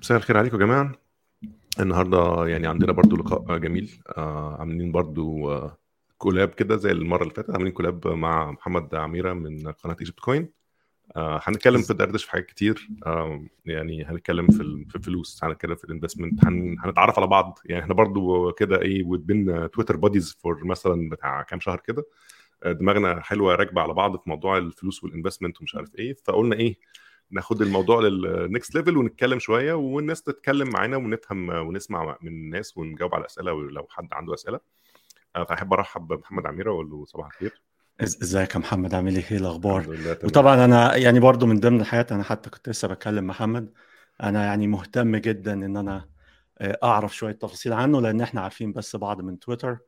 مساء 0.00 0.18
الخير 0.18 0.36
عليكم 0.36 0.60
يا 0.60 0.66
جماعة. 0.66 0.92
النهاردة 1.80 2.46
يعني 2.46 2.66
عندنا 2.66 2.92
برضو 2.92 3.16
لقاء 3.16 3.58
جميل. 3.58 4.00
آه 4.16 4.56
عاملين 4.58 4.92
برضو 4.92 5.50
آه 5.52 5.78
collab 6.18 6.48
كده 6.48 6.76
زي 6.76 6.90
المرة 6.92 7.22
اللي 7.22 7.34
فاتت. 7.34 7.50
عاملين 7.50 7.72
collab 7.72 8.08
مع 8.08 8.50
محمد 8.50 8.94
عميرة 8.94 9.32
من 9.32 9.68
قناة 9.68 9.96
Egypt 10.00 10.20
Coin 10.20 10.48
آه 11.16 11.40
هنتكلم 11.44 11.82
في 11.82 11.94
دردش 11.94 12.24
في 12.24 12.30
حاجات 12.30 12.46
كتير. 12.46 12.88
يعني 13.64 14.04
هنتكلم 14.04 14.46
في 14.46 14.84
في 14.88 14.96
الفلوس 14.96 15.44
هنتكلم 15.44 15.74
في 15.74 15.84
ال 15.84 15.89
investment 15.89 16.44
هن 16.44 16.76
هنتعرف 16.80 17.18
على 17.18 17.26
بعض. 17.26 17.58
يعني 17.64 17.82
إحنا 17.82 17.94
برضو 17.94 18.52
كده 18.52 18.82
إيه 18.82 19.04
بين 19.04 19.70
Twitter 19.70 19.96
buddies 19.96 20.36
for 20.40 20.64
مثلا 20.64 21.08
بتاع 21.08 21.42
كام 21.42 21.60
شهر 21.60 21.80
كده. 21.80 22.04
دماغنا 22.66 23.20
حلوة 23.20 23.54
راكبة 23.54 23.80
على 23.80 23.94
بعض 23.94 24.16
في 24.16 24.30
موضوع 24.30 24.58
الفلوس 24.58 25.04
وال 25.04 25.13
investment 25.13 25.60
ومش 25.60 25.74
عارف 25.74 25.94
إيه. 25.94 26.16
فقلنا 26.24 26.56
إيه 26.56 26.78
ناخد 27.34 27.62
الموضوع 27.62 28.00
لل 28.00 28.25
next 28.25 28.74
level 28.74 28.96
ونتكلم 28.96 29.38
شوية 29.38 29.72
والناس 29.72 30.22
تتكلم 30.22 30.68
معانا 30.68 30.96
ونفهم 30.96 31.48
ونسمع 31.48 32.18
من 32.22 32.28
الناس 32.28 32.76
ونجاوب 32.76 33.14
على 33.14 33.26
اسئله 33.26 33.70
لو 33.70 33.86
حد 33.90 34.08
عنده 34.12 34.34
أسئلة. 34.34 34.60
آه، 35.36 35.44
فأحب 35.44 35.72
أرحب 35.72 36.08
بمحمد 36.08 36.46
عميرة 36.46 36.70
وأقول 36.70 36.90
له 36.90 37.04
صباح 37.04 37.26
الخير. 37.26 37.62
إزيك 38.00 38.54
يا 38.54 38.60
محمد؟ 38.60 38.94
عامل 38.94 39.16
إيه؟ 39.16 39.24
إيه 39.30 39.38
الأخبار؟ 39.38 39.96
وطبعا 40.24 40.64
أنا 40.64 40.96
يعني 40.96 41.20
برضو 41.20 41.46
من 41.46 41.60
ضمن 41.60 41.80
الحاجات 41.80 42.12
أنا 42.12 42.22
حتى 42.22 42.50
كنت 42.50 42.68
لسه 42.68 42.88
بكلم 42.88 43.26
محمد 43.26 43.72
أنا 44.22 44.44
يعني 44.44 44.66
مهتم 44.66 45.16
جدا 45.16 45.52
إن 45.52 45.76
أنا 45.76 46.08
آه، 46.58 46.78
أعرف 46.82 47.16
شوية 47.16 47.32
تفاصيل 47.32 47.72
عنه 47.72 48.00
لأن 48.00 48.20
إحنا 48.20 48.40
عارفين 48.40 48.72
بس 48.72 48.96
بعض 48.96 49.20
من 49.20 49.38
تويتر. 49.38 49.78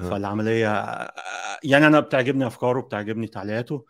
آه. 0.00 0.10
فالعملية 0.10 0.68
يعني 1.64 1.86
أنا 1.86 2.00
بتعجبني 2.00 2.46
أفكاره 2.46 2.80
بتعجبني 2.80 3.26
تعليقاته. 3.26 3.84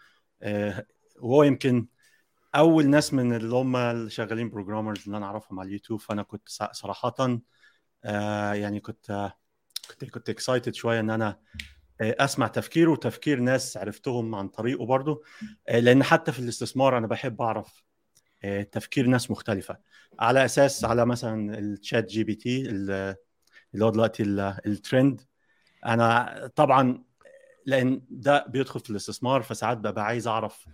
وهو 1.21 1.43
يمكن 1.43 1.87
أول 2.55 2.87
ناس 2.91 3.15
من 3.15 3.33
اللي 3.37 3.55
هم 3.55 4.09
شغالين 4.09 4.51
programmers 4.51 5.05
اللي 5.07 5.17
أنا 5.17 5.27
أعرفهم 5.27 5.61
على 5.61 5.67
اليوتيوب 5.67 6.01
فأنا 6.01 6.23
كنت 6.23 6.49
صراحة 6.73 7.41
آه، 8.05 8.53
يعني 8.53 8.81
كنت 8.81 9.33
كنت 9.91 10.11
كنت 10.11 10.29
excited 10.31 10.75
شوية 10.75 11.01
إن 11.01 11.11
أنا 11.11 11.39
آه، 12.01 12.17
أسمع 12.19 12.47
تفكيره 12.47 12.91
وتفكير 12.91 13.41
ناس 13.41 13.77
عرفتهم 13.77 14.35
عن 14.35 14.49
طريقه 14.49 14.87
برضه 14.87 15.23
آه، 15.69 15.81
لأن 15.81 16.03
حتى 16.03 16.33
في 16.33 16.39
الاستثمار 16.39 16.99
أنا 16.99 17.07
بحب 17.07 17.43
أعرف 17.43 17.83
آه، 18.45 18.63
تفكير 18.63 19.07
ناس 19.07 19.31
مختلفة. 19.31 19.77
على 20.21 20.45
أساس 20.45 20.85
على 20.85 21.07
مثلا 21.07 21.59
ال 21.59 22.05
ChatGPT 22.05 22.61
اللي 22.71 23.85
هو 23.85 23.91
دلوقتي 23.91 24.23
ال- 24.23 24.57
الترند 24.67 25.21
أنا 25.87 26.51
طبعا 26.57 27.05
لأن 27.67 28.03
ده 28.11 28.47
بيدخل 28.49 28.81
في 28.81 28.91
الاستثمار 28.91 29.43
فساعات 29.43 29.79
ببقى 29.79 30.05
عايز 30.05 30.29
أعرف 30.29 30.67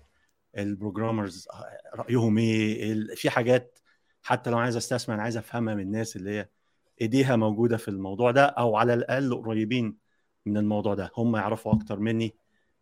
البروجرامرز 0.56 1.48
رأيهم 1.94 2.38
إيه 2.38 3.14
في 3.14 3.30
حاجات 3.30 3.78
حتى 4.22 4.50
لو 4.50 4.58
عايز 4.58 4.76
أستثمر 4.76 5.14
أنا 5.14 5.22
عايز 5.22 5.36
أفهمها 5.36 5.74
من 5.74 5.82
الناس 5.82 6.16
اللي 6.16 6.30
هي 6.30 6.48
إيديها 7.00 7.36
موجودة 7.36 7.76
في 7.76 7.88
الموضوع 7.88 8.30
ده 8.30 8.44
أو 8.44 8.76
على 8.76 8.94
الأقل 8.94 9.34
قريبين 9.34 9.96
من 10.46 10.56
الموضوع 10.56 10.94
ده. 10.94 11.10
هم 11.16 11.36
يعرفوا 11.36 11.74
أكتر 11.74 11.98
مني 11.98 12.36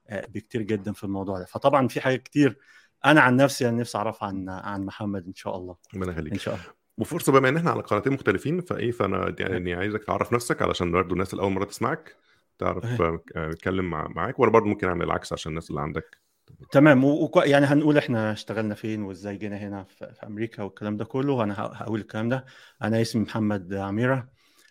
آه، 0.09 0.27
بكتير 0.27 0.63
جدا 0.63 0.93
في 0.93 1.05
الموضوع 1.05 1.39
ده. 1.39 1.45
فطبعا 1.45 1.89
في 1.89 2.01
حاجات 2.01 2.23
كتير 2.23 2.59
أنا 3.05 3.21
عن 3.21 3.37
نفسي 3.37 3.69
أنا 3.69 3.77
نفسي 3.77 3.99
أعرف 3.99 4.25
عن 4.25 4.49
عن 4.49 4.85
محمد 4.85 5.27
إن 5.27 5.35
شاء 5.35 5.57
الله. 5.57 5.77
ربنا 5.95 6.07
إن 6.07 6.13
يخليك 6.13 6.41
شاء 6.41 6.55
الله. 6.55 6.67
وفرصة 6.99 7.33
بما 7.33 7.49
إن 7.49 7.57
إحنا 7.57 7.71
على 7.71 7.83
قناتين 7.83 8.13
مختلفين 8.13 8.61
فإيه 8.61 8.91
فأنا 8.91 9.35
يعني 9.39 9.75
عايزك 9.75 10.05
تعرف 10.05 10.33
نفسك 10.33 10.63
علشان 10.63 10.93
برضه 10.93 11.13
الناس 11.13 11.33
اللي 11.33 11.43
أول 11.43 11.53
مرة 11.53 11.65
تسمعك 11.65 12.17
تعرف 12.59 13.03
آه، 13.03 13.21
نتكلم 13.37 13.91
مع 13.91 14.09
معاك 14.09 14.39
وأنا 14.39 14.53
برضه 14.53 14.67
ممكن 14.67 14.89
أعمل 14.89 15.05
العكس 15.07 15.33
عشان 15.33 15.51
الناس 15.51 15.71
اللي 15.71 15.81
عندك 15.81 16.24
تمام 16.73 17.05
وكو- 17.05 17.43
يعني 17.43 17.67
هنقول 17.67 17.99
إحنا 17.99 18.33
اشتغلنا 18.33 18.75
فين 18.75 19.03
وإزاي 19.03 19.37
جينا 19.37 19.57
هنا 19.57 19.85
في 19.85 20.15
في 20.15 20.27
أمريكا 20.27 20.63
والكلام 20.63 20.97
ده 20.97 21.05
كله. 21.05 21.43
أنا 21.45 21.55
هقول 21.59 22.01
الكلام 22.01 22.29
ده. 22.29 22.45
أنا 22.83 23.01
اسمي 23.03 23.23
محمد 23.23 23.75
عميرة. 23.75 24.29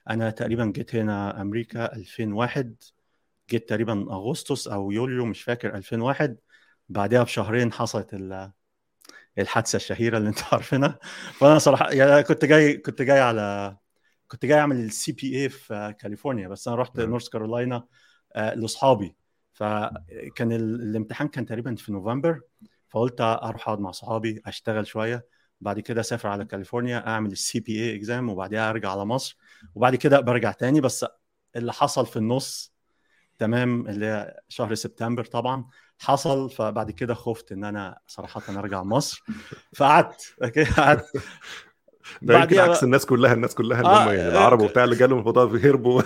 أنا 0.10 0.30
تقريبا 0.30 0.66
جيت 0.66 0.96
هنا 0.96 1.42
أمريكا 1.42 1.96
2001 1.96 2.76
جيت 3.50 3.70
تقريبا 3.70 3.94
أغسطس 4.14 4.68
أو 4.68 4.92
يوليو 4.92 5.26
مش 5.26 5.44
فاكر 5.44 5.76
2001 5.76 6.38
بعدها 6.90 7.24
بشهرين 7.24 7.74
حصلت 7.74 8.14
ال- 8.14 8.52
الحادثة 9.40 9.76
الشهيرة 9.78 10.18
اللي 10.18 10.30
أنتوا 10.30 10.46
عارفينها. 10.52 11.00
فأنا 11.34 11.60
صراحة 11.60 11.92
يعني 11.92 12.24
كنت 12.24 12.46
جاي 12.46 12.78
كنت 12.78 13.02
جاي 13.02 13.20
على 13.20 13.78
كنت 14.28 14.46
جاي 14.46 14.60
أعمل 14.60 14.76
ال 14.78 15.12
CPA 15.12 15.50
في 15.50 15.96
كاليفورنيا. 16.00 16.48
بس 16.48 16.68
أنا 16.68 16.78
رحت 16.78 17.00
نعم. 17.00 17.10
نورث 17.10 17.30
كارولاينا 17.30 17.88
آه، 18.36 18.54
لأصحابي. 18.56 19.16
فكان 19.54 20.52
ال- 20.52 20.82
الامتحان 20.82 21.28
كان 21.28 21.46
تقريبا 21.46 21.76
في 21.76 21.92
نوفمبر 21.92 22.42
فقلت 22.90 23.22
أروح 23.22 23.62
أقعد 23.68 23.80
مع 23.80 23.92
صحابي 23.92 24.42
أشتغل 24.46 24.88
شوية 24.88 25.26
بعد 25.62 25.80
كده 25.80 26.02
أسافر 26.02 26.30
على 26.30 26.46
كاليفورنيا 26.46 27.08
أعمل 27.08 27.32
ال 27.32 27.60
CPA 27.60 27.84
exam 27.84 28.30
وبعدها 28.30 28.70
أرجع 28.70 28.92
على 28.92 29.06
مصر 29.06 29.38
وبعد 29.76 29.96
كده 29.96 30.20
برجع 30.20 30.52
تاني. 30.52 30.82
بس 30.82 31.06
اللي 31.56 31.74
حصل 31.74 32.06
في 32.06 32.16
النص 32.18 32.74
تمام 33.40 33.88
اللي 33.88 34.06
هي 34.06 34.40
شهر 34.50 34.76
سبتمبر 34.76 35.26
طبعا 35.26 35.66
حصل. 36.00 36.50
فبعد 36.50 36.92
كده 36.92 37.14
خفت 37.14 37.52
إن 37.52 37.64
أنا 37.64 38.00
صراحة 38.08 38.42
أرجع 38.50 38.84
مصر. 38.84 39.24
فقعدت 39.76 40.36
قعدت. 40.78 41.06
ده 42.22 42.40
يمكن 42.40 42.60
عكس 42.60 42.84
الناس 42.84 43.06
كلها 43.06 43.34
الناس 43.34 43.56
كلها 43.56 43.80
اللي 43.82 43.90
آه، 43.92 44.04
هم 44.04 44.10
يعني 44.14 44.28
العرب 44.30 44.62
آه، 44.62 44.66
وبتاع 44.66 44.84
اللي 44.84 44.96
جالهم 44.96 45.20
الفضاء 45.20 45.48
هربوا 45.48 46.02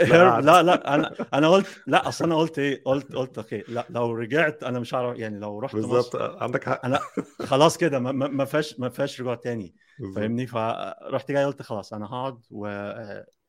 هرب 0.00 0.44
لا 0.44 0.62
لا 0.62 0.94
أنا 0.94 1.14
أنا 1.34 1.48
قلت 1.48 1.82
لا 1.86 2.08
أصل 2.08 2.24
أنا 2.24 2.36
قلت 2.36 2.58
إيه؟ 2.58 2.82
قلت 2.84 3.14
قلت 3.14 3.38
أوكي 3.38 3.64
لا 3.68 3.86
لو 3.90 4.12
رجعت 4.12 4.62
أنا 4.62 4.80
مش 4.80 4.94
هعرف 4.94 5.18
يعني 5.18 5.38
لو 5.38 5.58
رحت 5.58 5.74
بالظبط. 5.74 6.16
عندك 6.16 6.64
حق. 6.64 6.86
أنا 6.86 7.00
خلاص 7.42 7.76
كده 7.76 7.98
ما- 7.98 8.44
فيهاش 8.44 8.80
ما 8.80 8.88
فيهاش 8.88 9.20
رجوع 9.20 9.34
تاني. 9.34 9.74
فاهمني؟ 10.16 10.46
فرحت 10.46 11.32
جاي 11.32 11.44
قلت 11.44 11.62
خلاص 11.62 11.92
أنا 11.92 12.06
هقعد 12.06 12.38
و... 12.50 12.92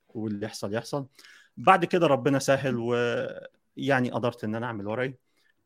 واللي 0.10 0.46
يحصل 0.46 0.74
يحصل. 0.74 1.06
بعد 1.58 1.86
كده 1.86 2.08
ربنا 2.08 2.40
سهل 2.40 2.76
ويعني 2.78 4.12
قدرت 4.12 4.44
إن 4.44 4.56
أنا 4.56 4.66
أعمل 4.66 4.88
ورقي 4.88 5.14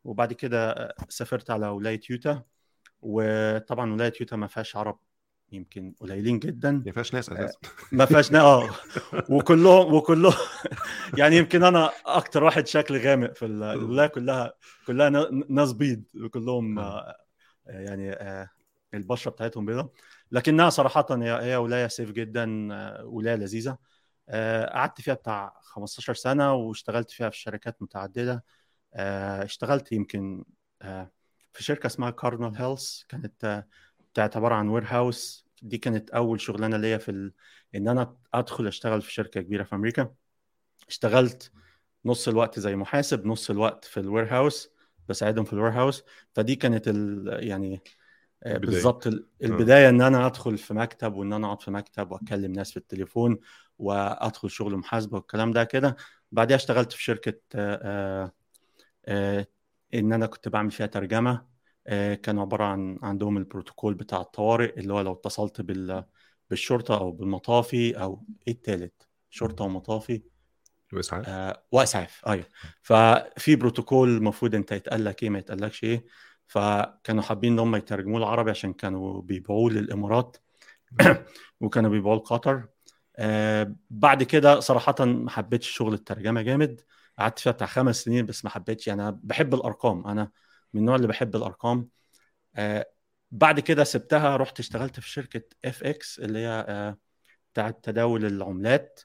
وبعد 0.04 0.32
كده 0.32 0.94
سافرت 1.08 1.50
على 1.50 1.68
ولاية 1.68 2.00
يوتا. 2.10 2.42
وطبعا 3.02 3.92
ولاية 3.92 4.12
يوتا 4.20 4.36
ما 4.36 4.46
فيهاش 4.46 4.76
عرب 4.76 4.98
يمكن 5.52 5.94
قليلين 6.00 6.38
جدا. 6.38 6.82
ما 6.86 6.92
فيهاش 6.92 7.14
ناس 7.14 7.30
أساسا. 7.30 7.58
ما 7.92 8.04
فيهاش 8.04 8.32
نا- 8.32 8.40
آه. 8.40 8.70
وكلهم 9.30 9.94
وكلهم 9.94 10.34
يعني 11.18 11.36
يمكن 11.36 11.62
أنا 11.64 11.90
أكتر 12.06 12.44
واحد 12.44 12.66
شكل 12.66 12.98
غامق 12.98 13.32
في 13.34 13.46
ال- 13.46 13.62
الولاية 13.62 14.06
كلها 14.06 14.52
كلها 14.86 15.08
نا- 15.08 15.44
ناس 15.48 15.72
بيض. 15.72 16.02
كلهم 16.32 16.78
آه، 16.78 17.16
يعني 17.66 18.12
آه، 18.12 18.50
البشرة 18.94 19.30
بتاعتهم 19.30 19.66
بيضاء 19.66 19.88
لكنها 20.32 20.70
صراحة 20.70 21.06
هي 21.42 21.56
ولاية 21.56 21.86
سيف 21.86 22.10
جدا 22.12 22.68
آه، 22.72 23.04
ولاية 23.04 23.34
لذيذة. 23.36 23.78
آه، 24.28 24.66
قعدت 24.66 25.00
فيها 25.00 25.14
بتاع 25.14 25.54
15 25.60 26.14
سنة 26.14 26.54
واشتغلت 26.54 27.10
فيها 27.10 27.28
في 27.30 27.38
شركات 27.38 27.82
متعددة. 27.82 28.44
آه، 28.94 29.44
اشتغلت 29.44 29.92
يمكن 29.92 30.44
آه، 30.82 31.10
في 31.52 31.64
شركة 31.64 31.86
اسمها 31.86 32.10
Cardinal 32.10 32.56
Health 32.56 33.02
كانت 33.08 33.64
آه، 34.18 34.26
بتاعت 34.26 34.36
عبارة 34.36 34.54
عن 34.54 34.68
warehouse 34.68 35.46
دي 35.62 35.78
كانت 35.78 36.10
أول 36.10 36.40
شغلانة 36.40 36.76
ليا 36.76 36.98
في 36.98 37.10
ال... 37.10 37.32
إن 37.74 37.88
أنا 37.88 38.16
أدخل 38.34 38.66
أشتغل 38.66 39.02
في 39.02 39.12
شركة 39.12 39.40
كبيرة 39.40 39.62
في 39.62 39.74
أمريكا. 39.74 40.14
اشتغلت 40.88 41.52
نص 42.04 42.28
الوقت 42.28 42.58
زي 42.58 42.76
محاسب 42.76 43.26
نص 43.26 43.50
الوقت 43.50 43.84
في 43.84 44.00
ال 44.00 44.26
warehouse 44.34 44.70
بساعدهم 45.08 45.44
في 45.44 45.52
ال 45.52 45.72
warehouse 45.72 46.04
فدي 46.34 46.56
كانت 46.56 46.88
ال... 46.88 47.38
يعني 47.42 47.80
آه،. 48.42 48.58
بالظبط 48.58 49.06
ال- 49.06 49.26
البداية 49.44 49.88
إن 49.88 50.02
أنا 50.02 50.26
أدخل 50.26 50.58
في 50.58 50.74
مكتب 50.74 51.14
وإن 51.14 51.32
أنا 51.32 51.46
أقعد 51.46 51.62
في 51.62 51.70
مكتب 51.70 52.12
وأكلم 52.12 52.52
ناس 52.52 52.70
في 52.70 52.76
التليفون 52.76 53.38
وأدخل 53.78 54.50
شغل 54.50 54.76
محاسبة 54.76 55.16
والكلام 55.16 55.52
ده 55.52 55.64
كده. 55.64 55.96
بعدها 56.32 56.56
اشتغلت 56.56 56.92
في 56.92 57.02
شركة 57.02 57.40
آه، 57.54 57.80
آه، 57.82 58.32
آه، 59.06 59.46
إن 59.94 60.12
أنا 60.12 60.26
كنت 60.26 60.48
بعمل 60.48 60.70
فيها 60.70 60.86
ترجمة. 60.86 61.30
آه، 61.30 61.57
كانوا 62.14 62.42
عبارة 62.42 62.64
عن 62.64 62.98
عندهم 63.02 63.36
البروتوكول 63.36 63.94
بتاع 63.94 64.20
الطوارئ 64.20 64.80
اللي 64.80 64.92
هو 64.92 65.00
لو 65.00 65.12
اتصلت 65.12 65.60
بال 65.60 66.04
بالشرطة 66.50 66.98
أو 66.98 67.12
بالمطافي 67.12 68.02
أو 68.02 68.24
إيه 68.48 68.54
التالت؟ 68.54 69.08
شرطة 69.30 69.64
ومطافي 69.64 70.22
وإسعاف؟ 70.92 71.28
آه 71.28 71.62
وإسعاف 71.72 72.22
أيوه. 72.26 72.46
ففي 72.82 73.56
بروتوكول 73.56 74.08
المفروض 74.08 74.54
أنت 74.54 74.72
يتقال 74.72 75.04
لك 75.04 75.22
إيه 75.22 75.30
ما 75.30 75.38
يتقالكش 75.38 75.84
إيه. 75.84 76.04
فكانوا 76.46 77.22
حابين 77.22 77.52
إن 77.52 77.58
هم 77.58 77.76
يترجموه 77.76 78.18
العربي 78.18 78.50
عشان 78.50 78.72
كانوا 78.72 79.22
بيبيعوه 79.22 79.70
للإمارات. 79.70 80.36
وكانوا 81.60 81.90
بيبيعوه 81.90 82.16
لقطر. 82.16 82.68
آه 83.16 83.74
بعد 83.90 84.22
كده 84.22 84.60
صراحة 84.60 85.04
ما 85.04 85.30
حبيتش 85.30 85.70
شغل 85.70 85.94
الترجمة 85.94 86.42
جامد. 86.42 86.80
قعدت 87.18 87.38
فيها 87.38 87.52
بتاع 87.52 87.66
خمس 87.66 87.96
سنين 88.02 88.26
بس 88.26 88.44
ما 88.44 88.50
حبيتش. 88.50 88.86
يعني 88.86 89.02
أنا 89.02 89.20
بحب 89.22 89.54
الأرقام. 89.54 90.06
أنا 90.06 90.30
من 90.74 90.80
النوع 90.80 90.96
اللي 90.96 91.06
بحب 91.08 91.36
الأرقام. 91.36 91.88
آه 92.56 92.86
بعد 93.30 93.60
كده 93.60 93.84
سبتها 93.84 94.36
رحت 94.36 94.60
اشتغلت 94.60 95.00
في 95.00 95.08
شركة 95.10 95.42
FX 95.64 96.18
اللي 96.18 96.38
هي 96.38 96.66
آه 96.68 96.98
بتاعه 97.52 97.70
تداول 97.70 98.24
العملات. 98.26 99.00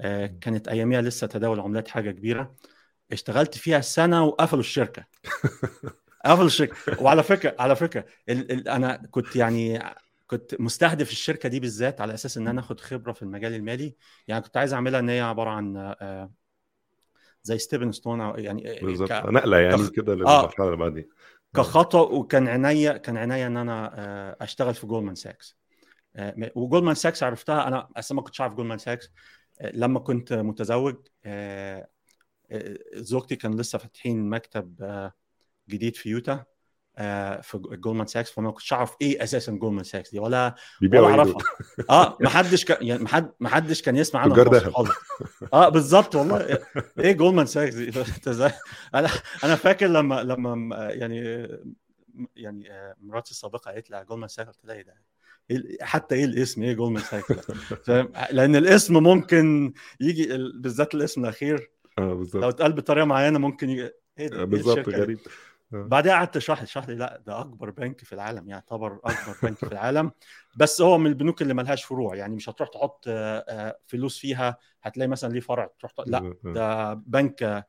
آه 0.00 0.26
كانت 0.26 0.68
أياميها 0.68 1.02
لسه 1.02 1.26
تداول 1.26 1.56
العملات 1.58 1.88
حاجة 1.88 2.10
كبيرة. 2.10 2.56
اشتغلت 3.12 3.58
فيها 3.58 3.80
سنة 3.80 4.24
وقفلوا 4.24 4.60
الشركة. 4.60 5.04
قفلوا 6.24 6.46
الشركة. 6.46 7.02
وعلى 7.02 7.22
فكرة 7.22 7.56
على 7.58 7.76
فكرة 7.76 8.04
ال 8.28 8.52
ال 8.52 8.68
أنا 8.68 8.96
كنت 9.10 9.36
يعني 9.36 9.82
كنت 10.26 10.60
مستهدف 10.60 11.10
الشركة 11.10 11.48
دي 11.48 11.60
بالذات 11.60 12.00
على 12.00 12.14
أساس 12.14 12.36
إن 12.36 12.48
أنا 12.48 12.60
آخد 12.60 12.80
خبرة 12.80 13.12
في 13.12 13.22
المجال 13.22 13.54
المالي. 13.54 13.96
يعني 14.28 14.42
كنت 14.42 14.56
عايز 14.56 14.72
أعملها 14.74 15.00
إن 15.00 15.08
هي 15.08 15.20
عبارة 15.20 15.50
عن 15.50 15.94
زي 17.46 17.58
stepping 17.58 17.92
stone 17.92 18.20
أو 18.20 18.34
يعني 18.34 18.78
بالظبط. 18.82 19.12
نقلة 19.12 19.58
يعني 19.58 19.76
كخ- 19.76 19.90
كده 19.90 20.12
آه. 20.12 20.16
للمرحلة 20.16 20.66
اللي 20.66 20.76
بعدين 20.76 21.08
كخطوة 21.56 22.00
وكان 22.00 22.48
عينيا 22.48 22.96
كان 22.96 23.16
عينيا 23.16 23.46
إن 23.46 23.56
أنا 23.56 23.92
آه، 23.98 24.36
أشتغل 24.44 24.74
في 24.74 24.86
Goldman 24.86 25.14
Sachs 25.14 25.56
و 26.54 26.59
Goldman 26.59 26.94
Sachs 26.94 27.22
عرفتها 27.22 27.68
أنا 27.68 27.88
أصلا 27.96 28.16
ما 28.16 28.22
كنتش 28.22 28.40
عارف 28.40 28.54
Goldman 28.54 28.78
Sachs 28.78 29.10
آه، 29.60 29.70
لما 29.74 30.00
كنت 30.00 30.32
متزوج 30.32 30.96
زوجتي 32.94 33.36
كان 33.36 33.60
لسه 33.60 33.78
فاتحين 33.78 34.30
مكتب 34.30 34.74
جديد 35.68 35.96
في 35.96 36.08
يوتا. 36.10 36.44
في 37.42 37.58
Goldman 37.58 38.06
Sachs 38.06 38.30
فما 38.30 38.50
كنتش 38.50 38.72
أعرف 38.72 38.96
إيه 39.02 39.22
أساسا 39.22 39.52
Goldman 39.52 39.84
Sachs 39.84 40.10
دي 40.10 40.18
ولا 40.18 40.54
بيبيعوا 40.80 41.06
ولا 41.06 41.16
أعرفها. 41.18 41.38
آه 41.90 42.16
ما 42.20 42.28
حدش 42.28 42.64
كان 42.64 42.86
يعني 42.86 43.02
ما 43.02 43.08
حد 43.08 43.30
ما 43.40 43.48
حدش 43.48 43.82
كان 43.82 43.96
يسمع 43.96 44.20
عنها. 44.20 44.34
خالص 44.70 44.90
آه 45.52 45.68
بالظبط 45.68 46.14
والله. 46.14 46.58
إيه 46.98 47.12
Goldman 47.12 47.46
Sachs 47.46 47.74
دي؟ 47.74 47.90
أنا 48.94 49.08
أنا 49.44 49.54
فاكر 49.56 49.86
لما 49.86 50.22
لما 50.22 50.76
يعني 50.90 51.48
يعني 52.36 52.72
آه، 52.72 52.94
مراتي 53.02 53.30
السابقة 53.30 53.70
قالت 53.70 53.90
لي 53.90 53.96
على 53.96 54.06
Goldman 54.06 54.28
Sachs 54.28 54.48
قلت 54.48 54.64
لها 54.64 54.74
إيه 54.76 54.82
ده؟ 54.84 54.94
إيه 55.50 55.62
حتى 55.80 56.14
إيه 56.14 56.24
الاسم؟ 56.24 56.62
إيه 56.62 56.72
Goldman 56.74 57.02
Sachs 57.02 57.32
فاهم؟ 57.84 58.12
لأن 58.30 58.56
الاسم 58.56 59.02
ممكن 59.02 59.72
يجي 60.00 60.34
ال- 60.34 60.60
بالذات 60.60 60.94
الاسم 60.94 61.20
الأخير. 61.24 61.70
آه 61.98 62.02
لو 62.02 62.16
بالظبط 62.16 62.44
اتقال 62.44 62.72
بطريقة 62.72 63.04
معينة 63.04 63.38
ممكن 63.38 63.70
يجي 63.70 63.90
إيه 64.18 64.28
ده؟ 64.28 64.36
آه، 64.36 64.40
إيه 64.40 64.44
بالظبط؟ 64.44 64.88
غريب. 64.88 65.18
بعدها 65.70 66.12
قعدت 66.12 66.34
تشرح 66.34 66.60
لي 66.60 66.66
تشرح 66.66 66.88
لي 66.88 66.94
لا 66.94 67.22
ده 67.26 67.40
أكبر 67.40 67.70
بنك 67.70 68.04
في 68.04 68.12
العالم 68.12 68.48
يعتبر 68.48 69.00
أكبر 69.04 69.36
بنك 69.42 69.56
في 69.56 69.72
العالم 69.72 70.12
بس 70.56 70.80
هو 70.80 70.98
من 70.98 71.06
البنوك 71.06 71.42
اللي 71.42 71.54
ملهاش 71.54 71.84
فروع 71.84 72.16
يعني 72.16 72.36
مش 72.36 72.48
هتروح 72.48 72.68
تحط 72.68 73.04
آه، 73.08 73.44
آه، 73.48 73.78
فلوس 73.86 74.18
فيها 74.18 74.58
هتلاقي 74.82 75.08
مثلا 75.08 75.32
ليه 75.32 75.40
فرع 75.40 75.70
تروح 75.78 75.92
لا 76.06 76.18
آه. 76.18 76.52
ده 76.52 76.94
بنك 76.94 77.42
آه، 77.42 77.66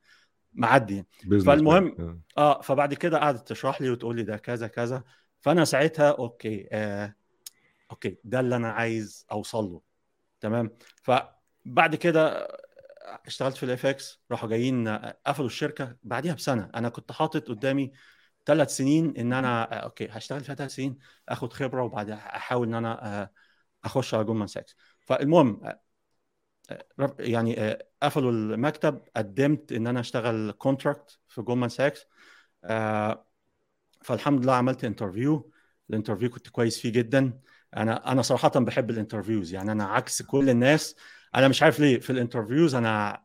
معدي 0.54 1.06
فالمهم-. 1.24 2.00
آه. 2.00 2.20
آه 2.38 2.62
فبعد 2.62 2.94
كده 2.94 3.20
قعدت 3.20 3.48
تشرح 3.48 3.82
لي 3.82 3.90
وتقول 3.90 4.16
لي 4.16 4.24
ده 4.24 4.38
كذا 4.38 4.68
كذا 4.68 5.04
فأنا 5.40 5.66
ساعتها 5.66 6.12
okay 6.12 6.68
آه 6.72 7.16
okay 7.92 8.18
ده 8.24 8.40
اللي 8.40 8.56
أنا 8.56 8.72
عايز 8.72 9.26
أوصل 9.32 9.64
له 9.64 9.82
تمام 10.40 10.72
فبعد 11.04 11.96
كده 11.96 12.48
اشتغلت 13.26 13.58
في 13.58 13.64
ال 13.64 13.86
FX 13.86 14.22
راحوا 14.32 14.50
جايين 14.50 14.88
قفلوا 15.26 15.48
الشركة 15.48 15.96
بعديها 16.04 16.34
بسنة. 16.34 16.70
أنا 16.76 16.90
كنت 16.90 17.12
حاطط 17.12 17.48
قدامي 17.48 17.92
ثلاث 18.46 18.76
سنين 18.78 19.18
إن 19.18 19.34
أنا 19.34 19.74
آه، 19.74 19.76
okay 19.76 20.08
هشتغل 20.12 20.42
فيها 20.44 20.56
ثلاث 20.56 20.76
سنين 20.76 20.98
آخد 21.30 21.54
خبرة 21.54 21.84
وبعدها 21.84 22.36
أحاول 22.38 22.68
إن 22.68 22.74
أنا 22.74 23.22
آه، 23.24 23.32
أخش 23.86 24.14
على 24.14 24.24
Goldman 24.24 24.48
Sachs 24.48 24.76
فالمهم 25.00 25.62
آه، 27.00 27.16
يعني 27.20 27.78
قفلوا 28.04 28.32
المكتب 28.32 29.02
قدمت 29.16 29.72
إن 29.72 29.88
أنا 29.88 30.00
أشتغل 30.00 30.52
contract 30.52 31.20
في 31.28 31.42
Goldman 31.42 31.70
Sachs 31.70 32.06
فالحمد 34.04 34.44
لله 34.44 34.54
عملت 34.54 34.84
interview 34.84 35.52
ال 35.90 35.94
interview 35.94 36.30
كنت 36.30 36.50
كويس 36.50 36.80
فيه 36.80 36.90
جدا. 36.92 37.40
أنا 37.78 38.12
أنا 38.12 38.22
صراحة 38.22 38.50
بحب 38.50 38.90
ال 38.90 38.95
interviews 38.95 39.54
يعني 39.54 39.72
أنا 39.72 39.84
عكس 39.86 40.22
كل 40.22 40.50
الناس. 40.50 40.96
أنا 41.36 41.48
مش 41.48 41.64
عارف 41.64 41.80
ليه 41.80 42.00
في 42.00 42.10
ال 42.10 42.16
interviews 42.16 42.76
أنا 42.76 43.24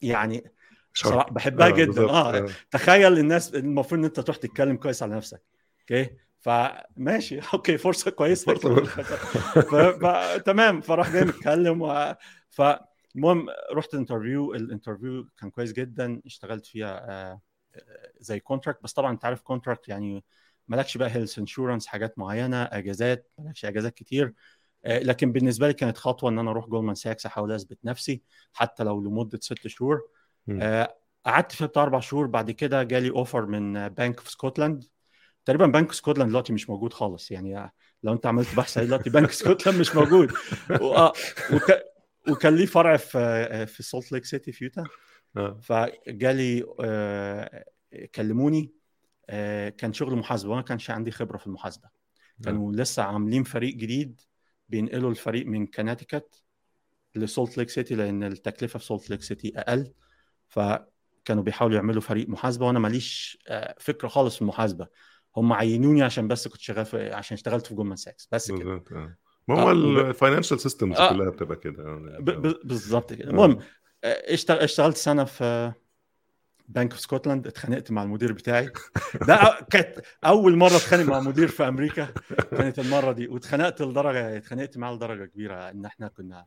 يعني 0.00 0.52
شاطر. 0.92 1.12
صراحة 1.12 1.30
بحبها 1.30 1.66
آه، 1.66 1.70
جدا. 1.70 1.86
بالظبط، 1.86 2.10
آه 2.10 2.38
آه. 2.38 2.48
تخيل 2.70 3.18
الناس 3.18 3.54
المفروض 3.54 3.98
إن 3.98 4.04
أنت 4.04 4.20
تروح 4.20 4.36
تتكلم 4.36 4.76
كويس 4.76 5.02
على 5.02 5.16
نفسك. 5.16 5.42
okay؟ 5.80 6.10
فماشي. 6.38 7.40
okay 7.54 7.78
فرصة 7.78 8.10
كويسة. 8.10 8.54
تمام. 10.46 10.80
فراح 10.80 11.12
جاي 11.12 11.24
متكلم 11.24 11.82
و... 11.82 12.14
فالمهم 12.50 13.46
رحت 13.72 13.94
interview 13.94 14.54
ال 14.54 14.61
interview 14.61 15.28
كان 15.38 15.50
كويس 15.50 15.72
جدا. 15.72 16.20
اشتغلت 16.26 16.66
فيها 16.66 17.10
آه، 17.10 17.40
آه، 17.74 18.12
زي 18.20 18.40
contract 18.40 18.82
بس 18.82 18.92
طبعا 18.92 19.12
أنت 19.12 19.24
عارف 19.24 19.40
contract 19.40 19.88
يعني 19.88 20.24
مالكش 20.68 20.96
بقى 20.96 21.10
health 21.10 21.38
insurance 21.38 21.86
حاجات 21.86 22.18
معينة 22.18 22.62
أجازات 22.62 23.30
مالكش 23.38 23.64
أجازات 23.64 23.94
كتير. 23.94 24.26
آه، 24.26 24.32
لكن 24.86 25.32
بالنسبة 25.32 25.66
لي 25.66 25.72
كانت 25.74 25.98
خطوة 25.98 26.30
إن 26.30 26.38
أنا 26.38 26.50
أروح 26.50 26.66
Goldman 26.66 26.94
Sachs 26.94 27.26
أحاول 27.26 27.52
أثبت 27.52 27.78
نفسي 27.84 28.22
حتى 28.52 28.84
لو 28.84 29.00
لمدة 29.00 29.38
ست 29.42 29.66
شهور. 29.68 30.02
آه، 30.62 30.94
قعدت 31.26 31.52
فيها 31.52 31.66
بتاع 31.66 31.82
أربع 31.82 32.00
شهور 32.00 32.26
بعد 32.26 32.50
كده 32.50 32.82
جالي 32.82 33.10
offer 33.10 33.46
من 33.46 33.88
بنك 33.88 34.20
في 34.20 34.30
سكوتلاند 34.30 34.84
تقريبا 35.44 35.66
بنك 35.66 35.92
سكوتلاند 35.92 36.30
دلوقتي 36.30 36.52
مش 36.52 36.70
موجود 36.70 36.92
خالص 36.92 37.30
يعني 37.30 37.72
لو 38.02 38.12
أنت 38.12 38.26
عملت 38.26 38.54
بحث 38.56 38.78
دلوقتي 38.78 39.10
بنك 39.10 39.30
سكوتلاند 39.30 39.80
مش 39.80 39.94
موجود. 39.96 40.32
و- 40.70 40.94
آه، 40.94 41.12
وك... 41.52 41.72
وكان 42.30 42.56
ليه 42.56 42.66
فرع 42.66 42.96
في 42.96 43.18
آه، 43.18 43.64
في 43.64 43.82
سولت 43.82 44.12
ليك 44.12 44.24
سيتي 44.24 44.52
في 44.52 44.64
يوتا. 44.64 44.84
آه. 45.36 45.58
فجالي 45.62 46.64
آه، 46.80 47.64
كلموني 48.14 48.72
آه، 49.30 49.68
كان 49.68 49.92
شغل 49.92 50.16
محاسبة 50.16 50.50
وأنا 50.50 50.62
كانش 50.62 50.90
عندي 50.90 51.10
خبرة 51.10 51.36
في 51.38 51.46
المحاسبة. 51.46 51.88
كانوا 52.44 52.72
لسه 52.72 53.02
عاملين 53.02 53.44
فريق 53.44 53.74
جديد 53.74 54.20
بينقلوا 54.68 55.10
الفريق 55.10 55.46
من 55.46 55.66
كناتيكت 55.66 56.42
لسولت 57.14 57.58
ليك 57.58 57.70
سيتي 57.70 57.94
لأن 57.94 58.22
التكلفة 58.24 58.78
في 58.78 58.84
سولت 58.84 59.10
ليك 59.10 59.22
سيتي 59.22 59.52
أقل 59.56 59.92
فكانوا 60.48 61.42
بيحاولوا 61.42 61.76
يعملوا 61.76 62.00
فريق 62.02 62.28
محاسبة 62.28 62.66
وأنا 62.66 62.78
ماليش 62.78 63.38
آه، 63.48 63.74
فكره 63.80 64.08
خالص 64.08 64.34
في 64.36 64.42
المحاسبة 64.42 64.86
هم 65.36 65.52
عينوني 65.52 66.02
عشان 66.02 66.28
بس 66.28 66.48
كنت 66.48 66.60
شغال 66.60 66.84
في 66.86 67.12
عشان 67.12 67.34
اشتغلت 67.34 67.66
في 67.66 67.74
Goldman 67.74 67.96
Sachs 67.96 68.28
بس 68.32 68.50
كده 68.52 68.84
آه. 68.92 69.16
ما 69.48 69.62
هو 69.62 69.70
ال 69.70 69.79
financial 69.79 70.60
systems 70.60 70.96
آه. 70.96 71.12
كلها 71.12 71.30
بتبقى 71.30 71.56
كده 71.56 71.82
يعني. 71.84 72.18
بالظبط 72.64 73.12
كده 73.12 73.30
المهم 73.30 73.58
اشتغ- 74.04 74.62
اشتغلت 74.62 74.96
سنة 74.96 75.24
في 75.24 75.72
Bank 76.68 76.90
of 76.90 77.00
Scotland 77.00 77.46
اتخانقت 77.46 77.90
مع 77.90 78.02
المدير 78.02 78.32
بتاعي. 78.32 78.70
ده 79.26 79.58
كانت 79.70 80.00
أول 80.24 80.56
مرة 80.56 80.76
أتخانق 80.76 81.04
مع 81.04 81.20
مدير 81.20 81.48
في 81.48 81.68
أمريكا. 81.68 82.08
كانت 82.50 82.78
المرة 82.78 83.12
دي. 83.12 83.28
واتخانقت 83.28 83.82
لدرجة 83.82 84.36
اتخانقت 84.36 84.78
معاه 84.78 84.94
لدرجة 84.94 85.24
كبيرة 85.24 85.70
إن 85.70 85.84
إحنا 85.84 86.08
كنا 86.08 86.44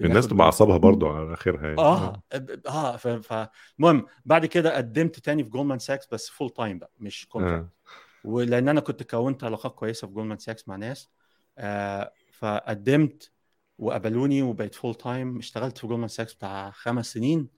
الناس 0.00 0.28
تبقى 0.28 0.44
أعصابها 0.44 0.76
برضو 0.76 1.08
على 1.08 1.32
آخرها 1.34 1.62
يعني. 1.66 1.78
آه 1.78 2.22
آه 2.68 2.96
فالمهم 2.96 4.06
بعد 4.24 4.46
كده 4.46 4.76
قدمت 4.76 5.18
تاني 5.18 5.44
في 5.44 5.50
Goldman 5.50 5.78
Sachs 5.78 6.06
بس 6.12 6.28
full 6.28 6.50
time 6.50 6.78
بقى 6.78 6.90
مش 7.00 7.26
contract 7.28 7.62
آه. 7.62 7.68
ولأن 8.24 8.68
أنا 8.68 8.80
كنت 8.80 9.02
كونت 9.02 9.44
علاقات 9.44 9.74
كويسة 9.74 10.06
في 10.06 10.12
Goldman 10.12 10.38
Sachs 10.38 10.68
مع 10.68 10.76
ناس 10.76 11.08
آه 11.58 12.12
فقدمت 12.32 13.30
وقبلوني 13.78 14.42
وبقيت 14.42 14.74
full 14.74 14.94
time 14.94 15.38
اشتغلت 15.38 15.78
في 15.78 15.86
Goldman 15.86 16.08
Sachs 16.08 16.34
بتاع 16.34 16.70
خمس 16.70 17.12
سنين. 17.12 17.57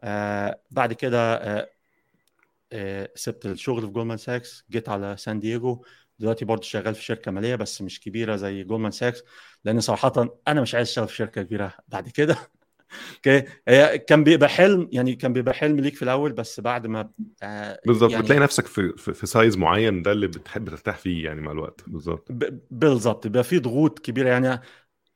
آه 0.00 0.62
بعد 0.70 0.92
كده 0.92 1.34
آه 1.36 1.70
آه 2.72 3.10
سبت 3.14 3.46
الشغل 3.46 3.80
في 3.82 3.86
Goldman 3.88 4.16
Sachs 4.18 4.64
جيت 4.70 4.88
على 4.88 5.16
سان 5.16 5.40
دييغو 5.40 5.84
دلوقتي 6.18 6.44
برضه 6.44 6.62
شغال 6.62 6.94
في 6.94 7.02
شركة 7.04 7.30
مالية 7.30 7.54
بس 7.56 7.82
مش 7.82 8.00
كبيرة 8.00 8.36
زي 8.36 8.64
Goldman 8.64 8.90
Sachs 8.90 9.22
لأن 9.64 9.80
صراحة 9.80 10.38
أنا 10.48 10.60
مش 10.60 10.74
عايز 10.74 10.88
أشتغل 10.88 11.08
في 11.08 11.14
شركة 11.16 11.42
كبيرة 11.42 11.74
بعد 11.88 12.08
كده. 12.08 12.36
okay؟ 13.16 13.44
هي 13.68 13.98
كان 13.98 14.24
بيبقى 14.24 14.48
حلم 14.48 14.88
يعني 14.92 15.16
كان 15.16 15.32
بيبقى 15.32 15.54
حلم 15.54 15.80
ليك 15.80 15.96
في 15.96 16.02
الأول 16.02 16.32
بس 16.32 16.60
بعد 16.60 16.86
ما 16.86 17.10
آه 17.42 17.80
بالظبط 17.86 18.12
يعني 18.12 18.22
بتلاقي 18.22 18.40
نفسك 18.40 18.66
في, 18.66 18.92
في, 18.96 19.14
في 19.14 19.26
size 19.26 19.56
معين 19.56 20.02
ده 20.02 20.12
اللي 20.12 20.26
بتحب 20.26 20.68
ترتاح 20.68 20.96
فيه 20.98 21.24
يعني 21.24 21.40
مع 21.40 21.52
الوقت. 21.52 21.80
بالظبط. 21.86 22.28
بالظبط 22.70 23.26
بيبقى 23.26 23.44
في 23.44 23.58
ضغوط 23.58 23.98
كبيرة. 23.98 24.28
يعني 24.28 24.60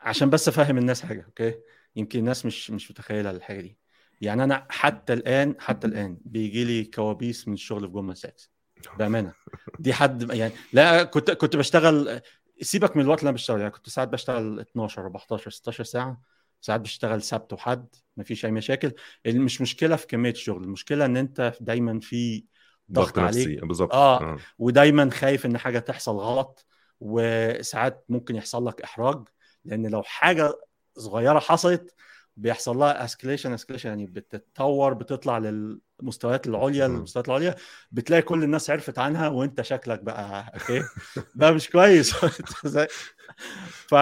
عشان 0.01 0.31
بس 0.31 0.49
أفهم 0.49 0.79
الناس 0.79 1.03
حاجة 1.03 1.25
okay؟ 1.27 1.55
يمكن 1.97 2.19
الناس 2.19 2.47
مش 2.47 2.71
مش 2.71 2.91
متخيلة 2.91 3.31
الحاجة 3.31 3.61
دي. 3.61 3.79
يعني 4.23 4.45
أنا 4.45 4.67
حتى 4.71 5.13
الآن 5.13 5.55
حتى 5.59 5.87
الآن 5.87 6.19
بيجي 6.25 6.65
لي 6.65 6.85
كوابيس 6.85 7.49
من 7.49 7.55
الشغل 7.55 7.81
في 7.81 7.87
جولدمان 7.87 8.15
ساكس 8.15 8.51
بأمانة. 8.99 9.33
دي 9.79 9.93
حد 9.93 10.31
يعني 10.31 10.53
لا 10.73 11.05
كنت 11.05 11.31
كنت 11.31 11.57
بشتغل 11.57 12.21
سيبك 12.61 12.97
من 12.97 13.03
الوقت 13.03 13.19
اللي 13.19 13.29
أنا 13.29 13.35
بشتغل 13.35 13.61
يعني 13.61 13.71
كنت 13.71 13.89
ساعات 13.89 14.09
بشتغل 14.09 14.61
12 14.61 15.03
14 15.03 15.51
16 15.51 15.85
ساعة. 15.85 16.21
ساعات 16.61 16.81
بشتغل 16.81 17.23
سبت 17.23 17.53
وحد 17.53 17.87
مفيش 18.17 18.45
أي 18.45 18.51
مشاكل. 18.51 18.93
مش 19.27 19.61
مشكلة 19.61 19.97
في 19.97 20.07
كمية 20.07 20.31
الشغل 20.31 20.65
المشكلة 20.65 21.05
إن 21.05 21.17
أنت 21.17 21.55
دايما 21.61 22.01
في 22.01 22.45
ضغط 22.93 23.19
عليك. 23.19 23.65
بالظبط. 23.65 23.93
آه. 23.93 24.39
ودايما 24.59 25.11
خايف 25.11 25.47
إن 25.47 25.59
حاجة 25.59 25.79
تحصل 25.79 26.17
غلط 26.17 26.67
وساعات 27.01 28.05
ممكن 28.09 28.37
يحصل 28.37 28.67
لك 28.67 28.83
إحراج. 28.83 29.29
لأن 29.65 29.87
لو 29.87 30.03
حاجة 30.03 30.53
صغيرة 30.99 31.39
حصلت 31.39 31.95
بيحصل 32.37 32.77
لها 32.77 33.05
escalation 33.05 33.53
escalation 33.53 33.89
يعني 33.89 34.07
بتتطور 34.07 34.95
بتطلع 34.95 35.39
للمستويات 35.39 36.47
العليا. 36.47 36.87
المستويات 36.87 37.29
العليا. 37.29 37.55
بتلاقي 37.93 38.23
كل 38.23 38.43
الناس 38.45 38.71
عرفت 38.71 38.99
عنها 38.99 39.29
وانت 39.29 39.61
شكلك 39.63 40.01
بقى 40.03 40.53
okay 40.55 40.83
ده 41.35 41.51
مش 41.51 41.71
كويس. 41.71 42.13
ف 43.91 43.95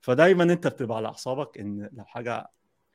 فدايما 0.00 0.44
انت 0.44 0.66
بتبقى 0.66 0.96
على 0.96 1.08
اعصابك 1.08 1.58
ان 1.58 1.88
لو 1.92 2.04
حاجة 2.04 2.50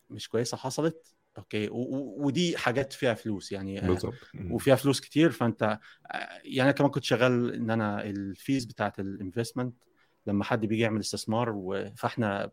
مش 0.09 0.29
كويسة 0.29 0.57
حصلت 0.57 1.15
okay 1.37 1.67
ودي 1.71 2.57
حاجات 2.57 2.93
فيها 2.93 3.13
فلوس 3.13 3.51
يعني 3.51 3.83
آه، 3.83 3.87
بالظبط. 3.87 4.13
وفيها 4.49 4.75
فلوس 4.75 4.99
كتير. 5.01 5.31
فانت 5.31 5.79
يعني 6.43 6.61
أنا 6.61 6.71
كمان 6.71 6.91
كنت 6.91 7.03
شغال 7.03 7.53
إن 7.53 7.69
أنا 7.71 8.03
ال 8.03 8.16
fees 8.16 8.65
بتاعت 8.65 8.99
ال 8.99 9.06
investment 9.06 9.75
لما 10.27 10.43
حد 10.43 10.65
بيجي 10.65 10.81
يعمل 10.81 10.99
استثمار 10.99 11.49
و- 11.49 11.91
فاحنا 11.97 12.51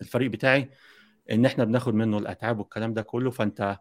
الفريق 0.00 0.30
بتاعي 0.30 0.70
إن 1.30 1.46
إحنا 1.46 1.64
بناخد 1.64 1.94
منه 1.94 2.18
الأتعاب 2.18 2.58
والكلام 2.58 2.94
ده 2.94 3.02
كله 3.02 3.30
فأنت 3.30 3.78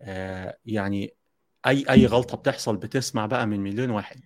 آه، 0.00 0.58
يعني 0.66 1.14
أي 1.66 1.84
أي 1.90 2.06
غلطة 2.06 2.36
بتحصل 2.36 2.76
بتسمع 2.76 3.26
بقى 3.26 3.46
من 3.46 3.60
مليون 3.60 3.90
واحد. 3.90 4.20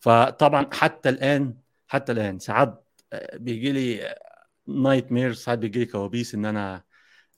فطبعا 0.00 0.70
حتى 0.72 1.08
الآن 1.08 1.54
حتى 1.88 2.12
الآن 2.12 2.38
ساعات 2.38 2.84
آه، 3.12 3.36
بيجي 3.36 3.72
لي 3.72 4.14
nightmare 4.66 5.32
ساعات 5.32 5.58
بيجي 5.58 5.78
لي 5.78 5.86
كوابيس 5.86 6.34
إن 6.34 6.44
أنا 6.44 6.82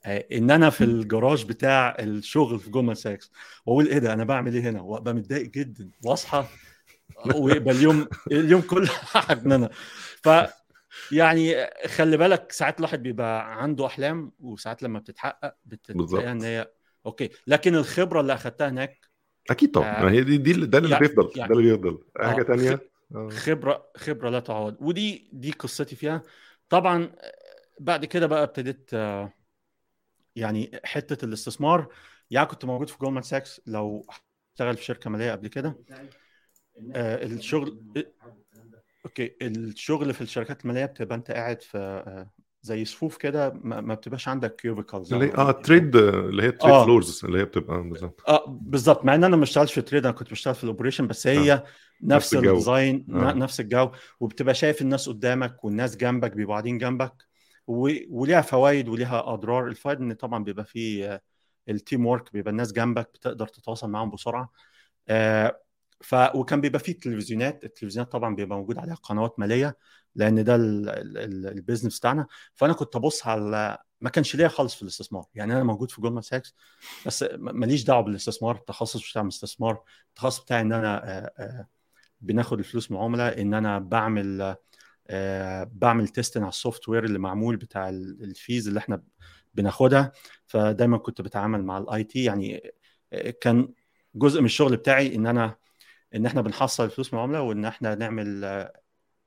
آه، 0.05 0.25
إن 0.31 0.51
أنا 0.51 0.69
في 0.69 0.83
الجراج 0.83 1.45
بتاع 1.45 1.95
الشغل 1.99 2.59
في 2.59 2.69
جولدمان 2.69 2.95
ساكس. 2.95 3.31
وأقول 3.65 3.87
إيه 3.87 3.99
ده؟ 3.99 4.13
أنا 4.13 4.23
بعمل 4.23 4.53
إيه 4.53 4.69
هنا؟ 4.69 4.81
وأبقى 4.81 5.13
متضايق 5.13 5.49
جدا 5.51 5.89
وأصحى 6.05 6.45
ويبقى 7.35 7.73
اليوم 7.73 8.07
اليوم 8.31 8.61
كله 8.61 8.87
حجننه 9.13 9.69
ف 10.23 10.29
يعني 11.11 11.69
خلي 11.87 12.17
بالك 12.17 12.51
ساعات 12.51 12.77
الواحد 12.79 13.03
بيبقى 13.03 13.61
عنده 13.61 13.85
أحلام 13.85 14.31
وساعات 14.39 14.83
لما 14.83 14.99
بتتحقق 14.99 15.55
بالظبط. 15.65 16.03
بتلاقيها 16.09 16.31
ان 16.31 16.41
هي 16.41 16.71
okay. 17.05 17.29
لكن 17.47 17.75
الخبرة 17.75 18.21
اللي 18.21 18.33
أخدتها 18.33 18.69
هناك 18.69 19.07
أكيد 19.49 19.71
طبعا. 19.71 19.87
آه، 20.07 20.09
هي 20.09 20.23
دي 20.23 20.37
دي 20.37 20.53
ده 20.53 20.77
اللي 20.77 20.89
يعني- 20.89 21.07
بيفضل 21.07 21.31
يعني- 21.39 21.53
ده 21.53 21.59
اللي 21.59 21.71
بيفضل. 21.71 22.03
أي 22.21 22.27
حاجة 22.27 22.41
آه، 22.41 22.43
تانية؟ 22.43 22.79
آه. 23.15 23.29
خبره 23.29 23.85
خبرة 23.97 24.29
لا 24.29 24.39
تعوض. 24.39 24.77
ودي 24.81 25.29
دي 25.33 25.51
قصتي 25.51 25.95
فيها. 25.95 26.23
طبعا 26.69 27.11
بعد 27.79 28.05
كده 28.05 28.27
بقى 28.27 28.43
ابتديت 28.43 28.89
آه، 28.93 29.33
يعني 30.35 30.71
حتة 30.83 31.25
الاستثمار. 31.25 31.87
يعني 32.31 32.47
كنت 32.47 32.65
موجود 32.65 32.89
في 32.89 32.97
جولدمان 32.97 33.21
ساكس 33.23 33.61
لو 33.67 34.05
اشتغل 34.53 34.77
في 34.77 34.83
شركة 34.83 35.09
مالية 35.09 35.31
قبل 35.31 35.47
كده. 35.47 35.75
آه، 36.95 37.25
الشغل 37.25 37.83
okay 39.05 39.35
الشغل 39.41 40.13
في 40.13 40.21
الشركات 40.21 40.61
المالية 40.61 40.85
بتبقى 40.85 41.15
أنت 41.15 41.31
قاعد 41.31 41.61
في 41.61 41.77
آه، 41.77 42.29
زي 42.61 42.85
صفوف 42.85 43.17
كده 43.17 43.53
ما 43.63 43.81
ما 43.81 43.93
بتبقاش 43.93 44.27
عندك 44.27 44.55
cubicles 44.55 45.13
اللي 45.13 45.33
آه 45.37 45.51
trade 45.51 45.95
اللي 45.95 46.43
هي 46.43 46.51
trade 46.51 46.73
آه. 46.73 46.83
floors 46.85 47.21
اللي 47.25 47.39
هي 47.39 47.45
بتبقى 47.45 47.83
بالظبط 47.83 48.21
آه 48.29 48.45
بالظبط 48.47 49.05
مع 49.05 49.15
إن 49.15 49.23
أنا 49.23 49.35
ما 49.35 49.43
اشتغلش 49.43 49.73
في 49.73 49.81
trade 49.81 50.05
أنا 50.05 50.15
كنت 50.15 50.31
بشتغل 50.31 50.55
في 50.55 50.63
ال 50.63 50.67
operation 50.67 51.07
بس 51.07 51.27
هي 51.27 51.63
نفس 52.03 52.33
نفس. 52.33 52.33
الديزاين 52.33 53.05
آه. 53.09 53.33
نفس 53.33 53.59
الجو 53.59 53.91
وبتبقى 54.19 54.53
شايف 54.53 54.81
الناس 54.81 55.09
قدامك 55.09 55.63
والناس 55.63 55.97
جنبك 55.97 56.31
بيبقوا 56.31 56.53
قاعدين 56.53 56.77
جنبك 56.77 57.13
و... 57.67 57.89
وليها 58.09 58.41
فوائد 58.41 58.87
وليها 58.87 59.33
أضرار 59.33 59.67
الفوائد 59.67 60.01
إن 60.01 60.13
طبعا 60.13 60.43
بيبقى 60.43 60.65
فيه 60.65 61.21
ال 61.69 62.05
teamwork 62.05 62.33
بيبقى 62.33 62.51
الناس 62.51 62.71
جنبك 62.71 63.09
بتقدر 63.13 63.47
تتواصل 63.47 63.89
معاهم 63.89 64.09
بسرعة 64.11 64.51
آه 65.07 65.59
ف 66.03 66.15
وكان 66.35 66.61
بيبقى 66.61 66.79
فيه 66.79 66.99
تلفزيونات 66.99 67.63
التلفزيونات 67.63 68.11
طبعا 68.11 68.35
بيبقى 68.35 68.57
موجود 68.57 68.77
عليها 68.77 68.95
قنوات 68.95 69.39
مالية 69.39 69.77
لأن 70.15 70.43
ده 70.43 70.55
ال- 70.55 70.89
ال- 70.89 71.17
ال- 71.17 71.47
ال 71.47 71.53
business 71.53 71.99
بتاعنا. 71.99 72.27
فأنا 72.55 72.73
كنت 72.73 72.95
أبص 72.95 73.27
على 73.27 73.77
ما 74.01 74.09
كانش 74.09 74.35
ليا 74.35 74.47
خالص 74.47 74.75
في 74.75 74.81
الاستثمار. 74.81 75.25
يعني 75.35 75.53
أنا 75.53 75.63
موجود 75.63 75.91
في 75.91 76.01
جولدمان 76.01 76.21
ساكس 76.21 76.55
بس 77.05 77.25
ماليش 77.37 77.83
دعوة 77.83 78.01
بالاستثمار. 78.03 78.55
التخصص 78.55 79.11
بتاع 79.11 79.21
الاستثمار 79.21 79.83
التخصص 80.09 80.43
بتاعي 80.43 80.61
إن 80.61 80.73
أنا 80.73 81.29
بناخد 82.21 82.59
الفلوس 82.59 82.91
من 82.91 82.97
العملاء 82.97 83.41
إن 83.41 83.53
أنا 83.53 83.79
بعمل 83.79 84.55
بعمل 85.71 86.07
testing 86.07 86.41
على 86.41 86.49
ال 86.49 86.89
software 86.89 87.03
اللي 87.05 87.19
معمول 87.19 87.55
بتاع 87.57 87.89
ال- 87.89 88.23
ال 88.23 88.32
fees 88.32 88.67
اللي 88.67 88.77
إحنا 88.79 89.03
بناخدها. 89.53 90.11
فدايما 90.47 90.97
كنت 90.97 91.21
بتعامل 91.21 91.63
مع 91.63 91.77
ال 91.77 92.03
IT 92.03 92.23
يعني 92.23 92.73
كان 93.41 93.73
جزء 94.15 94.39
من 94.39 94.45
الشغل 94.45 94.77
بتاعي 94.77 95.15
إن 95.15 95.27
أنا 95.27 95.55
إن 96.15 96.25
إحنا 96.25 96.41
بنحصل 96.41 96.85
الفلوس 96.85 97.13
من 97.13 97.19
العملاء 97.19 97.41
وإن 97.41 97.65
إحنا 97.65 97.95
نعمل 97.95 98.43
آه، 98.45 98.73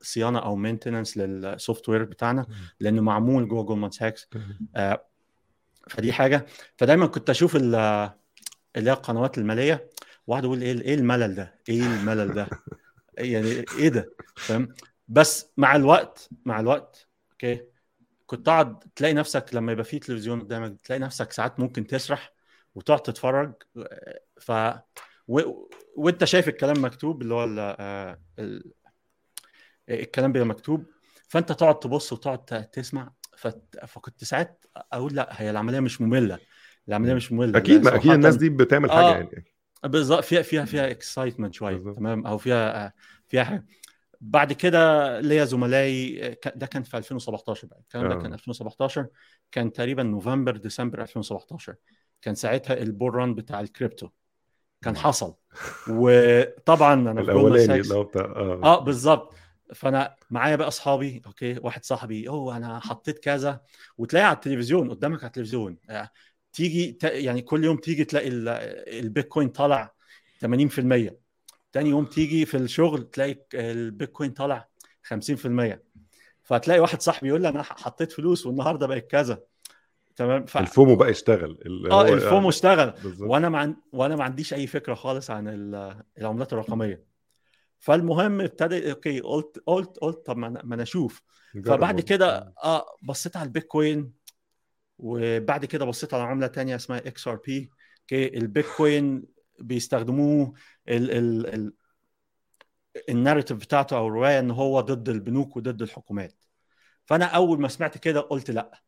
صيانة 0.00 0.38
أو 0.38 0.56
maintenance 0.56 1.16
لل 1.16 1.88
software 1.88 2.04
بتاعنا 2.04 2.46
لأنه 2.80 3.02
معمول 3.02 3.48
جوه 3.48 3.62
جولدمان 3.64 3.90
ساكس 3.90 4.28
آه، 4.76 5.06
فدي 5.88 6.12
حاجة 6.12 6.46
فدايما 6.76 7.06
كنت 7.06 7.30
أشوف 7.30 7.56
ال- 7.56 7.74
اللي 8.76 8.90
هي 8.90 8.94
القنوات 8.94 9.38
المالية 9.38 9.90
واحد 10.26 10.44
يقول 10.44 10.62
إيه 10.62 10.80
إيه 10.80 10.94
الملل 10.94 11.34
ده؟ 11.34 11.54
إيه 11.68 11.82
الملل 11.82 12.34
ده؟ 12.34 12.48
يعني 13.18 13.64
إيه 13.78 13.88
ده؟ 13.88 14.10
فاهم؟ 14.36 14.74
بس 15.08 15.52
مع 15.56 15.76
الوقت 15.76 16.28
مع 16.44 16.60
الوقت 16.60 17.08
okay 17.32 17.62
كنت 18.26 18.48
اقعد 18.48 18.78
تلاقي 18.78 19.14
نفسك 19.14 19.54
لما 19.54 19.72
يبقى 19.72 19.84
في 19.84 19.98
تلفزيون 19.98 20.40
قدامك 20.40 20.80
تلاقي 20.84 21.00
نفسك 21.00 21.32
ساعات 21.32 21.60
ممكن 21.60 21.86
تسرح 21.86 22.32
وتقعد 22.74 23.00
تتفرج 23.02 23.52
ف 24.40 24.52
و... 25.28 25.40
وانت 25.96 26.24
شايف 26.24 26.48
الكلام 26.48 26.84
مكتوب 26.84 27.22
اللي 27.22 27.34
هو 27.34 27.44
ال... 27.44 27.56
آه، 27.58 28.20
ال... 28.38 28.72
الكلام 29.88 30.32
بيبقى 30.32 30.48
مكتوب 30.48 30.86
فانت 31.28 31.52
تقعد 31.52 31.78
تبص 31.78 32.12
وتقعد 32.12 32.70
تسمع. 32.70 33.12
فت... 33.36 33.78
فكنت 33.86 34.24
ساعات 34.24 34.64
أقول 34.92 35.14
لا 35.14 35.28
هي 35.42 35.50
العملية 35.50 35.80
مش 35.80 36.00
مملة. 36.00 36.38
العملية 36.88 37.14
مش 37.14 37.32
مملة. 37.32 37.58
أكيد 37.58 37.84
ما 37.84 37.94
أكيد 37.96 38.12
الناس 38.12 38.36
دي 38.36 38.48
بتعمل 38.48 38.90
حاجة 38.90 39.04
آه. 39.04 39.12
يعني. 39.12 39.44
بالظبط. 39.84 40.24
فيها 40.24 40.42
فيها 40.42 40.64
فيها 40.64 40.90
excitement 40.90 41.54
شوية. 41.54 41.76
تمام؟ 41.76 42.26
أو 42.26 42.38
فيها 42.38 42.92
فيها 43.28 43.44
حاجة. 43.44 43.66
بعد 44.20 44.52
كده 44.52 45.20
ليا 45.20 45.44
زملائي 45.44 46.18
ده 46.56 46.66
كان 46.66 46.82
في 46.82 46.96
2017 46.96 47.68
بقى. 47.68 47.80
الكلام 47.80 48.08
ده 48.08 48.14
آه. 48.14 48.22
كان 48.22 48.32
2017 48.32 49.06
كان 49.52 49.72
تقريبا 49.72 50.02
نوفمبر 50.02 50.56
ديسمبر 50.56 51.02
2017 51.02 51.74
كان 52.22 52.34
ساعتها 52.34 52.82
ال 52.82 52.89
bull 52.89 53.14
run 53.14 53.34
بتاع 53.34 53.60
الكريبتو. 53.60 54.08
كان 54.82 54.96
حصل. 54.96 55.34
وطبعا 55.90 56.94
أنا 56.94 57.20
الأولاني 57.20 57.66
ساكس 57.66 57.84
اللي 57.86 57.94
هو 57.98 58.04
بتاع 58.04 58.24
آه. 58.24 58.60
آه 58.64 58.80
بالظبط 58.84 59.34
فأنا 59.74 60.16
معايا 60.30 60.56
بقى 60.56 60.68
أصحابي 60.68 61.22
okay 61.26 61.58
واحد 61.62 61.84
صاحبي 61.84 62.28
أوه 62.28 62.56
أنا 62.56 62.80
حطيت 62.80 63.18
كذا. 63.18 63.60
وتلاقي 63.98 64.24
على 64.26 64.34
التلفزيون 64.34 64.90
قدامك 64.90 65.18
على 65.18 65.26
التلفزيون. 65.26 65.76
آه، 65.90 66.10
تيجي 66.52 66.98
يعني 67.02 67.42
كل 67.42 67.64
يوم 67.64 67.76
تيجي 67.76 68.04
تلاقي 68.04 68.28
ال- 68.28 68.48
البيتكوين 69.04 69.48
طالع 69.48 69.92
80% 70.40 71.18
تاني 71.72 71.90
يوم 71.90 72.04
تيجي 72.04 72.46
في 72.46 72.56
الشغل 72.56 73.10
تلاقي 73.10 73.36
البيتكوين 73.54 74.30
طالع 74.30 74.68
50% 75.02 75.82
فتلاقي 76.42 76.80
واحد 76.80 77.02
صاحبي 77.02 77.28
يقول 77.28 77.42
لي 77.42 77.48
أنا 77.48 77.62
حطيت 77.62 78.12
فلوس 78.12 78.46
والنهاردة 78.46 78.86
بقت 78.86 79.06
كذا. 79.10 79.40
تمام؟ 80.16 80.46
ف... 80.46 80.56
ال 80.56 80.64
FOMO 80.64 80.96
بقى 80.96 81.10
يشتغل 81.10 81.58
آه 81.90 82.08
ال 82.08 82.16
FOMO 82.16 82.48
اشتغل. 82.48 82.90
بالظبط. 82.90 83.30
وأنا 83.30 83.48
ما 83.48 83.58
عن... 83.58 83.76
وأنا 83.92 84.16
ما 84.16 84.24
عنديش 84.24 84.54
اي 84.54 84.66
فكرة 84.66 84.94
خالص 84.94 85.30
عن 85.30 85.48
ال- 85.48 86.02
العملات 86.18 86.52
الرقمية. 86.52 87.04
فالمهم 87.78 88.40
ابتدى 88.40 88.90
okay 88.90 89.20
قلت 89.20 89.62
قلت 89.66 89.98
قلت 89.98 90.26
طب 90.26 90.36
ما 90.36 90.46
أنا, 90.46 90.82
أشوف. 90.82 91.22
فبعد. 91.64 92.00
كده 92.00 92.54
آه 92.64 92.86
بصيت 93.02 93.36
على 93.36 93.46
البيتكوين 93.46 94.12
وبعد 94.98 95.64
كده 95.64 95.84
بصيت 95.84 96.14
على 96.14 96.22
عملة 96.22 96.46
تانية 96.46 96.76
اسمها 96.76 96.98
XRP. 96.98 97.70
okay 98.00 98.38
ال 98.38 98.49
Bitcoin 98.49 99.24
بيستخدموه 99.60 100.52
ال 100.88 101.10
ال 101.10 101.54
ال 101.54 101.72
ال 103.08 103.13
narrative 103.13 103.56
بتاعته 103.56 103.96
أو 103.96 104.06
الرواية 104.06 104.38
إن 104.38 104.50
هو 104.50 104.80
ضد 104.80 105.08
البنوك 105.08 105.56
وضد 105.56 105.82
الحكومات. 105.82 106.44
فأنا 107.04 107.24
أول 107.24 107.60
ما 107.60 107.68
سمعت 107.68 107.98
كده 107.98 108.20
قلت 108.20 108.50
لأ. 108.50 108.85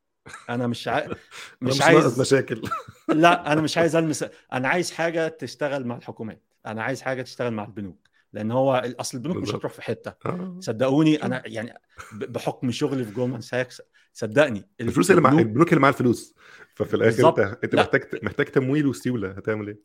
أنا 0.50 0.66
مش. 0.66 0.88
أنا 0.88 1.16
مش 1.62 1.82
عايز 1.82 2.20
مشاكل 2.20 2.62
لا 3.08 3.52
أنا 3.52 3.60
مش 3.60 3.78
عايز 3.78 3.96
ألمس 3.96 4.24
أنا 4.52 4.68
عايز 4.68 4.92
حاجة 4.92 5.28
تشتغل 5.28 5.86
مع 5.86 5.96
الحكومات 5.96 6.42
أنا 6.66 6.82
عايز 6.82 7.02
حاجة 7.02 7.22
تشتغل 7.22 7.52
مع 7.52 7.64
البنوك 7.64 8.08
لأن 8.32 8.50
هو 8.50 8.94
أصل 9.00 9.18
البنوك 9.18 9.36
مش. 9.36 9.54
هتروح 9.54 9.72
في 9.72 9.82
حتة 9.82 10.14
آه. 10.26 10.56
صدقوني 10.60 11.22
أنا 11.22 11.42
يعني 11.46 11.74
بحكم 12.12 12.70
شغلي 12.70 13.04
في 13.04 13.10
جولمان 13.12 13.40
ساكس 13.40 13.82
صدقني 14.12 14.68
الفلوس 14.80 15.10
اللي 15.10 15.22
مع 15.22 15.30
البنوك 15.30 15.68
اللي 15.68 15.80
معاها 15.80 15.92
الفلوس 15.92 16.34
ففي 16.74 16.94
الآخر. 16.94 17.28
أنت 17.28 17.38
أنت. 17.64 17.74
محتاج 17.74 18.04
محتاج 18.22 18.46
تمويل 18.46 18.86
وسيولة 18.86 19.30
هتعمل 19.30 19.68
إيه؟ 19.68 19.78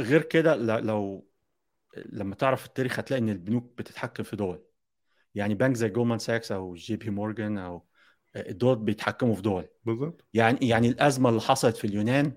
غير 0.00 0.22
كده 0.22 0.56
لو 0.80 1.28
لما 2.06 2.34
تعرف 2.34 2.66
التاريخ 2.66 2.98
هتلاقي 2.98 3.20
إن 3.20 3.28
البنوك 3.28 3.78
بتتحكم 3.78 4.22
في 4.22 4.36
دول 4.36 4.64
يعني 5.34 5.54
بنك 5.54 5.76
زي 5.76 5.88
جولدمان 5.88 6.18
ساكس 6.18 6.52
أو 6.52 6.74
جي 6.74 6.96
بي 6.96 7.10
مورجان 7.10 7.58
أو 7.58 7.87
الدول 8.36 8.76
بيتحكموا 8.76 9.34
في 9.34 9.42
دول. 9.42 9.68
بالظبط. 9.84 10.24
يعني 10.34 10.58
يعني 10.68 10.88
الأزمة 10.88 11.28
اللي 11.30 11.40
حصلت 11.40 11.76
في 11.76 11.86
اليونان 11.86 12.32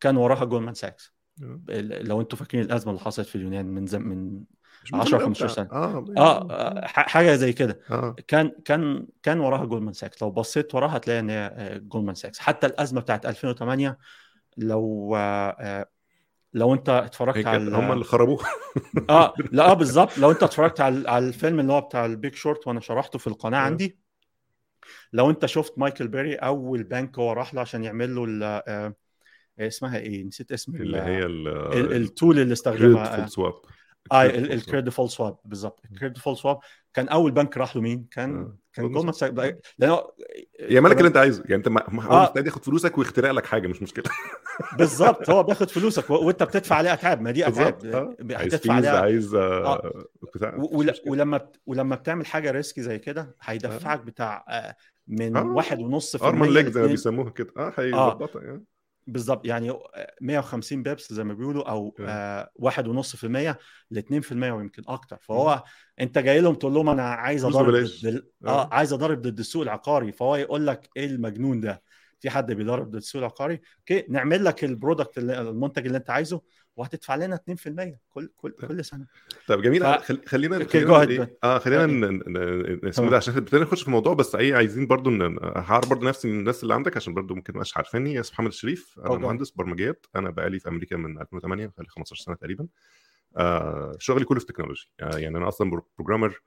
كان 0.00 0.16
وراها 0.16 0.44
جولدمان 0.44 0.74
ساكس. 0.74 1.14
آه. 1.42 1.60
لو 1.80 2.20
أنتم 2.20 2.36
فاكرين 2.36 2.64
الأزمة 2.64 2.90
اللي 2.92 3.02
حصلت 3.04 3.26
في 3.26 3.34
اليونان 3.36 3.66
من 3.66 3.86
زم 3.86 4.02
من 4.02 4.40
مش 4.84 4.94
10 4.94 5.18
مهم 5.18 5.26
15 5.26 5.44
بتاع- 5.52 5.54
سنة. 5.64 5.68
آه 5.72 6.04
آه، 6.50 6.86
ح- 6.86 7.08
حاجة 7.08 7.34
زي 7.36 7.52
كده. 7.52 7.80
آه. 7.90 8.16
كان 8.26 8.52
كان 8.64 9.06
كان 9.22 9.40
وراها 9.40 9.64
جولدمان 9.64 9.92
ساكس. 9.92 10.22
لو 10.22 10.30
بصيت 10.30 10.74
وراها 10.74 10.96
هتلاقي 10.96 11.20
إن 11.20 11.30
هي 11.30 11.50
آه، 11.56 11.78
جولدمان 11.78 12.14
ساكس. 12.14 12.38
حتى 12.38 12.66
الأزمة 12.66 13.00
بتاعت 13.00 13.26
2008 13.26 13.98
لو 14.56 15.16
آه، 15.16 15.56
آه، 15.60 15.88
لو 16.54 16.74
انت 16.74 16.88
اتفرجت 16.88 17.46
على 17.46 17.76
هم 17.76 17.92
اللي 17.92 18.04
خربوه 18.04 18.44
آه 19.10 19.34
لا 19.52 19.72
بالظبط. 19.74 20.18
لو 20.18 20.30
انت 20.30 20.42
اتفرجت 20.42 20.80
على 20.80 21.10
على 21.10 21.26
الفيلم 21.28 21.60
اللي 21.60 21.72
هو 21.72 21.80
بتاع 21.80 22.06
ال 22.06 22.13
Big 22.13 22.34
Short 22.34 22.66
وأنا 22.66 22.80
شرحته 22.80 23.18
في 23.18 23.26
القناة 23.26 23.58
آه. 23.58 23.62
عندي 23.62 23.98
لو 25.12 25.30
انت 25.30 25.46
شفت 25.46 25.78
مايكل 25.78 26.08
بيري 26.08 26.34
اول 26.34 26.82
بانك 26.82 27.18
هو 27.18 27.32
راح 27.32 27.54
له 27.54 27.60
عشان 27.60 27.84
يعمل 27.84 28.14
له 28.14 28.24
ال- 28.24 28.42
آه، 28.42 28.94
اسمها 29.60 29.98
إيه؟ 29.98 30.24
نسيت 30.24 30.52
اسم 30.52 30.76
ال- 30.76 30.82
اللي 30.82 30.98
هي 30.98 31.18
ال- 31.26 31.92
ال 31.96 32.04
tool 32.04 32.38
اللي 32.38 32.52
استخدمها 32.52 33.16
default 33.16 33.28
swap 33.30 33.54
آه 34.12 34.26
ال 34.26 34.32
credit 34.32 34.68
default 34.68 35.10
swap 35.10 35.36
بالظبط. 35.44 35.80
ال 35.92 35.95
credit 35.95 36.14
default 36.14 36.36
swap 36.36 36.58
كان 36.98 37.08
أول 37.08 37.30
بنك 37.32 37.56
راح 37.56 37.76
له 37.76 37.82
مين؟ 37.82 38.06
كان 38.10 38.36
آه. 38.36 38.56
كان 38.72 38.92
جولمان 38.92 39.12
ساكس 39.12 39.38
آه. 39.38 39.58
لأنه 39.78 40.00
يا 40.60 40.80
مالك 40.80 40.96
اللي 40.98 41.08
أنت 41.08 41.16
عايزه. 41.16 41.42
يعني 41.48 41.54
أنت 41.54 41.68
هو 41.68 42.12
آه. 42.12 42.22
مستعد 42.22 42.46
ياخد 42.46 42.64
فلوسك 42.64 42.98
ويخترع 42.98 43.30
لك 43.30 43.46
حاجة 43.46 43.66
مش 43.68 43.82
مشكلة. 43.82 44.04
بالظبط. 44.78 45.30
هو 45.30 45.42
بياخد 45.42 45.70
فلوسك 45.70 46.10
و- 46.10 46.14
وأنت 46.26 46.42
بتدفع 46.42 46.76
عليه 46.76 46.92
أتعاب. 46.92 47.20
ما 47.20 47.30
دي 47.30 47.46
أتعاب. 47.48 47.84
آه. 47.86 48.16
هتدفع 48.20 48.58
fees 48.58 48.70
عليها 48.70 49.00
عايز 49.00 49.34
آه، 49.34 49.92
ولما 51.06 51.36
بت- 51.36 51.60
ولما 51.66 51.96
بتعمل 51.96 52.26
حاجة 52.26 52.50
risky 52.50 52.82
زي 52.82 52.98
كده 52.98 53.36
هيدفعك 53.42 54.00
بتاع 54.00 54.44
آه، 54.48 54.76
من 55.08 55.36
آه. 55.36 55.42
واحد 55.42 55.78
ونص 55.80 56.16
في 56.16 56.24
arm 56.24 56.36
and 56.36 56.48
leg 56.48 56.66
زي 56.68 56.80
ما 56.80 56.86
بيسموها 56.86 57.30
كده. 57.30 57.52
آه. 57.56 57.72
هيظبطها 57.78 58.42
يعني. 58.42 58.64
بالظبط 59.08 59.46
يعني 59.46 59.72
150 60.20 60.82
bips 60.82 61.12
زي 61.12 61.24
ما 61.24 61.34
بيقولوا 61.34 61.70
أو 61.70 61.94
آه. 62.00 62.04
آه، 62.08 62.50
واحد 62.54 62.88
ونص 62.88 63.16
في 63.16 63.24
المية 63.24 63.58
ل 63.90 63.98
2 63.98 64.20
في 64.20 64.32
المية 64.32 64.52
ويمكن 64.52 64.82
أكتر 64.88 65.18
فهو 65.20 65.62
أنت 66.00 66.18
جاي 66.18 66.40
لهم 66.40 66.54
تقول 66.54 66.74
لهم 66.74 66.88
أنا 66.88 67.02
عايز 67.02 67.44
أضرب. 67.44 67.74
ضد 67.74 68.24
آه. 68.44 68.48
آه 68.48 68.68
عايز 68.74 68.92
أضرب 68.92 69.20
ضد 69.22 69.38
السوق 69.38 69.62
العقاري 69.62 70.12
فهو 70.12 70.36
يقول 70.36 70.66
لك 70.66 70.88
إيه 70.96 71.06
المجنون 71.06 71.60
ده 71.60 71.82
في 72.20 72.30
حد 72.30 72.52
بيضرب 72.52 72.88
ضد 72.88 72.94
السوق 72.94 73.18
العقاري 73.18 73.60
okay 73.78 74.04
نعمل 74.08 74.44
لك 74.44 74.64
ال 74.64 74.71
product 74.71 75.18
المنتج 75.18 75.86
اللي 75.86 75.98
أنت 75.98 76.10
عايزه 76.10 76.42
وهتدفع 76.78 77.14
لنا 77.14 77.36
2% 77.36 77.98
كل 78.10 78.30
كل 78.36 78.52
كل 78.52 78.84
سنة. 78.84 79.06
طيب 79.46 79.62
جميل. 79.62 79.82
ف- 79.82 79.86
خل... 79.86 80.22
خلينا 80.26 80.64
خلينا 80.64 81.00
إيه؟ 81.02 81.38
آه 81.44 81.58
خلينا 81.58 81.82
آه، 81.82 81.86
ن... 81.86 82.00
ن... 82.00 82.22
ن... 82.26 82.88
اسمه 82.88 82.90
تمام. 82.90 83.10
ده؟ 83.10 83.16
عشان 83.16 83.36
ابتدينا 83.36 83.64
نخش 83.64 83.80
في 83.82 83.88
الموضوع 83.88 84.14
بس 84.14 84.34
إيه 84.34 84.54
عايزين 84.54 84.86
برضو. 84.86 85.10
هعرف 85.56 85.88
برضو 85.88 86.06
نفسي 86.06 86.28
من 86.28 86.38
الناس 86.38 86.62
اللي 86.62 86.74
عندك 86.74 86.96
عشان 86.96 87.14
برضو 87.14 87.34
ممكن 87.34 87.58
مش 87.58 87.76
عارفاني 87.76 88.20
اسمي 88.20 88.32
محمد 88.34 88.48
الشريف 88.48 88.94
أنا 88.98 89.06
okay. 89.08 89.22
مهندس 89.22 89.50
برمجيات. 89.50 90.06
أنا 90.16 90.30
بقالي 90.30 90.58
في 90.60 90.68
أمريكا 90.68 90.96
من 90.96 91.20
2008 91.20 91.66
بقالي 91.66 91.88
15 91.88 92.24
سنة 92.24 92.34
تقريبا. 92.34 92.66
آه 93.36 93.96
شغلي 93.98 94.24
كله 94.24 94.38
في 94.38 94.44
ال 94.44 94.48
technology 94.48 94.90
آه 95.00 95.18
يعني 95.18 95.38
أنا 95.38 95.48
أصلا 95.48 95.70
programmer 95.96 96.40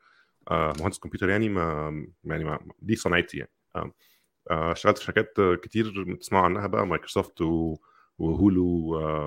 آه 0.52 0.74
مهندس 0.80 1.00
كمبيوتر 1.00 1.30
يعني 1.30 1.50
ما 1.50 1.92
يعني 2.24 2.44
ما 2.44 2.60
دي 2.80 2.96
صنعتي 2.96 3.38
يعني. 3.38 3.52
آه 3.76 3.94
آه 4.52 4.72
اشتغلت 4.72 4.98
في 4.98 5.04
شركات 5.06 5.34
كتير 5.64 6.16
تسمعوا 6.20 6.46
عنها 6.46 6.68
بقى 6.68 6.88
مايكروسوفت 6.88 7.42
و... 7.42 7.78
و 8.22 8.31
Hulu 8.31 8.66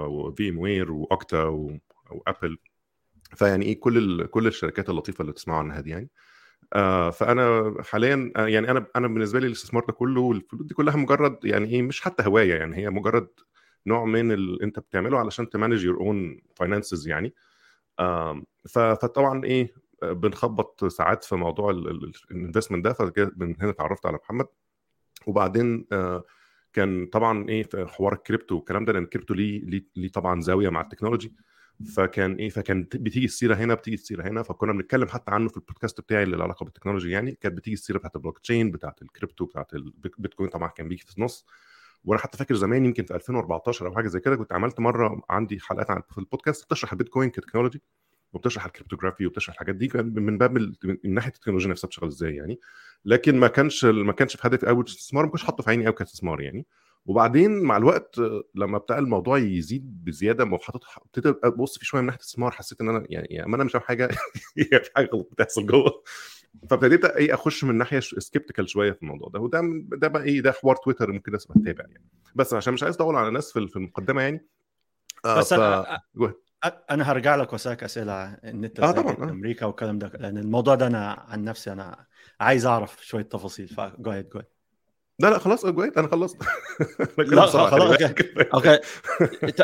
و 0.08 0.48
VMware 0.48 0.58
و 0.58 0.92
Okta 0.92 1.44
و... 1.44 1.78
وأبل. 2.10 2.58
فيعني 3.36 3.64
إيه 3.64 3.80
كل. 3.80 4.26
كل 4.26 4.46
الشركات 4.46 4.90
اللطيفة 4.90 5.22
اللي 5.22 5.32
تسمعوا 5.32 5.58
عنها 5.58 5.80
دي 5.80 5.90
يعني. 5.90 6.10
آه 6.72 7.10
فأنا 7.10 7.74
حاليا 7.82 8.32
آه 8.36 8.46
يعني 8.46 8.70
أنا 8.70 8.86
أنا 8.96 9.08
بالنسبة 9.08 9.40
لي 9.40 9.46
الاستثمار 9.46 9.84
ده 9.84 9.92
كله 9.92 10.20
والفلوس 10.20 10.66
دي 10.66 10.74
كلها 10.74 10.96
مجرد 10.96 11.38
يعني 11.44 11.68
إيه 11.70 11.82
مش 11.82 12.00
حتى 12.00 12.22
هواية 12.26 12.54
يعني 12.54 12.76
هي 12.76 12.90
مجرد 12.90 13.28
نوع 13.86 14.04
من 14.04 14.32
اللي 14.32 14.58
أنت 14.64 14.78
بتعمله 14.78 15.18
علشان 15.18 15.50
ت 15.50 15.55
manage 15.55 15.84
your 15.84 15.96
own 15.96 16.40
finances 16.56 17.08
يعني. 17.08 17.34
فطبعا 18.68 19.44
إيه 19.44 19.74
بنخبط 20.02 20.84
ساعات 20.84 21.24
في 21.24 21.36
موضوع 21.36 21.70
ال 21.70 21.80
investment 21.80 22.84
ده 22.84 22.92
فكده 22.92 23.32
من 23.36 23.54
هنا 23.60 23.70
اتعرفت 23.70 24.06
على 24.06 24.16
محمد. 24.16 24.46
وبعدين 25.26 25.86
آه، 25.92 26.24
كان 26.74 27.06
طبعا 27.06 27.48
إيه 27.48 27.62
في 27.62 27.86
حوار 27.86 28.12
الكريبتو 28.12 28.54
والكلام 28.56 28.84
ده 28.84 28.92
لأن 28.92 29.02
الكريبتو 29.04 29.34
ليه 29.34 29.84
ليه 29.96 30.08
طبعا 30.12 30.40
زاوية 30.40 30.68
مع 30.68 30.80
ال 30.80 30.85
technology. 30.85 31.34
فكان 31.96 32.34
إيه 32.34 32.48
فكان 32.48 32.82
بتيجي 32.94 33.24
السيرة 33.24 33.54
هنا 33.54 33.74
بتيجي 33.74 33.94
السيرة 33.96 34.28
هنا 34.28 34.42
فكنا 34.42 34.72
بنتكلم 34.72 35.08
حتى 35.08 35.30
عنه 35.30 35.48
في 35.48 35.56
البودكاست 35.56 36.00
بتاعي 36.00 36.22
اللي 36.22 36.36
له 36.36 36.44
علاقة 36.44 36.64
بال 36.64 36.72
technology 36.72 37.10
يعني. 37.10 37.32
كانت 37.40 37.56
بتيجي 37.56 37.74
السيرة 37.74 37.98
بتاعت 37.98 38.16
البلوك 38.16 38.38
تشين 38.38 38.70
بتاعت 38.70 39.02
الكريبتو 39.02 39.44
بتاعت 39.44 39.74
البيتكوين 39.74 40.50
طبعا 40.50 40.68
كان 40.68 40.88
بيجي 40.88 41.04
في 41.06 41.18
النص. 41.18 41.46
وأنا 42.04 42.20
حتى 42.22 42.38
فاكر 42.38 42.54
زمان 42.54 42.84
يمكن 42.84 43.04
في 43.04 43.14
2014 43.14 43.86
أو 43.86 43.94
حاجة 43.94 44.08
زي 44.08 44.20
كده 44.20 44.36
كنت 44.36 44.52
عملت 44.52 44.80
مرة 44.80 45.22
عندي 45.30 45.60
حلقات 45.60 45.90
عن 45.90 46.02
في 46.10 46.18
البودكاست 46.18 46.64
بتشرح 46.64 46.92
البيتكوين 46.92 47.30
ك 47.30 47.34
technology. 47.34 47.82
وبتشرح 48.34 48.64
ال 48.64 48.69
cryptography 48.69 49.26
وبتشرح 49.26 49.54
الحاجات 49.54 49.74
دي 49.74 49.86
كان 49.88 50.06
من 50.06 50.38
باب 50.38 50.58
من 50.84 51.14
ناحية 51.14 51.28
التكنولوجيا 51.28 51.70
نفسها 51.70 51.88
بتشتغل 51.88 52.08
إزاي 52.08 52.36
يعني. 52.36 52.60
لكن 53.04 53.36
ما 53.36 53.48
كانش 53.48 53.84
ما 53.84 54.12
كانش 54.12 54.36
في 54.36 54.48
هدفي 54.48 54.66
قوي 54.66 54.84
استثمار 54.84 55.24
ما 55.24 55.30
كنتش 55.30 55.44
حاطه 55.44 55.62
في 55.62 55.70
عيني 55.70 55.84
قوي 55.84 55.94
كاستثمار 55.94 56.40
يعني. 56.40 56.66
وبعدين 57.06 57.62
مع 57.62 57.76
الوقت 57.76 58.20
لما 58.54 58.78
بتاع 58.78 58.98
الموضوع 58.98 59.38
يزيد 59.38 60.04
بزيادة 60.04 60.44
ما 60.44 60.58
حاطط 60.58 60.84
ابتديت 60.96 61.36
أبص 61.44 61.78
فيه 61.78 61.84
شوية 61.84 62.00
من 62.00 62.06
ناحية 62.06 62.18
الاستثمار 62.18 62.50
حسيت 62.50 62.80
إن 62.80 62.88
أنا 62.88 63.06
يعني, 63.08 63.26
يعني 63.30 63.50
ما 63.50 63.56
أنا 63.56 63.64
مش 63.64 63.72
فاهم 63.72 63.82
حاجة 63.82 64.08
هي 64.58 64.80
في 64.80 64.90
حاجة 64.96 65.10
غلط 65.12 65.28
بتحصل 65.32 65.66
جوه. 65.66 66.02
فابتديت 66.70 67.04
إيه 67.04 67.34
أخش 67.34 67.64
من 67.64 67.74
ناحية 67.74 68.00
سكيبتيكال 68.00 68.68
شوية 68.68 68.92
في 68.92 69.02
الموضوع 69.02 69.28
ده. 69.28 69.40
وده 69.40 69.62
ده 69.88 70.08
بقى 70.08 70.22
إيه 70.22 70.40
ده 70.40 70.52
حوار 70.52 70.76
تويتر 70.76 71.12
ممكن 71.12 71.24
الناس 71.28 71.46
تتابع 71.46 71.84
يعني. 71.88 72.04
بس 72.34 72.54
عشان 72.54 72.72
مش 72.74 72.82
عايز 72.82 72.94
اطول 72.94 73.16
على 73.16 73.28
الناس 73.28 73.52
في 73.52 73.76
المقدمة 73.76 74.22
يعني. 74.22 74.46
آه 75.24 75.38
بس 75.38 75.54
ف... 75.54 75.56
ahead. 75.56 76.32
أنا 76.64 77.12
هرجع 77.12 77.36
لك 77.36 77.52
وأسألك 77.52 77.84
أسئلة 77.84 78.12
آه 78.12 78.38
إزاي 78.44 78.92
طبعاً، 78.92 79.16
آه. 79.20 79.30
أمريكا 79.30 79.66
والكلام 79.66 79.98
ده 79.98 80.12
لأن 80.14 80.38
الموضوع 80.38 80.74
ده 80.74 80.86
أنا 80.86 81.24
عن 81.28 81.44
نفسي 81.44 81.72
أنا 81.72 82.06
عايز 82.40 82.66
أعرف 82.66 83.06
شوية 83.06 83.22
تفاصيل. 83.22 83.68
فجو 83.68 84.12
اهيد 84.12 84.28
جو 84.28 84.40
لا 85.20 85.30
لا 85.30 85.38
خلاص 85.38 85.66
جو 85.66 85.86
ahead، 85.86 85.98
أنا 85.98 86.08
خلصت. 86.08 86.36
لا، 87.18 87.46
خلاص،. 87.46 87.96
okay 88.54 88.78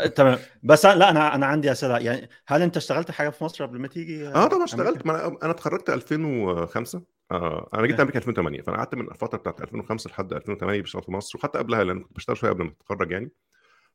تمام. 0.09 0.39
بس 0.63 0.87
لا 0.87 1.11
أنا 1.11 1.35
أنا 1.35 1.47
عندي 1.47 1.73
أسئلة. 1.73 1.99
يعني 1.99 2.29
هل 2.47 2.63
أنت 2.63 2.77
اشتغلت 2.77 3.11
حاجة 3.11 3.29
في 3.31 3.45
مصر 3.45 3.65
قبل 3.67 3.79
ما 3.79 3.89
تيجي؟ 3.89 4.29
آه 4.29 4.47
طبعا؟ 4.47 4.65
اشتغلت. 4.65 5.07
ما 5.07 5.27
أنا 5.27 5.37
أنا 5.43 5.51
اتخرجت 5.51 5.91
2005 5.91 7.03
آه 7.31 7.71
أنا 7.75 7.87
جيت. 7.87 8.01
أمريكا 8.01 8.19
2008 8.19 8.63
فأنا 8.63 8.77
قعدت 8.77 8.95
من 8.95 9.09
الفترة 9.11 9.39
بتاعت 9.39 9.61
2005 9.63 10.11
لحد 10.11 10.33
2008 10.33 10.83
بشتغل 10.83 11.03
في 11.03 11.13
مصر. 11.13 11.39
وحتى 11.39 11.59
قبلها 11.59 11.85
لأن 11.85 12.01
كنت 12.03 12.17
بشتغل 12.17 12.37
شوية 12.37 12.51
قبل 12.51 12.65
ما 12.65 12.73
اتخرج 12.81 13.11
يعني. 13.11 13.31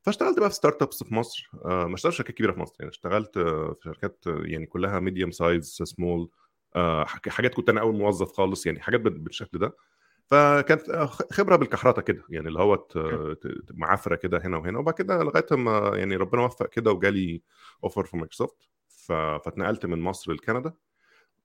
فاشتغلت 0.06 0.40
بقى 0.40 0.50
في 0.50 0.56
startups 0.56 1.04
في 1.04 1.14
مصر. 1.16 1.50
آه 1.66 1.86
ما 1.86 1.96
اشتغلتش 1.96 2.18
في 2.18 2.24
شركات 2.24 2.36
كبيرة 2.36 2.52
في 2.52 2.60
مصر. 2.60 2.76
يعني 2.80 2.92
اشتغلت 2.92 3.40
في 3.40 3.76
شركات 3.84 4.24
يعني 4.28 4.66
كلها 4.66 5.00
medium 5.00 5.32
size 5.32 5.66
small 5.84 6.30
حاجات 7.28 7.54
كنت 7.54 7.70
أنا 7.70 7.82
أول 7.82 7.96
موظف 7.96 8.32
خالص 8.32 8.66
يعني 8.66 8.80
حاجات 8.80 9.02
بال- 9.02 9.20
بالشكل 9.20 9.60
ده. 9.60 9.76
فكانت 10.26 10.90
آه، 10.90 11.06
خبرة 11.06 11.56
بالكحرته 11.56 12.02
كده 12.02 12.24
يعني 12.30 12.48
اللي 12.48 12.60
هو 12.60 12.88
معافرة 13.74 14.16
كده 14.16 14.42
هنا 14.46 14.58
وهنا. 14.58 14.80
وبعد 14.80 14.94
كده 14.94 15.24
لغاية 15.24 15.46
ما 15.52 15.92
يعني 15.98 16.16
ربنا 16.16 16.42
وفق 16.42 16.70
كده 16.70 16.92
وجالي 16.92 17.42
offer 17.84 18.04
في 18.06 18.18
مايكروسوفت 18.18 18.70
فاتنقلت 18.88 19.86
من 19.86 20.00
مصر 20.00 20.32
لكندا. 20.32 20.74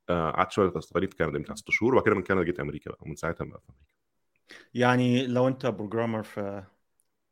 آه، 0.08 0.30
قعدت 0.30 0.52
شوية 0.52 0.80
صغيرين 0.80 1.10
في 1.10 1.16
كندا 1.16 1.38
بتاع 1.38 1.54
ست 1.54 1.70
شهور. 1.70 1.92
وبعد 1.92 2.04
كده 2.04 2.14
من 2.14 2.22
كندا 2.22 2.42
جيت 2.42 2.60
أمريكا 2.60 2.90
بقى. 2.90 2.98
ومن 3.02 3.14
ساعتها 3.14 3.44
بقى 3.44 3.60
في 3.60 3.68
أمريكا. 3.70 3.94
يعني 4.74 5.26
لو 5.26 5.48
أنت 5.48 5.66
programmer 5.66 6.22
في 6.22 6.64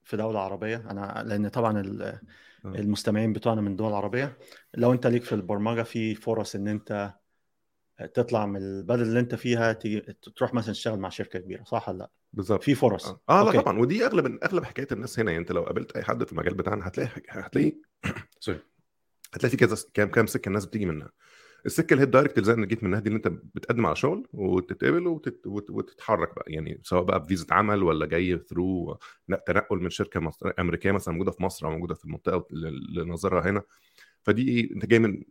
في 0.09 0.16
دولة 0.16 0.40
عربية. 0.40 0.77
أنا 0.90 1.25
لأن 1.27 1.49
طبعا 1.49 1.81
ال- 1.81 2.18
المستمعين 2.64 3.33
بتوعنا 3.33 3.61
من 3.61 3.77
دول 3.77 3.92
عربيه 3.92 4.38
لو 4.75 4.92
أنت 4.92 5.07
ليك 5.07 5.25
في 5.25 5.35
البرمجة 5.35 5.83
في 5.83 6.14
فرص 6.14 6.55
إن 6.55 6.68
أنت 6.68 7.14
تطلع 8.14 8.47
من 8.47 8.57
البلد 8.57 9.01
اللي 9.01 9.21
أنت 9.21 9.35
فيها 9.35 9.73
تروح 10.37 10.55
مثلا 10.55 10.73
تشتغل 10.73 10.99
مع 10.99 11.09
شركة 11.09 11.38
كبيرة 11.38 11.64
صح 11.64 11.88
ولا 11.88 11.99
لأ؟ 11.99 12.11
بالظبط. 12.33 12.62
في 12.62 12.75
فرص. 12.75 13.07
آه, 13.07 13.21
آه 13.29 13.44
لا. 13.44 13.61
طبعا. 13.61 13.79
ودي 13.79 14.07
أغلب 14.07 14.38
أغلب 14.44 14.64
حكاية 14.64 14.87
الناس 14.92 15.18
هنا. 15.21 15.31
يعني 15.31 15.42
أنت 15.42 15.53
لو 15.53 15.62
قابلت 15.62 15.97
أي 15.97 16.03
حد 16.05 16.25
في 16.25 16.33
المجال 16.33 16.55
بتاعنا 16.55 16.88
هتلاقي 16.88 17.11
هتلاقي 17.29 17.73
sorry. 18.40 18.61
هتلاقي 19.35 19.51
في 19.51 19.57
كذا 19.57 19.77
كام 19.94 20.09
كام 20.11 20.27
سكة 20.27 20.49
الناس 20.49 20.66
بتيجي 20.66 20.87
منها. 20.87 21.11
السكة 21.66 21.92
اللي 21.94 22.01
هي 22.03 22.07
ال 22.07 22.11
direct 22.11 22.40
زي 22.40 22.66
جيت 22.66 22.85
منها 22.85 23.01
دي 23.01 23.09
اللي 23.09 23.16
أنت 23.16 23.29
بتقدم 23.29 23.87
على 23.87 23.97
شغل 23.97 24.27
وتتقبل 24.33 25.07
وتت... 25.07 25.47
وت- 25.47 25.71
وتتحرك 25.71 26.35
بقى. 26.37 26.44
يعني 26.53 26.81
سواء 26.83 27.03
بقى 27.03 27.21
بفيزا 27.21 27.47
عمل 27.51 27.83
ولا 27.83 28.07
جاي 28.07 28.38
through 28.38 28.98
تنقل 29.47 29.79
من 29.79 29.90
شركة 29.90 30.21
مصر... 30.21 30.53
أمريكية 30.59 30.92
مثلا 30.92 31.14
موجودة 31.14 31.31
في 31.31 31.42
مصر 31.42 31.66
أو 31.66 31.71
موجودة 31.73 31.94
في 31.94 32.05
المنطقة 32.05 32.47
اللي 32.53 33.03
نظرها 33.05 33.51
هنا. 33.51 33.62
فدي 34.23 34.49
إيه 34.49 34.75
أنت 34.75 34.87
جاي 34.87 34.99
من 34.99 35.23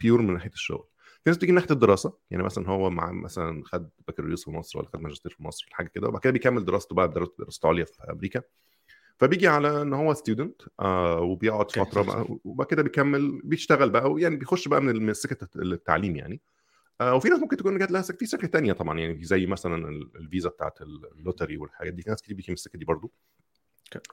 pure 0.00 0.22
من 0.22 0.34
ناحية 0.34 0.50
الشغل. 0.50 0.84
في 1.24 1.30
ناس 1.30 1.36
بتيجي 1.36 1.52
من 1.52 1.58
ناحية 1.58 1.70
الدراسة. 1.70 2.12
يعني 2.30 2.42
مثلا 2.42 2.68
هو 2.68 2.90
مع 2.90 3.12
مثلا 3.12 3.62
خد 3.64 3.90
بكالوريوس 4.08 4.44
في 4.44 4.50
مصر 4.50 4.78
ولا 4.78 4.88
خد 4.88 5.00
ماجستير 5.00 5.32
في 5.32 5.42
مصر 5.42 5.66
حاجة 5.72 5.86
كده. 5.88 6.08
وبعد 6.08 6.20
كده 6.22 6.32
بيكمل 6.32 6.64
دراسته 6.64 6.94
بقى 6.94 7.08
دراسته 7.38 7.68
عليا 7.68 7.84
في 7.84 7.98
أمريكا. 8.12 8.42
فبيجي 9.20 9.48
على 9.48 9.82
إن 9.82 9.92
هو 9.92 10.14
student 10.14 10.62
آه 10.80 11.20
وبيقعد 11.20 11.70
فترة. 11.70 12.02
بقى 12.02 12.26
وبعد 12.44 12.66
كده 12.66 12.82
بيكمل 12.82 13.40
بيشتغل 13.44 13.90
بقى 13.90 14.14
يعني 14.18 14.36
بيخش 14.36 14.68
بقى 14.68 14.80
من 14.80 15.12
سكة 15.14 15.48
التعليم 15.56 16.16
يعني. 16.16 16.40
آه 17.00 17.14
وفي 17.14 17.28
ناس 17.28 17.38
ممكن 17.38 17.56
تكون 17.56 17.78
جات 17.78 17.90
لها 17.90 18.02
سكه 18.02 18.16
في 18.18 18.26
سكة 18.26 18.48
تانية 18.48 18.72
طبعا 18.72 18.98
يعني 18.98 19.24
زي 19.24 19.46
مثلا 19.46 19.88
ال- 19.88 20.10
الفيزا 20.16 20.48
بتاعت 20.48 20.78
ال 20.82 20.91
lottery 20.91 21.56
والحاجات 21.56 21.92
دي. 21.92 22.02
في 22.02 22.10
ناس 22.10 22.22
كتير 22.22 22.36
بيجي 22.36 22.46
من 22.52 22.54
السكة 22.54 22.78
دي 22.78 22.84
برضو. 22.84 23.12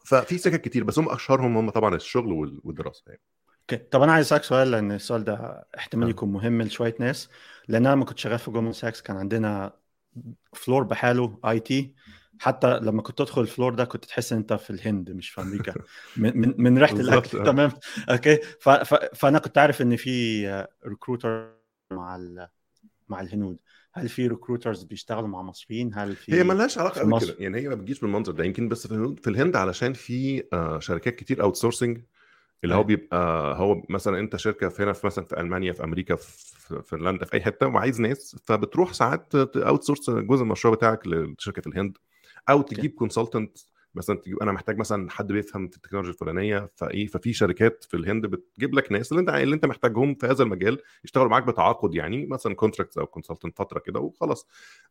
ففي 0.06 0.38
سكك 0.38 0.62
كتير 0.62 0.84
بس 0.84 1.00
هم 1.00 1.10
أشهرهم 1.10 1.58
هم 1.58 1.70
طبعا 1.70 1.96
الشغل 1.96 2.32
وال- 2.32 2.62
والدراسة 2.64 3.04
يعني. 3.08 3.22
okay. 3.62 3.78
طب 3.78 4.02
أنا 4.02 4.12
عايز 4.12 4.26
أسألك 4.26 4.44
سؤال 4.44 4.72
لأن 4.72 4.92
السؤال 4.92 5.24
ده 5.24 5.66
احتمال 5.78 6.08
آه. 6.08 6.10
يكون 6.10 6.32
مهم 6.32 6.62
لشوية 6.62 6.96
ناس. 7.00 7.30
لأن 7.68 7.86
أنا 7.86 7.96
لما 7.96 8.06
كنت 8.06 8.18
شغال 8.18 8.40
في 8.40 8.52
جولمان 8.52 8.74
ساكس 8.74 9.02
كان 9.02 9.18
عندنا 9.18 9.74
floor 10.54 10.84
بحاله 10.84 11.40
IT 11.46 11.94
حتى 12.40 12.80
لما 12.80 13.02
كنت 13.02 13.18
تدخل 13.18 13.42
ال 13.42 13.47
floor 13.47 13.74
ده 13.74 13.86
كنت 13.86 14.06
تحس 14.06 14.34
إن 14.34 14.38
أنت 14.40 14.54
في 14.54 14.70
الهند 14.70 15.12
مش 15.12 15.30
في 15.30 15.42
أمريكا. 15.42 15.74
من 16.18 16.38
من, 16.38 16.54
من 16.58 16.78
ريحة 16.78 16.96
الأكل. 16.96 17.38
آه. 17.38 17.44
تمام؟ 17.44 17.72
okay؟ 18.10 18.36
ف 18.60 18.70
ف 18.70 18.94
فأنا 18.94 19.40
كنت 19.40 19.58
عارف 19.58 19.82
إن 19.82 19.96
في 19.96 20.48
recruiter 20.86 21.52
مع 21.92 22.16
ال 22.16 22.48
مع 23.10 23.22
الهنود. 23.22 23.60
هل 23.94 24.10
في 24.10 24.28
recruiters 24.28 24.84
بيشتغلوا 24.84 25.28
مع 25.28 25.42
مصريين؟ 25.42 25.92
هل 25.96 26.16
في 26.16 26.34
هي 26.34 26.44
ملهاش 26.44 26.78
علاقة 26.78 27.02
قوي. 27.02 27.20
كده. 27.20 27.36
يعني 27.40 27.60
هي 27.60 27.70
ما 27.70 27.76
بتجيش 27.76 28.00
بالمنظر 28.00 28.32
ده. 28.32 28.44
يمكن 28.44 28.70
بس 28.70 28.88
في 28.88 28.94
الهند, 28.94 29.20
في 29.20 29.30
الهند 29.30 29.56
علشان 29.56 29.94
في 29.94 30.44
آه 30.54 30.80
شركات 30.80 31.16
كتير 31.16 31.42
outsourcing 31.42 32.02
اللي 32.64 32.76
هو 32.76 32.80
أيوة. 32.80 32.88
بيبقى 32.88 33.56
هو 33.60 33.82
مثلا 33.90 34.20
أنت 34.20 34.36
شركة 34.36 34.70
في 34.70 34.84
هنا 34.84 34.94
في 34.94 35.06
مثلا 35.08 35.26
في 35.26 35.40
ألمانيا 35.40 35.72
في 35.72 35.84
أمريكا 35.84 36.16
في 36.16 36.82
فنلندا 36.86 37.26
في 37.26 37.34
أي 37.34 37.42
حتة 37.42 37.68
وعايز 37.68 38.02
ناس 38.02 38.36
فبتروح 38.46 38.94
ساعات 38.94 39.36
outsource 39.56 40.10
جزء 40.10 40.20
من 40.44 40.48
المشروع 40.48 40.74
بتاعك 40.76 41.08
لشركة 41.08 41.62
في 41.62 41.68
الهند. 41.68 41.98
أو 42.50 42.62
تجيب 42.62 42.94
consultant 42.94 43.58
مثلا 43.98 44.18
تجيب 44.18 44.40
أنا 44.40 44.52
محتاج 44.52 44.78
مثلا 44.78 45.10
حد 45.12 45.28
بيفهم 45.28 45.68
في 45.68 45.76
التكنولوجيا 45.76 46.14
الفلانية 46.14 46.70
فإيه 46.76 47.08
ففي 47.08 47.34
شركات 47.34 47.86
في 47.90 47.98
الهند 47.98 48.26
بتجيب 48.26 48.76
لك 48.76 48.92
ناس 48.92 49.12
اللي 49.12 49.22
أنت 49.22 49.30
اللي 49.30 49.56
أنت 49.56 49.66
محتاجهم 49.66 50.16
في 50.16 50.26
هذا 50.26 50.44
المجال 50.44 50.82
يشتغلوا 51.04 51.30
معاك 51.30 51.44
بتعاقد 51.44 51.96
يعني 51.96 52.26
مثلا 52.26 52.56
contract 52.56 52.98
أو 52.98 53.06
consultant 53.06 53.58
فترة 53.58 53.80
كده 53.80 54.00
وخلاص 54.00 54.48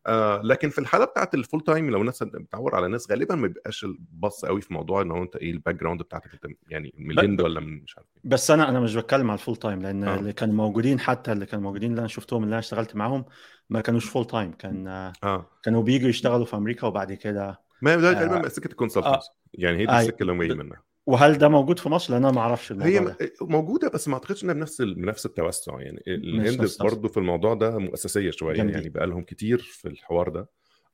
آه 0.07 0.41
لكن 0.41 0.69
في 0.69 0.79
الحالة 0.79 1.05
بتاعت 1.05 1.33
ال 1.33 1.39
full 1.39 1.61
time 1.61 1.89
لو 1.89 2.01
الناس 2.01 2.23
بتدور 2.23 2.75
على 2.75 2.87
ناس 2.87 3.11
غالبا 3.11 3.35
ما 3.35 3.47
بيبقاش 3.47 3.83
البص 3.83 4.45
قوي 4.45 4.61
في 4.61 4.73
موضوع 4.73 5.01
إن 5.01 5.11
هو 5.11 5.23
أنت 5.23 5.35
إيه 5.35 5.51
ال 5.51 5.75
background 5.75 6.01
بتاعتك 6.01 6.33
أنت 6.33 6.55
يعني 6.69 6.93
من 6.97 7.11
الهند 7.11 7.41
ولا 7.41 7.59
من 7.59 7.81
مش 7.83 7.97
عارف. 7.97 8.07
بس 8.23 8.51
أنا 8.51 8.69
أنا 8.69 8.79
مش 8.79 8.95
بتكلم 8.95 9.31
على 9.31 9.39
ال 9.39 9.42
full 9.42 9.55
time 9.55 9.81
لأن 9.81 10.03
آه. 10.03 10.19
اللي 10.19 10.33
كانوا 10.33 10.55
موجودين 10.55 10.99
حتى 10.99 11.31
اللي 11.31 11.45
كانوا 11.45 11.63
موجودين 11.63 11.91
اللي 11.91 11.99
أنا 11.99 12.07
شفتهم 12.07 12.43
اللي 12.43 12.53
أنا 12.53 12.59
اشتغلت 12.59 12.95
معاهم 12.95 13.25
ما 13.69 13.81
كانوش 13.81 14.05
full 14.05 14.25
time 14.25 14.51
كان 14.51 14.87
آه 15.23 15.45
كانوا 15.63 15.83
بييجوا 15.83 16.09
يشتغلوا 16.09 16.45
في 16.45 16.55
أمريكا 16.55 16.87
وبعد 16.87 17.13
كده 17.13 17.66
ما 17.81 17.91
هي 17.91 18.09
آه. 18.09 18.13
تقريبا 18.13 18.49
سكة 18.49 18.67
ال 18.67 18.72
consultant 18.72 19.21
يعني 19.53 19.77
هي 19.77 19.85
دي 19.85 19.91
آه. 19.91 19.99
السكة 19.99 20.21
اللي 20.21 20.31
هم 20.31 20.43
جايين 20.43 20.57
منها 20.57 20.83
وهل 21.05 21.37
ده 21.37 21.47
موجود 21.49 21.79
في 21.79 21.89
مصر 21.89 22.13
لأن 22.13 22.23
أنا 22.25 22.33
ما 22.33 22.41
أعرفش 22.41 22.71
الموضوع 22.71 22.91
هي 22.91 22.99
ده 22.99 23.17
موجودة 23.41 23.89
بس 23.89 24.07
ما 24.07 24.13
أعتقدش 24.13 24.43
إنها 24.43 24.53
بنفس 24.53 24.81
بنفس 24.81 25.25
التوسع 25.25 25.79
يعني 25.79 26.03
الهند. 26.07 26.69
برضه 26.79 27.07
في 27.07 27.17
الموضوع 27.17 27.53
ده 27.53 27.77
مؤسسية 27.77 28.31
شوية 28.31 28.55
جامدين. 28.55 28.75
يعني 28.75 28.89
بقى 28.89 29.07
لهم 29.07 29.23
كتير 29.23 29.57
في 29.57 29.87
الحوار 29.87 30.29
ده 30.29 30.49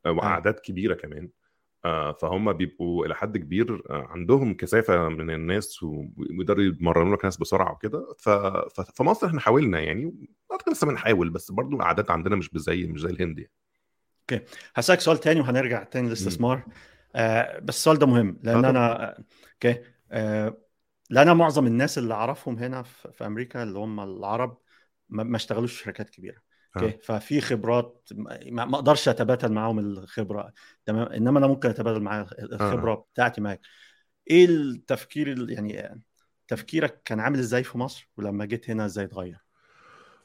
آه، 0.06 0.12
وأعداد 0.12 0.54
كبيرة 0.54 0.93
كمان 0.93 1.30
آه، 1.86 2.12
فهم 2.12 2.54
بيبقوا 2.54 3.06
إلى 3.06 3.15
حد 3.15 3.38
كبير 3.38 3.84
آه، 3.89 4.08
عندهم 4.10 4.54
كثافة 4.54 5.10
من 5.10 5.30
الناس 5.30 5.84
و- 5.84 6.06
ويقدروا 6.17 6.63
يمرنوا 6.63 7.15
لك 7.15 7.26
ناس 7.26 7.38
بسرعة 7.38 7.72
وكده 7.74 8.08
ف- 8.19 8.30
ف- 8.30 8.91
في 8.96 9.04
مصر 9.04 9.28
إحنا 9.28 9.39
حاولنا 9.39 9.80
يعني 9.80 10.15
اعتقد 10.52 10.72
لسه 10.72 10.88
بنحاول 10.88 11.30
بس 11.30 11.52
برضه 11.52 11.78
الأعداد 11.78 12.12
عندنا 12.12 12.36
مش 12.36 12.50
زي 12.56 12.84
مش 12.88 13.02
زي 13.02 13.10
الهند 13.10 13.39
يعني 13.39 13.52
هسألك 14.75 14.99
سؤال 14.99 15.17
تاني 15.17 15.39
وهنرجع 15.39 15.83
تاني 15.83 16.07
للاستثمار. 16.07 16.63
آه 17.15 17.59
بس 17.59 17.75
السؤال 17.75 17.99
ده 17.99 18.07
مهم 18.07 18.39
لأن 18.43 18.65
آه. 18.65 18.69
أنا 18.69 19.03
آه، 19.03 19.23
أوكي. 19.53 19.83
آه 20.12 20.57
لأن 21.09 21.38
معظم 21.38 21.67
الناس 21.67 21.97
اللي 21.97 22.13
أعرفهم 22.13 22.57
هنا 22.57 22.83
في 22.83 23.25
أمريكا 23.25 23.63
اللي 23.63 23.79
هم 23.79 23.99
العرب 23.99 24.57
ما 25.09 25.36
اشتغلوش 25.36 25.73
في 25.77 25.83
شركات 25.83 26.09
كبيرة. 26.09 26.38
أوكي. 26.75 26.88
آه. 26.88 26.99
ففي 27.03 27.41
خبرات 27.41 28.07
ما 28.45 28.75
أقدرش 28.75 29.09
أتبادل 29.09 29.51
معاهم 29.51 29.79
الخبرة. 29.79 30.53
تمام؟ 30.86 31.07
إنما 31.07 31.39
أنا 31.39 31.47
ممكن 31.47 31.69
أتبادل 31.69 31.99
معاك 31.99 32.27
الخبرة 32.39 33.05
بتاعتي 33.13 33.41
معاك. 33.41 33.62
إيه 34.29 34.45
التفكير 34.45 35.31
ال- 35.31 35.49
يعني 35.49 36.01
تفكيرك 36.47 37.01
كان 37.05 37.19
عامل 37.19 37.39
إزاي 37.39 37.63
في 37.63 37.77
مصر 37.77 38.09
ولما 38.17 38.45
جيت 38.45 38.69
هنا 38.69 38.86
إزاي 38.86 39.05
اتغير؟ 39.05 39.42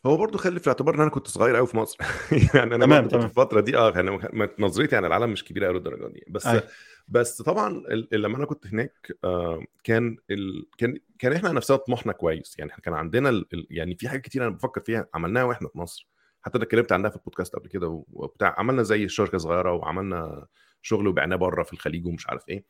هو 0.07 0.17
برضه 0.17 0.39
خلي 0.39 0.61
في 0.61 0.67
الاعتبار 0.67 0.95
إن 0.95 1.01
أنا 1.01 1.11
كنت 1.11 1.29
صغير 1.29 1.57
قوي 1.57 1.67
في 1.67 1.77
مصر. 1.77 1.99
يعني 2.55 2.75
أنا 2.75 2.85
تمام، 2.85 3.09
تمام. 3.09 3.21
في 3.21 3.29
الفترة 3.29 3.61
دي 3.61 3.77
آه 3.77 3.91
يعني 3.91 4.21
نظرتي 4.59 4.97
عن 4.97 5.05
العالم 5.05 5.31
مش 5.31 5.45
كبيرة 5.45 5.67
قوي 5.67 5.77
للدرجة 5.77 6.13
دي. 6.13 6.25
بس 6.29 6.47
أي. 6.47 6.63
بس 7.09 7.43
طبعا 7.43 7.83
لما 8.13 8.37
أنا 8.37 8.47
كنت 8.47 8.67
هناك 8.67 9.13
آه، 9.25 9.65
كان 9.85 10.17
ال... 10.31 10.67
كان 10.79 10.99
كان 11.19 11.33
إحنا 11.33 11.53
نفسنا 11.53 11.77
طموحنا 11.77 12.13
كويس. 12.13 12.59
يعني 12.59 12.71
إحنا 12.71 12.83
كان 12.85 12.95
عندنا 12.95 13.29
ال... 13.29 13.47
يعني 13.71 13.95
في 13.95 14.09
حاجات 14.09 14.23
كتير 14.23 14.43
أنا 14.43 14.51
بفكر 14.51 14.81
فيها 14.81 15.09
عملناها 15.15 15.45
وإحنا 15.45 15.69
في 15.69 15.79
مصر. 15.79 16.09
حتى 16.43 16.57
أنا 16.57 16.65
اتكلمت 16.65 16.93
عنها 16.93 17.11
في 17.11 17.17
البودكاست 17.17 17.57
قبل 17.57 17.69
كده 17.69 18.05
وبتاع 18.13 18.55
عملنا 18.59 18.83
زي 18.83 19.09
شركة 19.09 19.39
صغيرة 19.39 19.73
وعملنا 19.73 20.47
شغل 20.83 21.09
وبعناه 21.09 21.37
بره 21.37 21.63
في 21.63 21.73
الخليج 21.73 22.07
ومش 22.07 22.29
عارف 22.29 22.49
إيه. 22.49 22.65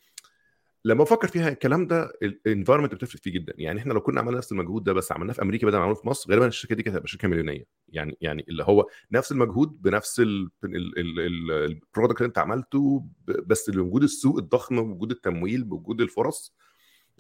لما 0.84 1.04
بفكر 1.04 1.28
فيها 1.28 1.48
الكلام 1.48 1.86
ده 1.86 2.12
ال 2.22 2.28
environment 2.28 2.94
بتفرق 2.94 3.20
فيه 3.22 3.32
جدا. 3.32 3.52
يعني 3.58 3.80
إحنا 3.80 3.92
لو 3.92 4.00
كنا 4.00 4.20
عملنا 4.20 4.38
نفس 4.38 4.52
المجهود 4.52 4.84
ده 4.84 4.92
بس 4.92 5.12
عملناه 5.12 5.32
في 5.34 5.42
أمريكا 5.42 5.66
بدل 5.66 5.76
ما 5.76 5.82
عملناه 5.82 6.00
في 6.00 6.08
مصر 6.08 6.30
غالبا 6.30 6.46
الشركة 6.46 6.74
دي 6.74 6.82
كانت 6.82 6.96
هتبقى 6.96 7.08
شركة 7.08 7.28
مليونيه 7.28 7.64
يعني 7.88 8.16
يعني 8.20 8.44
اللي 8.48 8.62
هو 8.64 8.86
نفس 9.12 9.32
المجهود 9.32 9.82
بنفس 9.82 10.22
ال 10.64 10.84
product 10.84 12.20
اللي 12.20 12.28
أنت 12.28 12.38
عملته 12.38 13.06
بس 13.26 13.68
وجود 13.68 14.02
السوق 14.02 14.38
الضخم 14.38 14.82
بوجود 14.82 15.10
التمويل 15.10 15.64
بوجود 15.64 16.00
الفرص 16.00 16.54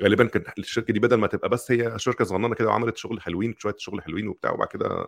غالبا 0.02 0.24
كانت 0.24 0.58
الشركة 0.58 0.92
دي 0.92 1.00
بدل 1.00 1.16
ما 1.16 1.26
تبقى 1.26 1.48
بس 1.48 1.72
هي 1.72 1.98
شركة 1.98 2.24
صغننة 2.24 2.54
كده 2.54 2.68
وعملت 2.68 2.96
شغل 2.96 3.20
حلوين 3.20 3.54
شوية 3.58 3.74
شغل 3.78 4.02
حلوين 4.02 4.28
وبتاع 4.28 4.52
وبعد 4.52 4.68
كده 4.68 5.06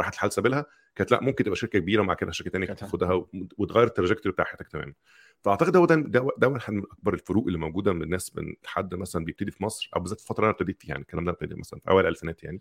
راحت 0.00 0.14
لحال 0.14 0.32
سبيلها 0.32 0.66
كانت 0.96 1.10
لا 1.10 1.22
ممكن 1.22 1.44
تبقى 1.44 1.56
شركة 1.56 1.78
كبيرة 1.78 2.00
ومع 2.00 2.14
كده 2.14 2.32
شركة 2.32 2.50
ثانية 2.50 2.66
تاخدها 2.66 3.26
وتغير 3.58 3.86
ال 3.86 3.90
trajectory 3.90 4.32
بتاع 4.32 4.44
حياتك 4.44 4.68
تماما. 4.68 4.92
فأعتقد 5.40 5.76
هو 5.76 5.84
ده 5.86 5.96
ده 6.38 6.48
واحد 6.48 6.72
من 6.72 6.82
أكبر 6.92 7.14
الفروق 7.14 7.46
اللي 7.46 7.58
موجودة 7.58 7.92
من 7.92 8.02
الناس 8.02 8.36
من 8.36 8.54
حد 8.64 8.94
مثلا 8.94 9.24
بيبتدي 9.24 9.50
في 9.50 9.64
مصر 9.64 9.90
أو 9.96 10.00
بالذات 10.00 10.20
في 10.20 10.24
الفترة 10.24 10.42
اللي 10.42 10.50
أنا 10.50 10.54
ابتديت 10.60 10.80
فيها 10.82 10.88
يعني 10.90 11.02
الكلام 11.02 11.24
ده 11.24 11.30
ابتدي 11.30 11.54
مثلا 11.54 11.80
في 11.80 11.90
أوائل 11.90 12.06
الألفينات 12.06 12.44
يعني. 12.44 12.60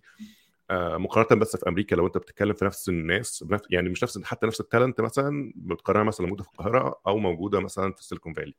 آه، 0.70 0.98
مقارنة 0.98 1.42
بس 1.42 1.56
في 1.56 1.70
أمريكا 1.70 1.96
لو 1.96 2.08
أنت 2.08 2.18
بتتكلم 2.18 2.54
في 2.54 2.66
نفس 2.66 2.90
الناس 2.90 3.46
يعني 3.70 3.90
مش 3.90 4.04
نفس 4.04 4.24
حتى 4.24 4.48
نفس 4.48 4.62
ال 4.62 4.67
talent 4.67 5.02
مثلا 5.02 5.54
بتقارنها 5.56 6.04
مثلا 6.04 6.28
موجودة 6.28 6.44
في 6.44 6.50
القاهرة 6.50 7.02
أو 7.08 7.18
موجودة 7.18 7.60
مثلا 7.60 7.94
في 7.94 8.00
السيليكون 8.00 8.34
فالي 8.34 8.56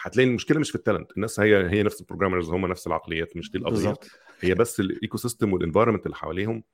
هتلاقي 0.00 0.28
المشكلة 0.28 0.60
مش 0.60 0.70
في 0.70 0.76
ال 0.76 0.81
talent 0.81 1.12
الناس 1.16 1.40
هي 1.40 1.70
هي 1.70 1.82
نفس 1.82 2.00
ال 2.00 2.04
programmers 2.04 2.50
هم 2.50 2.66
نفس 2.66 2.86
العقليات 2.86 3.36
مش 3.36 3.50
دي 3.50 3.58
القضية. 3.58 3.94
هي 4.40 4.54
بس 4.54 4.80
ال 4.80 5.16
ecosystem 5.16 5.52
وال 5.52 5.60
environment 5.60 6.06
اللي 6.06 6.16
حواليهم 6.16 6.64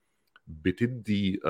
بتدي 0.47 1.41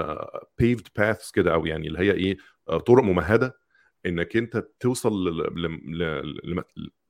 paved 0.58 0.88
paths 0.96 1.30
كده 1.30 1.54
أو 1.54 1.66
يعني 1.66 1.88
اللي 1.88 1.98
هي 1.98 2.12
إيه 2.12 2.36
آه، 2.68 2.78
طرق 2.78 3.02
ممهدة 3.02 3.58
إنك 4.06 4.36
أنت 4.36 4.68
توصل 4.80 5.12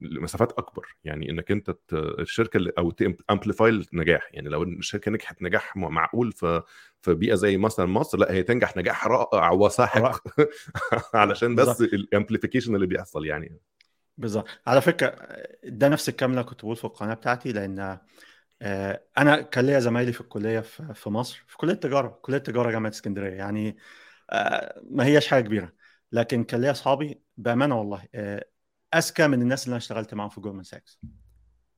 لمسافات 0.01 0.53
أكبر. 0.53 0.87
يعني 1.05 1.31
إنك 1.31 1.51
أنت 1.51 1.71
ت- 1.71 1.95
الشركة 1.95 2.57
اللي 2.57 2.73
أو 2.79 2.91
ت 2.91 3.01
amplify 3.01 3.71
النجاح. 3.93 4.29
يعني 4.33 4.49
لو 4.49 4.63
الشركة 4.63 5.11
نجحت 5.11 5.43
نجاح 5.43 5.77
معقول 5.77 6.33
في 6.33 6.63
في 7.03 7.15
بيئه 7.15 7.35
زي 7.35 7.57
مثلا 7.57 7.87
مصر 7.87 8.19
لا 8.19 8.33
هي 8.33 8.43
تنجح 8.43 8.77
نجاح 8.77 9.07
رائع 9.07 9.51
وساحق 9.51 10.23
علشان 11.15 11.55
بس. 11.55 11.81
ال 11.81 11.88
amplification 11.88 12.75
اللي 12.75 12.87
بيحصل 12.87 13.27
يعني. 13.27 13.59
بالظبط. 14.19 14.47
على 14.67 14.81
فكرة 14.81 15.17
ده 15.65 15.89
نفس 15.89 16.09
الكلام 16.09 16.31
اللي 16.31 16.45
كنت 16.45 16.61
بقول 16.61 16.77
في 16.77 16.85
القناة 16.85 17.15
بتاعتي 17.15 17.53
لأن 17.53 17.99
آه، 18.63 19.05
أنا 19.19 19.43
كان 19.43 19.67
ليا 19.67 19.81
زمايلي 19.81 20.13
في 20.13 20.21
الكلية 20.21 20.61
في 20.95 21.11
مصر 21.11 21.45
في 21.49 21.57
كلية 21.57 21.75
تجاره 21.75 22.09
كلية 22.23 22.39
تجاره 22.39 22.71
جامعة 22.71 22.91
اسكندرية. 22.91 23.33
يعني 23.35 23.77
آه، 24.31 24.83
ما 24.91 25.05
هياش 25.05 25.29
حاجة 25.29 25.43
كبيرة. 25.45 25.73
لكن 26.13 26.45
كان 26.45 26.61
ليا 26.61 26.71
أصحابي 26.71 27.23
بأمانة 27.37 27.79
والله 27.79 28.05
آه، 28.15 28.45
أذكى 28.95 29.27
من 29.27 29.43
الناس 29.43 29.65
اللي 29.65 29.73
أنا 29.73 29.79
اشتغلت 29.79 30.15
معاهم 30.15 30.31
في 30.31 30.41
جولدمان 30.41 30.65
ساكس 30.65 31.01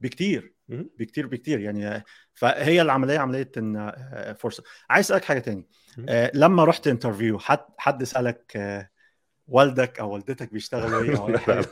بكتير. 0.01 0.55
بكتير 0.69 1.27
بكتير. 1.27 1.61
يعني 1.61 2.05
فهي 2.35 2.83
العملية 2.83 3.19
عملية 3.19 3.53
إن 3.57 3.93
فرصة. 4.39 4.63
عايز 4.91 5.07
أسألك 5.07 5.25
حاجة 5.25 5.39
تاني. 5.39 5.69
لما 6.35 6.65
رحت 6.65 6.87
interview 6.87 7.39
حد 7.39 7.65
حد 7.79 8.05
سألك 8.05 8.57
والدك 9.51 10.01
أو 10.01 10.11
والدتك 10.13 10.53
بيشتغلوا 10.53 11.03
إيه 11.03 11.17
أو 11.19 11.29
أي 11.29 11.39
حاجة؟ 11.39 11.67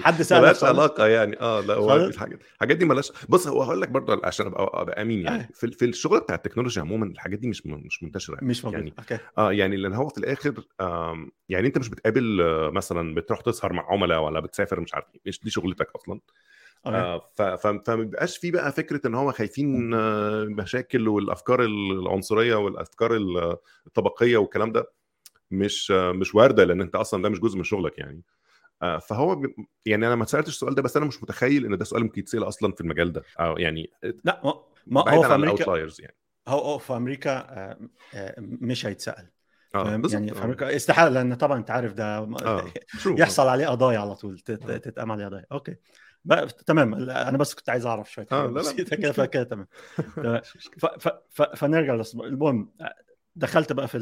حد 0.00 0.22
سالك 0.22 0.40
ملهاش؟ 0.42 0.64
علاقة 0.64 1.06
يعني. 1.06 1.40
آه 1.40 1.60
لا 1.60 1.74
هو؟ 1.74 1.96
الحاجات 1.96 2.40
الحاجات 2.54 2.76
دي 2.76 2.84
ملهاش. 2.84 3.12
بص 3.28 3.46
هو 3.48 3.62
هقول 3.62 3.80
لك 3.80 3.88
برضه 3.88 4.20
عشان 4.24 4.46
أبقى 4.46 4.82
أبقى 4.82 5.02
أمين 5.02 5.24
يعني. 5.26 5.42
آه. 5.42 5.48
في 5.54 5.70
في 5.70 5.84
الشغل 5.84 6.20
بتاع 6.20 6.34
التكنولوجيا 6.36 6.82
عموما 6.82 7.06
الحاجات 7.06 7.38
دي 7.38 7.48
مش 7.48 7.66
مش 7.66 8.02
منتشرة 8.02 8.38
مش 8.42 8.64
موجود 8.64 8.80
يعني 8.80 8.94
okay. 8.98 9.18
آه 9.38 9.52
يعني 9.52 9.76
لأن 9.76 9.92
هو 9.92 10.08
في 10.08 10.18
الآخر 10.18 10.54
آم، 10.80 11.30
يعني 11.48 11.66
أنت 11.66 11.78
مش 11.78 11.88
بتقابل 11.88 12.40
آه، 12.40 12.70
مثلا 12.70 13.14
بتروح 13.14 13.40
تسهر 13.40 13.72
مع 13.72 13.86
عملاء 13.92 14.20
ولا 14.22 14.40
بتسافر 14.40 14.80
مش 14.80 14.94
عارف 14.94 15.06
إيه 15.14 15.20
مش 15.26 15.40
دي 15.44 15.50
شغلتك 15.50 15.88
أصلا. 15.96 16.20
okay. 16.86 16.96
آه، 17.40 17.56
فما 17.56 17.96
بيبقاش 17.96 18.36
في 18.38 18.50
بقى 18.50 18.72
فكرة 18.72 19.00
إن 19.06 19.14
هو 19.14 19.32
خايفين 19.32 19.94
آه، 19.94 20.44
مشاكل 20.44 21.08
والأفكار 21.08 21.64
العنصرية 21.64 22.54
والأفكار 22.54 23.16
ال- 23.16 23.56
الطبقية 23.86 24.36
والكلام 24.36 24.72
ده. 24.72 24.92
مش 25.52 25.90
آه، 25.90 26.12
مش 26.12 26.34
واردة 26.34 26.64
لأن 26.64 26.80
أنت 26.80 26.94
أصلا 26.94 27.22
ده 27.22 27.28
مش 27.28 27.40
جزء 27.40 27.58
من 27.58 27.64
شغلك 27.64 27.98
يعني 27.98 28.22
آه، 28.82 28.98
فهو 28.98 29.42
يعني 29.86 30.06
أنا 30.06 30.14
ما 30.14 30.24
سألتش 30.24 30.48
السؤال 30.48 30.74
ده 30.74 30.82
بس 30.82 30.96
أنا 30.96 31.06
مش 31.06 31.22
متخيل 31.22 31.66
إن 31.66 31.78
ده 31.78 31.84
سؤال 31.84 32.02
ممكن 32.02 32.20
يتسأل 32.20 32.48
أصلا 32.48 32.72
في 32.72 32.80
المجال 32.80 33.12
ده 33.12 33.22
أو 33.40 33.58
يعني 33.58 33.90
لا 34.24 34.40
ما, 34.44 34.54
ما 34.86 35.10
هو 35.12 35.22
في 35.22 35.34
أمريكا 35.34 35.76
يعني 36.00 36.14
هو 36.48 36.58
هو 36.58 36.78
في 36.78 36.92
أمريكا 36.92 37.30
آه، 37.30 37.78
آه، 38.14 38.34
مش 38.38 38.86
هيتسأل؟ 38.86 39.28
بالظبط 39.74 40.12
يعني 40.12 40.34
في 40.34 40.40
آه. 40.40 40.44
أمريكا 40.44 40.76
استحالة 40.76 41.10
لأن 41.10 41.34
طبعا 41.34 41.58
أنت 41.58 41.70
عارف 41.70 41.92
ده 41.92 42.26
true. 43.02 43.20
يحصل 43.20 43.48
عليه 43.48 43.66
قضايا 43.66 43.98
على 43.98 44.14
طول 44.14 44.38
تت- 44.38 44.70
آه. 44.70 44.76
تتقام 44.76 45.12
عليه 45.12 45.26
قضايا 45.26 45.46
أوكي 45.52 45.76
بقى 46.24 46.46
تمام 46.46 46.94
أنا 46.94 47.38
بس 47.38 47.54
كنت 47.54 47.70
عايز 47.70 47.86
أعرف 47.86 48.12
شوية 48.12 48.26
آه، 48.32 48.36
حاجات 48.36 48.50
لا، 48.50 48.54
لا، 48.54 48.60
بسيطة 48.60 48.96
كده. 48.96 49.12
فكده 49.12 49.42
تمام 49.42 49.66
فنرجع 51.56 52.02
المهم 52.14 52.72
دخلت 53.36 53.72
بقى 53.72 53.88
في 53.88 53.98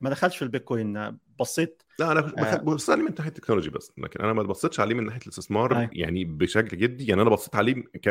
ما 0.00 0.10
دخلتش 0.10 0.36
في 0.36 0.42
البيتكوين 0.42 1.18
بصيت 1.38 1.82
لا 1.98 2.12
أنا 2.12 2.20
آه. 2.20 2.56
ببص 2.56 2.90
عليه 2.90 3.02
من 3.02 3.14
ناحية 3.18 3.28
ال 3.28 3.32
technology 3.32 3.70
بس 3.70 3.92
لكن 3.98 4.20
أنا 4.20 4.32
ما 4.32 4.42
ببصيتش 4.42 4.80
عليه 4.80 4.94
من 4.94 5.06
ناحية 5.06 5.20
الاستثمار 5.22 5.76
أيوة. 5.76 5.90
يعني 5.92 6.24
بشكل 6.24 6.78
جدي 6.78 7.06
يعني 7.06 7.22
أنا 7.22 7.30
بصيت 7.30 7.56
عليه 7.56 7.74
ك... 7.74 8.08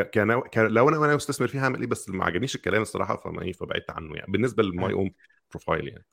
ك... 0.50 0.58
لو 0.58 0.88
أنا 0.88 0.98
وأنا 0.98 1.16
مستثمر 1.16 1.48
فيه 1.48 1.64
هعمل 1.64 1.80
إيه 1.80 1.86
بس 1.86 2.08
ما 2.08 2.24
عجبنيش 2.24 2.56
الكلام 2.56 2.82
الصراحة 2.82 3.16
فما 3.16 3.42
إيه 3.42 3.52
فبعدت 3.52 3.90
عنه 3.90 4.14
يعني 4.14 4.32
بالنسبة 4.32 4.62
أيوة. 4.62 4.92
on 4.92 5.10
profile 5.50 5.88
يعني 5.88 6.04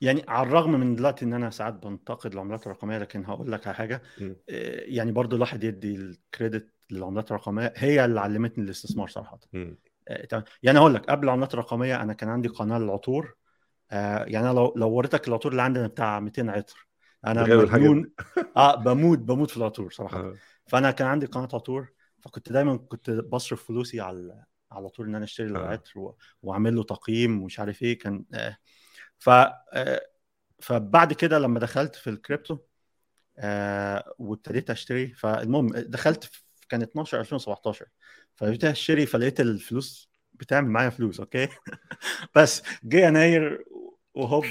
يعني 0.00 0.24
على 0.28 0.48
الرغم 0.48 0.80
من 0.80 0.94
دلوقتي 0.94 1.24
إن 1.24 1.32
أنا 1.32 1.50
ساعات 1.50 1.74
بنتقد 1.74 2.32
العملات 2.32 2.66
الرقمية 2.66 2.98
لكن 2.98 3.24
هقول 3.24 3.52
لك 3.52 3.66
على 3.66 3.76
حاجة 3.76 4.02
مم. 4.20 4.36
آه، 4.50 4.84
يعني 4.86 5.12
برضو 5.12 5.36
الواحد 5.36 5.64
يدي 5.64 5.94
ال 5.94 6.05
credit 6.05 6.72
للعملات 6.90 7.30
الرقمية 7.30 7.72
هي 7.76 8.04
اللي 8.04 8.20
علمتني 8.20 8.64
الاستثمار 8.64 9.08
صراحة. 9.08 9.40
آه، 10.08 10.44
يعني 10.62 10.78
أقول 10.78 10.94
لك 10.94 11.10
قبل 11.10 11.24
العملات 11.24 11.54
الرقمية 11.54 12.02
أنا 12.02 12.12
كان 12.12 12.28
عندي 12.28 12.48
قناة 12.48 12.78
للعطور 12.78 13.34
آه، 13.90 14.24
يعني 14.24 14.46
أنا 14.50 14.54
لو 14.54 14.74
لو 14.76 14.90
وريتك 14.90 15.28
العطور 15.28 15.52
اللي 15.52 15.62
عندنا 15.62 15.86
بتاع 15.86 16.20
200 16.20 16.50
عطر 16.50 16.86
أنا 17.26 17.42
مجنون. 17.56 18.12
آه 18.56 18.74
بموت 18.74 19.18
بموت 19.18 19.50
في 19.50 19.56
العطور 19.56 19.90
صراحة. 19.90 20.18
آه. 20.20 20.34
فأنا 20.66 20.90
كان 20.90 21.06
عندي 21.08 21.26
قناة 21.26 21.48
عطور 21.52 21.88
فكنت 22.20 22.52
دايما 22.52 22.76
كنت 22.76 23.10
بصرف 23.10 23.64
فلوسي 23.64 24.00
على 24.00 24.44
على 24.72 24.80
العطور 24.80 25.06
إن 25.06 25.14
أنا 25.14 25.24
أشتري 25.24 25.46
آه. 25.46 25.50
العطر 25.50 25.98
و- 26.00 26.16
وأعمل 26.42 26.76
له 26.76 26.82
تقييم 26.82 27.42
ومش 27.42 27.60
عارف 27.60 27.82
إيه 27.82 27.98
كان 27.98 28.24
آه. 28.34 28.56
ف 29.18 29.28
آه 29.28 30.00
فبعد 30.60 31.12
كده 31.12 31.38
لما 31.38 31.60
دخلت 31.60 31.94
في 31.94 32.10
الكريبتو 32.10 32.58
آه 33.38 34.14
وابتديت 34.18 34.70
أشتري 34.70 35.12
فالمهم 35.14 35.68
دخلت 35.76 36.24
في 36.24 36.42
كان 36.68 36.82
12 36.82 37.20
2017 37.20 37.86
فابتديت 38.36 38.64
أشتري 38.64 39.06
فلقيت 39.06 39.40
الفلوس 39.40 40.10
بتعمل 40.34 40.68
معايا 40.70 40.90
فلوس 40.90 41.20
okay؟ 41.20 41.48
بس 42.36 42.62
جه 42.84 43.06
يناير 43.06 43.64
وهوب 44.18 44.44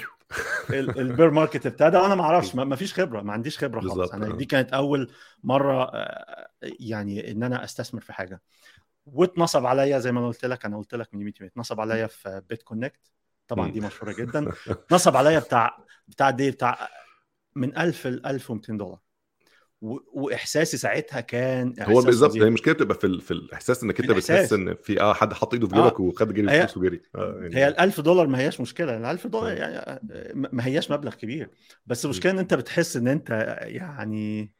ال- 0.70 1.00
ال 1.00 1.06
bear 1.06 1.32
market 1.32 1.66
ابتدى 1.66 1.98
وأنا 1.98 2.16
ما 2.16 2.24
أعرفش 2.24 2.56
ما 2.56 2.76
فيش 2.76 2.94
خبرة 2.94 3.22
ما 3.22 3.34
عنديش 3.34 3.58
خبرة 3.58 3.82
خالص 3.82 4.12
أنا 4.12 4.28
آه. 4.28 4.38
دي 4.38 4.46
كانت 4.46 4.74
أول 4.74 5.12
مرة 5.44 5.84
آه، 5.84 6.48
يعني 6.62 7.32
إن 7.32 7.44
أنا 7.44 7.64
أستثمر 7.64 8.02
في 8.02 8.14
حاجة 8.14 8.42
واتنصب 9.06 9.66
عليا 9.66 10.00
زي 10.00 10.12
ما 10.12 10.20
أنا 10.20 10.28
قلت 10.28 10.46
لك 10.46 10.66
أنا 10.66 10.78
قلت 10.78 10.96
لك 10.96 11.14
من 11.14 11.24
100 11.24 11.34
اتنصب 11.42 11.80
عليا 11.80 12.08
في 12.08 12.42
BitConnect 12.50 13.12
طبعا. 13.48 13.72
دي 13.72 13.80
مشهورة 13.80 14.14
جدا 14.14 14.52
اتنصب 14.68 15.16
عليا 15.18 15.40
بتاع 15.40 15.78
بتاع 16.08 16.30
دي 16.30 16.52
بتاع 16.52 16.90
من 17.56 17.78
1000 17.78 18.08
ل 18.08 18.26
1200 18.26 18.78
دولار. 18.78 19.00
وإحساسي 19.82 20.78
ساعتها 20.78 21.22
كان 21.22 21.68
هو 21.80 21.84
إحساس 21.92 22.06
بالظبط 22.06 22.30
فظيع. 22.32 22.44
هي 22.44 22.48
المشكلة 22.48 22.74
بتبقى 22.74 22.96
في 23.00 23.08
ال- 23.08 23.22
في 23.22 23.32
الإحساس 23.32 23.84
إنك 23.84 24.00
أنت. 24.00 24.12
بتحس 24.12 24.54
إن 24.54 24.76
في 24.76 25.02
آه 25.02 25.14
حد 25.14 25.34
حط 25.34 25.54
إيده 25.54 25.68
في 25.68 25.76
آه. 25.76 25.84
جيبك 25.84 26.00
وخد 26.00 26.34
جري 26.34 26.52
هي- 26.52 26.56
الفلوس 26.64 26.78
وجري 26.78 27.02
آه 27.16 27.40
يعني 27.42 27.56
هي 27.56 27.68
ال 27.68 27.80
1000 27.80 28.00
دولار 28.02 28.28
ما 28.28 28.40
هياش 28.40 28.62
مشكلة 28.62 28.98
ال 28.98 29.06
1000 29.06 29.28
دولار 29.28 29.52
آه. 29.52 29.56
يعني 29.56 29.76
آه، 29.78 30.00
ما 30.34 30.66
هياش 30.66 30.92
مبلغ 30.92 31.14
كبير 31.16 31.50
بس 31.86 32.06
المشكلة 32.06 32.32
إن 32.32 32.40
أنت 32.40 32.54
بتحس 32.54 32.98
إن 32.98 33.08
أنت 33.08 33.30
يعني 33.62 34.52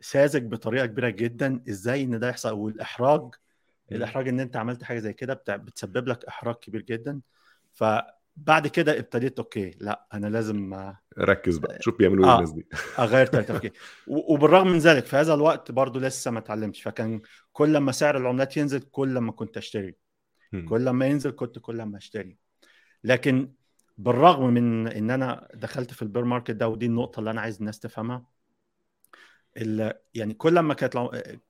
ساذج 0.00 0.42
بطريقة 0.44 0.86
كبيرة 0.86 1.08
جدا 1.08 1.62
إزاي 1.68 2.02
إن 2.02 2.18
ده 2.20 2.28
يحصل 2.28 2.52
والإحراج 2.52 3.34
الإحراج 3.92 4.28
إن 4.28 4.40
أنت 4.40 4.56
عملت 4.56 4.82
حاجة 4.82 4.98
زي 4.98 5.12
كده 5.12 5.42
بتسبب 5.48 6.08
لك 6.08 6.24
إحراج 6.24 6.54
كبير 6.54 6.82
جدا 6.82 7.20
فبعد 8.36 8.66
كده 8.66 8.98
ابتديت 8.98 9.38
okay 9.38 9.70
لا 9.80 10.06
أنا 10.14 10.26
لازم 10.26 10.74
آه، 10.74 10.98
ركز 11.18 11.58
بقى 11.58 11.78
شوف 11.82 11.98
بيعملوا 11.98 12.24
إيه 12.24 12.30
آه. 12.30 12.34
الناس 12.34 12.52
دي 12.52 12.66
أغير 12.98 13.26
تفكيري 13.26 13.72
وبالرغم 14.08 14.68
من 14.68 14.78
ذلك 14.78 15.06
في 15.06 15.16
هذا 15.16 15.34
الوقت 15.34 15.72
برضو 15.72 15.98
لسه 15.98 16.30
ما 16.30 16.38
اتعلمتش 16.38 16.82
فكان 16.82 17.20
كل 17.52 17.78
ما 17.78 17.92
سعر 17.92 18.16
العملات 18.16 18.56
ينزل 18.56 18.80
كل 18.80 19.18
ما 19.18 19.32
كنت 19.32 19.56
أشتري. 19.56 19.94
كل 20.68 20.90
ما 20.90 21.06
ينزل 21.06 21.30
كنت 21.30 21.58
كل 21.58 21.82
ما 21.82 21.98
أشتري 21.98 22.36
لكن 23.04 23.52
بالرغم 23.98 24.46
من 24.54 24.88
إن 24.88 25.10
أنا 25.10 25.48
دخلت 25.54 25.94
في 25.94 26.02
ال 26.02 26.06
bear 26.06 26.24
market 26.24 26.50
ده 26.50 26.68
ودي 26.68 26.86
النقطة 26.86 27.18
اللي 27.20 27.30
أنا 27.30 27.40
عايز 27.40 27.58
الناس 27.58 27.78
تفهمها 27.80 28.24
ال- 29.56 29.94
يعني 30.14 30.34
كل 30.34 30.58
ما 30.58 30.74
كانت 30.74 30.96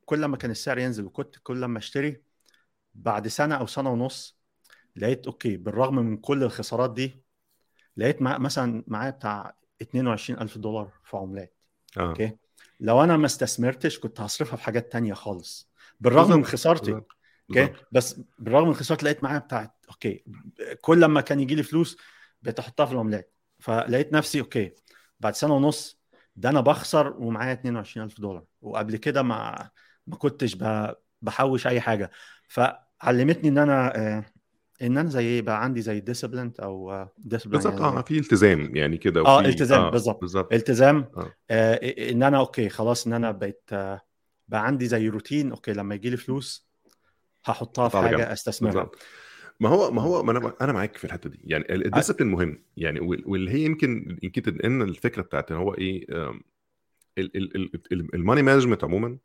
كل 0.04 0.24
ما 0.24 0.36
كان 0.36 0.50
السعر 0.50 0.78
ينزل 0.78 1.04
وكنت 1.04 1.36
كل 1.42 1.64
ما 1.64 1.78
أشتري 1.78 2.22
بعد 2.94 3.28
سنة 3.28 3.54
أو 3.54 3.66
سنة 3.66 3.90
ونص 3.92 4.39
لقيت 4.96 5.26
okay 5.26 5.56
بالرغم 5.56 5.94
من 5.96 6.16
كل 6.16 6.42
الخسارات 6.42 6.94
دي 6.94 7.22
لقيت 7.96 8.22
مع 8.22 8.38
مثلا 8.38 8.84
معايا 8.86 9.10
بتاع 9.10 9.54
22000 9.82 10.58
دولار 10.58 10.92
في 11.04 11.16
عملات 11.16 11.54
آه 11.96 12.08
okay 12.08 12.36
لو 12.80 13.04
أنا 13.04 13.16
ما 13.16 13.26
استثمرتش 13.26 13.98
كنت 13.98 14.20
هصرفها 14.20 14.56
في 14.56 14.62
حاجات 14.62 14.92
تانية 14.92 15.14
خالص 15.14 15.70
بالرغم 16.00 16.36
من. 16.36 16.44
خسارتي. 16.44 16.92
okay. 16.92 17.72
بس 17.92 18.20
بالرغم 18.38 18.68
من 18.68 18.74
خسارتي 18.74 19.04
لقيت 19.04 19.24
معايا 19.24 19.38
بتاعت 19.38 19.70
okay 19.90 20.24
كل 20.80 21.00
لما 21.00 21.20
كان 21.20 21.40
يجي 21.40 21.54
لي 21.54 21.62
فلوس 21.62 21.96
بقيت 22.42 22.58
احطها 22.58 22.86
في 22.86 22.92
العملات 22.92 23.34
فلقيت 23.58 24.12
نفسي 24.12 24.40
okay 24.40 24.74
بعد 25.20 25.34
سنة 25.34 25.54
ونص 25.54 26.00
ده 26.36 26.50
أنا 26.50 26.60
بخسر 26.60 27.16
ومعايا 27.18 27.52
22000 27.52 28.20
دولار 28.20 28.44
وقبل 28.62 28.96
كده 28.96 29.22
ما 29.22 29.70
ما 30.06 30.16
كنتش 30.16 30.56
بحوش 31.22 31.66
أي 31.66 31.80
حاجة 31.80 32.10
فعلمتني 32.48 33.48
إن 33.48 33.58
أنا 33.58 33.96
آه، 33.96 34.24
إن 34.82 34.98
أنا 34.98 35.08
زي 35.08 35.24
إيه 35.24 35.42
بقى 35.42 35.64
عندي 35.64 35.82
زي 35.82 36.00
discipline 36.00 36.52
أو 36.60 37.06
discipline 37.18 37.62
بالظبط 37.62 37.80
آه 37.80 38.02
في 38.02 38.18
التزام 38.18 38.76
يعني 38.76 38.96
كده 38.96 39.20
آه 39.20 39.40
التزام 39.40 39.90
بالظبط. 39.90 40.20
بالظبط 40.20 40.52
التزام 40.52 40.96
آه. 41.16 41.34
آه 41.50 41.74
إن 42.10 42.22
أنا 42.22 42.38
okay 42.38 42.68
خلاص 42.68 43.06
إن 43.06 43.12
أنا 43.12 43.30
بقيت 43.30 43.62
آه 43.72 44.00
بقى 44.48 44.66
عندي 44.66 44.86
زي 44.86 45.08
روتين 45.08 45.50
okay 45.50 45.72
لما 45.72 45.94
يجي 45.94 46.10
لي 46.10 46.16
فلوس 46.16 46.70
هحطها 47.44 47.88
في. 47.88 47.96
حاجة 47.98 48.32
أستثمرها 48.32 48.72
بالظبط 48.72 48.98
ما 49.60 49.68
هو 49.68 49.90
ما 49.90 50.02
هو 50.02 50.22
ما 50.22 50.32
أنا 50.32 50.52
أنا 50.60 50.72
معاك 50.72 50.96
في 50.96 51.04
الحتة 51.04 51.30
دي 51.30 51.40
يعني 51.44 51.64
ال- 51.74 51.86
ال 51.86 51.90
discipline 51.90 52.30
مهم 52.30 52.62
يعني 52.76 53.00
وال- 53.00 53.22
واللي 53.26 53.50
هي 53.50 53.60
يمكن 53.64 54.18
يمكن 54.22 54.60
إن 54.64 54.82
الفكرة 54.82 55.22
بتاعت 55.22 55.50
إن 55.50 55.56
هو 55.56 55.74
إيه 55.74 56.06
ال 58.14 58.19
money 58.19 58.42
management 58.42 58.84
عموما 58.84 59.18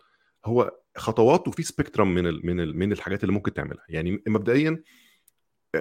هو 0.45 0.71
خطوات 0.97 1.47
وفي 1.47 1.63
spectrum 1.63 2.13
من 2.15 2.27
ال 2.27 2.45
من 2.45 2.59
ال 2.59 2.77
من 2.77 2.91
الحاجات 2.91 3.23
اللي 3.23 3.33
ممكن 3.33 3.53
تعملها 3.53 3.85
يعني 3.89 4.23
مبدئيا 4.27 4.83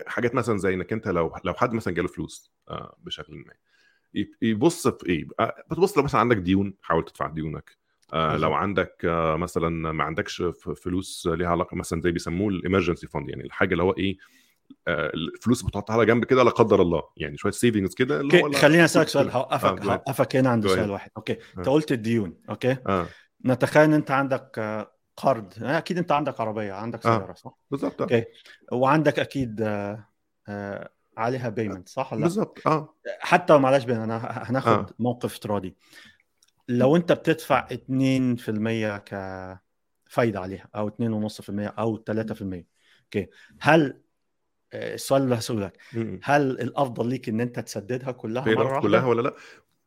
حاجات 0.07 0.35
مثلا 0.35 0.59
زي 0.59 0.75
إنك 0.75 0.93
أنت 0.93 1.09
لو 1.09 1.35
لو 1.45 1.55
حد 1.55 1.73
مثلا 1.73 1.95
جاله 1.95 2.09
فلوس 2.09 2.53
آه، 2.69 2.97
بشكل 3.03 3.35
ما 3.35 3.53
يب- 4.15 4.35
يبص 4.43 4.89
في 4.89 5.07
إيه 5.09 5.27
آه، 5.41 5.55
بتبص 5.71 5.99
لو 5.99 6.05
مثلا 6.05 6.21
عندك 6.21 6.37
ديون 6.37 6.75
حاول 6.83 7.05
تدفع 7.05 7.27
ديونك 7.27 7.77
آه،. 8.13 8.37
لو 8.37 8.53
عندك 8.53 9.05
آه، 9.05 9.37
مثلا 9.37 9.93
ما 9.93 10.05
عندكش 10.05 10.43
فلوس 10.77 11.29
ليها 11.33 11.49
علاقة 11.49 11.77
مثلا 11.77 12.01
زي 12.01 12.13
بيسموه 12.13 12.49
ال 12.49 12.55
emergency 12.55 13.07
fund 13.07 13.29
يعني 13.29 13.45
الحاجة 13.45 13.73
اللي 13.73 13.83
هو 13.83 13.91
إيه 13.93 14.17
آه، 14.89 15.11
الفلوس 15.15 15.63
بتحطها 15.63 15.95
على 15.95 16.07
جنب 16.07 16.25
كده 16.25 16.43
لا 16.43 16.51
قدر 16.51 16.83
الله 16.83 17.03
يعني 17.17 17.37
شوية 17.37 17.53
savings 17.53 17.95
كده 17.95 18.21
اللي 18.21 18.43
هو 18.43 18.53
خليني 18.53 18.85
أسألك 18.85 19.09
سؤال 19.09 19.31
هوقفك. 19.31 19.83
هوقفك 19.83 20.37
هنا 20.37 20.51
عند 20.51 20.67
go 20.67 20.69
سؤال. 20.71 20.91
واحد 20.91 21.11
okay 21.17 21.37
أنت. 21.59 21.69
قلت 21.69 21.93
الديون 21.93 22.35
okay 22.51 22.77
نتخيل 23.47 23.83
إن 23.83 23.93
أنت 23.93 24.11
عندك 24.11 24.61
قرض. 25.17 25.53
آه، 25.63 25.79
أكيد 25.79 25.99
أنت 25.99 26.13
عندك 26.13 26.41
عربية 26.41 26.73
عندك 26.73 27.07
آه. 27.07 27.19
سيارة 27.19 27.33
صح؟ 27.33 27.59
بالظبط. 27.71 28.01
آه. 28.01 28.05
okay. 28.05 28.25
وعندك 28.73 29.19
أكيد 29.19 29.63
آه، 29.63 30.09
آه، 30.49 30.91
عليها 31.17 31.49
payment 31.49 31.89
صح 31.89 32.13
ولا 32.13 32.21
لا؟ 32.21 32.27
بالظبط. 32.27 32.67
آه. 32.67 32.95
حتى 33.21 33.53
لو 33.53 33.59
معلهاش 33.59 33.85
payment 33.85 33.97
أنا 33.97 34.17
هناخد 34.51 34.69
آه. 34.73 34.87
موقف 34.99 35.33
افتراضي. 35.33 35.77
لو 36.69 36.97
أنت 36.97 37.13
بتدفع 37.13 37.69
2% 37.73 38.99
كفايدة 38.99 40.41
عليها 40.41 40.69
أو 40.77 40.89
2.5% 40.89 41.67
أو 41.79 41.97
3% 41.97 42.67
okay. 43.05 43.29
هل 43.61 44.01
آه، 44.73 44.95
السؤال 44.95 45.23
اللي 45.23 45.35
هسأله 45.35 45.61
لك 45.61 45.79
م- 45.93 46.19
هل 46.23 46.43
الأفضل 46.51 47.09
ليك 47.09 47.29
إن 47.29 47.41
أنت 47.41 47.61
تسددها 47.61 48.13
كلها 48.13 48.45
مرة 48.55 48.81
كلها 48.81 49.07
ولا 49.07 49.23
لأ؟ 49.23 49.35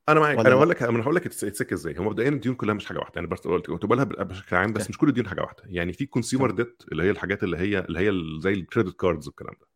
أنا 0.09 0.19
معاك. 0.19 0.37
أنا 0.37 0.49
لا؟ 0.49 0.55
هقول 0.55 0.69
لك 0.69 0.83
أنا 0.83 1.03
هقول 1.03 1.15
لك 1.15 1.25
you 1.25 1.49
ask 1.49 1.73
إزاي. 1.73 1.99
هو 1.99 2.03
مبدئيا 2.03 2.29
الديون 2.29 2.55
كلها 2.55 2.73
مش 2.73 2.85
حاجة 2.85 2.97
واحدة. 2.97 3.13
يعني 3.15 3.27
بس 3.27 3.39
قلت 3.39 3.67
قلت 3.67 3.85
بقولها 3.85 4.03
بشكل 4.03 4.55
عام 4.55 4.73
بس. 4.73 4.89
مش 4.89 4.97
كل 4.97 5.07
الديون 5.09 5.27
حاجة 5.27 5.41
واحدة. 5.41 5.63
يعني 5.65 5.93
في 5.93 6.05
consumer 6.05 6.51
debt 6.51 6.83
اللي 6.91 7.03
هي 7.03 7.09
الحاجات 7.09 7.43
اللي 7.43 7.57
هي 7.57 7.79
اللي 7.79 7.99
هي 7.99 8.39
زي 8.41 8.53
ال 8.53 8.59
credit 8.59 8.95
cards 8.95 9.27
والكلام 9.27 9.53
ده. 9.61 9.67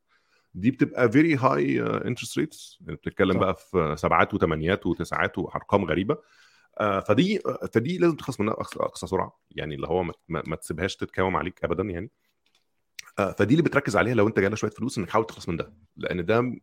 دي 0.53 0.71
بتبقى 0.71 1.11
very 1.11 1.35
high 1.35 1.81
interest 1.81 2.37
rates 2.37 2.77
بتتكلم. 2.81 3.39
بقى 3.39 3.55
في 3.55 3.95
سبعات 3.97 4.33
وثمانيات 4.33 4.85
وتسعات 4.85 5.37
وأرقام 5.37 5.85
غريبة. 5.85 6.17
آه، 6.79 6.99
فدي 6.99 7.39
فدي 7.73 7.97
لازم 7.97 8.15
تخلص 8.15 8.39
منها 8.39 8.53
أقصى 8.53 9.07
سرعة. 9.07 9.39
يعني 9.51 9.75
اللي 9.75 9.87
هو 9.87 10.03
ما, 10.03 10.13
ما 10.27 10.55
تسيبهاش 10.55 10.95
تتكوم 10.95 11.37
عليك 11.37 11.63
ابدا 11.63 11.83
يعني. 11.83 12.05
آه، 12.05 12.11
فدي 13.17 13.53
اللي 13.53 13.63
بتركز 13.63 13.95
عليها 13.95 14.13
لو 14.13 14.27
انت 14.27 14.39
جالك 14.39 14.55
شوية 14.55 14.71
فلوس 14.71 14.97
انك 14.97 15.09
حاول 15.09 15.25
تخلص 15.25 15.49
من 15.49 15.57
ده 15.57 15.73
لأن 15.97 16.25
ده 16.25 16.53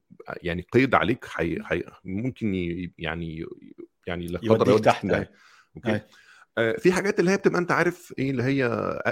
يعني 0.42 0.66
قيد 0.72 0.94
عليك 0.94 1.24
حي... 1.24 1.62
حي... 1.62 1.82
ممكن 2.04 2.54
ي... 2.54 2.92
يعني 2.98 3.46
يعني 4.06 4.26
لا 4.26 4.38
قدر 4.38 4.78
تحت 4.78 5.06
داهية. 5.06 5.18
أيوة. 5.18 5.28
okay 5.76 5.88
أيوة. 5.88 6.06
آه، 6.58 6.72
في 6.72 6.92
حاجات 6.92 7.20
اللي 7.20 7.30
هي 7.30 7.36
بتبقى 7.36 7.60
انت 7.60 7.72
عارف 7.72 8.14
إيه 8.18 8.30
اللي 8.30 8.42
هي 8.42 8.68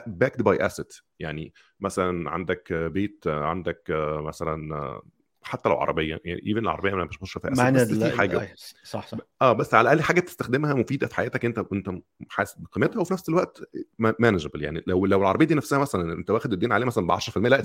backed 0.07 0.43
by 0.43 0.67
asset 0.67 0.95
يعني 1.19 1.53
مثلا 1.81 2.31
عندك 2.31 2.73
آه، 2.73 2.89
بيت 2.89 3.25
آه، 3.27 3.45
عندك 3.45 3.91
آه، 3.91 4.21
مثلا 4.21 4.75
آه، 4.75 5.03
حتى 5.47 5.69
لو 5.69 5.75
عربية 5.75 6.21
يعني 6.25 6.43
even 6.47 6.59
العربية 6.59 6.93
أنا 6.93 7.05
مش 7.05 7.19
بشوفها 7.19 7.49
asset 7.49 7.59
معنى 7.59 7.79
بس 7.79 7.93
في 7.93 8.19
حاجة 8.19 8.41
أيوة. 8.41 8.55
صح 8.85 9.07
صح 9.07 9.19
آه 9.43 9.53
بس 9.53 9.75
على 9.75 9.81
الأقل 9.93 10.03
حاجة 10.03 10.21
تستخدمها 10.21 10.75
مفيدة 10.75 11.07
في 11.07 11.15
حياتك 11.15 11.45
أنت 11.45 11.59
وأنت 11.59 11.91
حاسس 12.29 12.55
بقيمتها 12.59 13.01
وفي 13.01 13.13
نفس 13.13 13.29
الوقت 13.29 13.63
manageable 13.99 14.63
يعني 14.63 14.83
لو 14.87 15.07
لو 15.07 15.21
العربية 15.21 15.47
دي 15.47 15.55
نفسها 15.55 15.79
مثلا 15.79 16.13
أنت 16.13 16.31
واخد 16.31 16.53
الدين 16.53 16.73
عليها 16.73 16.87
مثلا 16.87 17.07
ب 17.07 17.13
10% 17.13 17.49
لا 17.49 17.63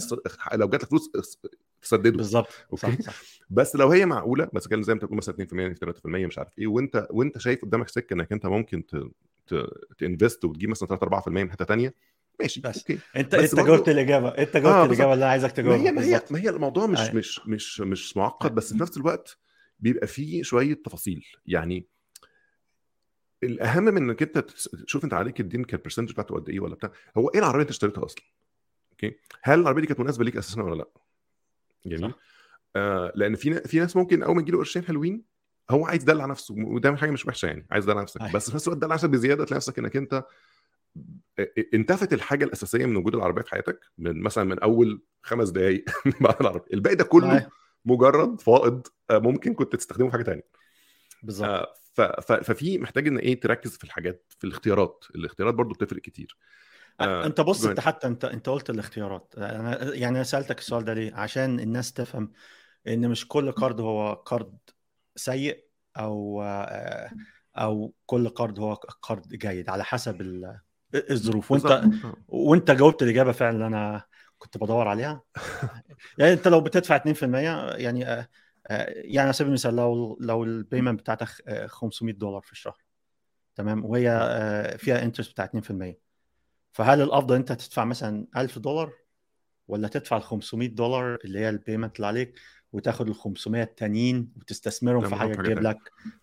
لو 0.53 0.69
جات 0.69 0.83
لك 0.83 0.89
فلوس 0.89 1.11
تسدده 1.81 2.17
بالظبط 2.17 2.49
صح 2.75 2.89
okay. 2.89 3.03
صح 3.03 3.21
بس 3.49 3.75
لو 3.75 3.89
هي 3.89 4.05
معقولة 4.05 4.49
بس 4.53 4.67
كان 4.67 4.83
زي 4.83 4.93
ما 4.93 4.95
أنت 4.95 5.03
بتقول 5.03 5.17
مثلا 5.17 5.35
2% 5.35 5.73
3% 5.73 6.25
مش 6.25 6.37
عارف 6.37 6.59
إيه 6.59 6.67
وأنت 6.67 7.07
وأنت 7.11 7.37
شايف 7.37 7.61
قدامك 7.61 7.89
سكة 7.89 8.13
إنك 8.13 8.31
أنت 8.31 8.45
ممكن 8.45 8.85
ت 8.85 9.55
ت 9.97 10.04
invest 10.04 10.45
وتجيب 10.45 10.69
مثلا 10.69 10.87
3 10.87 11.03
4% 11.03 11.43
من 11.43 11.51
حتة 11.51 11.65
ثانية 11.65 11.93
ماشي 12.41 12.61
بس. 12.61 12.77
okay. 12.77 12.99
انت 13.15 13.35
بس 13.35 13.41
أنت 13.43 13.55
برضو- 13.55 13.67
جاوبت 13.67 13.89
الإجابة. 13.89 14.29
أنت 14.29 14.53
جاوبت 14.57 14.67
آه، 14.67 14.85
الإجابة 14.85 15.13
اللي 15.13 15.23
أنا 15.23 15.31
عايزك 15.31 15.47
ما 15.49 15.53
تجاوبها. 15.55 15.81
هي 15.87 15.91
ما 15.91 16.01
هي 16.03 16.21
ما 16.31 16.39
هي 16.39 16.49
الموضوع 16.49 16.85
مش 16.87 16.99
أيوة. 16.99 17.15
مش 17.15 17.39
مش 17.47 17.81
مش 17.81 18.17
معقد 18.17 18.55
بس 18.55 18.73
في 18.73 18.79
نفس 18.81 18.97
الوقت 18.97 19.37
بيبقى 19.79 20.07
فيه 20.07 20.43
شوية 20.43 20.73
تفاصيل. 20.73 21.25
يعني 21.45 21.87
الأهم 23.43 23.83
من 23.83 23.97
إنك 23.97 24.21
أنت 24.21 24.37
تشوف 24.87 25.03
أنت 25.03 25.13
عليك 25.13 25.39
الدين 25.39 25.63
كال 25.63 25.71
percentage 25.71 26.11
بتاعته 26.11 26.35
قد 26.35 26.49
إيه 26.49 26.59
ولا 26.59 26.75
بتاع. 26.75 26.91
هو 27.17 27.27
إيه 27.29 27.39
العربية 27.39 27.55
اللي 27.55 27.61
أنت 27.61 27.69
اشتريتها 27.69 28.05
أصلا؟ 28.05 28.23
أوكي. 28.91 29.15
هل 29.43 29.59
العربية 29.59 29.81
دي 29.81 29.87
كانت 29.87 29.99
مناسبة 29.99 30.23
ليك 30.25 30.37
أساسا 30.37 30.61
ولا 30.61 30.75
لأ؟ 30.75 30.87
جميل. 31.85 32.01
صح. 32.11 32.19
آه 32.75 33.11
لأن 33.15 33.35
في 33.35 33.53
في 33.61 33.79
ناس 33.79 33.95
ممكن 33.95 34.23
أول 34.23 34.35
ما 34.35 34.41
يجي 34.41 34.51
له 34.51 34.57
قرشين 34.57 34.83
حلوين 34.85 35.23
هو 35.69 35.85
عايز 35.85 36.01
يدلع 36.03 36.25
نفسه 36.25 36.55
وده 36.57 36.95
حاجة 36.95 37.11
مش 37.11 37.25
وحشة 37.25 37.45
يعني 37.45 37.67
عايز 37.71 37.83
يدلع 37.85 38.01
نفسك. 38.01 38.21
أيوة. 38.21 38.33
بس 38.33 38.49
في 38.49 38.55
نفس 38.55 38.67
الوقت 38.67 38.81
تدلع 38.81 38.93
نفسك 38.95 39.09
بزيادة 39.09 39.45
تلاقي 39.45 39.55
نفسك 39.57 39.79
إنك 39.79 39.95
أنت 39.97 40.23
انتفت 41.73 42.13
الحاجة 42.13 42.45
الأساسية 42.45 42.85
من 42.85 42.95
وجود 42.95 43.15
العربية 43.15 43.41
في 43.41 43.49
حياتك 43.49 43.79
من 43.97 44.21
مثلا 44.21 44.43
من 44.43 44.59
أول 44.59 45.03
خمس 45.23 45.49
دقائق 45.49 45.85
بعد 46.21 46.35
العربية. 46.41 46.73
الباقي 46.73 46.95
ده 46.95 47.03
كله. 47.03 47.49
مجرد 47.85 48.41
فائض 48.41 48.87
آه، 49.09 49.17
ممكن 49.19 49.53
كنت 49.53 49.75
تستخدمه 49.75 50.07
في 50.07 50.13
حاجة 50.13 50.23
تانية. 50.23 50.47
بالظبط. 51.23 51.49
آه، 51.99 52.21
ففي 52.21 52.77
محتاج 52.77 53.07
إن 53.07 53.17
إيه 53.17 53.39
تركز 53.39 53.77
في 53.77 53.83
الحاجات 53.83 54.33
في 54.39 54.47
الاختيارات. 54.47 55.05
الاختيارات 55.15 55.53
برضو 55.53 55.73
بتفرق 55.73 56.01
كتير. 56.01 56.37
آه، 57.01 57.25
أنت 57.25 57.41
بص 57.41 57.65
أنت 57.65 57.79
حتى 57.79 58.07
أنت 58.07 58.25
أنت 58.25 58.49
قلت 58.49 58.69
الاختيارات. 58.69 59.33
أنا 59.37 59.93
يعني 59.93 60.15
أنا 60.15 60.23
سألتك 60.23 60.59
السؤال 60.59 60.85
ده 60.85 60.93
ليه؟ 60.93 61.15
عشان 61.15 61.59
الناس 61.59 61.93
تفهم 61.93 62.31
إن 62.87 63.09
مش 63.09 63.27
كل 63.27 63.51
قرض 63.51 63.81
هو 63.81 64.13
قرض 64.13 64.57
سيء 65.15 65.65
أو 65.97 66.41
آه، 66.43 67.11
أو 67.57 67.93
كل 68.05 68.29
قرض 68.29 68.59
هو 68.59 68.73
قرض 68.73 69.27
جيد 69.27 69.69
على 69.69 69.83
حسب 69.83 70.21
ال- 70.21 70.59
الظروف 70.95 71.51
وانت. 71.51 71.65
آه. 71.65 72.15
وانت 72.27 72.71
جاوبت 72.71 73.03
الإجابة 73.03 73.31
فعلا 73.31 73.55
اللي 73.55 73.67
أنا 73.67 74.03
كنت 74.37 74.57
بدور 74.57 74.87
عليها 74.87 75.21
يعني 76.17 76.33
أنت 76.33 76.47
لو 76.47 76.61
بتدفع 76.61 76.95
2% 76.95 77.37
يعني 77.75 78.07
آه، 78.07 78.29
آه، 78.67 78.85
يعني 78.89 79.19
على 79.19 79.33
سبيل 79.33 79.47
المثال 79.47 79.75
لو 79.75 80.17
لو 80.21 80.43
البيمنت 80.43 80.99
بتاعتك 80.99 81.27
آه، 81.47 81.67
500 81.67 82.13
دولار 82.13 82.41
في 82.41 82.51
الشهر 82.51 82.77
تمام 83.55 83.85
وهي 83.85 84.09
آه، 84.09 84.77
فيها 84.77 85.03
interest 85.03 85.31
بتاع 85.31 85.45
2% 85.45 85.99
فهل 86.71 87.01
الأفضل 87.01 87.35
أنت 87.35 87.51
تدفع 87.51 87.85
مثلا 87.85 88.27
1000 88.37 88.59
دولار 88.59 88.93
ولا 89.67 89.87
تدفع 89.87 90.17
ال 90.17 90.23
500 90.23 90.69
دولار 90.69 91.17
اللي 91.25 91.39
هي 91.39 91.49
ال 91.49 91.55
payment 91.55 91.95
اللي 91.95 92.07
عليك 92.07 92.39
وتاخد 92.73 93.07
ال 93.07 93.15
500 93.15 93.63
التانيين 93.63 94.29
وتستثمرهم 94.37 95.01
في 95.01 95.15
حاجة 95.15 95.35
تجيب. 95.35 95.59
لك 95.59 95.77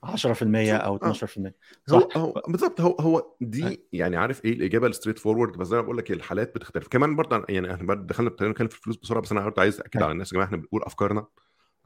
10% 0.06 0.42
أو 0.70 0.96
آه. 0.96 1.12
12% 1.12 1.52
هو 1.90 2.00
صح 2.00 2.16
هو 2.16 2.42
بالظبط 2.48 2.80
هو 2.80 2.96
هو 3.00 3.36
دي. 3.40 3.84
يعني 3.92 4.16
عارف 4.16 4.44
إيه 4.44 4.52
الإجابة 4.52 4.86
ال 4.86 5.18
straightforward 5.18 5.56
بس 5.56 5.66
زي 5.66 5.76
ما 5.76 5.82
بقول 5.82 5.96
لك 5.98 6.10
الحالات 6.10 6.54
بتختلف 6.54 6.88
كمان 6.88 7.16
برضه 7.16 7.44
يعني 7.48 7.74
إحنا 7.74 7.94
دخلنا 7.94 8.30
ابتدينا 8.30 8.50
نتكلم 8.52 8.68
في 8.68 8.76
الفلوس 8.76 8.96
بسرعة 8.96 9.22
بس 9.22 9.32
أنا 9.32 9.40
برضه 9.40 9.62
عايز 9.62 9.80
أكد. 9.80 10.02
على 10.02 10.12
الناس 10.12 10.28
يا 10.28 10.32
جماعة 10.32 10.46
إحنا 10.46 10.56
بنقول 10.56 10.82
أفكارنا 10.82 11.26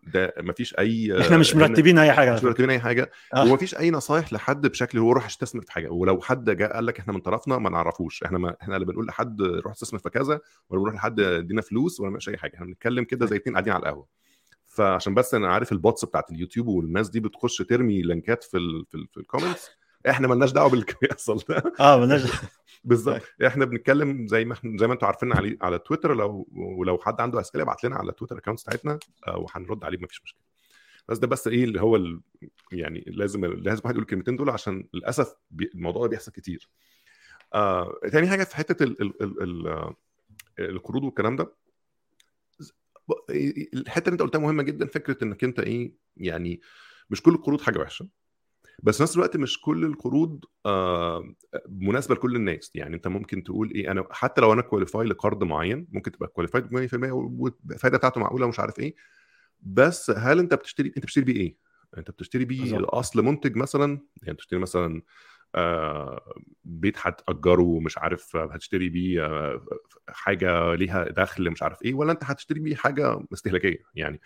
ده 0.07 0.35
مفيش 0.39 0.79
أي 0.79 1.21
إحنا 1.21 1.37
مش 1.39 1.57
مرتبين 1.57 1.99
أي 1.99 2.13
حاجة 2.13 2.35
مش. 2.35 2.45
مرتبين 2.45 2.71
أي 2.71 2.81
حاجة 2.81 3.11
آه. 3.35 3.45
ومفيش 3.45 3.79
أي 3.79 3.91
نصايح 3.91 4.33
لحد 4.33 4.67
بشكل 4.67 4.99
هو 4.99 5.13
روح 5.13 5.27
استثمر 5.27 5.63
في 5.63 5.73
حاجة 5.73 5.89
ولو 5.91 6.21
حد 6.21 6.51
جاء 6.51 6.73
قال 6.73 6.87
لك 6.87 6.99
إحنا 6.99 7.13
من 7.13 7.21
طرفنا 7.21 7.59
ما 7.59 7.71
نعرفوش 7.71 8.23
إحنا 8.23 8.39
ما 8.39 8.57
إحنا 8.63 8.75
اللي 8.77 8.87
بنقول 8.87 9.07
لحد 9.07 9.43
روح 9.43 9.73
استثمر 9.73 10.01
في 10.01 10.11
كذا 10.11 10.41
ولا 10.71 10.81
بنروح 10.81 10.95
لحد 10.95 11.21
ادينا 11.21 11.63
فلوس 11.63 12.01
ولا 12.01 12.11
مش 12.11 12.29
أي 12.29 12.37
حاجة 12.37 12.55
إحنا 12.55 12.67
بنتكلم 12.67 13.05
كده 13.05 13.27
زي 13.27 13.37
اتنين 13.37 13.55
قاعدين 13.55 13.73
على 13.73 13.81
القهوة 13.83 14.07
فعشان 14.73 15.15
بس 15.15 15.35
أنا 15.35 15.49
عارف 15.49 15.73
ال 15.73 15.79
bots 15.79 16.05
بتاعت 16.05 16.31
اليوتيوب 16.31 16.67
والناس 16.67 17.09
دي 17.09 17.21
بتخش 17.21 17.57
ترمي 17.59 18.03
link 18.03 18.36
ات 18.36 18.45
في 18.45 18.57
ال 18.57 18.87
في, 18.87 18.95
ال 18.95 19.09
في 19.09 19.17
ال 19.17 19.23
comments 19.23 19.71
إحنا 20.09 20.29
مالناش 20.29 20.53
دعوة 20.53 20.71
باللي 20.71 20.85
بيحصل 21.03 21.39
ده. 21.49 21.63
آه 21.81 21.99
مالناش 22.01 22.23
بالظبط. 22.85 23.23
إحنا 23.47 23.65
بنتكلم 23.65 24.27
زي 24.27 24.45
ما 24.45 24.55
إحنا 24.55 24.79
زي 24.79 24.87
ما 24.87 24.93
أنتم 24.93 25.07
عارفين 25.07 25.33
على 25.33 25.59
على 25.63 25.79
تويتر 25.79 26.15
لو 26.15 26.49
ولو 26.53 26.99
حد 26.99 27.21
عنده 27.21 27.41
أسئلة 27.41 27.63
ابعت 27.63 27.85
لنا 27.85 27.97
على 27.97 28.13
تويتر 28.13 28.39
account 28.39 28.61
بتاعتنا 28.61 28.99
آه، 29.27 29.39
وهنرد 29.39 29.85
عليه 29.85 29.99
مفيش 29.99 30.23
مشكلة. 30.23 30.43
بس 31.09 31.19
ده 31.19 31.27
بس 31.27 31.49
إيه 31.49 31.65
اللي 31.65 31.81
هو 31.81 31.97
ال... 31.97 32.21
يعني 32.73 33.05
لازم 33.07 33.45
لازم 33.45 33.81
واحد 33.85 33.95
يقول 33.95 34.03
الكلمتين 34.03 34.37
دول 34.37 34.51
عشان 34.51 34.89
للأسف 34.95 35.35
بي... 35.51 35.71
الموضوع 35.75 36.03
ده 36.03 36.09
بيحصل 36.09 36.33
كتير. 36.33 36.69
آه... 37.55 38.01
تاني 38.13 38.29
حاجة 38.29 38.45
في 38.45 38.57
حتة 38.57 38.83
ال... 38.83 39.03
ال... 39.03 39.23
ال... 39.23 39.43
ال... 39.43 39.67
آه، 39.69 39.95
القروض 40.59 41.05
والكلام 41.05 41.37
ده 41.37 41.53
الحتة 43.75 44.05
اللي 44.09 44.13
انت 44.13 44.23
قلتها 44.23 44.39
مهمة 44.39 44.63
جدا 44.63 44.87
فكرة 44.87 45.25
إنك 45.25 45.45
انت 45.45 45.61
إيه 45.61 45.95
يعني 46.17 46.61
مش 47.11 47.23
كل 47.23 47.33
القروض 47.35 47.61
حاجة 47.61 47.79
وحشة 47.79 48.09
بس 48.83 48.97
في 48.97 49.03
نفس 49.03 49.17
الوقت 49.17 49.37
مش 49.37 49.61
كل 49.61 49.85
القروض 49.85 50.45
آه 50.67 51.35
مناسبة 51.69 52.15
لكل 52.15 52.37
الناس 52.37 52.71
يعني 52.75 52.97
انت 52.97 53.09
ممكن 53.09 53.43
تقول 53.43 53.71
إيه 53.71 53.91
أنا 53.91 54.05
حتى 54.11 54.41
لو 54.41 54.53
أنا 54.53 54.63
qualify 54.63 55.07
لقرض 55.07 55.45
معين 55.45 55.87
ممكن 55.93 56.13
تبقى 56.13 56.29
qualified 56.29 56.67
80% 56.67 57.13
والفائده 57.13 57.99
بتاعته 57.99 58.21
معقولة 58.21 58.47
ومش 58.47 58.61
عارف 58.61 58.79
إيه 58.79 58.95
بس 59.61 60.11
هل 60.11 60.39
انت 60.39 60.55
بتشتري 60.55 60.89
انت 60.89 60.99
بتشتري 60.99 61.25
بيه 61.25 61.37
إيه؟ 61.37 61.57
انت 61.99 62.11
بتشتري 62.11 62.45
بيه. 62.45 62.79
اصل 62.81 63.23
منتج 63.25 63.57
مثلا 63.57 64.01
يعني 64.23 64.37
تشتري 64.37 64.59
مثلا 64.59 64.97
آه 64.97 65.03
بيت 66.65 66.97
هتأجره 66.99 67.81
مش 67.81 67.99
عارف 67.99 68.37
هتشتري 68.37 68.89
بيه 68.89 69.27
آه 69.27 69.67
حاجة 70.09 70.75
ليها 70.75 71.05
دخل 71.05 71.51
مش 71.51 71.63
عارف 71.63 71.83
إيه 71.83 71.95
ولا 71.95 72.13
أنت 72.13 72.25
هتشتري 72.25 72.61
بيه 72.61 72.77
حاجة 72.77 73.21
استهلاكية 73.33 73.79
يعني. 73.95 74.21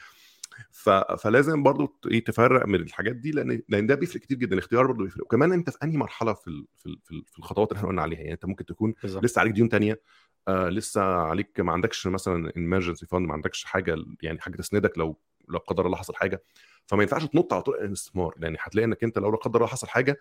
فلازم 1.18 1.62
برضو 1.62 1.96
إيه 2.10 2.24
تفرق 2.24 2.66
من 2.66 2.74
الحاجات 2.74 3.16
دي 3.16 3.30
لأن 3.30 3.62
لأن 3.68 3.86
ده 3.86 3.94
بيفرق 3.94 4.20
كتير 4.22 4.38
جدا 4.38 4.52
الاختيار 4.54 4.86
برضو 4.86 5.04
بيفرق 5.04 5.24
وكمان 5.24 5.52
أنت 5.52 5.70
في 5.70 5.78
أنهي 5.82 5.96
مرحلة 5.96 6.32
في. 6.34 6.64
في, 6.76 6.86
ال... 6.86 6.98
في 7.04 7.10
ال- 7.10 7.24
في 7.32 7.38
الخطوات 7.38 7.68
اللي 7.68 7.78
إحنا 7.78 7.88
قلنا 7.88 8.02
عليها 8.02 8.18
يعني 8.18 8.32
أنت 8.32 8.44
ممكن 8.46 8.64
تكون 8.64 8.94
بالظبط 9.02 9.24
لسه 9.24 9.40
عليك 9.40 9.52
ديون 9.52 9.68
تانية 9.68 10.00
آه 10.48 10.68
لسه 10.68 11.02
عليك 11.02 11.60
ما 11.60 11.72
عندكش 11.72 12.06
مثلا 12.06 12.50
emergency 12.50 13.06
fund 13.12 13.18
ما 13.18 13.32
عندكش 13.32 13.64
حاجة 13.64 13.96
يعني 14.22 14.40
حاجة 14.40 14.56
تسندك 14.56 14.98
لو 14.98 15.18
لو 15.48 15.58
قدر 15.58 15.86
الله 15.86 15.96
حصل 15.96 16.14
حاجة 16.14 16.42
فما 16.86 17.02
ينفعش 17.02 17.24
تنط 17.24 17.52
على 17.52 17.62
طول 17.62 17.74
الاستثمار 17.74 18.34
لأن 18.38 18.56
هتلاقي 18.60 18.84
إنك 18.86 19.04
أنت 19.04 19.18
لو 19.18 19.30
لا 19.30 19.36
قدر 19.36 19.56
الله 19.60 19.66
حصل 19.68 19.88
حاجة 19.88 20.18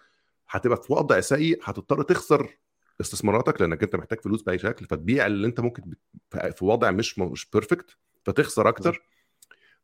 هتبقى 0.49 0.81
في 0.83 0.93
وضع 0.93 1.19
سيء 1.19 1.59
هتضطر 1.63 2.01
تخسر 2.03 2.57
استثماراتك 3.01 3.61
لأنك 3.61 3.83
أنت 3.83 3.95
محتاج 3.95 4.21
فلوس 4.21 4.41
بأي 4.41 4.57
شكل 4.59 4.85
فتبيع 4.85 5.25
اللي 5.25 5.47
أنت 5.47 5.59
ممكن 5.59 5.83
في 6.31 6.65
وضع 6.65 6.91
مش 6.91 7.19
مش 7.19 7.49
perfect 7.49 7.97
فتخسر 8.25 8.69
أكتر. 8.69 9.03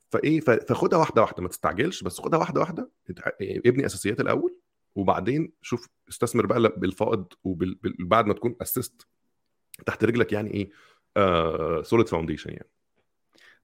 فايه 0.09 0.39
فخدها 0.39 0.99
واحدة 0.99 1.21
واحدة 1.21 1.43
ما 1.43 1.49
تستعجلش 1.49 2.03
بس 2.03 2.21
خدها 2.21 2.39
واحدة 2.39 2.59
واحدة 2.61 2.89
ابني 3.41 3.85
أساسيات 3.85 4.19
الأول 4.19 4.57
وبعدين 4.95 5.53
شوف 5.61 5.89
استثمر 6.09 6.45
بقى 6.45 6.73
بالفائض 6.77 7.25
وبعد 7.43 8.25
ما 8.25 8.33
تكون 8.33 8.55
اسست 8.61 9.07
تحت 9.85 10.03
رجلك 10.03 10.31
يعني 10.33 10.51
إيه 10.53 11.81
solid 11.81 12.07
foundation 12.07 12.49
يعني. 12.49 12.69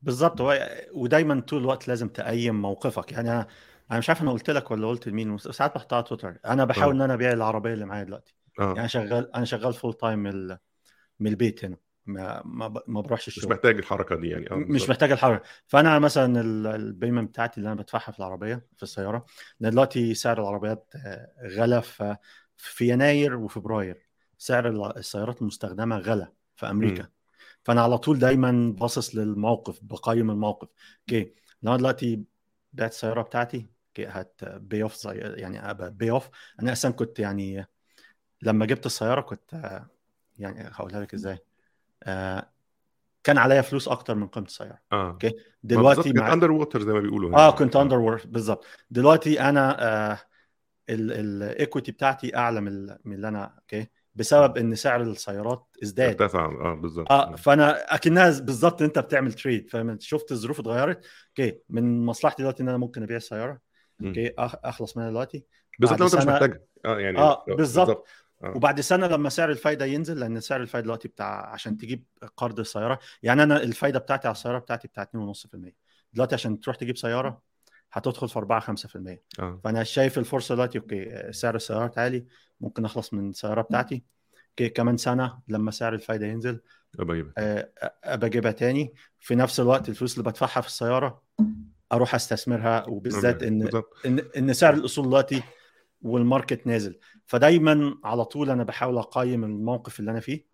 بالظبط. 0.02 0.42
هو 0.42 0.70
ودايما 0.94 1.40
طول 1.40 1.60
الوقت 1.62 1.88
لازم 1.88 2.08
تقيم 2.08 2.62
موقفك. 2.62 3.12
يعني 3.12 3.48
أنا 3.92 4.00
مش 4.00 4.10
عارف 4.10 4.22
أنا 4.22 4.32
قلت 4.32 4.50
لك 4.50 4.72
ولا 4.72 4.88
قلت 4.88 5.08
لمين 5.08 5.38
ساعات 5.38 5.76
بحطها 5.76 5.96
على 5.96 6.06
تويتر. 6.06 6.38
أنا 6.46 6.66
بحاول 6.66 6.94
آه. 6.94 6.96
إن 6.96 7.02
أنا 7.02 7.14
أبيع 7.14 7.32
العربية 7.32 7.74
اللي 7.74 7.86
معايا 7.86 8.04
دلوقتي. 8.04 8.36
آه. 8.60 8.74
يعني 8.76 8.88
شغال 8.90 9.36
أنا 9.36 9.46
شغال 9.46 9.74
full 9.74 9.94
time 9.94 10.20
من 10.20 10.30
ال- 10.30 10.58
من 11.20 11.28
البيت 11.28 11.66
هنا. 11.66 11.78
ما 12.06 12.42
ما, 12.46 12.68
ب- 12.68 12.84
ما 12.88 13.02
بروحش 13.02 13.28
مش 13.28 13.38
الشغل. 13.38 13.52
محتاج 13.52 13.78
الحركة 13.78 14.16
دي 14.16 14.28
يعني. 14.28 14.52
آه 14.52 14.56
مش. 14.56 14.90
محتاج 14.90 15.12
الحركة. 15.12 15.44
فأنا 15.68 16.00
مثلا 16.00 16.42
ال- 16.42 16.68
ال 16.68 16.75
payment 16.76 17.30
بتاعتي 17.30 17.58
اللي 17.58 17.72
أنا 17.72 17.82
بدفعها 17.82 18.12
في 18.12 18.20
العربية 18.20 18.66
في 18.78 18.84
السيارة 18.84 19.26
لأن 19.60 19.72
دلوقتي 19.72 20.14
سعر 20.14 20.42
العربيات 20.42 20.94
آه، 20.96 21.28
غلا 21.48 21.80
ف- 21.80 22.16
في 22.58 22.88
يناير 22.90 23.36
وفبراير 23.36 24.08
سعر 24.38 24.68
ال- 24.70 24.98
السيارات 24.98 25.42
المستخدمة 25.42 25.98
غلا 25.98 26.32
في 26.56 26.70
أمريكا. 26.70 27.08
فأنا 27.64 27.82
على 27.82 27.98
طول 27.98 28.20
دايما 28.20 28.74
باصص 28.80 29.16
للموقف 29.16 29.80
بقيم 29.84 30.32
الموقف. 30.32 30.68
okay. 31.02 31.34
لو 31.62 31.72
أنا 31.72 31.78
دلوقتي 31.78 32.24
بعت 32.74 32.92
السيارة 32.92 33.22
بتاعتي 33.22 33.68
هت 34.00 34.42
pay 34.46 34.84
off 34.84 34.96
زي 34.96 35.18
يعني 35.18 35.74
pay 35.90 36.12
off 36.12 36.30
أنا 36.62 36.72
أصلا 36.72 36.92
كنت 36.92 37.20
يعني 37.20 37.68
لما 38.42 38.66
جبت 38.66 38.86
السيارة 38.86 39.22
كنت 39.22 39.54
آه، 39.54 39.90
يعني 40.40 40.70
هقولها 40.74 41.02
لك 41.02 41.14
إزاي. 41.14 41.40
آه، 42.04 42.50
كان 43.24 43.38
عليا 43.38 43.62
فلوس 43.62 43.88
أكتر 43.88 44.16
من 44.16 44.28
قيمة 44.28 44.46
السيارة. 44.46 44.80
آه. 44.92 45.10
okay؟ 45.10 45.34
دلوقتي 45.64 46.14
مع 46.14 46.34
under 46.34 46.52
water 46.52 46.82
زي 46.82 46.94
ما 46.94 47.00
بيقولوا 47.00 47.30
هنا. 47.30 47.38
آه 47.38 47.52
كنت 47.52 47.76
underwater 47.76 48.32
بالظبط. 48.32 48.66
دلوقتي 48.90 49.42
أنا 49.42 49.84
آه 50.12 50.20
ال 50.90 51.04
equity 51.04 51.92
بتاعتي 51.92 52.36
أعلى 52.36 52.62
من 52.62 52.86
من 53.06 53.14
اللي 53.16 53.28
أنا 53.28 53.56
okay؟ 53.60 53.88
بسبب 54.16 54.58
إن 54.58 54.76
سعر 54.76 55.02
السيارات 55.02 55.76
ازداد. 55.84 56.22
ارتفع 56.22 56.46
آه 56.46 56.76
بالظبط. 56.76 57.12
آه 57.12 57.36
فأنا 57.36 57.96
أكنها 57.96 58.40
بالظبط 58.40 58.82
أنت 58.82 59.00
بتعمل 59.00 59.34
trade 59.34 59.70
فاهم؟ 59.70 59.98
شفت 60.00 60.32
الظروف 60.32 60.60
اتغيرت. 60.60 61.06
okay؟ 61.28 61.60
من 61.70 62.06
مصلحتي 62.06 62.42
دلوقتي 62.42 62.64
إن 62.64 62.70
أنا 62.70 62.78
ممكن 62.78 63.04
أبيع 63.04 63.18
السيارة. 63.18 63.60
okay 64.06 64.34
أخلص 64.38 64.98
منها 64.98 65.10
دلوقتي. 65.10 65.44
بالذات 65.80 66.00
لو 66.00 66.06
أنت 66.06 66.16
مش 66.16 66.24
محتاجها 66.26 66.60
آه 66.86 67.00
يعني 67.00 67.18
آه 67.18 67.46
بالظبط. 67.48 68.08
آه. 68.44 68.54
وبعد 68.56 68.82
سنة 68.82 69.08
لما 69.08 69.30
سعر 69.30 69.52
الفايدة 69.52 69.86
ينزل 69.86 70.20
لأن 70.20 70.40
سعر 70.40 70.62
الفايدة 70.62 70.84
دلوقتي 70.86 71.08
بتاع 71.08 71.50
عشان 71.54 71.78
تجيب 71.78 72.04
قرض 72.38 72.60
السيارة 72.60 73.00
يعني 73.24 73.44
أنا 73.44 73.64
الفايدة 73.64 74.00
بتاعتي 74.00 74.28
على 74.28 74.36
السيارة 74.36 74.60
بتاعتي 74.60 74.88
بتاع 74.88 75.04
2.5% 75.04 75.74
دلوقتي 76.14 76.36
عشان 76.36 76.60
تروح 76.60 76.76
تجيب 76.76 76.98
سيارة 76.98 77.42
هتدخل 77.92 78.30
في 78.30 78.40
4 78.40 78.60
5% 78.60 79.24
آه. 79.40 79.60
فأنا 79.64 79.84
شايف 79.84 80.18
الفرصة 80.18 80.56
دلوقتي 80.56 80.78
okay 80.78 81.32
سعر 81.32 81.56
السيارات 81.56 81.98
عالي 81.98 82.26
ممكن 82.62 82.86
أخلص 82.86 83.14
من 83.14 83.30
السيارة 83.30 83.62
بتاعتي. 83.62 84.04
okay 84.50 84.70
كمان 84.70 84.98
سنة 84.98 85.40
لما 85.48 85.72
سعر 85.72 85.94
الفايدة 85.94 86.26
ينزل 86.26 86.62
آه، 87.38 87.72
أبقى 88.04 88.28
أجيبها 88.28 88.52
تاني. 88.52 88.94
في 89.20 89.36
نفس 89.36 89.60
الوقت 89.60 89.90
الفلوس 89.90 90.18
اللي 90.18 90.30
بدفعها 90.30 90.62
في 90.62 90.68
السيارة 90.68 91.22
أروح 91.92 92.16
أستثمرها 92.16 92.86
وبالذات 92.90 93.44
إن 93.44 93.70
إن 94.06 94.20
إن 94.38 94.54
سعر 94.54 94.74
الأصول 94.74 95.06
دلوقتي 95.06 95.44
وال 96.02 96.18
market 96.18 96.68
نازل. 96.68 97.00
فدايما 97.26 97.98
على 98.04 98.26
طول 98.26 98.50
أنا 98.50 98.64
بحاول 98.64 98.98
أقيم 98.98 99.44
الموقف 99.44 100.00
اللي 100.00 100.12
أنا 100.12 100.20
فيه. 100.20 100.48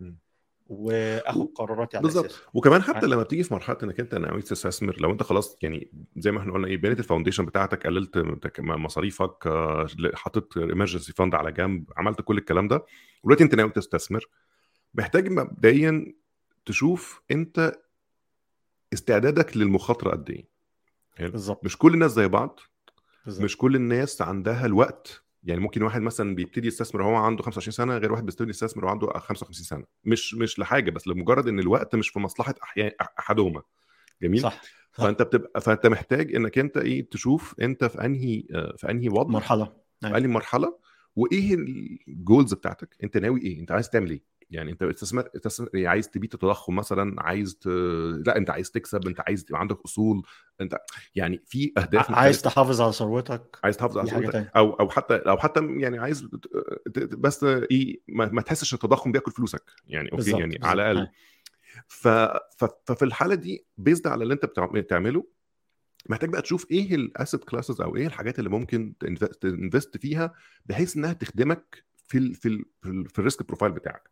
وأخد 0.67 1.47
قراراتي 1.55 1.97
على 1.97 2.03
بالظبط 2.03 2.47
وكمان 2.53 2.81
حتى 2.81 3.05
لما 3.05 3.23
بتيجي 3.23 3.43
في 3.43 3.53
مرحلة 3.53 3.77
إنك 3.83 3.99
أنت 3.99 4.15
ناوي 4.15 4.41
تستثمر 4.41 4.95
لو 4.99 5.11
أنت 5.11 5.23
خلاص 5.23 5.57
يعني 5.61 5.91
زي 6.17 6.31
ما 6.31 6.39
إحنا 6.39 6.53
قلنا 6.53 6.67
إيه 6.67 6.77
بنيت 6.77 6.99
ال 6.99 7.04
foundation 7.04 7.45
بتاعتك 7.45 7.87
قللت 7.87 8.17
مصاريفك 8.59 9.47
آه، 9.47 9.87
حطيت 10.13 10.57
ايمرجنسي 10.57 11.13
فاند 11.13 11.35
على 11.35 11.51
جنب 11.51 11.91
عملت 11.97 12.21
كل 12.21 12.37
الكلام 12.37 12.67
ده 12.67 12.85
ودلوقتي 13.23 13.43
أنت 13.43 13.55
ناوي 13.55 13.69
تستثمر. 13.69 14.25
محتاج 14.93 15.29
مبدئيا 15.29 16.13
تشوف 16.65 17.21
أنت 17.31 17.71
استعدادك 18.93 19.57
للمخاطرة 19.57 20.11
قد 20.11 20.29
إيه. 20.29 20.52
بالظبط. 21.19 21.65
مش 21.65 21.77
كل 21.77 21.93
الناس 21.93 22.11
زي 22.11 22.27
بعض 22.27 22.59
بالظبط. 23.25 23.43
مش 23.43 23.57
كل 23.57 23.75
الناس 23.75 24.21
عندها 24.21 24.65
الوقت. 24.65 25.23
يعني 25.43 25.61
ممكن 25.61 25.81
واحد 25.83 26.01
مثلا 26.01 26.35
بيبتدي 26.35 26.67
يستثمر 26.67 27.01
وهو 27.01 27.15
عنده 27.15 27.43
25 27.43 27.71
سنة 27.71 27.97
غير 27.97 28.11
واحد 28.11 28.25
بيبتدي 28.25 28.49
يستثمر 28.49 28.85
وهو 28.85 28.91
عنده 28.93 29.07
55 29.19 29.63
سنة. 29.65 29.85
مش 30.03 30.33
مش 30.33 30.59
لحاجة 30.59 30.91
بس 30.91 31.07
لمجرد 31.07 31.47
إن 31.47 31.59
الوقت 31.59 31.95
مش 31.95 32.09
في 32.09 32.19
مصلحة 32.19 32.55
احيان 32.63 32.91
أحدهما. 33.19 33.61
جميل؟ 34.21 34.41
صح. 34.41 34.61
فأنت 34.91 35.21
بتبقى 35.21 35.61
فأنت 35.61 35.87
محتاج 35.87 36.35
إنك 36.35 36.57
أنت 36.57 36.77
إيه 36.77 37.09
تشوف 37.09 37.55
أنت 37.61 37.85
في 37.85 38.05
أنهي 38.05 38.43
في 38.77 38.91
أنهي 38.91 39.09
وضع. 39.09 39.31
مرحلة. 39.31 39.65
في 39.65 40.07
أيوة. 40.07 40.17
انهي 40.17 40.27
مرحلة 40.27 40.77
وإيه 41.15 41.53
ال 42.07 42.15
goals 42.15 42.53
بتاعتك. 42.53 42.95
أنت 43.03 43.17
ناوي 43.17 43.41
إيه؟ 43.41 43.59
أنت 43.59 43.71
عايز 43.71 43.89
تعمل 43.89 44.09
إيه؟ 44.09 44.21
يعني 44.49 44.71
أنت 44.71 44.83
بتستثمر 44.83 45.21
تستثمر- 45.21 45.69
يعني 45.73 45.87
عايز 45.87 46.09
تبيت 46.09 46.33
التضخم 46.33 46.75
مثلا 46.75 47.15
عايز 47.21 47.55
ت... 47.55 47.67
لا 48.27 48.37
أنت 48.37 48.49
عايز 48.49 48.71
تكسب 48.71 49.07
أنت 49.07 49.19
عايز 49.27 49.45
يبقى 49.49 49.59
عندك 49.61 49.77
أصول 49.85 50.21
أنت 50.61 50.77
يعني 51.15 51.41
في 51.45 51.73
أهداف 51.77 52.11
عايز. 52.11 52.41
تحافظ 52.41 52.81
على 52.81 52.91
ثروتك 52.93 53.57
عايز 53.63 53.77
تحافظ 53.77 53.97
على 53.97 54.09
ثروتك. 54.09 54.51
أو 54.55 54.73
أو 54.73 54.89
حتى 54.89 55.15
أو 55.15 55.37
حتى 55.37 55.59
يعني 55.77 55.99
عايز 55.99 56.27
بس 57.17 57.43
إيه 57.43 58.01
ما, 58.07 58.25
ما 58.25 58.41
تحسش 58.41 58.73
إن 58.73 58.75
التضخم 58.83 59.11
بياكل 59.11 59.31
فلوسك 59.31 59.63
يعني 59.87 60.05
أوكي 60.05 60.15
بالظبط، 60.15 60.39
يعني 60.39 60.51
بالظبط. 60.51 60.67
على 60.69 60.81
الأقل 60.81 60.97
أيوة. 60.97 61.11
ف... 61.87 62.07
ف... 62.57 62.65
ففي 62.85 63.05
الحالة 63.05 63.35
دي 63.35 63.65
based 63.77 64.07
على 64.07 64.23
اللي 64.23 64.33
أنت 64.33 64.45
بتع- 64.45 64.65
بتعمله 64.73 65.25
محتاج 66.09 66.29
بقى 66.29 66.41
تشوف 66.41 66.71
إيه 66.71 66.95
ال 66.95 67.03
asset 67.03 67.43
classes 67.43 67.81
أو 67.81 67.95
إيه 67.95 68.07
الحاجات 68.07 68.39
اللي 68.39 68.49
ممكن 68.49 68.93
ت 69.41 69.49
invest 69.49 69.97
فيها 69.97 70.33
بحيث 70.65 70.97
إنها 70.97 71.13
تخدمك 71.13 71.83
في 72.13 72.19
ال 72.19 72.33
في 72.35 72.47
ال 72.47 72.65
في, 72.81 72.89
ال 72.89 73.09
في 73.09 73.19
ال 73.19 73.25
risk 73.25 73.47
profile 73.47 73.71
بتاعك. 73.71 74.09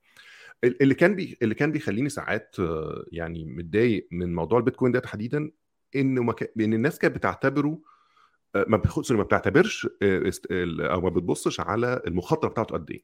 ال- 0.64 0.82
اللي 0.82 0.94
كان 0.96 1.16
بي 1.16 1.38
اللي 1.42 1.56
كان 1.56 1.72
بيخليني 1.72 2.10
ساعات 2.10 2.56
آه، 2.60 3.06
يعني 3.12 3.46
متضايق 3.46 4.08
من 4.12 4.36
موضوع 4.36 4.60
البيتكوين 4.60 4.92
ده 4.92 5.00
تحديدا 5.00 5.52
انه 5.96 6.24
ما 6.24 6.34
كا- 6.34 6.48
إن 6.60 6.74
الناس 6.74 7.00
كانت 7.00 7.16
بتعتبره 7.16 7.80
آه، 8.56 8.66
ما 8.68 8.78
بتاخدش 8.78 9.12
ما 9.12 9.24
بتعتبرش 9.24 9.88
آه، 10.02 10.32
أو 10.80 11.02
ما 11.02 11.10
بتبصش 11.10 11.60
على 11.60 12.02
المخاطرة 12.08 12.50
بتاعته 12.50 12.74
قد 12.74 12.92
إيه. 12.92 13.04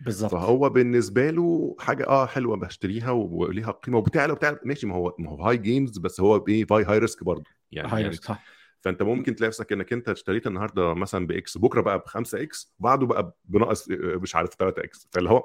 بالظبط. 0.00 0.30
فهو 0.32 0.68
بالنسبة 0.70 1.30
له 1.30 1.76
حاجة 1.78 2.06
آه 2.06 2.26
حلوة 2.26 2.56
بشتريها 2.56 3.10
وليها 3.10 3.70
قيمة 3.70 3.98
وبتعلى 3.98 4.32
وبتعلى 4.32 4.58
ماشي 4.64 4.86
ما 4.86 4.94
هو 4.94 5.14
ما 5.18 5.30
هو 5.30 5.42
هاي 5.46 5.56
جيمز 5.56 5.98
بس 5.98 6.20
هو 6.20 6.38
بايه 6.38 6.66
high 6.70 6.84
high 6.84 6.98
risk 6.98 7.24
برضه. 7.24 7.44
يعني, 7.72 7.88
high 7.88 8.02
risk، 8.08 8.24
صح. 8.24 8.44
فأنت 8.84 9.02
ممكن 9.02 9.34
تلاقي 9.36 9.48
نفسك 9.48 9.72
إنك 9.72 9.92
أنت 9.92 10.08
اشتريت 10.08 10.46
النهارده 10.46 10.94
مثلا 10.94 11.26
ب 11.26 11.42
X 11.42 11.58
بكرة 11.58 11.80
بقى 11.80 11.98
ب 11.98 12.02
5 12.06 12.42
X 12.42 12.74
وبعده 12.78 13.06
بقى 13.06 13.36
بناقص 13.44 13.90
آه، 13.90 13.94
مش 13.94 14.36
عارف 14.36 14.54
3 14.54 14.84
X. 14.84 15.08
فاللي 15.12 15.30
هو. 15.30 15.44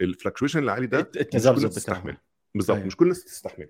ال 0.00 0.05
fluctuation 0.05 0.58
العالي 0.62 0.86
ده 0.86 0.98
الت- 0.98 1.08
مش 1.08 1.14
كل 1.14 1.20
التذبذب 1.20 1.58
الناس 1.58 1.78
بتاعه. 1.78 1.96
تستحمل 1.96 2.16
بالظبط. 2.54 2.78
مش 2.78 2.96
كل 2.96 3.04
الناس 3.04 3.24
تستحمل 3.24 3.68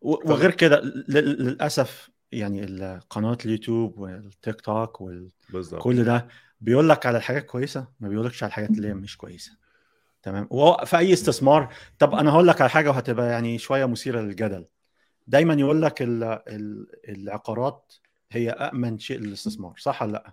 و- 0.00 0.30
وغير 0.32 0.50
كده 0.50 0.80
لل- 0.80 1.04
للأسف 1.44 2.10
يعني 2.32 2.98
قناه 3.10 3.38
اليوتيوب 3.44 3.98
والتيك 3.98 4.60
توك 4.60 5.00
وكل 5.00 6.04
ده 6.04 6.28
بيقول 6.60 6.88
لك 6.88 7.06
على 7.06 7.18
الحاجات 7.18 7.46
كويسة 7.46 7.88
ما 8.00 8.08
بيقولكش 8.08 8.42
على 8.42 8.48
الحاجات 8.50 8.70
اللي 8.70 8.88
هي 8.88 8.94
مش 8.94 9.16
كويسة. 9.16 9.52
تمام؟ 10.22 10.48
في 10.84 10.98
أي 10.98 11.12
استثمار 11.12 11.72
طب 11.98 12.14
أنا 12.14 12.30
هقول 12.30 12.48
لك 12.48 12.60
على 12.60 12.70
حاجة 12.70 12.88
وهتبقى 12.90 13.30
يعني 13.30 13.58
شوية 13.58 13.84
مثيرة 13.86 14.20
للجدل. 14.20 14.64
دايما 15.26 15.54
يقول 15.54 15.82
لك 15.82 16.02
ال- 16.02 16.24
ال- 16.24 16.86
العقارات 17.08 17.92
هي 18.32 18.50
امن 18.50 18.98
شيء 18.98 19.18
للاستثمار 19.18 19.74
صح 19.78 20.02
ولا 20.02 20.12
لأ 20.12 20.32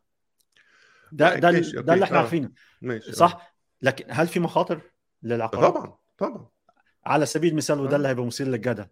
ده 1.12 1.36
ده 1.36 1.52
ماشي، 1.52 1.82
ده. 1.82 1.94
اللي 1.94 2.06
إحنا 2.06 2.18
آه. 2.18 2.20
عارفينه 2.22 2.52
صح 3.12 3.56
لكن 3.82 4.06
هل 4.10 4.28
في 4.28 4.40
مخاطر 4.40 4.76
آه. 4.76 4.82
للعقارات 5.24 5.74
طبعا 5.74 5.98
طبعا 6.18 6.48
على 7.06 7.26
سبيل 7.26 7.52
المثال 7.52 7.80
وده 7.80 7.94
آه. 7.94 7.96
اللي 7.98 8.08
هيبقى 8.08 8.26
مثير 8.26 8.48
للجدل 8.48 8.86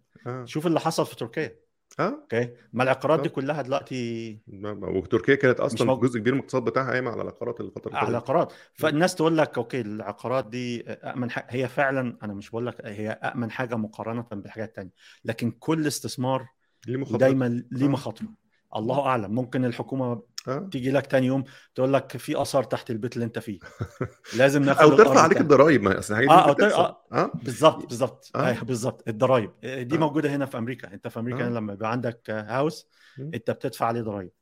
شوف 0.44 0.66
اللي 0.66 0.80
حصل 0.80 1.06
في 1.06 1.16
تركيا 1.16 1.56
آه 1.98 2.02
أوكي 2.22 2.50
ما 2.72 2.82
العقارات 2.82 3.20
دي 3.22 3.28
طب. 3.28 3.34
كلها 3.34 3.62
دلوقتي 3.62 4.38
وتركيا 4.82 5.34
كانت 5.34 5.60
أصلا 5.60 5.86
موجود. 5.86 6.10
جزء 6.10 6.18
كبير 6.20 6.32
من 6.32 6.38
الاقتصاد 6.38 6.64
بتاعها 6.64 6.90
قايم 6.90 7.08
على 7.08 7.22
العقارات 7.22 7.60
الفترة 7.60 7.96
على. 7.96 8.08
العقارات 8.08 8.52
فالناس 8.74 9.14
تقول 9.14 9.38
لك 9.38 9.58
أوكي 9.58 9.80
العقارات 9.80 10.46
دي 10.46 10.90
امن 10.90 11.30
حاجة 11.30 11.46
هي 11.48 11.68
فعلا 11.68 12.16
أنا 12.22 12.34
مش 12.34 12.50
بقول 12.50 12.66
لك 12.66 12.86
هي 12.86 13.10
امن 13.10 13.50
حاجة 13.50 13.76
مقارنة 13.76 14.26
بالحاجات 14.32 14.68
التانية 14.68 14.90
لكن 15.24 15.50
كل 15.50 15.86
استثمار 15.86 16.46
ليه 16.86 16.98
ودايما 16.98 17.64
ليه 17.70 17.86
آه. 17.86 17.88
مخاطرة 17.88 18.28
الله 18.76 19.06
أعلم 19.06 19.34
ممكن 19.34 19.64
الحكومة 19.64 20.22
آه 20.48 20.68
تيجي 20.72 20.90
لك 20.90 21.06
تاني 21.06 21.26
يوم 21.26 21.44
تقول 21.74 21.92
لك 21.92 22.16
في 22.16 22.42
آثار 22.42 22.64
تحت 22.64 22.90
البيت 22.90 23.14
اللي 23.14 23.24
أنت 23.24 23.38
فيه 23.38 23.58
لازم 24.36 24.62
ناخد 24.62 24.80
أو 24.82 24.96
ترفع 24.96 25.20
عليك. 25.20 25.40
الضرايب 25.40 25.82
ما 25.82 25.98
أصل 25.98 26.14
الحاجات 26.14 26.28
دي 26.30 26.34
آه، 26.34 26.46
ممكن 26.48 26.64
أو 26.64 26.70
تر-. 26.70 26.76
آه. 26.80 27.04
آه 27.12 27.30
بالظبط 27.34 27.86
بالظبط 27.86 28.30
آه. 28.34 28.46
أيوه 28.46 28.64
بالظبط 28.64 29.08
الضرايب 29.08 29.50
دي 29.62 29.94
آه. 29.94 29.98
موجودة 29.98 30.36
هنا 30.36 30.46
في 30.46 30.58
أمريكا 30.58 30.92
أنت 30.94 31.08
في 31.08 31.18
أمريكا 31.18 31.46
آه. 31.46 31.50
لما 31.50 31.72
يبقى 31.72 31.90
عندك 31.92 32.30
هاوس. 32.30 32.88
أنت 33.18 33.50
بتدفع 33.50 33.86
عليه 33.86 34.00
ضرايب. 34.02 34.32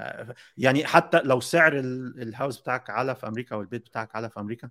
آه، 0.00 0.34
يعني 0.56 0.84
حتى 0.86 1.20
لو 1.24 1.40
سعر 1.40 1.78
ال- 1.78 2.22
الهاوس 2.22 2.60
بتاعك 2.60 2.90
على 2.90 3.14
في 3.14 3.26
أمريكا 3.28 3.54
أو 3.56 3.60
البيت 3.60 3.86
بتاعك 3.86 4.16
على 4.16 4.30
في 4.30 4.40
أمريكا 4.40 4.70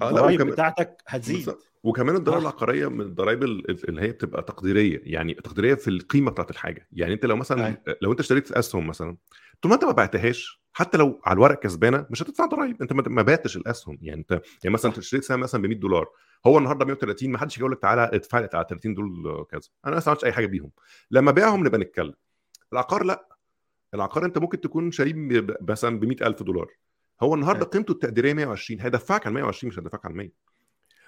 لا، 0.00 0.08
الضرايب 0.10 0.34
وكمان- 0.40 0.52
بتاعتك 0.52 1.02
هتزيد. 1.08 1.36
بالظبط. 1.36 1.68
وكمان 1.84 2.16
الضرائب 2.16 2.38
آه. 2.38 2.42
العقارية 2.48 2.86
من 2.88 3.00
الضرائب 3.00 3.42
ال- 3.42 3.88
اللي 3.88 4.02
هي 4.02 4.08
بتبقى 4.12 4.42
تقديرية 4.42 5.00
يعني 5.04 5.34
تقديرية 5.34 5.74
في 5.74 5.88
القيمة 5.88 6.30
بتاعت 6.30 6.50
الحاجة. 6.50 6.88
يعني 6.92 7.14
انت 7.14 7.26
لو 7.26 7.36
مثلا 7.36 7.66
أي. 7.66 7.96
لو 8.02 8.10
انت 8.12 8.20
اشتريت 8.20 8.52
اسهم 8.52 8.86
مثلا 8.86 9.16
طول 9.62 9.68
ما 9.70 9.74
انت 9.74 9.84
ما 9.84 9.92
بعتهاش 9.92 10.62
حتى 10.72 10.98
لو 10.98 11.20
على 11.24 11.34
الورق 11.36 11.58
كسبانة 11.58 12.06
مش 12.10 12.22
هتدفع 12.22 12.46
ضرايب. 12.46 12.82
انت 12.82 12.92
ما 12.92 13.22
بعتش 13.22 13.56
الأسهم. 13.56 13.98
يعني 14.02 14.20
انت 14.20 14.30
يعني 14.64 14.74
مثلا 14.74 14.90
صح. 14.90 14.98
اشتريت 14.98 15.24
سهم 15.24 15.40
مثلا 15.40 15.62
ب 15.62 15.66
100 15.66 15.76
دولار 15.76 16.06
هو 16.46 16.58
النهارده 16.58 16.84
130 16.84 17.30
ما 17.32 17.38
حدش 17.38 17.58
يقول 17.58 17.72
لك 17.72 17.78
تعالى 17.82 18.10
ادفع 18.12 18.38
لي 18.38 18.48
على 18.54 18.66
30 18.70 18.94
دول 18.94 19.46
كذا. 19.50 19.60
أنا 19.86 19.96
ما 19.96 20.02
عملتش 20.06 20.24
أي 20.24 20.32
حاجة 20.32 20.46
بيهم. 20.46 20.70
لما 21.10 21.30
بيعهم 21.30 21.66
نبقى 21.66 21.80
نتكلم. 21.80 22.14
العقار 22.72 23.04
لا. 23.04 23.28
العقار 23.94 24.24
انت 24.24 24.38
ممكن 24.38 24.60
تكون 24.60 24.90
شاريه 24.90 25.12
مثلا 25.60 26.00
ب 26.00 26.04
100000 26.04 26.42
دولار. 26.42 26.66
هو 27.22 27.34
النهارده 27.34 27.64
أي. 27.66 27.70
قيمته 27.70 27.92
التقديرية 27.92 28.34
120 28.34 28.80
هيدفعك 28.80 29.26
على 29.26 29.34
120 29.34 29.68
مش 29.72 29.78
هيدفعك 29.78 30.04
على 30.06 30.14
100 30.14 30.28
ف... 30.28 30.32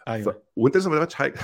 أيوه 0.08 0.42
وانت 0.56 0.76
لسه 0.76 0.90
ما 0.90 0.96
دفعتش 0.96 1.14
حاجة 1.14 1.34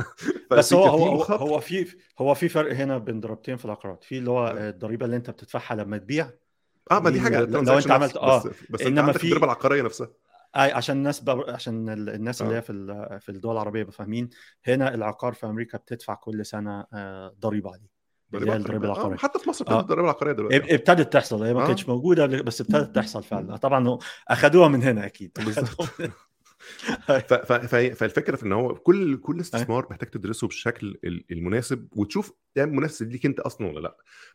بس 0.50 0.72
هو 0.72 0.84
هو 0.84 1.14
مخاطرة. 1.14 1.42
هو 1.44 1.60
في 1.60 1.96
هو 2.18 2.34
في 2.34 2.48
فرق 2.48 2.72
هنا 2.74 2.98
بين 2.98 3.20
ضريبتين 3.20 3.56
في 3.56 3.64
العقارات 3.64 4.04
في 4.04 4.18
اللي 4.18 4.30
هو 4.30 4.46
آه. 4.46 4.68
الضريبة 4.70 5.06
اللي 5.06 5.16
انت 5.16 5.30
بتدفعها 5.30 5.74
لما 5.76 5.98
تبيع 5.98 6.30
آه 6.90 7.00
ما 7.00 7.10
دي 7.10 7.20
حاجة 7.20 7.40
لو- 7.40 7.62
لو 7.62 7.78
أنت 7.78 7.90
عملت- 7.90 8.16
آه. 8.16 8.38
بس 8.44 8.48
بس 8.70 8.80
انت 8.82 8.98
عندك 8.98 9.18
في- 9.18 9.24
الضريبة 9.24 9.44
العقارية 9.44 9.82
نفسها 9.82 10.08
اي 10.56 10.72
عشان 10.72 10.96
الناس 10.96 11.20
ب... 11.20 11.30
عشان 11.30 11.88
ال- 11.88 12.08
الناس 12.10 12.42
اللي 12.42 12.54
آه. 12.54 12.56
هي 12.58 12.62
في 12.62 13.18
في 13.20 13.28
الدول 13.28 13.52
العربية 13.52 13.80
يبقوا 13.80 13.94
فاهمين 13.94 14.30
هنا 14.66 14.94
العقار 14.94 15.32
في 15.32 15.46
أمريكا 15.46 15.78
بتدفع 15.78 16.14
كل 16.14 16.46
سنة 16.46 16.86
ضريبة 17.40 17.70
عليه 17.72 17.95
اللي 18.34 18.50
هي 18.52 18.56
الضريبة 18.56 18.88
آه، 18.88 18.92
العقارية. 18.92 19.16
حتى 19.16 19.38
في 19.38 19.48
مصر 19.48 19.64
آه. 19.64 19.68
ابتدت 19.70 19.82
الضريبة 19.82 20.02
العقارية 20.04 20.32
دلوقتي. 20.32 20.74
ابتدت 20.74 21.12
تحصل 21.12 21.42
هي 21.42 21.54
ما 21.54 21.62
آه. 21.62 21.66
كانتش 21.66 21.88
موجودة 21.88 22.26
بس 22.26 22.60
ابتدت 22.60 22.94
تحصل 22.96 23.22
فعلا. 23.22 23.56
طبعا 23.56 23.98
أخدوها 24.28 24.68
من 24.68 24.82
هنا 24.82 25.06
أكيد. 25.06 25.38
فالفكرة 27.94 28.36
في 28.36 28.42
إن 28.46 28.52
هو 28.52 28.74
كل 28.74 29.16
كل 29.16 29.40
استثمار 29.40 29.86
محتاج 29.90 30.08
تدرسه 30.10 30.46
بالشكل 30.46 30.98
ال- 31.04 31.24
المناسب 31.32 31.88
وتشوف 31.96 32.32
ده 32.56 32.66
مناسب 32.66 33.10
ليك 33.12 33.26
أنت 33.26 33.40
أصلا 33.40 33.66
ولا 33.66 33.80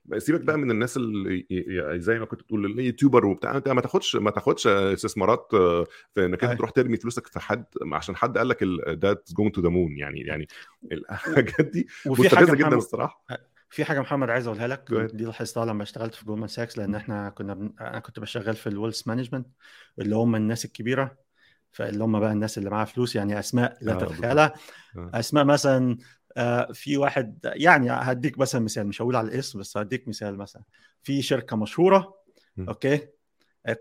لأ. 0.09 0.19
سيبك 0.19 0.41
بقى 0.41 0.57
من 0.57 0.71
الناس 0.71 0.97
اللي 0.97 1.35
ي- 1.39 1.45
ي- 1.49 1.99
زي 1.99 2.19
ما 2.19 2.25
كنت 2.25 2.41
بتقول 2.43 2.65
اليوتيوبر 2.65 3.25
وبتاع. 3.25 3.57
أنت 3.57 3.69
ما 3.69 3.81
تاخدش 3.81 4.15
ما 4.15 4.31
تاخدش 4.31 4.67
استثمارات 4.67 5.47
آه، 5.53 5.85
في 6.15 6.25
إنك 6.25 6.43
أنت. 6.43 6.57
تروح 6.57 6.69
ترمي 6.69 6.97
فلوسك 6.97 7.27
في 7.27 7.39
حد 7.39 7.65
عشان 7.93 8.15
حد 8.15 8.37
قال 8.37 8.47
لك 8.49 8.63
ده 8.87 9.23
going 9.37 9.53
to 9.55 9.61
the 9.61 9.69
moon 9.69 9.97
يعني 9.97 10.19
يعني 10.19 10.47
الحاجات 10.91 11.61
دي 11.61 11.87
مستفزة 12.05 12.55
جدا 12.55 12.75
الصراحة. 12.75 13.25
في 13.71 13.85
حاجة 13.85 13.99
محمد 13.99 14.29
عايز 14.29 14.47
أقولها 14.47 14.67
لك. 14.67 14.93
دي 15.13 15.25
لاحظتها 15.25 15.65
لما 15.65 15.83
اشتغلت 15.83 16.15
في 16.15 16.25
جولدمان 16.25 16.47
ساكس 16.47 16.77
لأن 16.77 16.95
إحنا 16.95 17.29
كنا 17.29 17.53
بن... 17.53 17.73
أنا 17.81 17.99
كنت 17.99 18.19
بشتغل 18.19 18.55
في 18.55 18.67
ال 18.67 18.73
wealth 18.73 19.07
management 19.07 19.47
اللي 19.99 20.15
هم 20.15 20.35
الناس 20.35 20.65
الكبيرة 20.65 21.17
فاللي 21.71 22.03
هم 22.03 22.19
بقى 22.19 22.31
الناس 22.31 22.57
اللي 22.57 22.69
معاها 22.69 22.85
فلوس 22.85 23.15
يعني 23.15 23.39
أسماء 23.39 23.77
لا 23.81 23.93
آه، 23.93 23.97
تتخيلها. 23.97 24.53
آه. 24.97 25.11
أسماء 25.13 25.43
مثلا 25.45 25.97
آه، 26.37 26.71
في 26.73 26.97
واحد 26.97 27.39
يعني 27.45 27.91
هديك 27.91 28.39
مثلا 28.39 28.61
مثال 28.61 28.87
مش 28.87 29.01
هقول 29.01 29.15
على 29.15 29.27
الاسم 29.27 29.59
بس 29.59 29.77
هديك 29.77 30.07
مثال 30.07 30.37
مثلا. 30.37 30.63
في 31.03 31.21
شركة 31.21 31.55
مشهورة 31.55 32.13
م. 32.57 32.67
أوكي؟ 32.69 33.07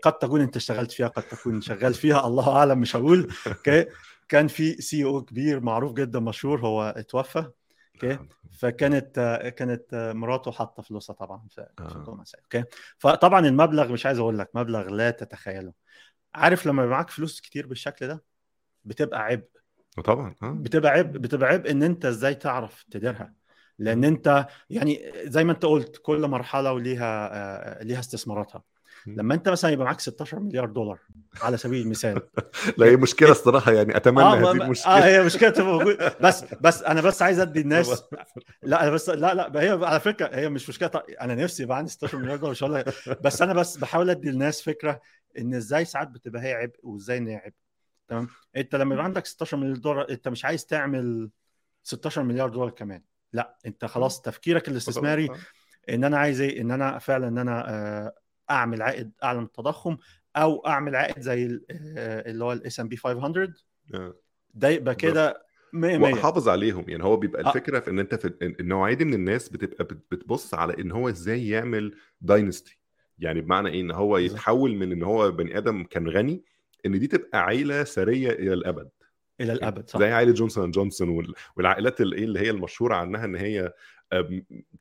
قد 0.03 0.13
تكون 0.13 0.41
أنت 0.41 0.55
اشتغلت 0.55 0.91
فيها 0.91 1.07
قد 1.07 1.23
تكون 1.23 1.61
شغال 1.61 1.93
فيها 1.93 2.25
الله 2.27 2.57
أعلم 2.57 2.79
مش 2.79 2.95
هقول. 2.95 3.33
أوكي؟ 3.47 3.85
كان 4.29 4.47
في 4.47 4.73
CEO 4.73 5.21
كبير 5.21 5.59
معروف 5.59 5.93
جدا 5.93 6.19
مشهور 6.19 6.59
هو 6.59 6.93
اتوفى. 6.97 7.45
أوكي. 8.03 8.19
فكانت 8.59 9.17
آه، 9.17 9.49
كانت 9.49 9.93
آه، 9.93 10.13
مراته 10.13 10.51
حاطة 10.51 10.83
فلوسها 10.83 11.13
طبعا 11.13 11.47
في 11.49 11.67
آه. 11.79 12.23
أوكي. 12.43 12.63
فطبعا 12.97 13.47
المبلغ 13.47 13.91
مش 13.91 14.05
عايز 14.05 14.19
أقول 14.19 14.39
لك 14.39 14.49
مبلغ 14.53 14.89
لا 14.89 15.11
تتخيله. 15.11 15.73
عارف 16.35 16.65
لما 16.65 16.83
يبقى 16.83 16.95
معاك 16.95 17.09
فلوس 17.09 17.41
كتير 17.41 17.67
بالشكل 17.67 18.07
ده 18.07 18.23
بتبقى 18.85 19.23
عبء. 19.23 19.47
طبعا 20.05 20.35
آه. 20.43 20.51
بتبقى 20.51 20.91
عبء 20.91 21.11
بتبقى 21.11 21.49
عبء 21.49 21.65
إن 21.65 21.83
أنت 21.83 22.05
إزاي 22.05 22.35
تعرف 22.35 22.85
تديرها. 22.91 23.33
لأن 23.79 24.03
أنت 24.03 24.47
يعني 24.69 25.13
زي 25.23 25.43
ما 25.43 25.51
أنت 25.51 25.65
قلت 25.65 25.97
كل 26.03 26.27
مرحلة 26.27 26.73
وليها 26.73 27.29
آه، 27.33 27.83
ليها 27.83 27.99
استثماراتها. 27.99 28.63
لما 29.07 29.33
انت 29.33 29.49
مثلا 29.49 29.71
يبقى 29.71 29.85
معاك 29.85 29.99
16 29.99 30.39
مليار 30.39 30.65
دولار 30.65 30.99
على 31.41 31.57
سبيل 31.57 31.81
المثال. 31.81 32.21
لا 32.77 32.85
هي 32.85 32.95
مشكلة 32.95 33.31
الصراحة 33.31 33.71
يعني 33.71 33.97
أتمنى 33.97 34.25
آه 34.25 34.35
هذه 34.35 34.51
المشكلة. 34.51 34.97
آه 34.97 35.05
هي 35.05 35.23
مشكلة 35.23 35.53
موجودة. 35.65 36.17
بس 36.21 36.43
بس 36.61 36.83
أنا 36.83 37.01
بس 37.01 37.21
عايز 37.21 37.39
أدي 37.39 37.61
الناس 37.61 38.03
لا 38.63 38.83
أنا 38.83 38.91
بس 38.91 39.09
لا 39.09 39.33
لا 39.33 39.61
هي 39.61 39.69
على 39.69 39.99
فكرة 39.99 40.29
هي 40.35 40.49
مش 40.49 40.69
مشكلة. 40.69 40.87
طيب، 40.87 41.03
أنا 41.21 41.35
نفسي 41.35 41.63
يبقى 41.63 41.77
عندي 41.77 41.91
16 41.91 42.17
مليار 42.17 42.37
دولار 42.37 42.51
مش 42.51 42.63
هقول 42.63 42.75
لك. 42.75 42.93
بس 43.23 43.41
أنا 43.41 43.53
بس 43.53 43.77
بحاول 43.77 44.09
أدي 44.09 44.29
الناس 44.29 44.61
فكرة 44.61 45.01
إن 45.37 45.53
إزاي 45.53 45.85
ساعات 45.85 46.07
بتبقى 46.07 46.41
هي 46.41 46.53
عبء 46.53 46.79
وإزاي 46.83 47.17
إن 47.17 47.27
هي 47.27 47.35
عبء. 47.35 47.55
تمام؟ 48.07 48.27
أنت 48.55 48.75
لما 48.75 48.93
يبقى 48.93 49.05
عندك 49.05 49.25
16 49.25 49.57
مليار 49.57 49.77
دولار 49.77 50.09
أنت 50.09 50.27
مش 50.27 50.45
عايز 50.45 50.65
تعمل 50.65 51.29
16 51.83 52.23
مليار 52.23 52.49
دولار 52.49 52.69
كمان. 52.69 53.01
لا 53.33 53.57
أنت 53.65 53.85
خلاص 53.85 54.21
تفكيرك 54.21 54.67
الاستثماري 54.69 55.29
إن 55.89 56.03
أنا 56.03 56.17
عايز 56.17 56.41
إيه؟ 56.41 56.61
إن 56.61 56.71
أنا 56.71 56.99
فعلا 56.99 57.27
إن 57.27 57.37
أنا 57.37 57.69
آه، 57.69 58.13
أعمل 58.49 58.81
عائد 58.81 59.11
أعلى 59.23 59.39
من 59.39 59.45
التضخم 59.45 59.97
أو 60.35 60.65
أعمل 60.67 60.95
عائد 60.95 61.19
زي 61.19 61.45
آه، 61.71 62.31
اللي 62.31 62.43
هو 62.43 62.53
ال 62.53 62.79
S&P 62.79 62.97
500 62.97 63.53
آه. 63.93 64.13
ده 64.53 64.69
يبقى 64.69 64.95
كده 64.95 65.45
100 65.73 65.97
100 65.97 66.13
وحافظ 66.13 66.49
عليهم. 66.49 66.85
يعني 66.89 67.03
هو 67.03 67.17
بيبقى 67.17 67.43
آه. 67.43 67.47
الفكرة 67.47 67.79
في 67.79 67.89
إن 67.89 67.99
أنت 67.99 68.15
في 68.15 68.33
النوعية 68.59 68.93
دي 68.93 69.05
من 69.05 69.13
الناس 69.13 69.49
بتبقى 69.49 69.83
بت- 69.83 70.05
بتبص 70.11 70.53
على 70.53 70.73
إن 70.79 70.91
هو 70.91 71.09
إزاي 71.09 71.47
يعمل 71.49 71.95
dynasty 72.21 72.79
يعني 73.19 73.41
بمعنى 73.41 73.69
إيه؟ 73.69 73.81
إن 73.81 73.91
هو. 73.91 74.17
يتحول 74.17 74.75
من 74.75 74.91
إن 74.91 75.03
هو 75.03 75.31
بني 75.31 75.57
آدم 75.57 75.83
كان 75.83 76.07
غني 76.07 76.43
إن 76.85 76.99
دي 76.99 77.07
تبقى 77.07 77.43
عيلة 77.45 77.83
ثرية 77.83 78.29
إلى 78.29 78.53
الأبد. 78.53 78.89
إلى 79.41 79.53
الأبد 79.53 79.89
صح. 79.89 79.99
زي 79.99 80.11
عائلة 80.11 80.31
جونسون 80.33 80.63
أند 80.63 80.73
جونسون 80.73 81.09
وال- 81.09 81.33
والعائلات 81.55 82.01
اللي 82.01 82.23
اللي 82.23 82.39
هي 82.39 82.49
المشهورة 82.49 82.95
عنها 82.95 83.25
إن 83.25 83.35
هي 83.35 83.73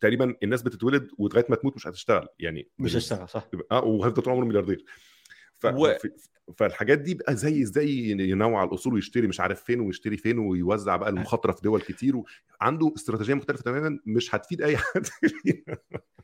تقريبا 0.01 0.35
الناس 0.43 0.63
بتتولد 0.63 1.09
ولغاية 1.19 1.47
ما 1.49 1.57
تموت 1.57 1.77
مش 1.77 1.87
هتشتغل. 1.87 2.29
يعني 2.39 2.69
مش 2.79 2.97
هشتغل 2.97 3.29
صح. 3.29 3.49
آه 3.73 3.85
وهيفضل 3.85 4.23
طول 4.23 4.33
عمره 4.33 4.45
ملياردير. 4.45 4.85
ف... 5.59 5.67
و-. 5.67 5.95
فالحاجات 6.57 6.99
دي 6.99 7.15
بقى 7.15 7.37
زي 7.37 7.63
إزاي 7.63 7.91
ينوع 8.11 8.65
الأصول 8.65 8.95
ويشتري 8.95 9.27
مش 9.27 9.41
عارف 9.41 9.63
فين 9.65 9.81
ويشتري 9.81 10.17
فين 10.17 10.39
ويوزع 10.39 10.97
بقى 10.97 11.11
المخاطرة 11.11 11.53
في 11.53 11.63
دول 11.63 11.81
كتير 11.81 12.23
عنده 12.61 12.93
استراتيجية 12.97 13.35
مختلفة 13.35 13.63
تماما 13.63 13.99
مش 14.07 14.35
هتفيد 14.35 14.63
أي 14.63 14.77
حد 14.83 15.07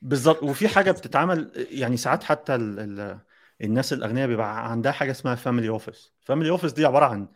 بالظبط. 0.02 0.42
وفي 0.42 0.68
حاجة 0.68 0.90
بتتعمل 0.90 1.66
يعني 1.70 1.96
ساعات 1.96 2.24
حتى 2.24 2.54
ال 2.54 2.78
ال 3.00 3.18
الناس 3.62 3.92
الأغنياء 3.92 4.28
بيبقى 4.28 4.70
عندها 4.70 4.92
حاجة 4.92 5.10
اسمها 5.10 5.34
family 5.34 5.68
office 5.68 6.14
family 6.20 6.50
office 6.50 6.72
دي 6.72 6.86
عبارة 6.86 7.04
عن 7.06 7.28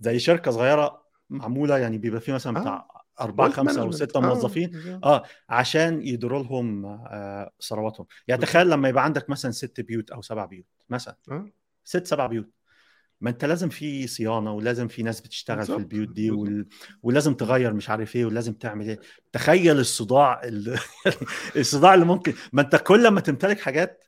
زي 0.00 0.18
شركة 0.18 0.50
صغيرة 0.50 1.02
معمولة 1.30 1.78
يعني 1.78 1.98
بيبقى 1.98 2.20
فيه 2.20 2.32
مثلا 2.32 2.60
بتاع 2.60 3.01
أربعة 3.20 3.50
خمسة 3.50 3.82
أو. 3.82 3.90
ستة 3.90 4.18
آه، 4.18 4.20
موظفين 4.20 4.70
بالظبط. 4.70 5.04
آه 5.06 5.22
عشان 5.48 6.02
يديروا 6.02 6.42
لهم 6.42 6.86
آه، 6.86 7.50
ثرواتهم 7.68 8.06
يعني 8.28 8.42
تخيل 8.42 8.70
لما 8.70 8.88
يبقى 8.88 9.04
عندك 9.04 9.30
مثلا 9.30 9.50
ست 9.50 9.80
بيوت 9.80 10.10
أو 10.10 10.22
سبع 10.22 10.44
بيوت 10.44 10.66
مثلا 10.90 11.16
آه. 11.30 11.46
ست 11.84 12.06
سبع 12.06 12.26
بيوت 12.26 12.50
ما 13.20 13.30
أنت 13.30 13.44
لازم 13.44 13.68
في 13.68 14.06
صيانة 14.06 14.52
ولازم 14.52 14.88
في 14.88 15.02
ناس 15.02 15.20
بتشتغل 15.20 15.56
في 15.56 15.60
بالظبط، 15.66 15.80
البيوت 15.80 16.08
دي. 16.08 16.30
وال... 16.30 16.66
ولازم 17.02 17.34
تغير 17.34 17.72
مش 17.72 17.90
عارف 17.90 18.16
إيه 18.16 18.24
ولازم 18.24 18.52
تعمل 18.52 18.88
إيه 18.88 19.00
تخيل 19.32 19.78
الصداع 19.80 20.40
ال... 20.44 20.78
الصداع 21.56 21.94
اللي 21.94 22.04
ممكن 22.04 22.34
ما 22.52 22.62
أنت 22.62 22.76
كل 22.76 23.08
ما 23.08 23.20
تمتلك 23.20 23.60
حاجات 23.60 24.04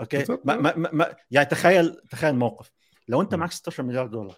أوكي 0.00 0.18
بالظبط. 0.18 0.46
ما... 0.46 0.56
ما... 0.56 0.90
ما... 0.92 1.16
يعني 1.30 1.46
تخيل 1.46 1.96
تخيل 2.10 2.34
موقف 2.34 2.72
لو 3.08 3.20
أنت. 3.20 3.34
معاك 3.34 3.52
16 3.52 3.82
مليار 3.82 4.06
دولار 4.06 4.36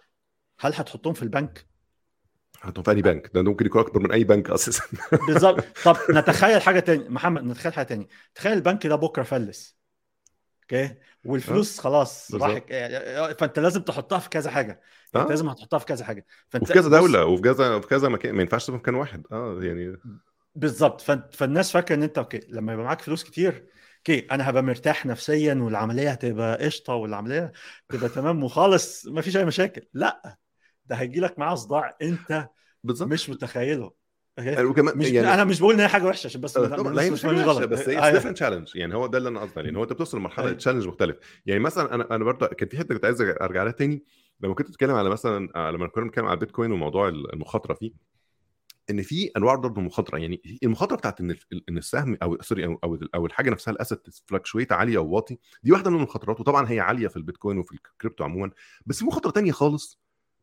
هل 0.59 0.71
هتحطهم 0.75 1.13
في 1.13 1.23
البنك 1.23 1.70
هاتهم 2.61 2.83
في 2.83 2.91
اي 2.91 3.01
بنك. 3.01 3.31
ده 3.33 3.41
ممكن 3.41 3.65
يكون 3.65 3.81
اكبر 3.81 3.99
من 3.99 4.11
أي 4.11 4.23
بنك 4.23 4.49
أساسا. 4.49 4.83
بالظبط. 5.27 5.63
طب 5.85 5.97
نتخيل 6.09 6.61
حاجة 6.61 6.79
تاني. 6.79 7.09
محمد 7.09 7.43
نتخيل 7.43 7.73
حاجة 7.73 7.85
تاني. 7.85 8.09
تخيل 8.35 8.53
البنك 8.53 8.87
ده 8.87 8.95
بكرة 8.95 9.23
فلس. 9.23 9.77
أوكي؟ 10.63 10.95
والفلوس 11.25 11.79
خلاص 11.79 12.31
بالظبط. 12.31 12.51
راح 12.71 13.31
فأنت 13.39 13.59
لازم 13.59 13.81
تحطها 13.81 14.19
في 14.19 14.29
كذا 14.29 14.51
حاجة. 14.51 14.81
آه. 15.15 15.21
أنت 15.21 15.29
لازم 15.29 15.49
هتحطها 15.49 15.79
في 15.79 15.85
كذا 15.85 16.05
حاجة. 16.05 16.25
فأنت 16.49 16.63
وفي 16.63 16.73
كذا 16.73 16.89
دولة 16.89 17.25
وفي 17.25 17.41
كذا 17.41 17.79
في 17.79 17.87
كذا 17.87 18.09
مكان. 18.09 18.35
ما 18.35 18.41
ينفعش 18.41 18.65
في 18.65 18.71
مكان 18.71 18.95
واحد. 18.95 19.23
أه 19.31 19.59
يعني 19.61 19.97
بالظبط. 20.55 21.01
فالناس 21.35 21.71
فاكرة 21.71 21.95
إن 21.95 22.03
أنت 22.03 22.17
أوكي 22.17 22.39
لما 22.49 22.73
يبقى 22.73 22.85
معاك 22.85 23.01
فلوس 23.01 23.23
كتير 23.23 23.65
أوكي 23.97 24.27
أنا 24.31 24.49
هبقى 24.49 24.63
مرتاح 24.63 25.05
نفسيا 25.05 25.53
والعملية 25.53 26.09
هتبقى 26.09 26.65
قشطة 26.65 26.93
والعملية 26.93 27.51
تبقى 27.89 28.09
تمام 28.09 28.43
وخالص 28.43 29.07
ما 29.07 29.21
فيش 29.21 29.37
أي 29.37 29.45
مشاكل. 29.45 29.81
لأ. 29.93 30.37
ده 30.91 30.97
هيجي 30.97 31.19
لك 31.19 31.39
معاه 31.39 31.55
صداع 31.55 31.97
انت 32.01 32.49
بالظبط. 32.83 33.11
مش 33.11 33.29
متخيله؟ 33.29 33.91
يعني 34.37 34.63
وكمان 34.63 34.97
مش 34.97 35.07
يعني 35.07 35.33
أنا 35.33 35.43
مش 35.43 35.59
بقول 35.59 35.73
إن 35.73 35.79
هي 35.79 35.87
حاجة 35.87 36.03
وحشة 36.03 36.27
عشان 36.27 36.41
بس 36.41 36.53
طبعا 36.57 36.93
لا 36.93 37.01
هي 37.01 37.11
مش 37.11 37.25
مش 37.25 37.43
غلط. 37.43 37.63
بس 37.63 37.89
هي 37.89 38.11
different 38.11 38.35
challenge 38.37 38.75
يعني 38.75 38.95
هو 38.95 39.07
ده 39.07 39.17
اللي 39.17 39.29
أنا 39.29 39.39
قصدي 39.39 39.59
عليه 39.59 39.69
ان 39.69 39.75
هو 39.75 39.83
أنت 39.83 39.93
بتوصل 39.93 40.17
لمرحلة. 40.17 40.53
challenge 40.53 40.87
مختلف. 40.87 41.17
يعني 41.45 41.59
مثلا 41.59 41.95
أنا 41.95 42.15
أنا 42.15 42.23
برضه 42.23 42.47
كان 42.47 42.69
في 42.69 42.77
حتة 42.77 42.95
كنت 42.95 43.05
عايز 43.05 43.21
أرجع 43.21 43.63
لها 43.63 43.71
تاني. 43.71 44.03
لما 44.41 44.53
كنت 44.53 44.67
بتتكلم 44.67 44.95
على 44.95 45.09
مثلا 45.09 45.49
آه، 45.55 45.71
لما 45.71 45.87
كنا 45.87 46.03
بنتكلم 46.03 46.25
على 46.25 46.33
البيتكوين 46.33 46.71
وموضوع 46.71 47.07
المخاطرة 47.07 47.73
فيه 47.73 47.91
إن 48.89 49.01
في 49.01 49.31
أنواع 49.37 49.55
برضه 49.55 49.81
المخاطره 49.81 50.17
يعني 50.17 50.59
المخاطرة 50.63 50.95
بتاعت 50.95 51.21
إن 51.21 51.35
إن 51.69 51.77
السهم 51.77 52.17
أو 52.23 52.37
sorry 52.41 52.65
أو 52.65 52.79
أو, 52.83 52.99
أو 53.15 53.25
الحاجة 53.25 53.49
نفسها 53.49 53.71
ال 53.71 53.76
asset 53.76 53.99
fluctuate 54.25 54.71
عالية 54.71 54.97
أو 54.97 55.07
واطي 55.09 55.37
دي 55.63 55.71
واحدة 55.71 55.89
من 55.89 55.97
المخاطرات 55.97 56.39
وطبعا 56.39 56.69
هي 56.71 56.79
عالية 56.79 57.07
في 57.07 57.17
البيتكوين 57.17 57.57
وفي 57.57 57.71
الكريبتو 57.73 58.23
عموما 58.23 58.51
بس 58.85 58.99
في 58.99 59.05
مخاطرة 59.05 59.31
تانية 59.31 59.51
خالص. 59.51 60.00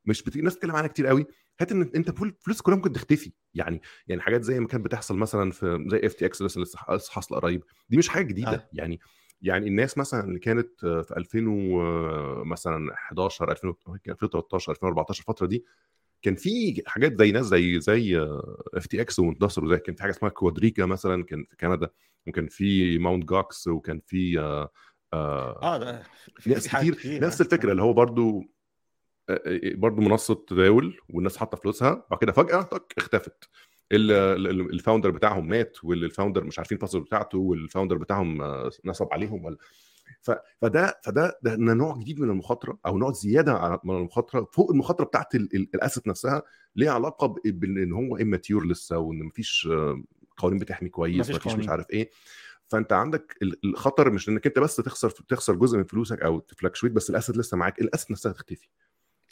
مش 0.08 0.22
بت... 0.22 0.36
الناس 0.36 0.54
بتتكلم 0.54 0.76
عنها 0.76 0.88
كتير 0.88 1.06
قوي. 1.06 1.26
حتة 1.60 1.72
إن 1.72 1.90
أنت 1.96 2.10
فل- 2.18 2.34
فلوس 2.40 2.60
كلها 2.60 2.76
ممكن 2.76 2.92
تختفي. 2.92 3.32
يعني 3.54 3.82
يعني 4.06 4.22
حاجات 4.22 4.42
زي 4.42 4.60
ما 4.60 4.66
كانت 4.66 4.84
بتحصل 4.84 5.16
مثلا 5.16 5.50
في 5.50 5.84
زي 5.88 6.00
FTX 6.06 6.42
لسه 6.42 6.78
حاصلة 7.10 7.38
قريب. 7.38 7.62
دي 7.88 7.96
مش 7.96 8.08
حاجة 8.08 8.24
جديدة. 8.24 8.50
آه. 8.54 8.68
يعني 8.72 9.00
يعني 9.42 9.68
الناس 9.68 9.98
مثلا 9.98 10.24
اللي 10.24 10.38
كانت 10.38 10.84
آه، 10.84 11.02
في 11.02 11.16
2000 11.16 11.46
و- 11.48 12.44
مثلا 12.44 12.94
11 12.94 13.50
2000 13.52 13.74
2013 14.08 14.72
2014 14.72 15.20
الفترة 15.20 15.46
دي 15.46 15.64
كان 16.22 16.34
في 16.34 16.82
حاجات 16.86 17.18
زي 17.18 17.32
ناس 17.32 17.46
زي 17.46 17.80
زي 17.80 18.18
FTX 18.74 19.18
وانتصر 19.18 19.64
وزي 19.64 19.76
كان 19.78 19.94
في 19.94 20.02
حاجة 20.02 20.10
اسمها 20.10 20.30
كوادريجا 20.30 20.86
مثلا 20.86 21.24
كان 21.24 21.44
في 21.50 21.56
كندا 21.56 21.90
وكان 22.26 22.46
في 22.48 22.98
ماونت 22.98 23.24
جوكس 23.24 23.68
وكان 23.68 24.00
في 24.06 24.38
آه، 24.40 24.70
آه، 25.12 25.62
آه 25.62 25.78
ده 25.78 26.02
في- 26.38 26.50
ناس 26.50 26.68
كتير 26.68 27.20
نفس 27.22 27.40
آه. 27.40 27.44
الفكرة 27.44 27.70
اللي 27.72 27.82
هو 27.82 27.92
برضو 27.92 28.44
آه، 29.30 29.40
آه، 29.46 29.74
برضو 29.74 30.02
منصة 30.02 30.44
تداول 30.48 30.98
والناس 31.08 31.36
حاطة 31.36 31.56
فلوسها 31.56 32.06
بعد 32.10 32.20
كده 32.20 32.32
فجأة 32.32 32.62
طق 32.62 32.86
اختفت. 32.98 33.48
ال- 33.92 34.12
ال- 34.12 34.60
ال 34.72 34.77
founder 34.77 35.10
بتاعهم 35.10 35.48
مات 35.48 35.84
وال 35.84 35.98
founder 35.98 36.44
مش 36.44 36.58
عارفين 36.58 36.76
ال 36.76 36.79
password 36.79 37.04
بتاعته 37.04 37.38
وال 37.38 37.51
founder 37.51 37.96
بتاعهم 37.96 38.42
آه، 38.42 38.70
نصب 38.84 39.08
عليهم 39.12 39.44
ولا. 39.44 39.56
فده 40.60 41.00
فده 41.04 41.38
ده 41.42 41.56
نوع 41.56 41.96
جديد 41.98 42.20
من 42.20 42.30
المخاطرة 42.30 42.78
أو 42.86 42.98
نوع 42.98 43.12
زيادة 43.12 43.80
من 43.84 43.96
المخاطرة 43.96 44.48
فوق 44.52 44.70
المخاطرة 44.70 45.04
بتاعت 45.04 45.34
ال- 45.34 45.56
ال- 45.56 45.68
ال 45.74 45.79
asset 45.79 46.02
نفسها 46.08 46.42
ليها 46.76 46.90
علاقة 46.92 47.34
بإن 47.44 47.92
هو 47.92 48.16
amateur 48.16 48.66
لسه 48.66 48.98
وإن 48.98 49.22
مفيش 49.22 49.68
آه، 49.72 50.02
قوانين 50.36 50.58
بتحمي 50.58 50.88
كويس 50.88 51.20
مفيش 51.30 51.36
مفيش 51.36 51.54
مش. 51.54 51.68
عارف 51.68 51.90
إيه. 51.90 52.10
فأنت 52.66 52.92
عندك 52.92 53.36
ال- 53.42 53.60
الخطر 53.64 54.10
مش 54.10 54.28
إنك 54.28 54.46
أنت 54.46 54.58
بس 54.58 54.76
تخسر 54.76 55.10
تخسر 55.10 55.54
جزء 55.54 55.78
من 55.78 55.84
فلوسك 55.84 56.22
أو 56.22 56.38
ت 56.38 56.44
fluctuate 56.44 56.92
بس 56.92 57.10
ال 57.10 57.15
asset 57.15 57.36
لسه 57.36 57.56
معاك 57.56 57.80
ال 57.80 57.86
asset 57.86 58.12
نفسها 58.12 58.32
تختفي 58.32 58.68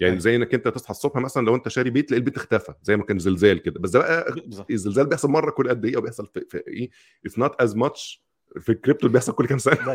يعني 0.00 0.10
أيوة. 0.12 0.20
زي 0.22 0.36
إنك 0.36 0.54
أنت 0.54 0.68
تصحى 0.68 0.90
الصبح 0.90 1.16
مثلا 1.16 1.46
لو 1.46 1.54
أنت 1.54 1.68
شاري 1.68 1.90
بيت 1.90 2.08
تلاقي 2.08 2.18
البيت 2.18 2.36
اختفى 2.36 2.74
زي 2.82 2.96
ما 2.96 3.04
كان 3.04 3.18
زلزال 3.18 3.62
كده. 3.62 3.80
بس 3.80 3.90
ده 3.90 3.98
بقى 3.98 4.34
الزلزال 4.70 5.06
بيحصل 5.06 5.28
مرة 5.30 5.50
كل 5.50 5.68
قد 5.68 5.84
إيه 5.84 5.96
أو 5.96 6.00
بيحصل 6.00 6.26
في, 6.26 6.44
في 6.48 6.62
إيه 6.68 6.90
it's 7.26 7.38
not 7.38 7.60
as 7.62 7.76
much 7.76 8.26
في 8.60 8.72
الكريبتو 8.72 9.06
اللي 9.06 9.12
بيحصل 9.12 9.32
كل 9.32 9.46
كام 9.46 9.58
سنة. 9.58 9.94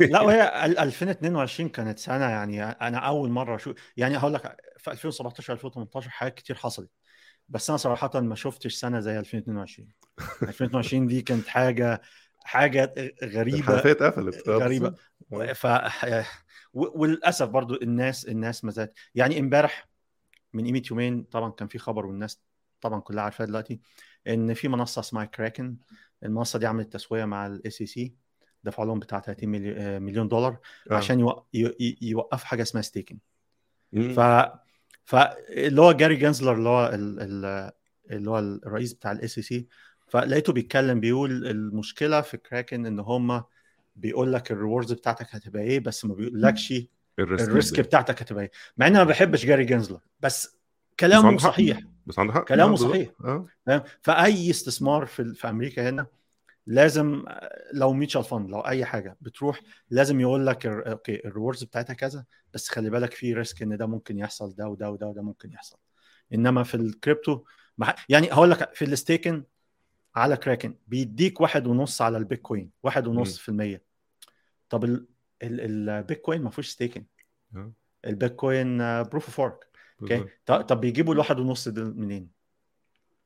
لا 0.00 0.20
وهي 0.22 0.66
ال- 0.66 0.78
2022 0.78 1.68
كانت 1.68 1.98
سنة 1.98 2.24
يعني 2.24 2.62
أنا 2.62 2.98
أول 2.98 3.30
مرة 3.30 3.56
أشوف 3.56 3.76
يعني 3.96 4.18
هقول 4.18 4.34
لك 4.34 4.56
في 4.78 4.90
2017 4.90 5.52
2018 5.52 6.10
حاجات 6.10 6.34
كتير 6.34 6.56
حصلت. 6.56 6.90
بس 7.48 7.70
أنا 7.70 7.76
صراحة 7.76 8.20
ما 8.20 8.34
شفتش 8.34 8.74
سنة 8.74 9.00
زي 9.00 9.18
2022 9.18 9.88
2022 10.42 11.06
دي 11.06 11.22
كانت 11.22 11.48
حاجة 11.48 12.00
حاجة 12.44 12.94
غريبة. 13.24 13.58
الحنفيه 13.58 13.90
اتقفلت. 13.90 14.48
آه، 14.48 14.56
غريبه 14.56 14.94
بالظبط. 15.30 15.56
ف 15.56 15.66
وللأسف 16.74 17.48
برضو 17.48 17.74
الناس 17.82 18.28
الناس 18.28 18.64
ما 18.64 18.70
زالت 18.70 18.92
يعني 19.14 19.38
امبارح 19.40 19.88
من 20.52 20.64
قيمة 20.64 20.82
يومين 20.90 21.22
طبعا 21.22 21.50
كان 21.50 21.68
في 21.68 21.78
خبر 21.78 22.06
والناس 22.06 22.40
طبعا 22.80 23.00
كلها 23.00 23.24
عارفاه 23.24 23.44
دلوقتي 23.44 23.80
إن 24.26 24.54
في 24.54 24.68
منصة 24.68 25.00
اسمها 25.00 25.24
كراكن 25.24 25.76
المنصة 26.22 26.58
دي 26.58 26.66
عملت 26.66 26.92
تسوية 26.92 27.24
مع 27.24 27.46
ال 27.46 27.70
SEC 27.70 28.14
دفعوا 28.64 28.86
لهم 28.86 28.98
بتاع 28.98 29.20
30 29.20 29.48
مليون 29.48 29.76
آه، 29.78 29.98
مليون 29.98 30.28
دولار 30.28 30.58
آه. 30.90 30.94
عشان 30.96 31.20
يوق- 31.20 31.46
ي- 31.54 31.76
ي- 31.80 31.98
يوقفوا 32.02 32.46
حاجة 32.46 32.62
اسمها 32.62 32.82
staking. 32.82 33.18
ف 34.14 34.20
فاللي 35.04 35.80
هو 35.80 35.92
جاري 35.92 36.16
جنزلر 36.16 36.54
اللي 36.54 36.68
هو 36.68 36.86
ال... 36.86 37.20
ال... 37.20 37.72
اللي 38.10 38.30
هو 38.30 38.38
الرئيس 38.38 38.92
بتاع 38.94 39.12
ال 39.12 39.28
SEC 39.28 39.68
فلقيته 40.08 40.52
بيتكلم 40.52 41.00
بيقول 41.00 41.46
المشكلة 41.46 42.20
في 42.20 42.36
كراكن 42.36 42.86
إن 42.86 43.00
هم 43.00 43.44
بيقول 43.96 44.32
لك 44.32 44.52
ال 44.52 44.57
rewards 44.57 44.92
بتاعتك 44.92 45.26
هتبقى 45.30 45.62
إيه 45.62 45.80
بس 45.80 46.04
ما 46.04 46.14
بيقولكش 46.14 46.74
ال 47.18 47.28
risk. 47.28 47.80
بتاعتك 47.80 48.22
هتبقى 48.22 48.42
إيه. 48.44 48.50
مع 48.76 48.86
إن 48.86 48.94
أنا 48.96 49.04
ما 49.04 49.10
بحبش 49.10 49.46
جاري 49.46 49.64
جنزلر 49.64 50.00
بس 50.20 50.56
كلامه 51.00 51.38
صحيح. 51.38 51.80
بس 52.06 52.18
عنده 52.18 52.32
حق. 52.32 52.44
كلامه 52.44 52.76
صحيح. 52.76 53.10
آه. 53.68 53.84
فأي 54.00 54.50
استثمار 54.50 55.06
في 55.06 55.34
في 55.34 55.48
أمريكا 55.50 55.88
هنا 55.88 56.06
لازم 56.66 57.24
لو 57.72 57.92
mutual 57.92 58.24
fund 58.24 58.50
لو 58.50 58.60
أي 58.60 58.84
حاجة 58.84 59.16
بتروح 59.20 59.60
لازم 59.90 60.20
يقول 60.20 60.46
لك 60.46 60.66
okay 60.66 61.26
ال 61.26 61.31
rewards 61.31 61.64
بتاعتها 61.64 61.94
كذا 61.94 62.24
بس 62.54 62.68
خلي 62.68 62.90
بالك 62.90 63.12
في 63.12 63.34
risk 63.34 63.62
إن 63.62 63.76
ده 63.76 63.86
ممكن 63.86 64.18
يحصل 64.18 64.54
ده 64.54 64.68
وده 64.68 64.90
وده 64.90 65.06
وده 65.06 65.22
ممكن 65.22 65.52
يحصل. 65.52 65.76
إنما 66.34 66.62
في 66.62 66.74
الكريبتو 66.74 67.44
يعني 68.08 68.32
هقول 68.32 68.50
لك 68.50 68.74
في 68.74 68.84
ال 68.84 68.91
staking 68.91 69.44
على 70.14 70.36
كراكن 70.36 70.74
بيديك 70.88 71.40
واحد 71.40 71.66
ونص 71.66 72.02
على 72.02 72.16
البيتكوين 72.18 72.70
واحد 72.82 73.06
ونص 73.06 73.38
في 73.38 73.48
المية. 73.48 73.82
طب 74.68 75.04
البيتكوين 75.42 76.42
ما 76.42 76.50
فيهوش 76.50 76.68
staking 76.68 77.04
البيتكوين 78.06 78.78
proof 79.02 79.26
of 79.26 79.40
work 79.40 79.66
okay 80.02 80.24
طب 80.46 80.80
بيجيبوا 80.80 81.14
الواحد 81.14 81.38
ونص 81.38 81.68
ده 81.68 81.84
منين؟ 81.84 82.42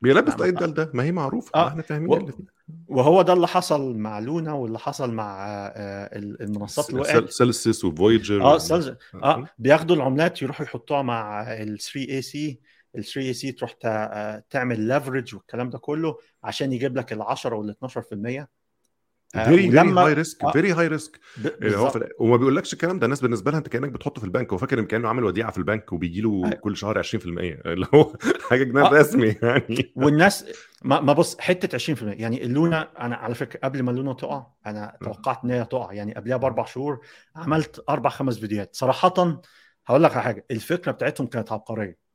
بيلبس 0.00 0.34
ده 0.34 0.50
ده 0.50 0.66
ده 0.66 0.90
ما 0.94 1.02
هي 1.02 1.12
معروفة 1.12 1.50
آه. 1.54 1.68
إحنا 1.68 1.82
فاهمين 1.82 2.10
و... 2.10 2.30
وهو 2.88 3.22
ده 3.22 3.32
اللي 3.32 3.46
حصل 3.46 3.96
مع 3.96 4.18
لونا 4.18 4.52
واللي 4.52 4.78
حصل 4.78 5.14
مع 5.14 5.46
آه 5.76 6.10
المنصات 6.16 6.90
اللي 6.90 7.00
وقعت 7.00 7.30
سيلسيوس 7.30 7.84
وفويجر 7.84 8.42
آه 8.42 8.58
سيلسيوس. 8.58 8.96
آه. 9.14 9.48
بياخدوا 9.58 9.96
العملات 9.96 10.42
يروحوا 10.42 10.66
يحطوها 10.66 11.02
مع 11.02 11.42
ال 11.52 11.78
3 11.78 12.00
اي 12.00 12.22
سي 12.22 12.60
ال 12.96 13.04
3 13.04 13.20
اي 13.20 13.34
سي 13.34 13.52
تروح 13.52 13.72
تعمل 14.50 14.80
leverage 14.80 15.34
والكلام 15.34 15.70
ده 15.70 15.78
كله 15.78 16.18
عشان 16.44 16.72
يجيب 16.72 16.96
لك 16.96 17.12
ال 17.12 17.22
10 17.22 17.54
وال 17.54 17.70
12% 17.70 18.46
very 19.44 19.70
very 19.70 19.92
high 19.92 20.12
risk 20.12 20.50
very 20.52 20.72
high 20.72 20.88
risk 20.88 21.20
وما 22.18 22.36
بيقولكش 22.36 22.72
الكلام 22.72 22.98
ده 22.98 23.04
الناس 23.04 23.20
بالنسبة 23.20 23.50
لها 23.50 23.58
انت 23.58 23.68
كأنك 23.68 23.90
بتحطه 23.90 24.20
في 24.20 24.26
البنك 24.26 24.52
هو 24.52 24.58
فاكر 24.58 24.78
إن 24.78 24.86
كأنه 24.86 25.08
عامل 25.08 25.24
وديعة 25.24 25.50
في 25.50 25.58
البنك 25.58 25.92
وبيجي 25.92 26.20
له 26.20 26.50
كل 26.50 26.76
شهر 26.76 27.02
20% 27.02 27.06
اللي 27.66 27.86
هو 27.94 28.12
حاجة 28.50 28.64
جنان 28.64 28.84
آه. 28.84 28.90
رسمي 28.90 29.36
يعني. 29.42 29.92
والناس 29.96 30.44
ما, 30.82 31.00
ما 31.00 31.12
بص 31.12 31.38
حتة 31.38 31.94
20% 31.94 32.02
يعني 32.02 32.44
اللونا 32.44 33.06
أنا 33.06 33.16
على 33.16 33.34
فكرة 33.34 33.60
قبل 33.64 33.82
ما 33.82 33.90
اللونا 33.90 34.12
تقع 34.12 34.46
أنا 34.66 34.96
توقعت 35.04 35.44
إن 35.44 35.50
هي 35.50 35.64
تقع. 35.64 35.92
يعني 35.92 36.14
قبلها 36.14 36.36
بأربع 36.36 36.64
شهور 36.64 37.00
عملت 37.36 37.84
أربع 37.88 38.10
خمس 38.10 38.38
فيديوهات. 38.38 38.76
صراحة 38.76 39.42
هقول 39.86 40.02
لك 40.02 40.12
على 40.12 40.22
حاجة 40.22 40.46
الفكرة 40.50 40.92
بتاعتهم 40.92 41.26
كانت 41.26 41.52
عبقرية. 41.52 42.05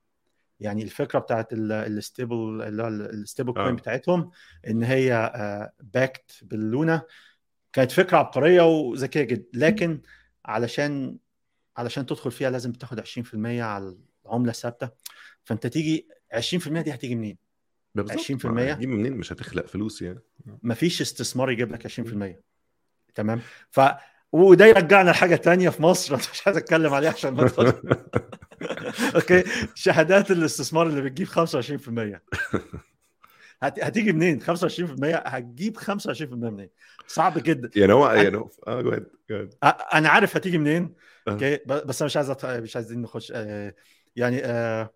يعني 0.62 0.84
الفكرة 0.84 1.20
بتاعت 1.20 1.47
ال 1.53 1.69
stable 1.69 2.62
اللي 2.62 2.84
هو 2.84 2.88
ال 2.88 2.97
stable 2.97 3.53
coin 3.53 3.76
بتاعتهم 3.76 4.32
إن 4.68 4.84
هي 4.84 5.32
backed 5.80 6.32
باللونا 6.41 7.01
كانت 7.74 7.91
فكرة 7.91 8.18
عبقرية 8.18 8.62
وذكية 8.62 9.24
جدا 9.24 9.45
لكن 9.53 10.01
علشان 10.45 11.18
علشان 11.78 12.05
تدخل 12.05 12.32
فيها 12.32 12.49
لازم 12.49 12.72
تاخد 12.72 12.99
20% 12.99 13.05
على 13.36 13.97
العملة 14.26 14.51
الثابتة. 14.51 14.89
فأنت 15.43 15.68
تيجي 15.68 16.07
20% 16.34 16.68
دي 16.68 16.93
هتيجي 16.93 17.16
منين؟ 17.16 17.38
20% 17.99 18.45
هتجيب 18.45 18.89
منين؟ 18.89 19.14
مش 19.14 19.34
هتخلق 19.34 19.66
فلوس 19.66 20.01
يعني. 20.01 20.20
مفيش 20.64 21.01
استثمار 21.01 21.51
يجيب 21.51 21.72
لك 21.72 21.88
20% 21.88 22.41
تمام؟ 23.16 23.41
ف 23.70 23.80
وده 24.32 24.65
يرجعنا 24.65 25.09
لحاجة 25.09 25.36
تانية 25.36 25.69
في 25.69 25.82
مصر. 25.82 26.15
مش 26.34 26.41
عايز 26.45 26.57
أتكلم 26.57 26.93
عليها 26.93 27.11
عشان 27.11 27.34
ما 27.34 27.43
okay. 29.16 29.43
شهادات 29.75 30.32
الاستثمار 30.32 30.88
اللي 30.88 31.01
بتجيب 31.01 31.27
25% 31.27 32.19
هتيجي 33.63 34.13
منين؟ 34.13 34.41
25% 34.41 34.45
هتجيب 35.03 35.77
25% 35.77 36.21
منين؟ 36.34 36.69
صعب 37.07 37.43
جدا. 37.43 37.69
يعني 37.75 37.93
هو 37.93 38.11
يعني 38.11 38.38
هو 38.38 38.49
آه 38.67 38.82
جو 38.82 39.47
أنا 39.93 40.09
عارف 40.09 40.36
هتيجي 40.36 40.57
منين. 40.57 40.93
okay. 41.28 41.59
بس 41.65 42.01
أنا 42.01 42.05
مش 42.05 42.17
عايز 42.17 42.32
مش 42.45 42.75
عايزين 42.75 43.01
نخش 43.01 43.32
آه، 43.36 43.73
يعني 44.15 44.45
آه 44.45 44.93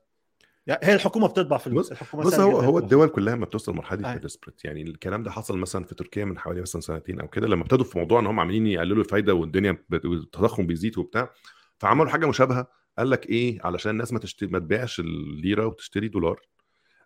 يعني 0.68 0.80
هي 0.84 0.94
الحكومة 0.96 1.28
بتطبع 1.28 1.58
فلوس 1.58 1.92
الحكومة 1.92 2.24
بص 2.24 2.40
هو 2.40 2.60
هو 2.60 2.80
الدول 2.80 3.08
كلها 3.08 3.36
لما 3.36 3.46
بتوصل 3.46 3.72
لمرحله 3.72 4.14
ال 4.16 4.21
desperate 4.21 4.66
يعني 4.66 4.82
الكلام 4.82 5.24
ده 5.24 5.32
حصل 5.32 5.58
مثلا 5.58 5.84
في 5.84 5.96
تركيا 5.96 6.26
من 6.26 6.40
حوالي 6.40 6.62
مثلا 6.62 6.82
سنتين 6.82 7.20
أو 7.20 7.28
كده 7.28 7.48
لما 7.48 7.62
ابتدوا 7.62 7.86
في 7.86 7.98
موضوع 8.00 8.20
إن 8.20 8.26
هم 8.28 8.40
عاملين 8.40 8.68
يقللوا 8.68 9.04
الفايدة 9.04 9.34
والدنيا 9.34 9.78
التضخم 9.94 10.68
بيزيد 10.68 10.98
وبتاع 10.98 11.32
فعملوا 11.78 12.10
حاجة 12.10 12.26
مشابهة. 12.26 12.68
قال 12.98 13.10
لك 13.10 13.26
إيه؟ 13.26 13.60
علشان 13.64 13.92
الناس 13.92 14.14
ما 14.14 14.20
تشتري 14.20 14.50
ما 14.50 14.60
تبيعش 14.60 15.00
الليرة 15.00 15.66
وتشتري 15.66 16.08
دولار. 16.08 16.42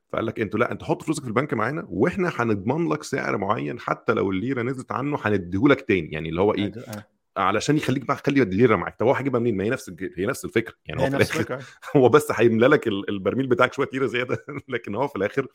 فقال 0.09 0.25
لك 0.25 0.39
أنتوا 0.39 0.59
لأ 0.59 0.71
انت 0.71 0.83
حط 0.83 1.03
فلوسك 1.03 1.21
في 1.21 1.27
البنك 1.27 1.53
معانا 1.53 1.85
وإحنا 1.89 2.31
هنضمن 2.35 2.89
لك 2.89 3.03
سعر 3.03 3.37
معين 3.37 3.79
حتى 3.79 4.13
لو 4.13 4.31
الليرة 4.31 4.61
نزلت 4.61 4.91
عنه 4.91 5.17
هنديهولك 5.21 5.81
تاني. 5.81 6.09
يعني 6.11 6.29
اللي 6.29 6.41
هو 6.41 6.53
إيه؟ 6.53 6.71
علشان 7.39 7.77
يخليك 7.77 8.05
بقى 8.05 8.17
خلي 8.17 8.41
الليره 8.41 8.75
معاك. 8.75 8.99
طب 8.99 9.05
هو 9.05 9.13
هيجيبها 9.13 9.39
منين؟ 9.39 9.57
ما 9.57 9.63
هي 9.63 9.69
نفس 9.69 9.91
هي 10.17 10.25
نفس 10.25 10.45
الفكرة. 10.45 10.73
يعني 10.85 11.01
هو 11.01 11.05
في 11.05 11.15
الآخر 11.15 11.63
هو 11.95 12.09
بس 12.09 12.31
هيملى 12.31 12.67
لك 12.67 12.87
البرميل 12.87 13.47
بتاعك 13.47 13.73
شوية 13.73 13.89
ليره 13.93 14.05
زيادة. 14.05 14.45
لكن 14.69 14.95
هو 14.95 15.07
في 15.07 15.15
الآخر 15.15 15.47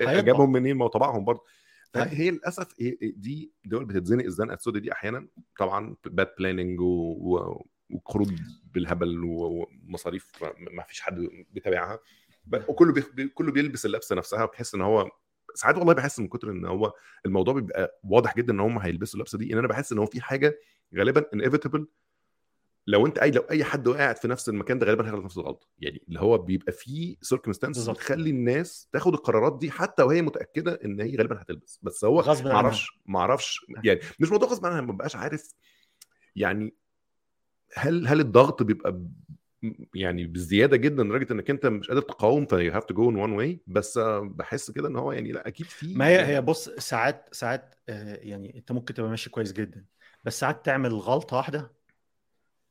جابهم 0.00 0.52
منين؟ 0.52 0.76
ما 0.76 0.84
هو 0.84 0.88
طبعهم 0.88 1.24
برضه. 1.24 1.44
فهي 1.94 2.30
للأسف 2.30 2.74
دي 3.02 3.52
دول 3.64 3.84
بتتزنق 3.84 4.24
الزنقة 4.24 4.54
السوداء 4.54 4.82
دي 4.82 4.92
أحيانا. 4.92 5.28
طبعا 5.58 5.96
bad 6.04 6.28
planning 6.38 6.80
وقروض 6.80 8.32
بالهبل 8.74 9.24
ومصاريف 9.24 10.30
ما 10.70 10.82
فيش 10.82 11.00
حد 11.00 11.28
بيتابعها. 11.50 11.98
وكله 12.68 12.92
بي... 12.92 13.28
كله 13.28 13.52
بيلبس 13.52 13.86
اللبسة 13.86 14.16
نفسها 14.16 14.44
بتحس 14.44 14.74
إن 14.74 14.80
هو 14.80 15.10
ساعات 15.54 15.76
والله 15.76 15.94
بحس 15.94 16.20
من 16.20 16.28
كتر 16.28 16.50
إن 16.50 16.66
هو 16.66 16.92
الموضوع 17.26 17.54
بيبقى 17.54 18.00
واضح 18.04 18.36
جدا 18.36 18.52
إن 18.52 18.60
هم 18.60 18.78
هيلبسوا 18.78 19.14
اللبسة 19.14 19.38
دي 19.38 19.52
إن 19.52 19.58
أنا 19.58 19.68
بحس 19.68 19.92
إن 19.92 19.98
هو 19.98 20.06
في 20.06 20.20
حاجة 20.20 20.58
غالبا 20.94 21.24
inevitable 21.34 21.86
لو 22.86 23.06
انت 23.06 23.18
اي 23.18 23.30
لو 23.30 23.42
أي 23.42 23.64
حد 23.64 23.88
قاعد 23.88 24.16
في 24.16 24.28
نفس 24.28 24.48
المكان 24.48 24.78
ده 24.78 24.86
غالبا 24.86 25.06
هيغلط 25.06 25.24
نفس 25.24 25.38
الغلطة. 25.38 25.68
يعني 25.78 26.02
اللي 26.08 26.20
هو 26.20 26.38
بيبقى 26.38 26.72
فيه 26.72 27.16
circumstances 27.22 27.88
بتخلي 27.90 28.30
الناس 28.30 28.88
تاخد 28.92 29.12
القرارات 29.14 29.58
دي 29.58 29.70
حتى 29.70 30.02
وهي 30.02 30.22
متأكدة 30.22 30.80
إن 30.84 31.00
هي 31.00 31.16
غالبا 31.16 31.42
هتلبس. 31.42 31.80
بس 31.82 32.04
هو 32.04 32.22
ما 32.44 32.52
أعرفش 32.52 33.00
ما 33.06 33.18
أعرفش 33.18 33.66
يعني 33.84 34.00
مش 34.20 34.30
موضوع 34.30 34.48
غصب 34.48 34.66
عنها 34.66 34.80
ما 34.80 34.92
ببقاش 34.92 35.16
عارف 35.16 35.54
يعني 36.36 36.74
هل 37.74 38.08
هل 38.08 38.20
الضغط 38.20 38.62
بيبقى 38.62 39.02
يعني 39.94 40.26
بزيادة 40.26 40.76
جدا 40.76 41.02
لدرجة 41.04 41.32
إنك 41.32 41.50
أنت 41.50 41.66
مش 41.66 41.88
قادر 41.88 42.02
تقاوم 42.02 42.46
ف 42.46 42.72
you 42.72 42.77
have 42.77 42.84
to 42.84 42.94
go 42.94 43.10
in 43.10 43.16
one 43.16 43.32
way 43.32 43.60
بس 43.66 43.98
بحس 44.22 44.70
كده 44.70 44.88
إن 44.88 44.96
هو 44.96 45.12
يعني 45.12 45.32
لا 45.32 45.48
أكيد 45.48 45.66
في 45.66 45.94
ما 45.94 46.08
هي 46.08 46.26
هي 46.26 46.40
بص 46.40 46.68
ساعات 46.68 47.28
ساعات 47.32 47.74
يعني 47.88 48.56
أنت 48.56 48.72
ممكن 48.72 48.94
تبقى 48.94 49.10
ماشي 49.10 49.30
كويس 49.30 49.52
جدا. 49.52 49.84
بس 50.26 50.40
ساعات 50.40 50.64
تعمل 50.64 50.94
غلطة 50.94 51.36
واحدة 51.36 51.72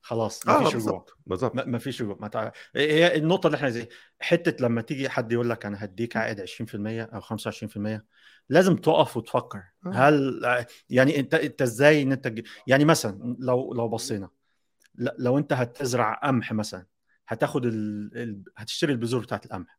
خلاص 0.00 0.46
ما 0.46 0.58
فيش 0.58 0.74
آه 0.74 0.78
رجوع. 0.78 1.06
بالظبط. 1.26 1.66
ما 1.66 1.78
فيش 1.78 2.02
رجوع. 2.02 2.16
ما 2.20 2.28
تع... 2.28 2.50
هي 2.76 3.16
النقطة 3.16 3.46
اللي 3.46 3.56
إحنا 3.56 3.70
زي 3.70 3.88
حتة 4.20 4.64
لما 4.64 4.82
تيجي 4.82 5.08
حد 5.08 5.32
يقول 5.32 5.50
لك 5.50 5.66
أنا 5.66 5.84
هديك 5.84 6.16
عائد 6.16 6.40
20% 6.40 7.02
أو 7.02 7.20
25% 7.20 8.04
لازم 8.48 8.76
تقف 8.76 9.16
وتفكر. 9.16 9.62
آه. 9.86 9.90
هل 9.90 10.40
يعني 10.90 11.18
أنت 11.20 11.34
أنت 11.34 11.62
إزاي 11.62 12.02
إن 12.02 12.12
أنت 12.12 12.34
يعني 12.66 12.84
مثلا 12.84 13.36
لو 13.40 13.74
لو 13.74 13.88
بصينا 13.88 14.30
لو 14.94 15.38
أنت 15.38 15.52
هتزرع 15.52 16.14
قمح 16.14 16.52
مثلا 16.52 16.86
هتاخد 17.28 17.66
ال... 17.66 18.10
ال... 18.16 18.42
هتشتري 18.56 18.92
البذور 18.92 19.22
بتاعت 19.22 19.46
القمح. 19.46 19.78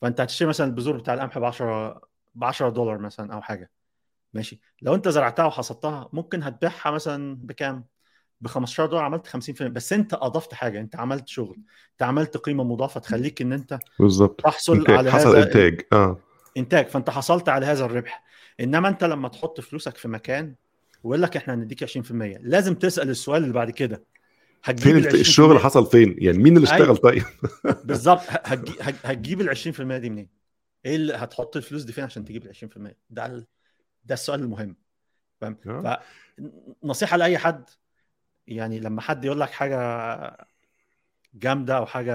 فأنت 0.00 0.20
هتشتري 0.20 0.48
مثلا 0.48 0.66
البذور 0.66 0.96
بتاع 0.96 1.14
القمح 1.14 1.38
ب 1.38 1.44
10 1.44 2.00
ب 2.34 2.44
10 2.44 2.68
دولار 2.68 2.98
مثلا 2.98 3.34
أو 3.34 3.42
حاجة. 3.42 3.70
ماشي. 4.34 4.60
لو 4.82 4.94
انت 4.94 5.08
زرعتها 5.08 5.44
وحصدتها 5.44 6.08
ممكن 6.12 6.42
هتبيعها 6.42 6.90
مثلا 6.90 7.36
بكام؟ 7.42 7.84
ب 8.40 8.46
15 8.46 8.86
دولار 8.86 9.04
عملت 9.04 9.26
50% 9.26 9.62
بس 9.62 9.92
انت 9.92 10.14
أضفت 10.14 10.54
حاجة 10.54 10.80
انت 10.80 10.96
عملت 10.96 11.28
شغل 11.28 11.56
انت 11.92 12.02
عملت 12.02 12.36
قيمة 12.36 12.64
مضافة 12.64 13.00
تخليك 13.00 13.42
ان 13.42 13.52
انت 13.52 13.78
بالظبط. 13.98 14.40
تحصل 14.40 14.76
إنتاج. 14.76 14.96
على 14.96 15.12
حصل 15.12 15.28
هذا 15.36 15.42
إنتاج 15.46 15.80
آه. 15.92 16.18
إنتاج. 16.56 16.86
فانت 16.86 17.10
حصلت 17.10 17.48
على 17.48 17.66
هذا 17.66 17.84
الربح. 17.84 18.24
إنما 18.60 18.88
انت 18.88 19.04
لما 19.04 19.28
تحط 19.28 19.60
فلوسك 19.60 19.96
في 19.96 20.08
مكان 20.08 20.54
ويقول 21.02 21.22
لك 21.22 21.36
إحنا 21.36 21.54
هنديك 21.54 21.84
20% 21.84 21.98
لازم 22.40 22.74
تسأل 22.74 23.10
السؤال 23.10 23.42
اللي 23.42 23.54
بعد 23.54 23.70
كده. 23.70 24.04
هتجيب 24.64 25.00
فين 25.00 25.20
الشغل 25.20 25.58
حصل 25.58 25.86
فين؟ 25.86 26.16
يعني 26.18 26.38
مين 26.38 26.56
اللي 26.56 26.64
اشتغل؟ 26.64 26.82
أيوة. 26.82 26.96
طيب. 26.96 27.22
بالظبط. 27.84 28.20
هتجيب 29.04 29.40
ال 29.40 29.56
20% 29.56 29.80
دي 29.80 30.10
منين؟ 30.10 30.28
إيه 30.86 30.96
اللي 30.96 31.12
هتحط 31.14 31.56
الفلوس 31.56 31.82
دي 31.82 31.92
فين 31.92 32.04
عشان 32.04 32.24
تجيب 32.24 32.46
ال 32.46 32.54
20% 32.54 32.94
ده 33.10 33.46
ده 34.04 34.14
السؤال 34.14 34.40
المهم. 34.40 34.76
فاهم؟ 35.40 35.56
آه. 35.66 36.00
فنصيحه 36.82 37.16
لأي 37.16 37.38
حد 37.38 37.70
يعني 38.46 38.80
لما 38.80 39.00
حد 39.00 39.24
يقول 39.24 39.40
لك 39.40 39.50
حاجة 39.50 39.76
جامدة 41.34 41.76
أو 41.76 41.86
حاجة 41.86 42.14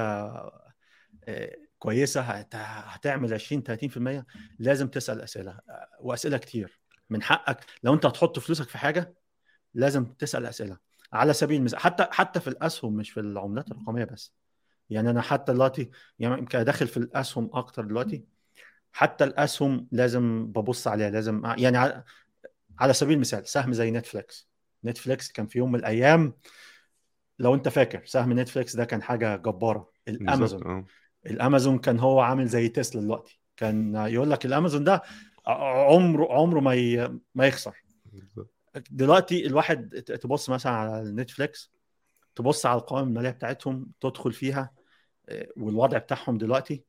آه، 1.27 1.55
كويسة 1.79 2.21
هتعمل 2.21 3.33
20 3.33 3.63
30% 3.63 4.25
لازم 4.59 4.87
تسأل 4.87 5.21
أسئلة 5.21 5.59
وأسئلة 5.99 6.37
كتير. 6.37 6.79
من 7.09 7.23
حقك. 7.23 7.65
لو 7.83 7.93
أنت 7.93 8.05
هتحط 8.05 8.39
فلوسك 8.39 8.69
في 8.69 8.77
حاجة 8.77 9.15
لازم 9.73 10.05
تسأل 10.05 10.45
أسئلة. 10.45 10.77
على 11.13 11.33
سبيل 11.33 11.57
المثال 11.57 11.79
حتى 11.79 12.07
حتى 12.11 12.39
في 12.39 12.47
الأسهم 12.47 12.93
مش 12.93 13.11
في 13.11 13.19
العملات 13.19 13.71
الرقمية 13.71 14.03
بس. 14.03 14.33
يعني 14.89 15.09
أنا 15.09 15.21
حتى 15.21 15.53
دلوقتي 15.53 15.91
يعني 16.19 16.37
يمكن 16.37 16.63
داخل 16.63 16.87
في 16.87 16.97
الأسهم 16.97 17.49
أكتر 17.53 17.85
دلوقتي. 17.85 18.25
حتى 18.95 19.23
الآسهم 19.23 19.87
لازم 19.91 20.45
ببص 20.47 20.87
عليها 20.87 21.09
لازم 21.09 21.41
يعني 21.57 22.03
على 22.79 22.93
سبيل 22.93 23.15
المثال 23.15 23.47
سهم 23.47 23.73
زي 23.73 23.91
نتفليكس. 23.91 24.49
نتفليكس 24.85 25.31
كان 25.31 25.47
في 25.47 25.57
يوم 25.57 25.71
من 25.71 25.79
الأيام 25.79 26.33
لو 27.39 27.55
أنت 27.55 27.69
فاكر 27.69 28.05
سهم 28.05 28.39
نتفليكس 28.39 28.75
ده 28.75 28.85
كان 28.85 29.03
حاجة 29.03 29.35
جبارة. 29.35 29.89
الأمازون. 30.07 30.85
الأمازون 31.25 31.77
كان 31.77 31.99
هو 31.99 32.19
عامل 32.19 32.47
زي 32.47 32.67
تسلا 32.69 33.01
دلوقتي. 33.01 33.39
كان 33.57 33.95
يقول 33.95 34.31
لك 34.31 34.45
الأمازون 34.45 34.83
ده 34.83 35.01
عمره 35.47 36.33
عمره 36.33 36.59
ما 36.59 36.73
ي... 36.73 37.19
ما 37.35 37.47
يخسر. 37.47 37.83
دلوقتي 38.91 39.45
الواحد 39.45 39.89
تبص 40.21 40.49
مثلا 40.49 40.71
على 40.71 41.11
نتفليكس 41.11 41.71
تبص 42.35 42.65
على 42.65 42.79
القوائم 42.79 43.07
المالية 43.07 43.29
بتاعتهم 43.29 43.91
تدخل 44.01 44.33
فيها 44.33 44.71
آه، 45.29 45.47
والوضع 45.57 45.97
بتاعهم 45.97 46.37
دلوقتي 46.37 46.83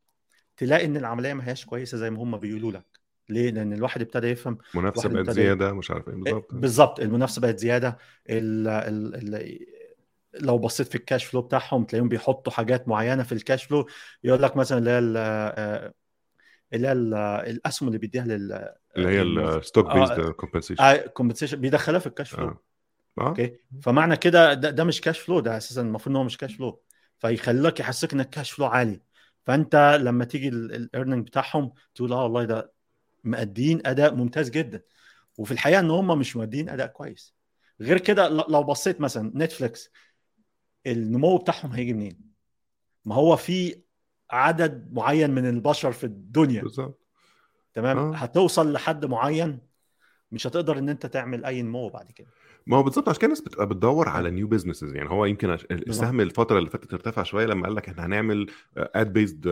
تلاقي 0.56 0.84
إن 0.84 0.96
العملية 0.96 1.34
ما 1.34 1.48
هياش 1.48 1.64
كويسة 1.64 1.98
زي 1.98 2.10
ما 2.10 2.22
هم 2.22 2.36
بيقولوا 2.38 2.72
لك. 2.72 2.84
ليه؟ 3.28 3.50
لأن 3.50 3.72
الواحد 3.72 4.00
ابتدى 4.00 4.26
يفهم 4.26 4.58
المنافسه 4.74 5.08
بقت 5.08 5.30
زيادة 5.30 5.72
مش 5.72 5.90
عارف 5.90 6.08
إيه 6.08 6.14
بالظبط. 6.14 6.54
بالظبط 6.54 7.00
المنافسة 7.00 7.40
بقت 7.40 7.58
زيادة. 7.58 7.98
ال 8.30 8.68
ال 8.68 9.34
ال 9.34 9.58
لو 10.34 10.58
بصيت 10.58 10.88
في 10.88 10.94
ال 10.94 11.00
cash 11.00 11.24
flow 11.24 11.42
بتاعهم 11.42 11.84
تلاقيهم 11.84 12.08
بيحطوا 12.08 12.52
حاجات 12.52 12.88
معينة 12.88 13.22
في 13.22 13.32
ال 13.32 13.39
cash 13.39 13.64
flow 13.64 13.86
يقول 14.24 14.42
لك 14.42 14.56
مثلا 14.56 14.78
اللي 14.78 14.90
هي 14.90 14.98
اللي 16.72 16.88
هي 16.88 16.92
الأسهم 17.50 17.88
اللي 17.88 17.98
بيديها 17.98 18.24
لل 18.24 18.74
اللي 18.96 19.08
هي 19.08 19.22
ال 19.22 19.34
stock 19.34 19.92
based 19.92 20.30
compensation 20.30 20.96
compensation 21.14 21.60
بيدخلها 21.60 21.98
في 21.98 22.06
ال 22.06 22.11
cash 22.11 22.30
flow 22.30 22.48
آه. 22.48 22.60
آه. 23.18 23.28
okay؟ 23.28 23.56
فمعنى 23.82 24.16
كده 24.16 24.54
ده, 24.54 24.70
ده 24.70 24.84
مش 24.84 25.00
cash 25.00 25.18
flow 25.18 25.40
ده 25.40 25.56
أساسا 25.56 25.80
المفروض 25.80 26.08
إن 26.10 26.16
هو 26.16 26.24
مش 26.24 26.36
cash 26.36 26.54
flow 26.54 26.82
فيخليك 27.18 27.80
يحسسك 27.80 28.12
إن 28.12 28.20
ال 28.20 28.26
cash 28.26 28.50
flow 28.50 28.66
عالي. 28.66 29.00
فانت 29.46 29.98
لما 30.00 30.24
تيجي 30.24 30.48
ال 30.48 30.58
earning 30.58 31.26
بتاعهم 31.26 31.72
تقول 31.94 32.12
آه 32.12 32.22
والله 32.22 32.44
ده 32.44 32.72
مؤدين 33.24 33.86
أداء 33.86 34.14
ممتاز 34.14 34.50
جدا. 34.50 34.82
وفي 35.38 35.52
الحقيقة 35.52 35.80
إن 35.80 35.90
هم 35.90 36.18
مش 36.18 36.36
مؤدين 36.36 36.68
أداء 36.68 36.86
كويس. 36.86 37.34
غير 37.80 37.98
كده 37.98 38.28
لو 38.28 38.62
بصيت 38.62 39.00
مثلا 39.00 39.32
نتفليكس 39.34 39.90
النمو 40.86 41.36
بتاعهم 41.36 41.72
هيجي 41.72 41.92
منين؟ 41.92 42.20
ما 43.04 43.14
هو 43.14 43.36
في 43.36 43.82
عدد 44.30 44.92
معين 44.92 45.30
من 45.30 45.48
البشر 45.48 45.92
في 45.92 46.04
الدنيا. 46.04 46.62
بالظبط. 46.62 47.06
تمام؟ 47.74 47.98
آه. 47.98 48.16
هتوصل 48.16 48.72
لحد 48.72 49.04
معين 49.04 49.58
مش 50.32 50.46
هتقدر 50.46 50.78
إن 50.78 50.88
أنت 50.88 51.06
تعمل 51.06 51.44
أي 51.44 51.62
نمو 51.62 51.88
بعد 51.88 52.10
كده. 52.12 52.26
ما 52.66 52.76
هو 52.76 52.82
بالظبط 52.82 53.08
عشان 53.08 53.18
كده 53.20 53.26
الناس 53.26 53.40
بتبقى 53.40 53.66
بتدور 53.68 54.08
على 54.08 54.30
new 54.30 54.48
businesses 54.48 54.94
يعني 54.94 55.10
هو 55.10 55.24
يمكن 55.24 55.50
السهم 55.70 56.20
الفترة 56.20 56.58
اللي 56.58 56.70
فاتت 56.70 56.92
ارتفع 56.94 57.22
شوية 57.22 57.46
لما 57.46 57.66
قال 57.66 57.74
لك 57.74 57.88
إحنا 57.88 58.06
هنعمل 58.06 58.46
ad 58.76 59.12
based 59.12 59.46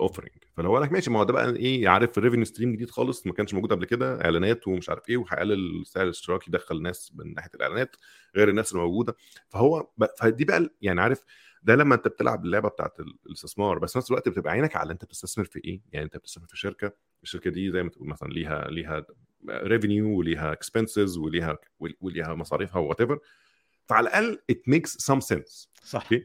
offering 0.00 0.30
فلو 0.56 0.74
قال 0.74 0.82
لك 0.82 0.92
ماشي 0.92 1.10
ما 1.10 1.18
هو 1.18 1.24
ده 1.24 1.32
بقى 1.32 1.56
إيه 1.56 1.88
عارف 1.88 2.18
revenue 2.18 2.44
stream 2.44 2.72
جديد 2.72 2.90
خالص 2.90 3.26
ما 3.26 3.32
كانش 3.32 3.54
موجود 3.54 3.72
قبل 3.72 3.84
كده 3.84 4.24
إعلانات 4.24 4.68
ومش 4.68 4.88
عارف 4.90 5.08
إيه 5.08 5.16
وهيقلل 5.16 5.86
سعر 5.86 6.04
الاشتراك 6.04 6.48
يدخل 6.48 6.82
ناس 6.82 7.12
من 7.14 7.34
ناحية 7.34 7.50
الإعلانات 7.54 7.96
غير 8.36 8.48
الناس 8.48 8.72
اللي 8.72 8.82
موجوده 8.82 9.16
فهو 9.48 9.88
فدي 10.18 10.44
بقى 10.44 10.68
يعني 10.82 11.00
عارف 11.00 11.24
ده 11.62 11.74
لما 11.76 11.94
أنت 11.94 12.08
بتلعب 12.08 12.44
اللعبة 12.44 12.68
بتاعت 12.68 13.00
الاستثمار 13.26 13.78
بس 13.78 13.92
في 13.92 13.98
نفس 13.98 14.10
الوقت 14.10 14.28
بتبقى 14.28 14.52
عينك 14.52 14.76
على 14.76 14.92
أنت 14.92 15.04
بتستثمر 15.04 15.44
في 15.44 15.60
إيه؟ 15.64 15.80
يعني 15.92 16.04
أنت 16.04 16.16
بتستثمر 16.16 16.46
في 16.46 16.56
شركة 16.58 16.92
الشركة 17.22 17.50
دي 17.50 17.70
زي 17.70 17.82
ما 17.82 17.90
تقول 17.90 18.08
مثلا 18.08 18.28
ليها 18.28 18.68
ليها 18.70 19.06
revenue 19.50 20.18
وليها 20.18 20.52
expenses 20.52 21.16
وليها 21.18 21.58
وليها 22.00 22.34
مصاريفها 22.34 22.80
و 22.80 22.84
that 22.84 23.02
فعلى 23.88 24.08
الأقل 24.08 24.38
it 24.50 24.62
makes 24.68 24.96
some 24.96 25.20
sense 25.20 25.72
صح. 25.84 26.08
Okay. 26.08 26.20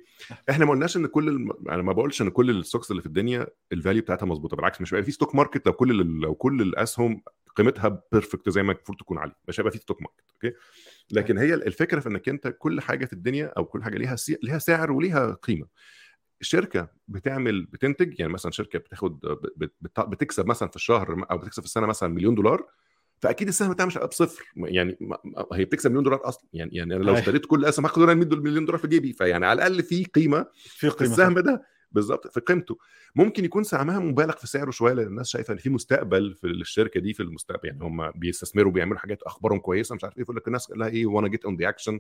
إحنا 0.49 0.65
ما 0.65 0.71
قلناش 0.71 0.97
إن 0.97 1.07
كل 1.07 1.27
الم... 1.29 1.51
أنا 1.69 1.81
ما 1.81 1.93
بقولش 1.93 2.21
إن 2.21 2.29
كل 2.29 2.49
ال 2.49 2.55
stocks 2.55 2.91
اللي 2.91 3.01
في 3.01 3.07
الدنيا 3.07 3.47
ال 3.71 3.76
value 3.76 4.01
بتاعتها 4.01 4.25
مظبوطة 4.25 4.57
بالعكس 4.57 4.81
مش 4.81 4.93
هيبقى 4.93 5.05
في 5.05 5.11
stock 5.11 5.35
market 5.35 5.67
لو 5.67 5.73
كل 5.73 6.19
لو 6.21 6.35
كل 6.35 6.61
الاسهم 6.61 7.21
قيمتها 7.55 8.01
perfect 8.11 8.49
زي 8.49 8.63
ما 8.63 8.71
المفروض 8.71 8.97
تكون 8.97 9.17
عالية 9.17 9.35
مش 9.47 9.59
هيبقى 9.59 9.71
في 9.71 9.77
stock 9.77 10.01
market 10.01 10.23
okay 10.33 10.55
لكن 11.11 11.37
هي 11.37 11.53
الفكرة 11.53 11.99
في 11.99 12.09
إنك 12.09 12.29
أنت 12.29 12.55
كل 12.59 12.81
حاجة 12.81 13.05
في 13.05 13.13
الدنيا 13.13 13.53
أو 13.57 13.65
كل 13.65 13.83
حاجة 13.83 13.97
ليها 13.97 14.15
سي... 14.15 14.37
ليها 14.43 14.59
سعر 14.59 14.91
وليها 14.91 15.33
قيمة. 15.33 15.67
شركة 16.41 16.89
بتعمل 17.07 17.65
بتنتج 17.65 18.19
يعني 18.19 18.33
مثلا 18.33 18.51
شركة 18.51 18.79
بتاخد 18.79 19.19
بتكسب 20.07 20.45
مثلا 20.45 20.69
في 20.69 20.75
الشهر 20.75 21.25
أو 21.31 21.37
بتكسب 21.37 21.61
في 21.61 21.67
السنة 21.67 21.87
مثلا 21.87 22.09
مليون 22.09 22.35
دولار 22.35 22.65
فأكيد 23.20 23.47
السهم 23.47 23.74
بتاعها 23.74 23.88
مش 23.88 23.97
هيبقى 23.97 24.07
بصفر 24.07 24.43
يعني 24.55 24.97
هي 25.53 25.65
بتكسب 25.65 25.89
مليون 25.89 26.03
دولار 26.03 26.28
أصلا. 26.30 26.49
يعني 26.53 26.76
يعني 26.76 26.95
أنا 26.95 27.03
لو 27.03 27.13
اشتريت 27.13 27.45
كل 27.45 27.65
اسهم 27.65 27.86
هاخد 27.86 28.01
100 28.01 28.15
مليون 28.15 28.65
دولار 28.65 28.82
في 28.82 28.88
جيبي. 28.88 29.13
فيعني 29.13 29.45
على 29.45 29.57
الأقل 29.57 29.84
في 29.84 30.03
قيمة 30.03 30.45
في 30.53 30.89
قيمة 30.89 31.11
السهم 31.11 31.39
ده. 31.39 31.63
بالظبط 31.91 32.28
في 32.28 32.39
قيمته. 32.39 32.78
ممكن 33.15 33.45
يكون 33.45 33.63
سهمها 33.63 33.99
مبالغ 33.99 34.36
في 34.36 34.47
سعره 34.47 34.72
شوية 34.72 34.93
لأن 34.93 35.07
الناس 35.07 35.28
شايفة 35.28 35.53
إن 35.53 35.57
في 35.57 35.70
مستقبل 35.70 36.34
في 36.34 36.47
الشركة 36.47 36.99
دي 36.99 37.13
في 37.13 37.24
المستقبل. 37.24 37.68
يعني 37.68 37.84
هم 37.84 38.11
بيستثمروا 38.11 38.72
بيعملوا 38.72 38.99
حاجات 38.99 39.24
أخبارهم 39.24 39.59
كويسة 39.59 39.95
مش 39.95 40.03
عارف 40.03 40.18
إيه 40.18 40.24
يقول 40.24 40.36
لك 40.36 40.47
الناس 40.47 40.72
لها 40.72 40.88
إيه 40.88 41.05
وأنا 41.05 41.28
جيت 41.28 41.45
on 41.45 41.55
the 41.55 41.69
action 41.69 41.99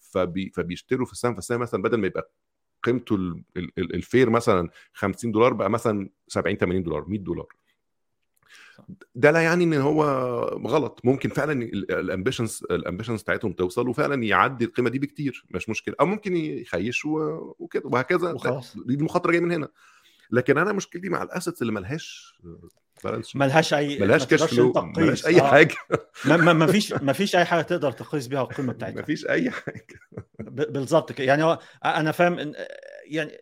فبي 0.00 0.52
فبيشتروا 0.54 1.06
في 1.06 1.12
السهم 1.12 1.34
فالسهم 1.34 1.60
مثلا 1.60 1.82
بدل 1.82 1.96
ما 1.98 2.06
يبقى 2.06 2.30
قيمته 2.82 3.42
ال 3.78 3.88
fair 3.88 4.30
مثلا 4.30 4.68
50 4.92 5.32
دولار 5.32 5.52
بقى 5.52 5.70
مثلا 5.70 6.10
70 6.28 6.56
80 6.56 6.82
دولار 6.82 7.04
100 7.08 7.20
دولار. 7.20 7.46
ده 9.14 9.30
لا 9.30 9.40
يعني 9.40 9.64
إن 9.64 9.74
هو 9.74 10.04
غلط. 10.66 11.00
ممكن 11.04 11.28
فعلا 11.28 11.62
ال 11.62 11.72
ambitions 11.72 12.64
ال 12.70 12.75
ambitions 12.75 13.22
بتاعتهم 13.22 13.52
توصل 13.52 13.88
وفعلا 13.88 14.22
يعدي 14.24 14.64
القيمة 14.64 14.90
دي 14.90 14.98
بكتير. 14.98 15.44
مش 15.50 15.68
مشكلة. 15.68 15.94
أو 16.00 16.06
ممكن 16.06 16.36
ما 16.36 16.45
يخشش 16.45 17.04
وكده. 17.04 17.82
وهكذا. 17.84 18.36
دي 18.86 18.94
المخاطرة 18.94 19.30
جاية 19.32 19.40
من 19.40 19.52
هنا. 19.52 19.68
لكن 20.30 20.58
أنا 20.58 20.72
مشكلتي 20.72 21.08
مع 21.08 21.22
ال 21.22 21.28
assets 21.28 21.62
اللي 21.62 21.72
ملهاش 21.72 22.38
ملهاش 23.34 23.74
أي 23.74 23.98
ملهاش 23.98 24.26
cash 24.26 24.42
flow 24.42 24.72
ملهاش 24.96 25.26
أي 25.26 25.40
آه. 25.40 25.50
حاجة. 25.50 25.74
ما, 26.24 26.52
ما 26.52 26.66
فيش 26.66 26.92
ما 26.92 27.12
فيش 27.12 27.36
أي 27.36 27.44
حاجة 27.44 27.62
تقدر 27.62 27.92
تقيس 27.92 28.26
بيها 28.26 28.42
القيمة 28.42 28.72
بتاعتها. 28.72 28.96
ما 28.96 29.02
فيش 29.02 29.26
أي 29.26 29.50
حاجة. 29.50 30.00
بالظبط 30.40 31.20
يعني 31.20 31.44
هو 31.44 31.58
أنا 31.84 32.12
فاهم 32.12 32.52
يعني 33.06 33.32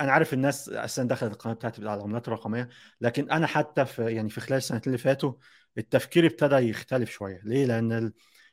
أنا 0.00 0.12
عارف 0.12 0.34
الناس 0.34 0.68
أساسا 0.68 1.02
دخلت 1.04 1.32
القناة 1.32 1.54
بتاعتي 1.54 1.88
على 1.88 1.94
العملات 1.94 2.28
الرقمية 2.28 2.68
لكن 3.00 3.30
أنا 3.30 3.46
حتى 3.46 3.86
في 3.86 4.10
يعني 4.14 4.30
في 4.30 4.40
خلال 4.40 4.58
السنتين 4.58 4.92
اللي 4.92 4.98
فاتوا 4.98 5.32
التفكير 5.78 6.26
ابتدى 6.26 6.54
يختلف 6.56 7.10
شوية. 7.10 7.40
ليه؟ 7.44 7.66
لأن 7.66 7.92
ال... 7.92 8.12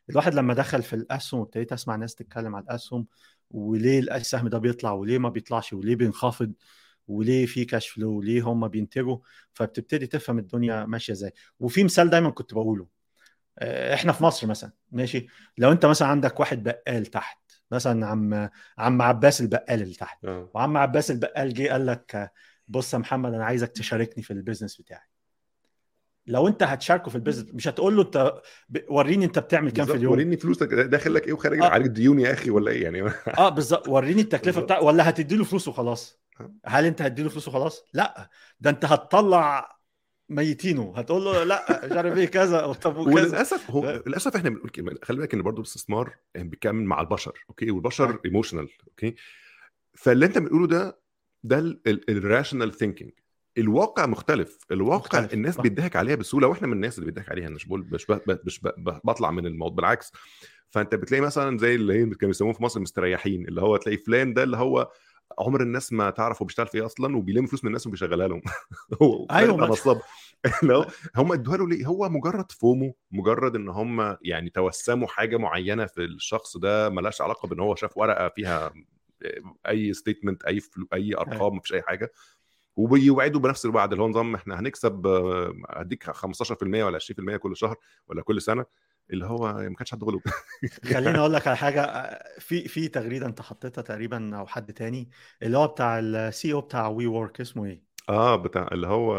الواحد 0.09 0.33
لما 0.35 0.53
دخل 0.53 0.83
في 0.83 0.93
الأسهم 0.93 1.39
وابتديت 1.39 1.73
أسمع 1.73 1.95
ناس 1.95 2.15
تتكلم 2.15 2.55
على 2.55 2.63
الأسهم 2.63 3.07
وليه 3.51 3.99
السهم 3.99 4.47
ده 4.47 4.57
بيطلع 4.57 4.91
وليه 4.91 5.17
ما 5.17 5.29
بيطلعش 5.29 5.73
وليه 5.73 5.95
بينخفض 5.95 6.53
وليه 7.07 7.45
في 7.45 7.65
كاش 7.65 7.89
فلو 7.89 8.11
وليه 8.17 8.41
هم 8.41 8.67
بينتجوا 8.67 9.17
فبتبتدي 9.53 10.07
تفهم 10.07 10.39
الدنيا 10.39 10.85
ماشية 10.85 11.13
إزاي. 11.13 11.33
وفي 11.59 11.83
مثال 11.83 12.09
دايما 12.09 12.29
كنت 12.29 12.53
بقوله 12.53 12.87
آه، 13.59 13.93
إحنا 13.93 14.11
في 14.11 14.23
مصر 14.23 14.47
مثلا 14.47 14.71
ماشي؟ 14.91 15.27
لو 15.57 15.71
أنت 15.71 15.85
مثلا 15.85 16.07
عندك 16.07 16.39
واحد 16.39 16.63
بقال 16.63 17.05
تحت 17.05 17.42
مثلا 17.71 18.07
عم 18.07 18.49
عم 18.77 19.01
عباس 19.01 19.41
البقال 19.41 19.81
اللي 19.81 19.95
تحت. 19.95 20.25
أوه. 20.25 20.51
وعم 20.53 20.77
عباس 20.77 21.11
البقال 21.11 21.53
جه 21.53 21.69
قال 21.71 21.85
لك 21.85 22.31
بص 22.67 22.93
يا 22.93 22.99
محمد 22.99 23.33
أنا 23.33 23.45
عايزك 23.45 23.71
تشاركني 23.71 24.23
في 24.23 24.31
ال 24.33 24.39
business 24.39 24.81
بتاعي. 24.81 25.07
لو 26.27 26.47
أنت 26.47 26.63
هتشاركه 26.63 27.09
في 27.09 27.15
ال 27.15 27.19
business 27.19 27.53
مش 27.53 27.67
هتقول 27.67 27.95
له 27.95 28.01
أنت 28.01 28.41
وريني 28.89 29.25
أنت 29.25 29.39
بتعمل 29.39 29.71
كام 29.71 29.85
في 29.85 29.93
اليوم. 29.93 30.13
وريني 30.13 30.37
فلوسك. 30.37 30.67
داخل 30.67 31.13
لك 31.13 31.27
إيه 31.27 31.33
وخارج 31.33 31.61
آه. 31.61 31.65
عليك 31.65 31.87
ديون 31.87 32.19
يا 32.19 32.33
أخي 32.33 32.49
ولا 32.49 32.71
إيه 32.71 32.83
يعني؟ 32.83 33.01
آه 33.37 33.49
بالظبط. 33.49 33.87
وريني 33.87 34.21
التكلفة 34.21 34.61
بتاعك 34.61 34.83
ولا 34.83 35.09
هتدي 35.09 35.35
له 35.35 35.43
فلوس 35.43 35.67
وخلاص. 35.67 36.23
هل 36.65 36.85
أنت 36.85 37.01
هتدي 37.01 37.23
له 37.23 37.29
فلوس 37.29 37.47
وخلاص؟ 37.47 37.85
لا. 37.93 38.29
ده 38.59 38.69
أنت 38.69 38.85
هتطلع 38.85 39.77
ميتينه. 40.29 40.93
هتقول 40.95 41.23
له 41.23 41.43
لا 41.43 41.81
مش 41.85 41.91
عارف 41.91 42.17
إيه 42.17 42.25
كذا. 42.25 42.73
طب 42.83 42.97
وكذا. 42.97 43.13
وللأسف 43.13 43.71
هو 43.71 44.03
للأسف 44.07 44.35
إحنا 44.35 44.49
بنقول 44.49 44.69
كلمه 44.69 44.95
خلي 45.03 45.17
بالك 45.17 45.33
إن 45.33 45.41
برضه 45.41 45.61
الاستثمار 45.61 46.15
يعني 46.35 46.49
بيكمل 46.49 46.85
مع 46.85 47.01
البشر 47.01 47.45
okay؟ 47.49 47.71
والبشر 47.71 48.19
emotional 48.25 48.69
okay؟ 48.87 49.15
فاللي 49.93 50.25
أنت 50.25 50.37
بتقوله 50.37 50.67
ده 50.67 50.99
ده 51.43 51.79
ال 51.87 51.97
rational 51.97 52.73
thinking 52.73 53.11
الواقع 53.57 54.05
مختلف. 54.05 54.57
الواقع 54.71 54.97
مختلف. 55.19 55.33
الناس 55.33 55.57
بيضحك 55.57 55.95
عليها 55.95 56.15
بسهولة 56.15 56.47
وإحنا 56.47 56.67
من 56.67 56.73
الناس 56.73 56.99
اللي 56.99 57.11
بيضحك 57.11 57.29
عليها. 57.31 57.49
مش 57.49 57.65
بقول 57.67 57.87
مش, 57.91 58.07
مش 58.27 58.59
بطلع 59.03 59.31
من 59.31 59.45
الموضوع 59.45 59.75
بالعكس. 59.75 60.11
فأنت 60.69 60.95
بتلاقي 60.95 61.21
مثلا 61.21 61.57
زي 61.57 61.75
اللي 61.75 61.93
هي 61.93 62.05
كانوا 62.05 62.27
بيسموه 62.27 62.53
في 62.53 62.63
مصر 62.63 62.79
مستريحين 62.79 63.47
اللي 63.47 63.61
هو 63.61 63.77
تلاقي 63.77 63.97
فلان 63.97 64.33
ده 64.33 64.43
اللي 64.43 64.57
هو 64.57 64.91
عمر 65.39 65.61
الناس 65.61 65.93
ما 65.93 66.09
تعرف 66.09 66.41
هو 66.41 66.45
بيشتغل 66.45 66.67
في 66.67 66.77
إيه 66.77 66.85
أصلا 66.85 67.17
وبيلم 67.17 67.45
فلوس 67.45 67.63
من 67.63 67.67
الناس 67.67 67.87
وبيشغلها 67.87 68.27
لهم. 68.27 68.41
هو 69.01 69.27
أيوه 69.31 69.57
نصاب 69.57 70.01
هم 71.17 71.33
ادوها 71.33 71.57
له 71.57 71.67
ليه؟ 71.67 71.85
هو 71.85 72.09
مجرد 72.09 72.51
FOMO 72.51 72.95
مجرد 73.11 73.55
إن 73.55 73.69
هم 73.69 74.17
يعني 74.21 74.49
توسموا 74.49 75.07
حاجة 75.07 75.37
معينة 75.37 75.85
في 75.85 76.03
الشخص 76.03 76.57
ده 76.57 76.89
ملهاش 76.89 77.21
علاقة 77.21 77.47
بإن 77.47 77.59
هو 77.59 77.75
شاف 77.75 77.97
ورقة 77.97 78.29
فيها 78.29 78.73
أي 79.67 79.93
statement 79.93 80.43
أي 80.43 80.59
flow 80.59 80.87
أي 80.93 81.15
أرقام 81.17 81.55
مفيش 81.55 81.73
أي 81.73 81.81
حاجة. 81.81 82.11
وبيوعدوا 82.75 83.41
بنفس 83.41 83.65
الوعد 83.65 83.91
اللي 83.91 84.03
هو 84.03 84.07
نظام 84.07 84.35
إحنا 84.35 84.59
هنكسب 84.59 85.07
هديك 85.69 86.11
15% 86.11 86.63
ولا 86.63 86.99
20% 86.99 87.37
كل 87.37 87.57
شهر 87.57 87.75
ولا 88.07 88.21
كل 88.21 88.41
سنة. 88.41 88.65
اللي 89.11 89.25
هو 89.25 89.53
ما 89.53 89.75
كانش 89.75 89.91
حد 89.91 90.03
غلب 90.03 90.21
خليني 90.83 91.17
أقول 91.19 91.33
لك 91.33 91.47
على 91.47 91.57
حاجة 91.57 91.81
في 92.39 92.67
في 92.67 92.87
تغريدة 92.87 93.25
أنت 93.25 93.41
حطيتها 93.41 93.81
تقريبا 93.81 94.37
أو 94.37 94.47
حد 94.47 94.73
تاني 94.73 95.09
اللي 95.43 95.57
هو 95.57 95.67
بتاع 95.67 95.99
ال 95.99 96.26
C 96.26 96.53
أو 96.53 96.61
بتاع 96.61 96.87
WeWork 96.87 97.41
اسمه 97.41 97.65
إيه؟ 97.65 97.83
آه 98.09 98.35
بتاع 98.35 98.67
اللي 98.71 98.87
هو 98.87 99.13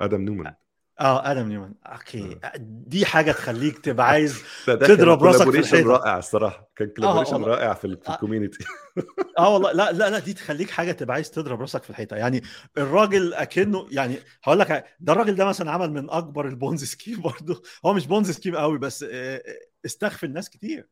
آدم 0.00 0.20
نومان 0.22 0.54
آه 1.02 1.30
آدم 1.30 1.48
نيومان. 1.48 1.74
okay. 1.86 2.38
دي 2.60 3.06
حاجة 3.06 3.32
تخليك 3.32 3.78
تبقى 3.78 4.08
عايز 4.14 4.42
تضرب 4.66 5.22
راسك 5.24 5.50
في 5.50 5.58
الحيطة. 5.58 5.88
رائع 5.90 6.18
الصراحة. 6.18 6.70
كان 6.76 6.88
collaboration 6.88 7.32
والله. 7.34 7.48
رائع 7.48 7.74
في 7.74 7.84
ال- 7.86 8.00
في 8.02 8.08
آه. 8.08 8.14
ال 8.14 8.19
community 8.19 8.64
آه 9.38 9.54
والله. 9.54 9.72
لا 9.72 9.92
لا 9.92 10.10
لا 10.10 10.18
دي 10.18 10.34
تخليك 10.34 10.70
حاجة 10.70 10.92
تبقى 10.92 11.14
عايز 11.14 11.30
تضرب 11.30 11.60
راسك 11.60 11.82
في 11.82 11.90
الحيطة. 11.90 12.16
يعني 12.16 12.42
الراجل 12.78 13.34
أكنه 13.34 13.86
يعني 13.90 14.16
هقول 14.44 14.58
لك 14.58 14.84
ده 15.00 15.12
الراجل 15.12 15.34
ده 15.34 15.44
مثلا 15.44 15.70
عمل 15.70 15.90
من 15.92 16.10
أكبر 16.10 16.48
ال 16.48 16.54
Ponzi 16.54 16.84
scheme 16.84 17.20
برضه. 17.30 17.62
هو 17.86 17.92
مش 17.94 18.06
Ponzi 18.06 18.30
scheme 18.30 18.56
قوي 18.56 18.78
بس 18.78 19.04
آه، 19.10 19.42
استغفل 19.86 20.32
ناس 20.32 20.50
كتير. 20.50 20.88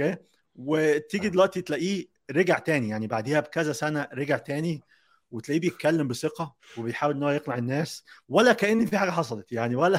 okay؟ 0.00 0.16
وتيجي 0.54 1.26
آه. 1.26 1.30
دلوقتي 1.30 1.62
تلاقيه 1.62 2.06
رجع 2.30 2.58
تاني. 2.58 2.88
يعني 2.88 3.06
بعديها 3.06 3.40
بكذا 3.40 3.72
سنة 3.72 4.08
رجع 4.14 4.36
تاني. 4.36 4.82
وتلاقيه 5.30 5.60
بيتكلم 5.60 6.08
بثقة 6.08 6.54
وبيحاول 6.78 7.14
إن 7.16 7.22
هو 7.22 7.30
يقنع 7.30 7.58
الناس 7.58 8.04
ولا 8.28 8.52
كأن 8.52 8.86
في 8.86 8.98
حاجة 8.98 9.10
حصلت 9.10 9.52
يعني 9.52 9.76
ولا 9.76 9.98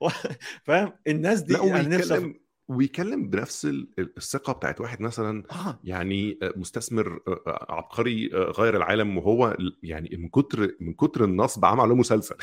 فاهم؟ 0.66 0.92
الناس 1.06 1.40
دي 1.40 1.52
لا 1.52 1.60
نفسي 1.88 2.14
أف- 2.14 2.22
وبيتكلم 2.22 2.43
ويتكلم 2.68 3.30
بنفس 3.30 3.64
ال- 3.64 3.88
الثقة 3.98 4.52
بتاعت 4.52 4.80
واحد 4.80 5.00
مثلا 5.00 5.44
آه. 5.52 5.78
يعني 5.84 6.38
مستثمر 6.56 7.20
عبقري 7.46 8.28
غير 8.34 8.76
العالم 8.76 9.18
وهو 9.18 9.56
يعني 9.82 10.16
من 10.16 10.28
كتر 10.28 10.70
من 10.80 10.94
كتر 10.94 11.24
النصب 11.24 11.64
عمل 11.64 11.88
له 11.88 11.94
مسلسل. 11.94 12.34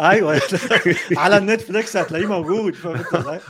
أيوه. 0.00 0.40
على 1.16 1.36
ال 1.36 1.44
Netflix 1.44 1.96
هتلاقيه 1.96 2.26
موجود؟ 2.26 2.76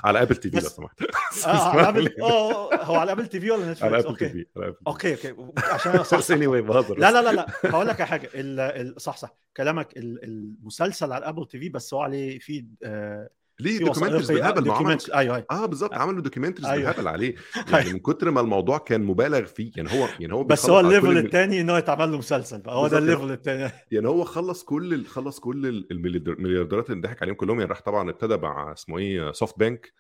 على 0.05 0.23
Apple 0.23 0.37
TV 0.37 0.57
لو 0.57 0.63
سمحت. 0.69 1.03
آه 1.47 1.69
على 1.79 1.89
Apple 1.89 2.21
آه 2.23 2.85
هو 2.85 2.95
على 2.95 3.13
Apple 3.13 3.27
TV 3.27 3.51
ولا 3.51 3.63
على 3.63 3.73
Netflix 3.73 4.07
Apple 4.07 4.17
TV 4.17 4.47
على 4.57 4.75
okay 4.87 5.13
okay. 5.15 5.35
عشان 5.59 6.03
صح. 6.23 6.35
anyway 6.35 6.63
بهزر 6.63 6.99
لا 6.99 7.11
لا 7.13 7.23
لا 7.23 7.33
لا. 7.33 7.47
هقول 7.65 7.87
لك 7.87 8.01
على 8.01 8.09
حاجة. 8.11 8.31
ال- 8.35 8.61
ال- 8.61 9.01
صح 9.01 9.17
صح. 9.17 9.35
كلامك 9.57 9.97
ال- 9.97 10.25
المسلسل 10.25 11.13
على 11.13 11.29
Apple 11.29 11.47
TV 11.47 11.69
بس 11.69 11.95
هو 11.95 12.01
عليه 12.01 12.39
في 12.39 12.67
آه، 12.85 13.29
ليه 13.61 13.79
documentaries 13.79 14.31
بالهبل 14.33 14.71
عمل. 14.71 14.99
أيوه 15.15 15.37
أيوه. 15.37 15.47
آه 15.51 15.67
بالظبط 15.67 15.95
عملوا 15.95 16.23
documentaries 16.23 16.67
أيوة. 16.67 16.91
بالهبل 16.91 17.09
عليه. 17.09 17.35
يعني 17.73 17.93
من 17.93 17.99
كتر 17.99 18.31
ما 18.31 18.41
الموضوع 18.41 18.79
كان 18.79 19.03
مبالغ 19.05 19.45
فيه 19.45 19.71
يعني 19.77 19.89
هو 19.93 20.09
يعني 20.21 20.35
هو 20.35 20.45
بس 20.45 20.71
هو 20.71 20.81
ال 20.81 20.87
level 20.87 21.19
الثاني 21.19 21.61
إن 21.61 21.71
هو 21.71 21.77
يتعمل 21.77 22.11
له 22.13 22.19
مسلسل 22.19 22.61
بقى. 22.61 22.75
هو 22.75 22.89
ده. 22.89 22.99
ال 22.99 23.04
level 23.04 23.31
الثاني 23.33 23.71
يعني 23.93 24.09
هو 24.09 24.25
خلص 24.25 24.65
كل 24.65 25.05
خلص 25.07 25.41
كل 25.41 25.67
ال- 25.67 25.87
المليار- 25.93 26.33
المليارديرات 26.39 26.91
اللي 26.91 27.01
ضحك 27.01 27.23
عليهم 27.23 27.35
كلهم. 27.37 27.59
يعني 27.61 27.71
راح 27.71 27.81
طبعا 27.83 28.11
ابتدى 28.11 28.37
مع 28.37 28.73
اسمه 28.73 28.99
إيه 28.99 29.33
SoftBank 29.33 29.93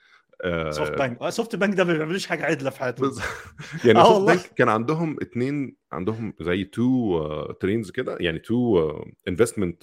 آه، 0.45 0.71
سوفت 0.71 0.93
بانك 0.99 1.23
آه، 1.23 1.31
SoftBank 1.31 1.75
ده 1.75 1.85
ما 1.85 1.93
بيعملوش 1.93 2.27
حاجة 2.27 2.45
عدلة 2.45 2.71
في 2.71 2.79
حياته 2.81 3.03
بز- 3.09 3.21
يعني 3.85 3.99
آه 3.99 4.03
Soft 4.03 4.15
والله. 4.15 4.35
بانك 4.35 4.47
كان 4.57 4.69
عندهم 4.69 5.17
اتنين 5.23 5.77
عندهم 5.93 6.35
زي 6.41 6.65
two 6.65 7.53
trains 7.53 7.91
كده 7.91 8.17
يعني 8.21 8.39
two 8.39 8.91
investment 9.29 9.83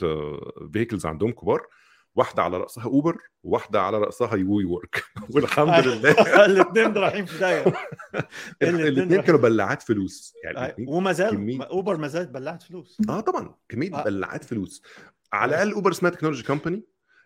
vehicles 0.74 1.06
عندهم 1.06 1.32
كبار. 1.32 1.62
واحدة 2.16 2.44
على 2.44 2.58
رأسها 2.58 2.84
Uber 2.84 3.18
وواحده 3.44 3.82
على 3.82 3.98
رأسها 3.98 4.34
WeWork 4.36 5.04
والحمد 5.36 5.88
لله. 5.88 6.12
الاثنين 6.46 6.94
رايحين 6.94 7.26
في 7.26 7.38
داهية. 7.40 7.64
الاتنين 8.62 8.88
الاثنين 8.88 9.22
كانوا 9.22 9.40
بلعات 9.40 9.82
فلوس. 9.82 10.34
يعني 10.44 10.58
آه، 10.58 10.76
وما 10.88 11.12
زال 11.12 11.30
كمية- 11.62 11.68
Uber 11.70 11.98
ما 11.98 12.08
زالت 12.08 12.30
بلعت 12.30 12.64
فلوس. 12.64 12.98
آه 13.10 13.20
طبعا. 13.20 13.56
كمية 13.70 13.96
آه. 13.96 14.04
بلعات 14.04 14.44
فلوس. 14.44 14.84
على 15.34 15.52
آه. 15.52 15.56
الأقل 15.56 15.74
Uber 15.74 15.92
اسمها 15.92 16.12
technology 16.12 16.44
company 16.44 16.84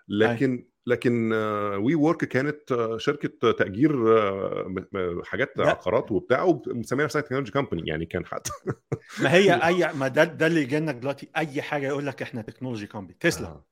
لكن 0.09 0.67
لكن 0.87 1.33
WeWork 1.83 2.25
كانت 2.25 2.71
آه، 2.71 2.97
شركة 2.97 3.51
تأجير 3.51 4.17
آه، 4.17 5.21
حاجات. 5.25 5.59
عقارات 5.59 6.11
وبتاع 6.11 6.43
ومسميه 6.43 7.03
نفسها 7.03 7.21
technology 7.21 7.51
company 7.51 7.87
يعني 7.87 8.05
كان 8.05 8.25
حتى 8.25 8.51
ما 9.21 9.33
هي 9.33 9.53
أي 9.65 9.93
ما 9.93 10.07
ده 10.07 10.23
ده 10.23 10.47
اللي 10.47 10.65
لك 10.65 10.95
دلوقتي. 10.95 11.29
أي 11.37 11.61
حاجة 11.61 11.87
يقول 11.87 12.05
لك 12.07 12.21
إحنا 12.21 12.41
technology 12.41 12.87
company 12.87 13.17
Tesla. 13.19 13.47
آه. 13.47 13.65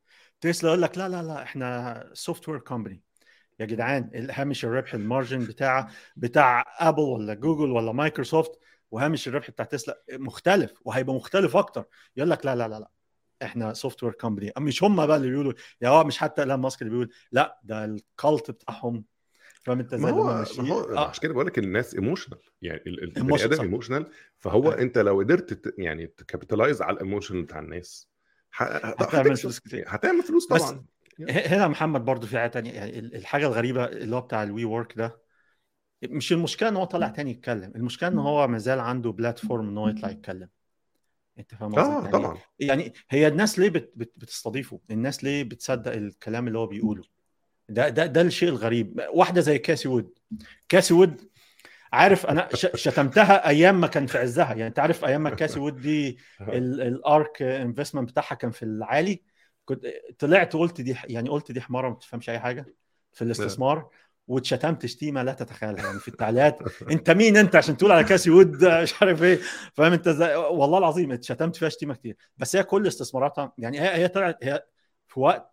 تسلا 0.44 0.70
يقول 0.70 0.82
لك 0.82 0.98
لا 0.98 1.10
لا 1.10 1.24
لا 1.24 1.44
إحنا 1.44 2.10
software 2.14 2.60
company 2.60 3.02
يا 3.60 3.66
جدعان 3.66 4.28
هامش 4.32 4.66
الربح 4.66 4.94
ال 4.94 5.01
margin 5.01 5.46
بتاع 5.46 5.90
بتاع 6.16 6.66
Apple 6.80 7.02
ولا 7.02 7.34
جوجل 7.34 7.72
ولا 7.72 7.92
مايكروسوفت 7.92 8.60
وهامش 8.92 9.28
الربح 9.28 9.52
بتاع 9.52 9.66
تسلا 9.66 10.04
مختلف 10.12 10.74
وهيبقى 10.86 11.16
مختلف 11.16 11.58
أكتر 11.58 11.86
يقول 12.18 12.30
لك 12.30 12.46
لا 12.46 12.56
لا 12.56 12.68
لا 12.68 12.80
لا 12.80 12.90
إحنا 13.44 13.74
software 13.74 14.14
company 14.14 14.54
مش 14.58 14.84
هم 14.84 15.06
بقى 15.08 15.18
اللي 15.18 15.30
بيقولوا 15.30 15.54
يا 15.82 15.90
هو 15.90 16.04
مش 16.04 16.18
حتى 16.18 16.42
ايلون 16.42 16.60
ماسك 16.60 16.82
اللي 16.82 16.92
بيقول 16.92 17.10
لا 17.32 17.60
ده 17.64 17.86
ال 17.86 17.99
cult 17.99 18.52
بتاعهم 18.52 19.06
فاهم 19.62 19.80
أنت 19.80 19.94
ما 19.96 20.00
إزاي 20.00 20.12
هو 20.12 20.24
ما 20.24 20.40
ماشيين 20.40 20.68
هو 20.68 20.82
آه. 20.98 21.10
عشان 21.10 21.22
كده 21.22 21.34
بقول 21.34 21.46
لك 21.46 21.60
الناس 21.60 21.96
emotional 21.96 22.40
يعني 22.62 22.82
البني 22.88 23.44
آدم. 23.44 23.62
emotional 23.62 24.12
فهو 24.40 24.72
آه. 24.72 24.80
أنت 24.82 24.98
لو 24.98 25.20
قدرت 25.20 25.74
يعني 25.78 26.08
ت 26.08 26.14
capitalize 26.14 26.82
على 26.82 26.94
ال 26.94 27.00
emotion 27.00 27.44
بتاع 27.44 27.60
الناس 27.60 28.13
هتعمل. 28.54 29.38
فلوس 29.38 29.60
كتير. 29.60 29.86
هتعمل 29.88 30.24
فلوس 30.24 30.48
بس 30.54 30.62
طبعا 30.62 30.86
هنا 31.30 31.68
محمد 31.68 32.06
برضو 32.06 32.28
في 32.28 32.38
حاجة 32.40 32.50
تانية 32.50 32.72
يعني 32.72 33.00
ال- 33.00 33.16
الحاجة 33.16 33.48
الغريبة 33.48 33.86
اللي 33.86 34.16
هو 34.16 34.22
بتاع 34.22 34.44
ال 34.44 34.66
WeWork 34.66 34.94
ده 34.98 35.22
مش 36.04 36.32
المشكلة 36.32 36.70
إن 36.70 36.76
هو 36.76 36.84
طلع 36.84 37.08
تاني 37.08 37.32
يتكلم 37.32 37.72
المشكلة 37.76 38.10
إن 38.10 38.20
هو 38.20 38.48
ما 38.48 38.58
زال 38.58 38.80
عنده 38.80 39.12
platform 39.12 39.70
إن 39.70 39.78
هو 39.78 39.88
يطلع 39.88 40.10
يتكلم 40.10 40.50
أنت 41.40 41.56
فاهم؟ 41.56 41.80
آه 41.80 41.94
يعني 42.00 42.12
طبعا 42.12 42.38
يعني 42.60 42.94
هي 43.10 43.28
الناس 43.28 43.60
ليه 43.60 43.70
بت 43.70 43.92
بت 43.96 44.14
بتستضيفه؟ 44.18 44.80
الناس 44.92 45.24
ليه 45.24 45.44
بتصدق 45.44 45.92
الكلام 45.92 46.48
اللي 46.48 46.60
هو 46.60 46.68
بيقوله؟ 46.68 47.04
ده 47.70 47.90
ده 47.90 48.06
ده 48.06 48.22
الشيء 48.22 48.50
الغريب 48.50 49.02
واحدة 49.14 49.42
زي 49.42 49.58
Cathie 49.58 49.88
Wood 49.88 50.10
Cathie 50.70 50.94
Wood 50.94 51.22
عارف 51.94 52.26
أنا 52.26 52.50
شتمتها 52.76 53.48
أيام 53.50 53.82
ما 53.82 53.88
كان 53.88 54.06
في 54.08 54.18
عزها. 54.18 54.46
يعني 54.50 54.68
أنت 54.68 54.80
عارف 54.80 55.06
أيام 55.06 55.24
ما 55.24 55.30
Cathie 55.30 55.60
Wood 55.60 55.76
دي 55.82 56.18
ال- 56.42 56.82
ال 56.82 56.97
ARK 56.97 57.42
Investment 57.42 58.10
بتاعها 58.10 58.36
كان 58.36 58.52
في 58.52 58.64
العالي 58.64 59.22
كنت 59.66 59.86
طلعت 60.20 60.54
قلت 60.54 60.82
دي 60.82 60.96
يعني 61.06 61.30
قلت 61.30 61.52
دي 61.52 61.62
حمارة 61.62 61.90
ما 61.90 61.94
بتفهمش 61.96 62.30
أي 62.30 62.40
حاجة 62.40 62.66
في 63.14 63.22
الاستثمار 63.22 63.90
واتشتمت 64.28 64.86
شتيمة 64.86 65.24
لا 65.24 65.34
تتخيلها. 65.34 65.86
يعني 65.86 66.00
في 66.00 66.08
التعليقات 66.08 66.60
أنت 66.92 67.12
مين 67.12 67.38
أنت 67.38 67.56
عشان 67.56 67.78
تقول 67.78 67.92
على 67.92 68.04
Cathie 68.04 68.30
Wood 68.30 68.66
مش 68.66 68.94
عارف 69.02 69.24
إيه. 69.24 69.40
فاهم 69.74 69.94
أنت 69.94 70.08
إزاي؟ 70.08 70.36
والله 70.36 70.78
العظيم 70.78 71.12
اتشتمت 71.12 71.56
فيها 71.56 71.70
شتيمة 71.70 71.94
كتير. 71.94 72.18
بس 72.38 72.56
هي 72.56 72.64
كل 72.64 72.88
استثماراتها 72.88 73.54
يعني 73.58 73.82
هي 73.82 73.96
هي 73.96 74.08
طلعت 74.08 74.38
هي 74.44 74.64
في 75.08 75.20
وقت 75.20 75.53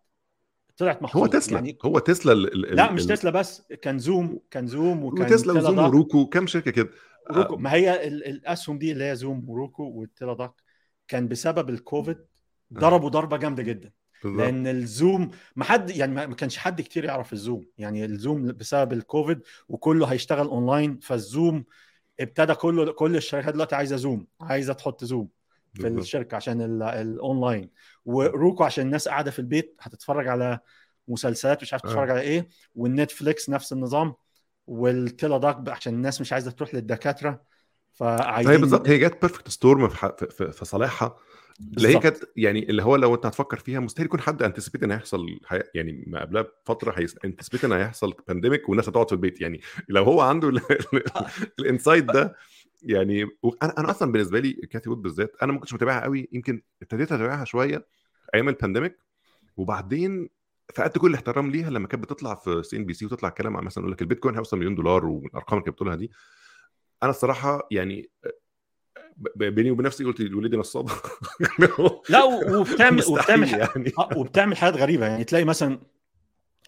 طلعت 0.80 0.96
هو 0.96 1.02
محظوظه 1.02 1.26
تسلا. 1.38 1.54
يعني 1.54 1.78
هو 1.84 1.98
تسلا 1.98 2.32
ال- 2.32 2.70
ال- 2.70 2.76
لا 2.76 2.92
مش 2.92 3.06
تسلا 3.06 3.30
بس 3.30 3.62
كان 3.82 3.98
Zoom 3.98 4.40
كان 4.50 4.66
Zoom 4.66 5.04
وكان 5.04 5.26
و 5.26 5.31
Tesla 5.31 5.52
و 5.52 5.58
Zoom 5.58 5.78
و 5.78 5.88
Roku 5.88 6.26
كام 6.26 6.46
شركة 6.46 6.70
كده. 6.70 6.90
Roku. 7.30 7.56
ما 7.56 7.72
هي 7.72 8.08
ال- 8.08 8.26
الأسهم 8.26 8.78
دي 8.78 8.92
اللي 8.92 9.04
هي 9.04 9.16
Zoom 9.16 9.50
و 9.50 9.57
Roku 9.57 9.82
وال 9.82 9.98
Teladoc 9.98 10.52
كان 11.08 11.28
بسبب 11.28 11.70
الكوفيد 11.70 12.18
ضربوا 12.72 13.08
ضربة 13.08 13.36
جامدة 13.36 13.62
جدا. 13.62 13.92
بالظبط. 14.24 14.40
لأن 14.40 14.66
ال 14.66 14.79
Zoom 14.79 15.30
ما 15.56 15.64
حد 15.64 15.90
يعني 15.90 16.14
ما 16.14 16.26
ما 16.26 16.34
كانش 16.34 16.56
حد 16.56 16.80
كتير 16.80 17.04
يعرف 17.04 17.32
ال 17.32 17.38
Zoom. 17.38 17.66
يعني 17.78 18.04
ال 18.04 18.13
Zoom 18.13 18.46
بسبب 18.46 18.92
الكوفيد 18.92 19.40
وكله 19.68 20.06
هيشتغل 20.06 20.46
online 20.48 20.98
فال 20.98 21.20
Zoom 21.20 21.64
ابتدى 22.20 22.54
كله 22.54 22.92
كل 22.92 23.16
الشركات 23.16 23.54
دلوقتي 23.54 23.74
عايزة 23.74 23.96
Zoom 23.96 24.26
عايزة 24.40 24.72
تحط 24.72 25.04
Zoom. 25.04 25.28
في 25.74 25.82
بالظبط. 25.82 26.00
الشركة 26.00 26.34
عشان 26.36 26.62
ال- 26.62 26.82
ال 26.82 26.95
online 26.95 27.70
و 28.04 28.16
Roku 28.16 28.64
عشان 28.64 28.86
الناس 28.86 29.08
قاعدة 29.08 29.30
في 29.30 29.38
البيت 29.38 29.76
هتتفرج 29.80 30.28
على 30.28 30.58
مسلسلات 31.08 31.62
مش 31.62 31.72
عارف 31.72 31.84
آه. 31.84 31.88
تتفرج 31.88 32.10
على 32.10 32.20
إيه. 32.20 32.48
وال 32.74 32.91
Netflix 32.91 33.50
نفس 33.50 33.72
النظام. 33.72 34.14
وال 34.66 34.89
Teladoc 34.89 35.68
عشان 35.68 35.94
الناس 35.94 36.20
مش 36.20 36.32
عايزة 36.32 36.50
تروح 36.50 36.74
للدكاترة. 36.74 37.42
فعايزين 37.92 38.52
هي 38.52 38.58
بالظبط. 38.60 38.88
هي 38.88 38.98
جت 38.98 39.20
perfect 39.20 39.48
storm 39.48 39.88
في, 39.88 39.96
ح- 39.96 40.16
في, 40.16 40.26
في, 40.30 40.52
في 40.52 40.64
صالحها. 40.64 41.16
اللي 41.76 41.88
هي. 41.88 41.98
كانت 41.98 42.16
يعني 42.36 42.70
اللي 42.70 42.82
هو 42.82 42.96
لو 42.96 43.14
انت 43.14 43.26
هتفكر 43.26 43.58
فيها 43.58 43.80
مستحيل 43.80 44.06
يكون 44.06 44.20
حد 44.20 44.42
anticipate 44.42 44.82
إن 44.82 44.90
هيحصل 44.92 45.26
حي... 45.44 45.60
يعني 45.74 46.04
ما 46.06 46.20
قبلها 46.20 46.42
بفترة 46.66 47.06
anticipate 47.24 47.64
إن 47.64 47.72
هيحصل 47.72 48.14
pandemic 48.28 48.68
والناس 48.68 48.88
هتقعد 48.88 49.06
في 49.08 49.12
البيت. 49.12 49.40
يعني 49.40 49.60
لو 49.88 50.04
هو 50.04 50.20
عنده 50.20 50.48
ال- 50.48 50.56
ال- 50.94 51.02
ال 51.58 51.64
insight 51.64 52.04
ده 52.04 52.36
يعني 52.82 53.22
أنا 53.62 53.74
أنا 53.78 53.90
أصلا 53.90 54.12
بالنسبة 54.12 54.40
لي 54.40 54.52
Cathie 54.52 54.90
Wood 54.90 55.02
بالذات 55.02 55.36
أنا 55.42 55.52
ما 55.52 55.58
كنتش 55.58 55.74
متابعها 55.74 56.00
قوي 56.00 56.28
يمكن 56.32 56.62
ابتديت 56.82 57.12
أتابعها 57.12 57.44
شوية 57.44 57.86
أيام 58.34 58.48
ال 58.48 58.54
pandemic 58.54 58.98
وبعدين 59.56 60.28
فقدت 60.74 60.98
كل 60.98 61.10
الاحترام 61.10 61.50
ليها 61.50 61.70
لما 61.70 61.88
كانت 61.88 62.02
بتطلع 62.04 62.34
في 62.34 62.62
CNBC 62.62 63.06
وتطلع 63.06 63.28
كلام 63.28 63.56
عن 63.56 63.64
مثلا 63.64 63.82
يقول 63.82 63.92
لك 63.92 64.02
البيتكوين 64.02 64.34
هيوصل 64.34 64.58
مليون 64.58 64.74
دولار 64.74 65.06
والأرقام 65.06 65.58
اللي 65.58 65.64
كانت 65.64 65.74
بتقولها 65.74 65.94
دي. 65.94 66.10
أنا 67.02 67.10
الصراحة 67.10 67.68
يعني 67.70 68.10
بيني 69.36 69.70
وبين 69.70 69.86
نفسي 69.86 70.04
قلت 70.04 70.20
ولية 70.20 70.44
دي 70.44 70.56
نصابة. 70.56 70.88
لا 72.08 72.24
وبتعمل 72.60 73.02
وبتعمل 73.08 73.48
يعني. 73.48 73.92
آه، 73.98 74.08
وبتعمل 74.16 74.56
حاجات 74.56 74.76
غريبة 74.76 75.06
يعني 75.06 75.24
تلاقي 75.24 75.44
مثلا 75.44 75.80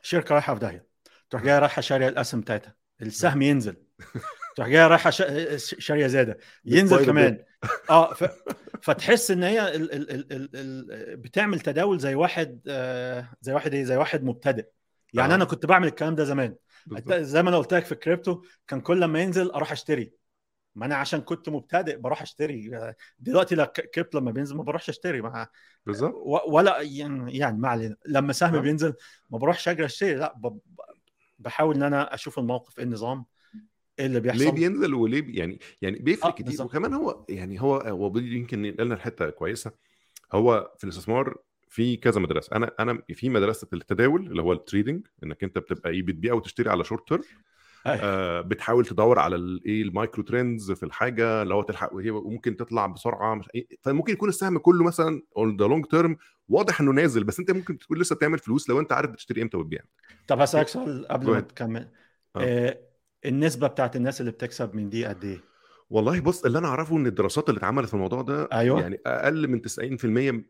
شركة 0.03 0.33
رايحة 0.35 0.55
في 0.55 0.61
داهية 0.61 0.87
تروح 1.31 1.43
جاية 1.45 1.59
رايحة 1.59 1.83
شارية 1.83 2.09
الأسهم 2.09 2.41
بتاعتها 2.41 2.75
السهم 3.03 3.43
ينزل. 3.43 3.77
تروح 4.57 4.69
جاية 4.69 4.87
رايحة 4.87 5.11
شا- 5.11 5.57
شارية 5.57 6.07
زيادة. 6.07 6.39
ينزل 6.65 7.07
كمان. 7.07 7.45
آه 7.91 8.15
ف... 8.15 8.25
فتحس 8.83 9.31
إن 9.31 9.43
هي 9.43 9.77
ال... 9.77 9.93
ال... 9.93 10.33
ال... 10.33 10.49
ال... 10.55 11.17
بتعمل 11.17 11.61
تداول 11.61 11.99
زي 11.99 12.15
واحد 12.15 12.61
آه، 12.69 13.29
زي 13.41 13.53
واحد 13.53 13.75
إيه؟ 13.75 13.85
زي 13.85 13.97
واحد 13.97 14.25
مبتدئ. 14.25 14.67
يعني 15.15 15.33
آه. 15.33 15.37
أنا 15.37 15.45
كنت 15.45 15.67
بعمل 15.67 15.89
الكلام 15.89 16.15
ده 16.15 16.25
زمان. 16.25 16.55
بالظبط. 16.87 17.13
زي 17.13 17.43
ما 17.43 17.49
أنا 17.49 17.59
قلت 17.59 17.75
لك 17.75 17.85
في 17.85 17.93
الكريبتو 17.93 18.43
كان 18.69 18.81
كل 18.81 19.05
ما 19.05 19.21
ينزل 19.21 19.51
أروح 19.51 19.73
أشتري. 19.73 20.13
ما 20.75 20.87
أنا 20.87 20.95
عشان 20.95 21.21
كنت 21.21 21.49
مبتدئ 21.49 21.97
بروح 21.97 22.23
أشتري. 22.23 22.71
دلوقتي 23.19 23.55
لا 23.55 23.65
كريبتو 23.65 24.19
لما 24.19 24.31
بينزل 24.31 24.57
ما 24.57 24.63
بروحش 24.63 24.89
أشتري. 24.89 25.21
ما 25.23 25.47
بالظبط. 25.87 26.15
ولا 26.47 26.81
يعني 26.81 27.39
يعني 27.39 27.59
ما 27.59 27.69
علينا. 27.69 27.97
لما 28.07 28.33
سهم 28.33 28.55
آه. 28.55 28.61
بينزل 28.61 28.95
ما 29.31 29.39
بروحش 29.39 29.69
أجري 29.69 29.85
أشتري. 29.85 30.15
لا 30.15 30.35
ب- 30.37 30.59
بحاول 31.39 31.75
إن 31.77 31.83
أنا 31.83 32.15
أشوف 32.15 32.39
الموقف 32.39 32.79
إيه 32.79 32.85
النظام. 32.85 33.25
إيه 34.03 34.07
اللي 34.07 34.21
ليه 34.21 34.33
بيحصل 34.33 34.53
بينزل 34.53 34.95
وليه 34.95 35.21
بي 35.21 35.33
يعني 35.37 35.59
يعني 35.83 35.99
بيفرق 35.99 36.27
آه، 36.27 36.31
كتير 36.31 36.47
بالظبط. 36.47 36.71
وكمان 36.71 36.95
هو 36.95 37.25
يعني 37.29 37.61
هو 37.61 37.77
هو 37.77 38.19
يمكن 38.19 38.63
لنا 38.63 38.95
الحتة 38.95 39.31
كويسة 39.31 39.73
هو 40.33 40.73
في 40.79 40.85
الاستثمار 40.85 41.37
في 41.69 41.97
كذا 41.97 42.21
مدرسة 42.21 42.57
أنا 42.57 42.71
أنا 42.81 43.03
في 43.15 43.29
مدرسة 43.29 43.69
التداول 43.73 44.27
اللي 44.27 44.43
هو 44.43 44.53
ال 44.53 44.60
trading 44.60 45.07
إنك 45.25 45.45
أنت 45.45 45.59
بتبقى 45.59 45.91
إيه 45.91 46.03
بتبيع 46.03 46.35
وتشتري 46.35 46.71
على 46.71 46.85
short 46.85 47.09
term 47.09 47.23
أيوة. 47.87 48.01
آه 48.03 48.41
بتحاول 48.41 48.87
تدور 48.87 49.19
على 49.19 49.37
الايه 49.37 49.83
ال 49.83 49.90
micro 49.90 50.23
trends 50.23 50.73
في 50.73 50.83
الحاجة 50.83 51.43
اللي 51.43 51.55
هو 51.55 51.63
تلحق 51.63 51.95
وهي 51.95 52.11
ممكن 52.11 52.57
تطلع 52.57 52.87
بسرعة 52.87 53.35
مش 53.35 53.49
إيه 53.55 53.67
فممكن 53.83 54.13
يكون 54.13 54.29
السهم 54.29 54.59
كله 54.59 54.85
مثلا 54.85 55.23
on 55.37 55.57
the 55.57 55.65
long 55.67 55.87
term 55.87 56.17
واضح 56.49 56.81
إنه 56.81 56.93
نازل 56.93 57.25
بس 57.25 57.39
أنت 57.41 57.51
ممكن 57.51 57.79
تكون 57.79 57.99
لسه 57.99 58.17
بتعمل 58.17 58.39
فلوس 58.39 58.69
لو 58.69 58.81
أنت 58.81 58.93
عارف 58.93 59.11
بتشتري 59.11 59.43
إمتى 59.43 59.57
وتبيع 59.57 59.81
طب 60.29 60.41
هسألك 60.41 60.69
سؤال 60.69 61.09
قبل 61.09 61.31
ما. 61.31 61.41
تكمل 61.41 61.89
آه. 62.37 62.79
النسبة 63.27 63.67
بتاعت 63.67 63.97
الناس 63.97 64.21
اللي 64.21 64.33
بتكسب 64.33 64.75
من 64.75 64.91
دي 64.91 65.07
قد 65.07 65.25
إيه؟ 65.25 65.41
والله 65.91 66.21
بص 66.21 66.45
اللي 66.45 66.59
أنا 66.59 66.69
أعرفه 66.69 66.97
إن 66.97 67.07
الدراسات 67.07 67.49
اللي 67.49 67.59
اتعملت 67.59 67.89
في 67.89 67.95
الموضوع 67.95 68.23
ده 68.23 68.49
أيوة. 68.53 68.81
يعني 68.81 69.01
أقل 69.07 69.49
من 69.49 69.61
90% 69.63 70.05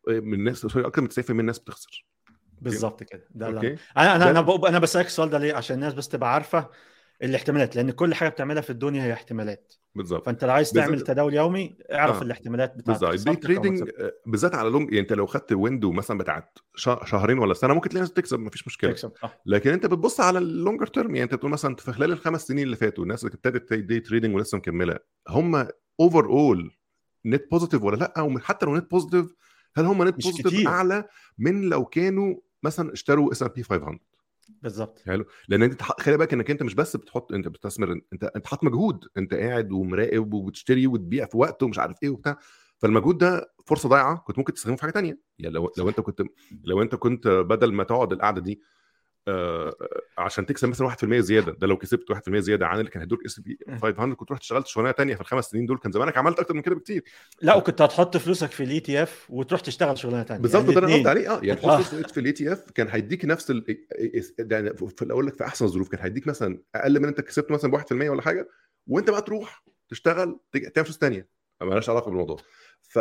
من 0.09 0.35
الناس 0.35 0.57
sorry 0.59 0.87
أكتر 0.87 1.03
من 1.03 1.09
90% 1.09 1.31
من 1.31 1.41
الناس 1.41 1.59
بتخسر 1.59 2.07
بالظبط 2.61 3.03
كده 3.03 3.25
ده 3.31 3.47
okay 3.47 3.77
أنا 3.97 4.17
أنا 4.17 4.41
ده- 4.41 4.69
أنا 4.69 4.79
بسألك 4.79 5.07
السؤال 5.07 5.31
ده 5.31 5.39
ليه؟ 5.39 5.55
عشان 5.55 5.77
الناس 5.77 5.95
بس 5.95 6.09
تبقى 6.09 6.35
عارفة 6.35 6.69
الاحتمالات 7.23 7.77
لأن 7.77 7.91
كل 7.91 8.15
حاجة 8.15 8.29
بتعملها 8.29 8.63
في 8.63 8.71
الدنيا 8.71 9.03
هي 9.03 9.13
احتمالات. 9.13 9.75
بالظبط. 9.95 10.27
فأنت 10.27 10.45
لو 10.45 10.51
عايز 10.53 10.71
تعمل 10.71 11.01
تداول 11.01 11.35
يومي 11.35 11.77
اعرف 11.93 12.19
آه. 12.19 12.23
الاحتمالات 12.23 12.77
بتاعت 12.77 13.01
بالظبط. 13.01 13.29
ال 13.29 13.32
day 13.32 13.41
trading. 13.41 13.91
آه، 13.99 14.13
بالذات 14.27 14.55
على 14.55 14.71
long 14.71 14.89
يعني 14.89 15.01
أنت 15.01 15.13
لو 15.13 15.27
خدت 15.27 15.53
window 15.53 15.93
مثلا 15.93 16.19
بتاعت 16.19 16.59
شه- 16.77 17.05
شهرين 17.05 17.39
ولا 17.39 17.55
سنة 17.55 17.75
ممكن 17.75 17.89
تلاقي 17.89 18.07
تكسب 18.07 18.39
مفيش 18.41 18.67
مشكلة. 18.67 18.91
تكسب 18.91 19.13
صح. 19.23 19.39
لكن 19.47 19.71
أنت 19.73 19.87
بتبص 19.87 20.21
على 20.21 20.39
ال 20.39 20.46
longer 20.46 20.87
term 20.87 21.11
يعني 21.15 21.23
أنت 21.25 21.35
بتقول 21.35 21.51
مثلا 21.51 21.75
في 21.77 21.93
خلال 21.93 22.13
الخمس 22.13 22.47
سنين 22.47 22.65
اللي 22.65 22.77
فاتوا 22.77 23.05
الناس 23.05 23.25
اللي 23.25 23.35
ابتدت 23.35 23.73
day 23.75 24.01
trading 24.01 24.35
ولسه 24.35 24.59
مكملة 24.59 24.99
هم 25.29 25.69
overall 26.01 26.71
net 27.27 27.51
positive 27.51 27.83
ولا 27.83 27.97
لأ؟ 27.97 28.21
وحتى 28.23 28.67
لو 28.67 28.77
net 28.77 28.91
positive 28.91 29.35
هل 29.77 29.85
هم 29.85 30.09
net 30.09 30.15
positive. 30.25 30.69
أعلى 30.69 31.05
من 31.39 31.69
لو 31.69 31.85
كانوا 31.85 32.35
مثلا 32.63 32.93
اشتروا 32.93 33.33
S&P 33.33 33.63
500 33.63 33.99
بالظبط 34.49 35.03
حلو. 35.07 35.25
لأن 35.49 35.63
أنت 35.63 35.83
خلي 35.83 36.17
بالك 36.17 36.33
إنك 36.33 36.51
أنت 36.51 36.63
مش 36.63 36.75
بس 36.75 36.97
بتحط 36.97 37.33
أنت 37.33 37.49
بتستثمر 37.49 37.93
أنت 38.13 38.25
أنت 38.37 38.47
حاطط 38.47 38.65
مجهود. 38.65 39.05
أنت 39.19 39.35
قاعد 39.35 39.73
ومراقب 39.73 40.35
وبتشتري 40.35 40.87
وتبيع 40.87 41.27
في 41.27 41.37
وقت 41.37 41.63
ومش 41.63 41.79
عارف 41.79 41.97
إيه 42.03 42.09
وبتاع. 42.11 42.39
فالمجهود 42.79 43.19
ده 43.19 43.53
فرصة 43.67 43.89
ضايعة 43.89 44.17
كنت 44.27 44.39
ممكن 44.39 44.53
تستخدمه 44.53 44.77
في 44.77 44.83
حاجة 44.83 44.91
تانية. 44.91 45.19
يعني 45.39 45.55
لو 45.55 45.73
لو 45.79 45.89
أنت 45.89 46.01
كنت 46.01 46.23
لو 46.65 46.83
أنت 46.83 46.95
كنت 46.95 47.29
بدل 47.29 47.73
ما 47.73 47.85
تقعد 47.85 48.13
القعدة 48.13 48.41
دي 48.41 48.61
آه 49.29 49.75
عشان 50.19 50.47
تكسب 50.47 50.69
مثلا 50.69 50.87
1% 50.87 51.21
زيادة. 51.21 51.53
ده 51.53 51.67
لو 51.67 51.77
كسبت 51.77 52.11
1% 52.11 52.41
زيادة 52.41 52.67
عن 52.67 52.79
اللي 52.81 52.91
كان 52.91 53.01
هيدوك 53.03 53.25
S&P 53.25 53.59
500 53.83 54.15
كنت 54.15 54.33
رحت 54.33 54.41
اشتغلت 54.43 54.67
شغلانة 54.67 54.93
تانية 54.93 55.15
في 55.15 55.21
الخمس 55.21 55.45
سنين 55.45 55.67
دول. 55.67 55.79
كان 55.79 55.93
زمانك 55.93 56.19
عملت 56.19 56.39
أكتر 56.39 56.55
من 56.55 56.63
كده 56.63 56.75
بكتير. 56.75 57.05
لا 57.43 57.55
وكنت 57.55 57.83
هتحط 57.83 58.17
فلوسك 58.17 58.51
في 58.51 58.63
الاي 58.63 58.81
تي 58.81 59.03
اف 59.03 59.27
وتروح 59.31 59.61
تشتغل 59.61 59.99
شغلانة 59.99 60.25
ثانية 60.25 60.41
بالظبط 60.43 60.65
ده 60.65 60.71
أنا 60.73 60.79
الاتنين. 60.79 61.07
عليه. 61.09 61.31
آه 61.35 61.41
يعني 61.43 61.61
آه. 61.61 61.63
تحط 61.77 61.81
فلوس 61.83 62.13
في 62.13 62.21
ال 62.21 62.33
ETF 62.33 62.71
كان 62.71 62.89
هيديك 62.89 63.25
نفس 63.25 63.51
ال 63.51 63.65
ده 64.39 64.73
في 64.73 65.03
الاقول 65.03 65.27
لك 65.27 65.35
في 65.35 65.45
أحسن 65.45 65.65
الظروف 65.65 65.89
كان 65.89 66.01
هيديك 66.01 66.27
مثلا 66.27 66.59
أقل 66.75 67.01
من 67.01 67.09
أنت 67.09 67.21
كسبت 67.21 67.51
مثلا 67.51 67.71
ب 67.71 67.75
1% 67.75 67.93
ولا 67.93 68.23
حاجة 68.23 68.49
وأنت 68.87 69.11
بقى 69.11 69.23
تروح 69.23 69.65
تشتغل 69.89 70.39
تعمل 70.53 70.87
فلوس 70.87 70.99
ثانية 70.99 71.29
مالهاش 71.61 71.91
علاقة 71.91 72.09
بالموضوع. 72.09 72.37
ف- 72.83 72.99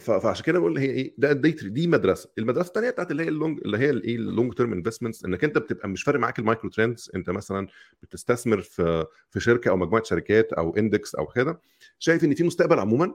فعشان 0.00 0.44
كده 0.44 0.58
بقول 0.58 0.78
هي 0.78 0.90
إيه 0.90 1.14
ده 1.18 1.32
دي, 1.32 1.50
دي 1.50 1.86
مدرسة. 1.86 2.30
المدرسة 2.38 2.68
الثانية 2.68 2.90
بتاعت 2.90 3.10
اللي 3.10 3.22
هي 3.24 3.28
ال 3.28 3.34
long 3.34 3.60
اللي 3.64 3.78
هي 3.78 3.90
الايه 3.90 4.16
ال 4.16 4.24
long 4.24 4.54
term 4.54 4.72
investments 4.72 5.24
إنك 5.24 5.44
أنت 5.44 5.58
بتبقى 5.58 5.88
مش 5.88 6.02
فارق 6.02 6.20
معاك 6.20 6.38
ال 6.38 6.43
micro 6.43 6.70
trends 6.70 7.10
أنت 7.14 7.30
مثلا 7.30 7.66
بتستثمر 8.02 8.60
في 8.60 9.06
في 9.30 9.40
شركة 9.40 9.68
أو 9.68 9.76
مجموعة 9.76 10.02
شركات 10.02 10.52
أو 10.52 10.76
index 10.76 11.14
أو 11.14 11.26
كده. 11.26 11.60
شايف 11.98 12.24
إن 12.24 12.34
في 12.34 12.44
مستقبل 12.44 12.78
عموما 12.78 13.14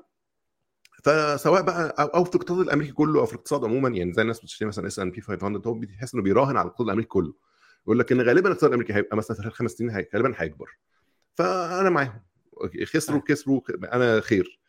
فسواء 1.03 1.61
بقى 1.61 1.95
أو 1.99 2.05
أو 2.07 2.23
في 2.23 2.35
الاقتصاد 2.35 2.59
الأمريكي 2.59 2.91
كله 2.91 3.19
أو 3.19 3.25
في 3.25 3.33
الاقتصاد 3.33 3.63
عموما 3.63 3.89
يعني 3.89 4.13
زي 4.13 4.21
الناس 4.21 4.39
بتشتري 4.39 4.67
مثلا 4.67 4.87
S&P 4.87 5.21
500 5.21 5.61
هو 5.67 5.73
بيحس 5.73 6.13
إنه 6.13 6.23
بيراهن 6.23 6.57
على 6.57 6.61
الاقتصاد 6.65 6.87
الأمريكي 6.87 7.09
كله. 7.09 7.33
يقول 7.83 7.99
لك 7.99 8.11
إن 8.11 8.21
غالبا 8.21 8.47
الاقتصاد 8.47 8.69
الأمريكي 8.69 8.93
هيبقى 8.93 9.17
مثلا 9.17 9.35
في 9.37 9.41
خلال 9.43 9.53
خمس 9.53 9.71
سنين 9.71 10.05
غالبا 10.15 10.33
هيكبر. 10.37 10.77
فأنا 11.35 11.89
معاهم. 11.89 12.21
خسروا 12.85 13.21
كسروا 13.27 13.61
أنا 13.93 14.19
خير. 14.19 14.59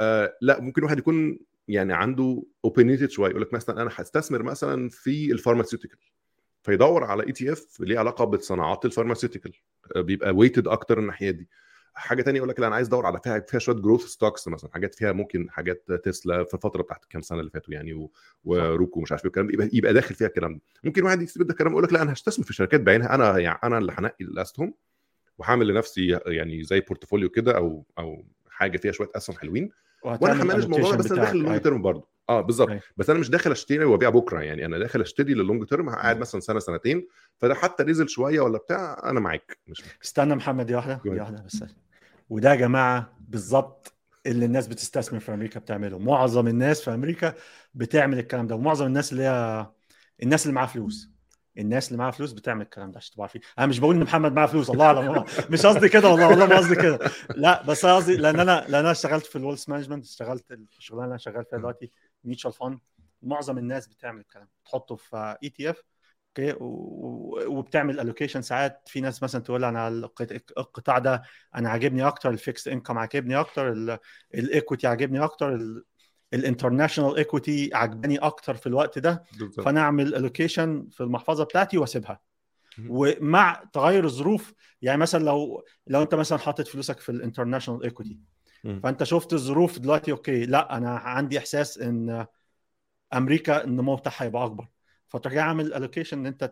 آه 0.00 0.36
لا 0.40 0.60
ممكن 0.60 0.84
واحد 0.84 0.98
يكون 0.98 1.38
يعني 1.68 1.92
عنده 1.92 2.42
opinionated 2.64 3.10
شوية 3.10 3.30
يقول 3.30 3.42
لك 3.42 3.54
مثلا 3.54 3.82
أنا 3.82 3.90
هستثمر 3.94 4.42
مثلا 4.42 4.88
في 4.88 5.32
ال 5.32 5.36
pharmaceutical 5.36 5.98
فيدور 6.62 7.04
على 7.04 7.26
ETF 7.26 7.80
ليه 7.80 7.98
علاقة 7.98 8.24
بالصناعات 8.24 8.84
ال 8.84 8.88
pharmaceutical 8.88 9.52
آه، 9.96 10.00
بيبقى 10.00 10.30
weighted 10.30 10.68
أكتر 10.68 10.98
الناحية 10.98 11.30
دي. 11.30 11.48
حاجة 11.94 12.22
تانية 12.22 12.36
يقول 12.38 12.48
لك 12.48 12.60
لا 12.60 12.66
أنا 12.66 12.74
عايز 12.74 12.86
أدور 12.86 13.06
على 13.06 13.20
فيها 13.24 13.40
فيها 13.40 13.58
شوية 13.60 13.76
growth 13.76 14.04
stocks 14.04 14.48
مثلا 14.48 14.70
حاجات 14.72 14.94
فيها 14.94 15.12
ممكن 15.12 15.50
حاجات 15.50 15.92
تسلا 15.92 16.44
في 16.44 16.54
الفترة 16.54 16.82
بتاعت 16.82 17.04
كام 17.04 17.22
سنة 17.22 17.40
اللي 17.40 17.50
فاتوا 17.50 17.74
يعني 17.74 18.08
وروكو 18.44 19.00
مش 19.00 19.12
عارف 19.12 19.22
إيه 19.24 19.26
والكلام 19.26 19.46
ده 19.46 19.52
يبقى, 19.54 19.68
يبقى 19.72 19.92
داخل 19.92 20.14
فيها 20.14 20.26
الكلام 20.26 20.54
ده. 20.54 20.60
ممكن 20.84 21.04
واحد 21.04 21.22
يكتب 21.22 21.42
ده 21.42 21.52
الكلام 21.52 21.72
يقول 21.72 21.84
لك 21.84 21.92
لا 21.92 22.02
أنا 22.02 22.12
هستثمر 22.12 22.44
في 22.46 22.52
شركات 22.52 22.80
بعينها 22.80 23.14
أنا 23.14 23.38
يعني 23.38 23.58
أنا 23.64 23.78
اللي 23.78 23.92
هنقي 23.98 24.24
الاسهم 24.24 24.74
وهعمل 25.38 25.68
لنفسي 25.68 26.18
يعني 26.26 26.62
زي 26.64 26.80
portfolio 26.80 27.28
كده 27.28 27.56
أو 27.56 27.84
أو 27.98 28.24
حاجة 28.50 28.76
فيها 28.78 28.92
شوية 28.92 29.08
أسهم 29.16 29.36
حلوين. 29.36 29.70
وأنا 30.02 30.42
ه 30.42 30.45
manage 30.45 30.62
الموضوع 30.64 30.96
بس 30.96 31.12
أنا. 31.12 31.20
داخل 31.20 31.38
ال 31.38 31.42
long. 31.42 31.60
term 31.60 31.82
برضه. 31.82 32.08
آه 32.28 32.40
بالظبط. 32.40 32.68
أيوة. 32.68 32.82
بس 32.96 33.10
أنا 33.10 33.18
مش 33.18 33.30
داخل 33.30 33.50
أشتري 33.50 33.84
وأبيع 33.84 34.10
بكرة 34.10 34.40
يعني. 34.40 34.66
أنا 34.66 34.78
داخل 34.78 35.00
أشتري 35.00 35.34
لل 35.34 35.45
long 35.45 35.66
term 35.66 35.90
قاعد 35.90 36.18
مثلا 36.18 36.40
سنة 36.40 36.58
سنتين. 36.58 37.08
فده 37.38 37.54
حتى 37.54 37.84
نزل 37.84 38.08
شوية 38.08 38.40
ولا 38.40 38.58
بتاع 38.58 39.00
أنا 39.04 39.20
معاك. 39.20 39.58
مش 39.66 39.82
استنى 40.04 40.34
محمد 40.34 40.66
دي 40.66 40.74
واحدة. 40.74 41.00
دي 41.04 41.10
واحدة 41.10 41.42
بس. 41.46 41.64
وده 42.30 42.50
يا 42.50 42.54
جماعة 42.54 43.18
بالظبط 43.20 43.94
اللي 44.26 44.44
الناس 44.44 44.66
بتستثمر 44.66 45.20
في 45.20 45.34
أمريكا 45.34 45.60
بتعمله. 45.60 45.98
معظم 45.98 46.48
الناس 46.48 46.82
في 46.82 46.94
أمريكا 46.94 47.34
بتعمل 47.74 48.18
الكلام 48.18 48.46
ده. 48.46 48.54
ومعظم 48.54 48.86
الناس 48.86 49.12
اللي 49.12 49.22
هي 49.22 49.66
الناس 50.22 50.46
اللي 50.46 50.54
معاها 50.54 50.66
فلوس. 50.66 51.10
الناس 51.58 51.88
اللي 51.88 51.98
معاها 51.98 52.10
فلوس 52.10 52.32
بتعمل 52.32 52.62
الكلام 52.62 52.90
ده 52.90 52.96
عشان 52.96 53.10
تبقوا 53.12 53.24
عارفين. 53.24 53.40
أنا 53.58 53.66
مش 53.66 53.78
بقول 53.78 53.96
إن 53.96 54.02
محمد 54.02 54.32
معاه 54.32 54.46
فلوس 54.46 54.70
الله 54.70 54.86
اعلم 54.86 55.24
مش 55.50 55.66
قصدي 55.66 55.88
كده 55.88 56.08
والله 56.08 56.28
والله 56.28 56.46
ما 56.46 56.56
قصدي 56.56 56.74
كده. 56.76 56.98
لا 57.36 57.62
بس 57.62 57.86
قصدي 57.86 58.16
لأن 58.16 58.40
أنا 58.40 58.64
لأن 58.68 58.80
أنا 58.80 58.90
اشتغلت 58.90 59.26
في 59.26 59.36
ال 59.36 59.41
wealth 59.41 59.68
management 59.68 60.04
اشتغلت 60.04 60.52
الشغلانة 60.78 61.04
اللي 61.04 61.12
أنا 61.12 61.18
شغال 61.18 61.44
فيها 61.44 61.58
دلوقتي 61.58 61.90
mutual 62.24 62.52
fund 62.54 62.78
معظم 63.22 63.58
الناس 63.58 63.88
بتعمل 63.88 64.20
الكلام 64.20 64.48
تحطه 64.64 64.96
في 64.96 65.36
ETF 65.42 65.82
okay؟ 66.38 66.54
وبتعمل 67.46 68.00
allocation 68.00 68.42
ساعات. 68.42 68.82
في 68.86 69.00
ناس 69.00 69.22
مثلا 69.22 69.42
تقول 69.42 69.64
أنا 69.64 69.88
القط- 69.88 70.32
القطاع 70.58 70.98
ده 70.98 71.22
أنا 71.54 71.70
عاجبني 71.70 72.06
أكتر 72.06 72.30
ال 72.30 72.36
fixed 72.36 72.68
income 72.68 72.98
عاجبني 72.98 73.36
أكتر 73.40 73.72
ال 74.34 74.41
equity 74.41 74.86
عاجبني 74.86 75.24
أكتر 75.24 75.58
ال 76.34 76.40
international 76.40 77.16
equity 77.16 77.70
عجباني 77.74 78.18
أكتر 78.18 78.54
في 78.54 78.66
الوقت 78.66 78.98
ده 78.98 79.22
بالظبط. 79.38 79.60
فانا 79.60 79.80
اعمل 79.80 80.14
allocation 80.14 80.88
في 80.90 81.02
المحفظة 81.02 81.44
بتاعتي 81.44 81.78
واسيبها. 81.78 82.20
ومع 82.88 83.64
تغير 83.72 84.04
الظروف 84.04 84.54
يعني 84.82 85.00
مثلا 85.00 85.24
لو 85.24 85.64
لو 85.86 86.02
انت 86.02 86.14
مثلا 86.14 86.38
حاطط 86.38 86.68
فلوسك 86.68 87.00
في 87.00 87.12
ال 87.12 87.17
international 87.17 87.82
equity. 87.84 88.18
فانت 88.82 89.04
شفت 89.04 89.32
الظروف 89.32 89.78
دلوقتي 89.78 90.12
okay 90.12 90.46
لا 90.46 90.76
أنا 90.76 90.90
عندي 90.98 91.38
احساس 91.38 91.78
ان 91.78 92.26
أمريكا 93.14 93.64
النمو 93.64 93.96
بتاعها 93.96 94.22
هيبقى 94.24 94.44
اكبر. 94.44 94.68
فتروح 95.08 95.34
جاي 95.34 95.42
عامل 95.42 95.74
allocation 95.74 96.18
إن 96.18 96.26
انت 96.26 96.44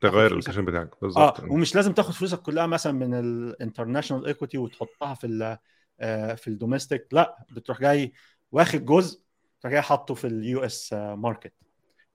تغير 0.00 0.30
ال 0.30 0.33
allocation 0.33 0.64
بتاعك. 0.64 0.90
آه 0.94 0.98
بالظبط 1.02 1.40
ومش 1.40 1.74
لازم 1.74 1.92
تاخد 1.92 2.12
فلوسك 2.12 2.42
كلها 2.42 2.66
مثلا 2.66 2.92
من 2.92 3.14
ال 3.14 3.22
international 3.22 4.26
equity 4.26 4.58
وتحطها 4.58 5.14
في 5.14 5.26
ال 5.26 5.58
آه، 6.00 6.34
في 6.34 6.48
ال 6.48 6.54
domestic 6.54 7.06
لا 7.12 7.46
بتروح 7.52 7.80
جاي 7.80 8.12
واخد 8.54 8.84
جزء 8.84 9.20
تروح 9.60 9.72
جاي 9.72 9.82
حاطه 9.82 10.14
في 10.14 10.26
ال 10.26 10.60
US 10.64 10.92
market 10.92 11.52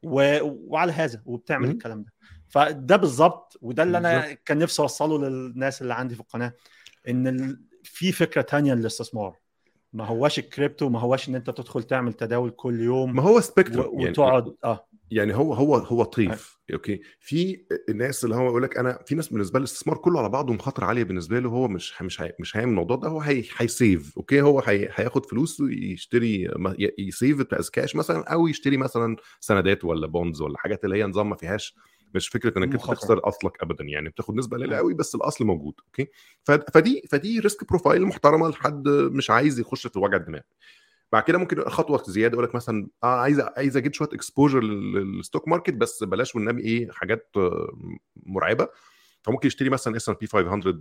وعلى 0.03 0.91
هذا 0.91 1.21
وبتعمل 1.25 1.65
مم. 1.67 1.71
الكلام 1.71 2.03
ده. 2.03 2.13
فده 2.47 2.95
بالظبط 2.95 3.57
وده 3.61 3.83
اللي 3.83 3.97
أنا. 3.97 4.33
كان 4.33 4.57
نفسي 4.57 4.81
أوصله 4.81 5.29
للناس 5.29 5.81
اللي 5.81 5.93
عندي 5.93 6.15
في 6.15 6.21
القناة 6.21 6.53
إن 7.07 7.27
ال... 7.27 7.61
في 7.83 8.11
فكرة 8.11 8.41
تانية 8.41 8.73
للاستثمار. 8.73 9.37
ما 9.93 10.05
هواش 10.05 10.39
الكريبتو 10.39 10.89
ما 10.89 10.99
هواش 10.99 11.29
إن 11.29 11.35
أنت 11.35 11.49
تدخل 11.49 11.83
تعمل 11.83 12.13
تداول 12.13 12.49
كل 12.51 12.79
يوم 12.81 13.15
ما 13.15 13.23
هو 13.23 13.37
و... 13.37 13.41
spectrum 13.41 13.99
يعني. 13.99 14.11
وتقعد 14.11 14.55
آه. 14.63 14.87
يعني 15.11 15.35
هو 15.35 15.53
هو 15.53 15.75
هو 15.75 16.03
طيف 16.03 16.59
okay؟ 16.73 17.01
في 17.19 17.65
الناس 17.89 18.23
اللي 18.23 18.35
هو 18.35 18.45
يقول 18.47 18.63
لك 18.63 18.77
أنا 18.77 18.99
في 19.05 19.15
ناس 19.15 19.27
بالنسبة 19.27 19.59
له 19.59 19.63
الاستثمار 19.65 19.97
كله 19.97 20.19
على 20.19 20.29
بعضه 20.29 20.53
مخاطره 20.53 20.85
عالية 20.85 21.03
بالنسبة 21.03 21.39
له 21.39 21.49
هو 21.49 21.67
مش 21.67 22.01
مش 22.01 22.21
هي 22.21 22.33
مش 22.39 22.57
هيعمل 22.57 22.69
الموضوع 22.71 22.97
ده 22.97 23.07
هو 23.09 23.21
هي 23.21 23.43
هي 23.57 23.77
save 23.77 24.17
okay؟ 24.17 24.41
هو 24.41 24.59
هي 24.59 24.89
هياخد 24.95 25.25
فلوس 25.25 25.59
ويشتري 25.61 26.47
ما- 26.55 26.75
ي- 26.79 26.95
ي 26.99 27.10
save 27.10 27.53
as 27.53 27.69
cash 27.69 27.95
مثلا 27.95 28.23
أو 28.33 28.47
يشتري 28.47 28.77
مثلا 28.77 29.15
سندات 29.39 29.85
ولا 29.85 30.07
bonds 30.07 30.41
ولا 30.41 30.57
حاجات 30.57 30.85
اللي 30.85 30.97
هي 30.97 31.03
نظام 31.03 31.29
ما 31.29 31.35
فيهاش 31.35 31.75
مش 32.15 32.27
فكرة 32.27 32.57
إنك 32.57 32.71
أنت. 32.73 32.81
تخسر 32.83 33.27
أصلك 33.27 33.63
ابدا 33.63 33.83
يعني 33.83 34.09
بتاخد 34.09 34.35
نسبة 34.35 34.57
قليلة. 34.57 34.77
قوي 34.77 34.93
بس 34.93 35.15
الأصل 35.15 35.45
موجود 35.45 35.73
okay؟ 35.85 36.07
فدي 36.73 37.01
فدي 37.09 37.39
risk 37.39 37.69
profile 37.69 38.05
محترمة 38.05 38.49
لحد 38.49 38.87
مش 38.89 39.29
عايز 39.29 39.59
يخش 39.59 39.87
في 39.87 39.99
وجع 39.99 40.17
الدماغ. 40.17 40.41
بعد 41.11 41.23
كده 41.23 41.37
ممكن 41.37 41.61
خطوة 41.69 42.03
زيادة 42.07 42.33
يقول 42.33 42.45
لك 42.45 42.55
مثلا 42.55 42.87
آه 43.03 43.19
عايز 43.21 43.39
عايز 43.39 43.77
أجيب 43.77 43.93
شوية 43.93 44.09
exposure 44.13 44.59
لل 44.63 44.87
stock 44.87 45.47
market 45.47 45.73
بس 45.73 46.03
بلاش 46.03 46.35
والنبي 46.35 46.61
إيه 46.61 46.91
حاجات 46.91 47.29
آه، 47.37 47.67
مرعبة. 48.15 48.67
فممكن 49.23 49.47
يشتري 49.47 49.69
مثلا 49.69 49.95
اس 49.97 50.09
ان 50.09 50.15
بي 50.21 50.27
500 50.27 50.73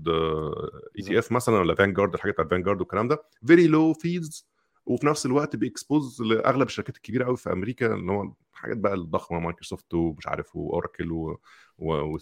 اي 0.98 1.02
تي 1.02 1.18
اف 1.18 1.32
مثلا 1.32 1.58
ولا 1.58 1.74
فانجارد 1.74 2.14
الحاجات 2.14 2.34
بتاعت 2.34 2.50
فانجارد 2.50 2.80
والكلام 2.80 3.08
ده. 3.08 3.22
very 3.46 3.66
low 3.66 3.92
fees 3.92 4.48
وفي 4.86 5.06
نفس 5.06 5.26
الوقت 5.26 5.56
بي 5.56 5.73
expose 5.73 6.22
لأغلب 6.22 6.66
الشركات 6.66 6.96
الكبيرة 6.96 7.24
قوي 7.24 7.36
في 7.36 7.52
أمريكا 7.52 7.94
اللي 7.94 8.12
هو 8.12 8.32
الحاجات 8.52 8.76
بقى 8.76 8.94
الضخمة 8.94 9.38
مايكروسوفت 9.40 9.94
ومش 9.94 10.26
عارف 10.26 10.56
وأوراكل 10.56 11.12
و... 11.12 11.40
و... 11.78 12.18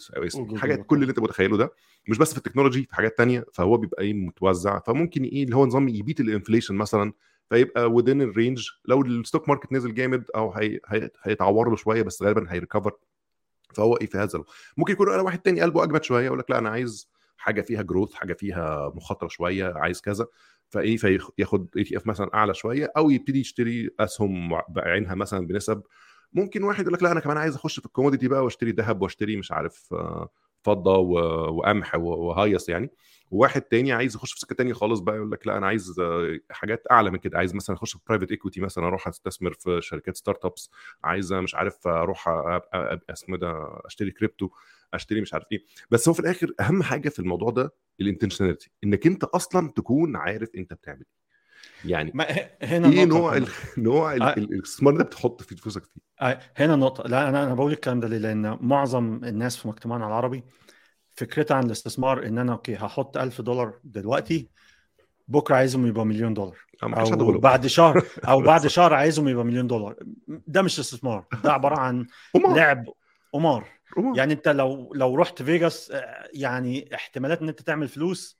حاجات. 0.57 0.85
كل 0.85 0.95
اللي 1.01 1.09
أنت 1.09 1.19
متخيله 1.19 1.57
ده. 1.57 1.73
مش 2.09 2.17
بس 2.17 2.31
في 2.31 2.37
ال 2.37 2.41
technology 2.41 2.83
في 2.83 2.95
حاجات 2.95 3.17
تانية. 3.17 3.45
فهو 3.53 3.77
بيبقى 3.77 4.03
إيه 4.03 4.13
متوزع. 4.13 4.79
فممكن 4.79 5.23
إيه 5.23 5.43
اللي 5.43 5.55
هو 5.55 5.65
نظام 5.65 5.87
ي 5.87 5.93
beat 5.93 6.19
ال 6.19 6.25
inflation 6.25 6.75
مثلا. 6.75 7.13
فيبقى 7.49 7.89
within 7.89 8.21
ال 8.21 8.29
range 8.29 8.67
لو 8.85 9.01
ال 9.01 9.09
stock 9.09 9.49
market 9.49 9.73
نزل 9.73 9.93
جامد 9.93 10.23
أو 10.35 10.51
هي... 10.51 10.79
هي... 10.87 11.09
هيتعور 11.23 11.69
له 11.69 11.75
شوية 11.75 12.01
بس 12.01 12.23
غالبا 12.23 12.45
هي 12.53 12.61
recover 12.61 12.91
فهو 13.73 13.95
إيه 13.95 14.07
في 14.07 14.17
هذا 14.17 14.43
ممكن 14.77 14.93
يكون 14.93 15.13
أنا 15.13 15.21
واحد 15.21 15.39
تاني 15.39 15.61
قلبه 15.61 15.83
أجمد 15.83 16.03
شوية 16.03 16.25
يقول 16.25 16.39
لك 16.39 16.51
لأ 16.51 16.57
أنا 16.57 16.69
عايز 16.69 17.09
حاجة 17.37 17.61
فيها 17.61 17.81
growth 17.81 18.13
حاجة 18.13 18.33
فيها 18.33 18.91
مخاطرة 18.95 19.27
شوية 19.27 19.73
عايز 19.75 20.01
كذا. 20.01 20.27
فإيه 20.69 20.97
فياخد 20.97 21.69
ETF 21.77 22.07
مثلا 22.07 22.29
أعلى 22.33 22.53
شوية 22.53 22.91
أو 22.97 23.09
يبتدي 23.09 23.39
يشتري 23.39 23.89
أسهم 23.99 24.61
بعينها 24.69 25.15
مثلا 25.15 25.47
بنسب. 25.47 25.81
ممكن 26.33 26.63
واحد 26.63 26.81
يقول 26.81 26.93
لك 26.93 27.03
لأ 27.03 27.11
أنا 27.11 27.19
كمان 27.19 27.37
عايز 27.37 27.55
أخش 27.55 27.79
في 27.79 27.85
ال 27.85 27.89
commodity 27.89 28.27
بقى 28.27 28.43
وأشتري 28.43 28.71
ذهب 28.71 29.01
وأشتري 29.01 29.37
مش 29.37 29.51
عارف 29.51 29.93
آه، 29.93 30.29
فضه 30.67 30.97
وقمح 30.97 31.95
وهيص 31.95 32.69
يعني. 32.69 32.89
وواحد 33.31 33.61
تاني 33.61 33.91
عايز 33.91 34.15
يخش 34.15 34.33
في 34.33 34.39
سكة 34.39 34.55
تانية 34.55 34.73
خالص 34.73 34.99
بقى 34.99 35.15
يقول 35.15 35.31
لك 35.31 35.47
لا 35.47 35.57
أنا 35.57 35.67
عايز 35.67 36.01
حاجات 36.51 36.83
أعلى 36.91 37.11
من 37.11 37.17
كده. 37.17 37.37
عايز 37.37 37.55
مثلا 37.55 37.75
أخش 37.75 37.93
في 37.93 37.99
private 38.07 38.31
equity 38.31 38.61
مثلا 38.61 38.87
أروح 38.87 39.07
أستثمر 39.07 39.53
في 39.53 39.79
شركات 39.81 40.17
startups 40.17 40.69
عايز 41.03 41.33
مش 41.33 41.55
عارف 41.55 41.87
أروح 41.87 42.29
اسمه 43.09 43.37
ده 43.37 43.53
أشتري 43.85 44.11
كريبتو 44.11 44.49
أشتري 44.93 45.21
مش 45.21 45.33
عارف 45.33 45.45
إيه. 45.51 45.63
بس 45.91 46.07
هو 46.07 46.13
في 46.13 46.19
الآخر 46.19 46.53
أهم 46.59 46.83
حاجة 46.83 47.09
في 47.09 47.19
الموضوع 47.19 47.49
ده 47.49 47.73
ال 48.01 48.06
intentionality 48.06 48.71
إنك 48.83 49.07
أنت 49.07 49.23
أصلا 49.23 49.71
تكون 49.75 50.15
عارف 50.15 50.49
أنت 50.57 50.73
بتعمل 50.73 50.99
إيه. 50.99 51.26
يعني 51.85 52.11
ما 52.13 52.25
هنا 52.63 52.89
إيه 52.89 53.05
نوع 53.05 53.37
ال... 53.37 53.47
نوع 53.77 54.13
ال- 54.13 54.21
آه. 54.21 54.33
ال- 54.33 54.53
الاستثمار 54.53 54.93
اللي 54.93 55.03
بتحط 55.03 55.41
فيه 55.43 55.55
فلوسك 55.55 55.83
فيه. 55.85 56.01
آه، 56.21 56.39
هنا 56.57 56.73
النقطة 56.73 57.03
لا 57.03 57.29
أنا 57.29 57.43
أنا 57.43 57.53
بقول 57.53 57.71
الكلام 57.71 57.99
ده 57.99 58.07
ليه؟ 58.07 58.17
لأن 58.17 58.57
معظم 58.61 59.23
الناس 59.23 59.57
في 59.57 59.67
مجتمعنا 59.67 60.07
العربي 60.07 60.43
فكرتها 61.15 61.57
عن 61.57 61.65
الاستثمار 61.65 62.25
إن 62.25 62.37
أنا 62.37 62.51
okay 62.51 62.75
هحط 62.75 63.17
1000 63.17 63.41
دولار 63.41 63.79
دلوقتي 63.83 64.49
بكرة 65.27 65.55
عايزهم 65.55 65.87
يبقى 65.87 66.05
مليون 66.05 66.33
دولار. 66.33 66.57
آه، 66.83 67.03
بيقوله. 67.15 67.39
بعد 67.39 67.67
شهر. 67.67 68.05
أو 68.29 68.41
بعد 68.41 68.67
شهر 68.67 68.93
عايزهم 68.93 69.27
يبقى 69.27 69.45
مليون 69.45 69.67
دولار. 69.67 69.95
ده 70.27 70.61
مش 70.61 70.79
استثمار. 70.79 71.25
ده 71.43 71.53
عبارة 71.53 71.79
عن 71.79 72.05
لعب. 72.35 72.85
قمار. 73.33 73.67
قمار. 73.95 74.17
يعني 74.17 74.33
أنت 74.33 74.47
لو 74.47 74.93
لو 74.93 75.15
رحت 75.15 75.41
فيجاس 75.41 75.91
آه، 75.91 76.27
يعني 76.33 76.95
احتمالات 76.95 77.41
إن 77.41 77.47
أنت 77.49 77.61
تعمل 77.61 77.87
فلوس 77.87 78.36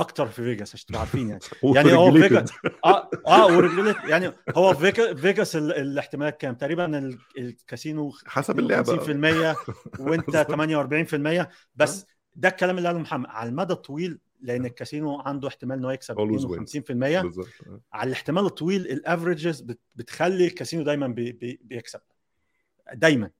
أكتر 0.00 0.26
في 0.26 0.42
فيجاس 0.42 0.74
عشان 0.74 0.86
تبقوا 0.86 1.00
عارفين 1.00 1.28
يعني. 1.28 1.40
يعني 1.76 1.92
هو. 1.92 2.12
فيجاس 2.12 2.50
آه 2.84 3.10
آه 3.26 3.46
ورجلت 3.46 3.96
يعني 4.04 4.32
هو 4.56 4.74
فيجا 4.74 5.14
فيجاس 5.14 5.56
ال- 5.56 5.72
الاحتمالات 5.72 6.40
كام؟ 6.40 6.54
تقريبا 6.54 6.98
ال- 6.98 7.18
الكاسينو 7.38 8.12
حسب 8.26 8.58
اللعبة. 8.58 8.96
50% 8.96 9.56
وأنت 10.00 10.36
48% 10.36 11.48
بس 11.74 12.06
ده 12.34 12.48
الكلام 12.48 12.78
اللي 12.78 12.88
قاله 12.88 13.00
محمد 13.00 13.26
على 13.28 13.48
المدى 13.50 13.72
الطويل 13.72 14.18
لأن 14.40 14.64
الكاسينو 14.66 15.20
عنده 15.20 15.48
احتمال 15.48 15.78
انه 15.78 15.92
يكسب 15.92 16.14
Always 16.16 16.42
wins. 16.42 16.80
52% 16.80 16.92
بالظبط 17.22 17.46
على 17.92 18.08
الاحتمال 18.08 18.46
الطويل 18.46 18.80
ال 18.80 18.90
averages 18.90 19.66
بتخلي 19.96 20.46
الكاسينو 20.46 20.82
دايما 20.84 21.06
بي 21.06 21.32
بي 21.32 21.60
بيكسب. 21.62 22.00
دايما. 22.94 23.30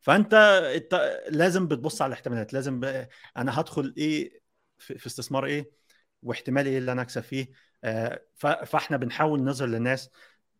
فأنت 0.00 0.34
انت 0.76 1.20
لازم 1.30 1.66
بتبص 1.68 2.02
على 2.02 2.08
الاحتمالات. 2.08 2.52
لازم 2.52 2.80
ب... 2.80 3.06
أنا 3.36 3.60
هدخل 3.60 3.94
إيه 3.96 4.40
في, 4.78 4.98
في 4.98 5.06
استثمار 5.06 5.46
إيه؟ 5.46 5.70
واحتمال 6.22 6.66
إيه 6.66 6.78
اللي 6.78 6.92
أنا 6.92 7.02
أكسب 7.02 7.20
فيه 7.20 7.50
آه،. 7.84 8.20
فإحنا 8.64 8.96
بنحاول 8.96 9.44
نظهر 9.44 9.68
للناس 9.68 10.10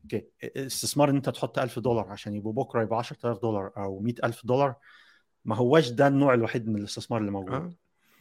okay 0.03 0.25
استثمار 0.57 1.11
إن 1.11 1.17
أنت 1.17 1.29
تحط 1.29 1.59
1000 1.59 1.79
دولار 1.79 2.09
عشان 2.09 2.35
يبقوا 2.35 2.53
بكرة 2.53 2.83
يبقى 2.83 2.99
10000 2.99 3.39
دولار 3.43 3.73
أو 3.77 4.01
100000 4.01 4.47
دولار 4.47 4.75
ما 5.45 5.57
هواش 5.57 5.91
ده 5.91 6.07
النوع 6.07 6.35
الوحيد 6.35 6.69
من 6.69 6.77
الاستثمار 6.77 7.21
اللي 7.21 7.31
موجود 7.33 7.55
آه. 7.55 7.71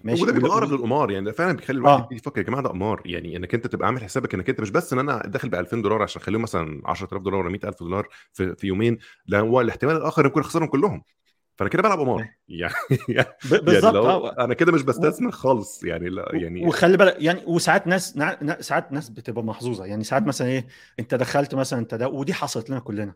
ماشي 0.04 0.24
وده 0.24 0.32
بيبقى 0.32 0.52
أقرب 0.52 0.72
للقمار 0.72 1.12
يعني 1.12 1.26
ده 1.26 1.32
فعلا 1.32 1.58
بيخلي 1.58 1.78
الواحد 1.78 2.02
آه. 2.02 2.08
يفكر 2.12 2.42
يا 2.42 2.46
جماعة 2.46 2.64
ده 2.64 2.70
قمار 2.70 3.02
يعني 3.06 3.36
إنك 3.36 3.54
أنت 3.54 3.68
تبقى 3.68 3.88
عامل 3.88 4.04
حسابك 4.04 4.34
إنك 4.34 4.50
أنت 4.50 4.62
مش 4.62 4.70
بس 4.70 4.94
إن 4.94 5.00
أنا 5.00 5.24
داخل 5.26 5.50
ب 5.50 5.56
2000 5.56 5.82
دولار 5.82 6.02
عشان 6.02 6.22
أخليهم 6.22 6.42
مثلا 6.42 6.82
10000 6.86 7.22
دولار 7.22 7.40
ولا 7.40 7.50
100000 7.50 7.80
دولار 7.80 8.08
في, 8.34 8.56
في 8.56 8.68
يومين 8.68 8.98
لا 9.26 9.40
هو 9.40 9.62
الاحتمال 9.62 9.96
الآخر 9.96 10.26
يكون 10.26 10.42
اخسرهم 10.42 10.68
كلهم 10.68 11.04
فأنا 11.60 11.70
كده 11.70 11.82
بلعب 11.84 12.00
قمار. 12.00 12.30
يعني 12.48 12.74
يعني 13.10 13.28
بالظبط 13.44 13.96
آه. 13.96 14.44
أنا 14.44 14.54
كده 14.54 14.72
مش 14.72 14.82
بستثمر 14.82 15.32
خالص 15.32 15.84
يعني 15.84 16.10
لا 16.10 16.30
يعني 16.34 16.68
وخلي 16.68 16.98
بالك 16.98 17.16
يعني 17.20 17.44
وساعات 17.46 17.88
ناس 17.88 18.18
نا- 18.18 18.38
نا- 18.44 18.62
ساعات 18.62 18.92
ناس 18.92 19.10
بتبقى 19.10 19.44
محظوظة. 19.44 19.86
يعني 19.86 20.04
ساعات 20.04 20.24
مثلا 20.24 20.48
إيه 20.48 20.68
أنت 21.00 21.16
دخلت 21.16 21.56
مثلا 21.56 21.86
تداول 21.86 22.14
ودي 22.16 22.34
حصلت 22.34 22.70
لنا 22.70 22.80
كلنا. 22.80 23.14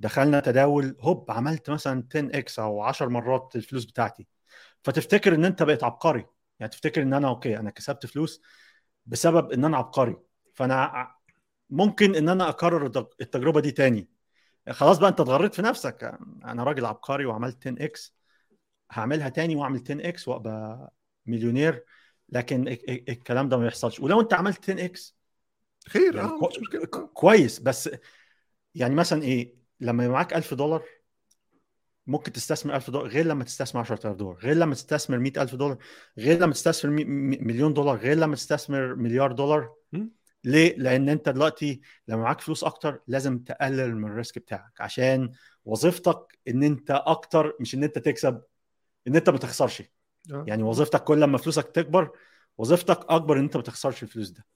دخلنا 0.00 0.40
تداول 0.40 0.96
هوب 1.00 1.30
عملت 1.30 1.70
مثلا 1.70 2.04
10 2.14 2.38
X 2.38 2.58
أو 2.58 2.82
10 2.82 3.08
مرات 3.08 3.52
الفلوس 3.56 3.84
بتاعتي. 3.84 4.26
فتفتكر 4.82 5.34
إن 5.34 5.44
أنت 5.44 5.62
بقيت 5.62 5.84
عبقري. 5.84 6.26
يعني 6.60 6.72
تفتكر 6.72 7.02
إن 7.02 7.14
أنا 7.14 7.28
okay 7.28 7.58
أنا 7.58 7.70
كسبت 7.70 8.06
فلوس 8.06 8.42
بسبب 9.06 9.52
إن 9.52 9.64
أنا 9.64 9.76
عبقري. 9.76 10.16
فأنا 10.54 11.08
ممكن 11.70 12.14
إن 12.16 12.28
أنا 12.28 12.48
أكرر 12.48 12.86
التج- 12.86 13.14
التجربة 13.20 13.60
دي 13.60 13.70
تاني. 13.70 14.08
خلاص 14.70 14.98
بقى 14.98 15.10
انت 15.10 15.20
اتغريت 15.20 15.54
في 15.54 15.62
نفسك. 15.62 16.18
أنا 16.44 16.64
راجل 16.64 16.84
عبقري 16.84 17.24
وعملت 17.26 17.66
10 17.66 17.84
X 17.84 18.14
هعملها 18.90 19.28
تاني 19.28 19.56
واعمل 19.56 19.82
10 19.84 20.08
X 20.08 20.28
وابقى 20.28 20.92
مليونير. 21.26 21.84
لكن 22.28 22.68
ال- 22.68 22.90
ال- 22.90 23.10
الكلام 23.10 23.48
ده 23.48 23.56
ما 23.56 23.66
يحصلش 23.66 24.00
ولو 24.00 24.20
انت 24.20 24.34
عملت 24.34 24.70
10 24.70 24.84
X 24.84 25.16
خير 25.88 26.14
يعني 26.16 26.28
آه 26.28 26.38
كو- 26.40 26.48
آه. 26.94 27.06
كويس. 27.14 27.58
بس 27.58 27.90
يعني 28.74 28.94
مثلا 28.94 29.22
إيه 29.22 29.54
لما 29.80 30.04
يبقى 30.04 30.14
معاك 30.14 30.34
1000 30.34 30.54
دولار 30.54 30.82
ممكن 32.06 32.32
تستثمر 32.32 32.76
1000 32.76 32.90
دولار 32.90 33.08
غير 33.08 33.26
لما 33.26 33.44
تستثمر 33.44 33.80
10000 33.80 34.16
دولار 34.16 34.36
غير 34.38 34.56
لما 34.56 34.74
تستثمر 34.74 35.18
100000 35.18 35.54
دولار 35.54 35.76
غير 36.18 36.38
لما 36.38 36.52
تستثمر 36.52 36.90
مليون 37.40 37.74
دولار 37.74 37.96
غير 37.96 38.16
لما 38.16 38.36
تستثمر 38.36 38.94
مليار 38.94 39.32
دولار. 39.32 39.74
ليه؟ 40.44 40.76
لأن 40.78 41.08
أنت 41.08 41.28
دلوقتي 41.28 41.80
لما 42.08 42.22
معاك 42.22 42.40
فلوس 42.40 42.64
أكتر 42.64 43.00
لازم 43.08 43.38
تقلل 43.38 43.96
من 43.96 44.10
الريسك 44.10 44.38
بتاعك 44.38 44.80
عشان 44.80 45.32
وظيفتك 45.64 46.38
إن 46.48 46.62
أنت 46.62 46.90
أكتر 46.90 47.56
مش 47.60 47.74
إن 47.74 47.84
أنت 47.84 47.98
تكسب 47.98 48.42
إن 49.06 49.16
أنت 49.16 49.30
ما 49.30 49.38
تخسرش. 49.38 49.82
آه. 50.32 50.44
يعني 50.48 50.62
وظيفتك 50.62 51.04
كل 51.04 51.20
لما 51.20 51.38
فلوسك 51.38 51.70
تكبر 51.70 52.10
وظيفتك 52.58 53.00
أكبر 53.08 53.38
إن 53.38 53.42
أنت 53.42 53.56
ما 53.56 53.62
تخسرش 53.62 54.02
الفلوس 54.02 54.30
ده. 54.30 54.46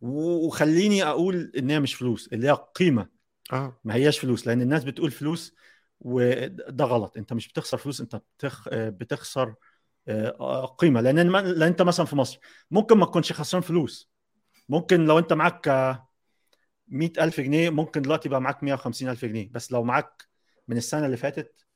وخليني 0.00 1.04
أقول 1.04 1.52
إن 1.58 1.70
هي 1.70 1.80
مش 1.80 1.94
فلوس 1.94 2.28
اللي 2.32 2.48
هي 2.48 2.52
قيمة. 2.52 3.08
آه. 3.52 3.80
ما 3.84 3.94
هياش 3.94 4.18
فلوس 4.18 4.46
لأن 4.46 4.62
الناس 4.62 4.84
بتقول 4.84 5.10
فلوس 5.10 5.54
وده 6.00 6.84
غلط. 6.84 7.16
أنت 7.16 7.32
مش 7.32 7.48
بتخسر 7.48 7.78
فلوس 7.78 8.00
أنت 8.00 8.16
بتخ... 8.38 8.68
بتخسر 8.72 9.54
آه، 10.08 10.66
قيمة. 10.66 11.00
لأن 11.00 11.32
لأن 11.32 11.62
أنت 11.62 11.82
مثلا 11.82 12.06
في 12.06 12.16
مصر 12.16 12.38
ممكن 12.70 12.98
ما 12.98 13.06
تكونش 13.06 13.32
خسران 13.32 13.62
فلوس. 13.62 14.10
ممكن 14.68 15.04
لو 15.04 15.18
انت 15.18 15.32
معاك 15.32 15.68
آه، 15.68 16.08
100000 16.88 17.40
جنيه 17.40 17.70
ممكن 17.70 18.02
دلوقتي 18.02 18.28
يبقى 18.28 18.40
معاك 18.40 18.64
150000 18.64 19.24
جنيه. 19.24 19.50
بس 19.52 19.72
لو 19.72 19.84
معاك 19.84 20.28
من 20.68 20.76
السنة 20.76 21.06
اللي 21.06 21.16
فاتت 21.16 21.66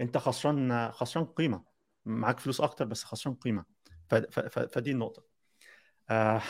انت 0.00 0.18
خسران 0.18 0.90
خسران 0.92 1.24
قيمة. 1.26 1.64
معاك 2.04 2.40
فلوس 2.40 2.60
أكتر 2.60 2.84
بس 2.84 3.04
خسران 3.04 3.34
قيمة. 3.34 3.64
فدي 4.72 4.90
النقطة. 4.90 5.22
آه... 6.10 6.42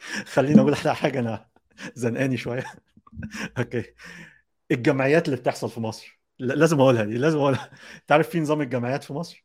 خليني 0.34 0.60
أقول 0.60 0.74
على 0.74 0.94
حاجة 0.94 1.18
أنا 1.18 1.48
زنقاني 1.94 2.36
شوية. 2.36 2.64
okay. 3.58 3.84
الجمعيات 4.70 5.26
اللي 5.26 5.36
بتحصل 5.36 5.70
في 5.70 5.80
مصر. 5.80 6.20
لازم 6.38 6.80
أقولها 6.80 7.04
دي 7.04 7.18
لازم 7.18 7.38
أقولها. 7.38 7.70
تعرف 8.06 8.28
في 8.28 8.40
نظام 8.40 8.60
الجمعيات 8.60 9.04
في 9.04 9.12
مصر؟ 9.12 9.44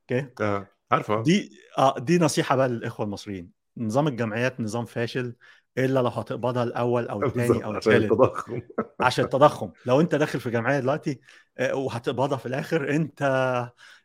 okay. 0.00 0.30
آه 0.40 0.66
عارفه. 0.90 1.22
دي 1.22 1.50
آه 1.78 1.98
دي 1.98 2.18
نصيحة 2.18 2.56
بقى 2.56 2.68
للإخوة 2.68 3.06
المصريين. 3.06 3.55
نظام 3.76 4.08
الجمعيات 4.08 4.60
نظام 4.60 4.84
فاشل 4.84 5.36
إلا 5.78 6.00
لو 6.00 6.08
هتقبضها 6.08 6.62
الأول 6.62 7.08
أو 7.08 7.22
الثاني 7.26 7.64
أو 7.64 7.72
عشان 7.72 7.92
الثالث 7.92 8.12
التضخم. 8.12 8.60
عشان 9.00 9.24
التضخم. 9.24 9.70
لو 9.86 10.00
أنت 10.00 10.14
داخل 10.14 10.40
في 10.40 10.50
جمعية 10.50 10.80
دلوقتي 10.80 11.20
آه، 11.58 11.74
وهتقبضها 11.74 12.38
في 12.38 12.46
الآخر 12.46 12.90
أنت 12.90 13.22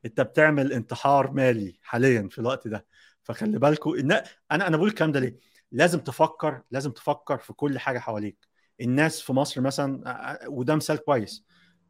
أنت 0.05 0.21
بتعمل 0.21 0.73
انتحار 0.73 1.31
مالي 1.31 1.79
حاليا 1.83 2.27
في 2.31 2.39
الوقت 2.39 2.67
ده. 2.67 2.85
فخلي 3.23 3.59
بالكم 3.59 3.89
إن 3.99 4.11
أنا 4.51 4.67
أنا 4.67 4.77
بقول 4.77 4.89
الكلام 4.89 5.11
ده 5.11 5.19
ليه؟ 5.19 5.37
لازم 5.71 5.99
تفكر 5.99 6.61
لازم 6.71 6.91
تفكر 6.91 7.37
في 7.37 7.53
كل 7.53 7.79
حاجة 7.79 7.99
حواليك. 7.99 8.47
الناس 8.81 9.21
في 9.21 9.33
مصر 9.33 9.61
مثلا 9.61 10.01
آه، 10.45 10.49
وده 10.49 10.75
مثال 10.75 10.97
كويس. 10.97 11.45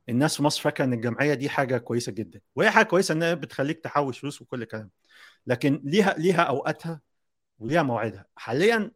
الناس 0.10 0.36
في 0.38 0.44
مصر 0.44 0.62
فاكرة 0.62 0.86
إن 0.86 0.94
الجمعية 0.94 1.34
دي 1.34 1.50
حاجة 1.50 1.78
كويسة 1.78 2.12
جدا. 2.12 2.42
وهي 2.56 2.72
حاجة 2.72 2.86
كويسة 2.86 3.14
إنها 3.14 3.34
بتخليك 3.34 3.80
تحوش 3.80 4.20
فلوس 4.20 4.42
وكل 4.42 4.64
كلام 4.64 4.90
لكن 5.48 5.82
ليها 5.86 6.16
ليها 6.18 6.42
أوقاتها 6.42 7.02
وليها 7.62 7.84
موعدها 7.84 8.26
حاليا 8.36 8.92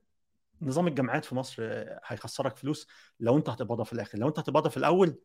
نظام 0.61 0.87
الجامعات 0.87 1.25
في 1.25 1.35
مصر 1.35 1.63
هيخسرك 2.05 2.57
فلوس 2.57 2.87
لو 3.19 3.37
انت 3.37 3.49
هتقبضها 3.49 3.85
في 3.85 3.93
الآخر. 3.93 4.17
لو 4.17 4.27
انت 4.27 4.39
هتقبضها 4.39 4.69
في 4.69 4.77
الأول 4.77 5.19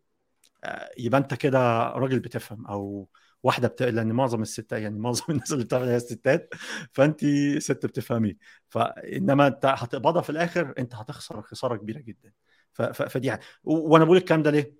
آه، 0.64 0.90
يبقى 0.98 1.20
انت 1.20 1.34
كده 1.34 1.58
راجل 1.90 2.20
بتفهم 2.20 2.66
أو 2.66 3.08
واحدة 3.42 3.68
بت... 3.68 3.82
لأن 3.82 4.12
معظم 4.12 4.42
الستات 4.42 4.80
يعني 4.82 4.98
معظم 4.98 5.24
الناس 5.30 5.52
اللي 5.52 5.64
بتعمل 5.64 5.88
هي 5.88 5.96
الستات 5.96 6.54
فأنت 6.92 7.20
ست 7.58 7.86
بتفهمي 7.86 8.36
فإنما 8.68 9.46
انت 9.46 9.66
هتقبضها 9.66 10.22
في 10.22 10.30
الآخر 10.30 10.74
انت 10.78 10.94
هتخسر 10.94 11.42
خسارة 11.42 11.76
كبيرة 11.76 12.00
جدا. 12.00 12.32
ف... 12.72 12.82
ف... 12.82 13.02
فدي 13.02 13.32
و... 13.32 13.38
وأنا 13.64 14.04
بقول 14.04 14.16
الكلام 14.16 14.42
ده 14.42 14.50
ليه؟ 14.50 14.76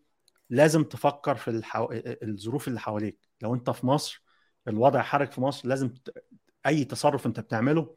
لازم 0.51 0.85
تفكر 0.85 1.35
في 1.37 1.49
الحو... 1.51 1.89
الظروف 2.23 2.69
اللي 2.69 2.81
حواليك. 2.81 3.19
لو 3.43 3.55
انت 3.55 3.71
في 3.71 3.87
مصر 3.87 4.23
الوضع 4.69 5.03
حرج 5.03 5.31
في 5.31 5.41
مصر 5.41 5.69
لازم. 5.69 5.95
أي 6.67 6.85
تصرف 6.85 7.27
انت 7.27 7.41
بتعمله 7.41 7.97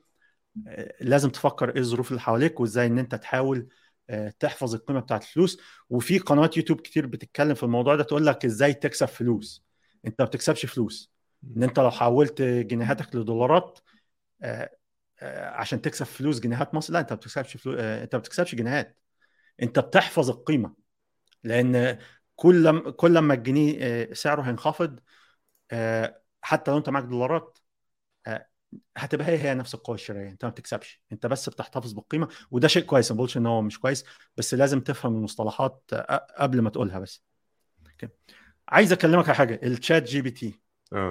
لازم 1.01 1.29
تفكر 1.29 1.69
إيه 1.69 1.79
الظروف 1.81 2.09
اللي 2.11 2.21
حواليك 2.21 2.59
وازاي 2.59 2.85
ان 2.87 2.99
انت 2.99 3.15
تحاول 3.15 3.67
آه، 4.09 4.33
تحفظ 4.39 4.75
القيمة 4.75 4.99
بتاعت 4.99 5.23
الفلوس. 5.23 5.57
وفي 5.89 6.19
قنوات 6.19 6.57
يوتيوب 6.57 6.81
كتير 6.81 7.05
بتتكلم 7.05 7.53
في 7.55 7.63
الموضوع 7.63 7.95
ده 7.95 8.03
تقول 8.03 8.25
لك 8.25 8.45
إزاي 8.45 8.73
تكسب 8.73 9.05
فلوس. 9.07 9.63
انت 10.07 10.21
ما 10.21 10.27
بتكسبش 10.27 10.65
فلوس. 10.65 11.11
ان 11.57 11.63
انت 11.63 11.79
لو 11.79 11.91
حولت 11.91 12.41
جنيهاتك 12.41 13.15
لدولارات 13.15 13.79
آه، 14.43 14.69
عشان 15.49 15.81
تكسب 15.81 16.05
فلوس 16.05 16.39
جنيهات 16.39 16.73
مصر 16.75 16.93
لا 16.93 16.99
انت 16.99 17.11
ما 17.13 17.17
بتكسبش 17.17 17.57
فلوس 17.57 17.77
انت 17.79 18.15
ما 18.15 18.19
بتكسبش 18.21 18.55
جنيهات. 18.55 18.97
انت 19.63 19.79
بتحفظ 19.79 20.29
القيمة. 20.29 20.75
لأن 21.43 21.99
كل 22.35 22.91
كل 22.91 23.19
ما 23.19 23.33
الجنيه 23.33 24.13
سعره 24.13 24.41
هينخفض 24.41 24.99
حتى 26.41 26.71
لو 26.71 26.77
انت 26.77 26.89
معاك 26.89 27.03
دولارات 27.03 27.57
هتبقى 28.97 29.27
هي 29.27 29.37
هي 29.37 29.53
نفس 29.53 29.73
القوة 29.73 29.95
الشرائيه 29.95 30.29
انت 30.29 30.45
ما 30.45 30.51
بتكسبش 30.51 31.01
انت 31.11 31.25
بس 31.25 31.49
بتحتفظ 31.49 31.93
بالقيمة 31.93 32.27
وده 32.51 32.67
شيء 32.67 32.83
كويس 32.83 33.11
ما 33.11 33.15
بقولش 33.15 33.37
إن 33.37 33.45
هو 33.45 33.61
مش 33.61 33.79
كويس 33.79 34.05
بس 34.37 34.53
لازم 34.53 34.79
تفهم 34.79 35.15
المصطلحات 35.15 35.91
قبل 36.37 36.61
ما 36.61 36.69
تقولها 36.69 36.99
بس. 36.99 37.23
okay. 37.87 38.07
عايز 38.69 38.91
أكلمك 38.91 39.25
على 39.25 39.35
حاجة 39.35 39.59
الشات 39.63 40.03
جي 40.03 40.21
بي 40.21 40.31
تي 40.31 40.59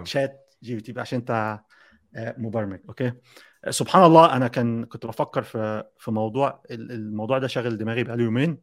شات 0.04 0.54
جي 0.62 0.74
بي 0.74 0.80
تي 0.80 1.00
عشان 1.00 1.18
انت 1.18 1.60
مبرمج 2.38 2.80
okay؟ 2.88 3.12
سبحان 3.70 4.04
الله 4.04 4.36
أنا 4.36 4.48
كان 4.48 4.84
كنت 4.84 5.06
بفكر 5.06 5.42
في 5.42 5.84
في 5.98 6.10
موضوع 6.10 6.62
الموضوع 6.70 7.38
ده 7.38 7.46
شاغل 7.46 7.78
دماغي 7.78 8.04
بقاله 8.04 8.24
يومين. 8.24 8.58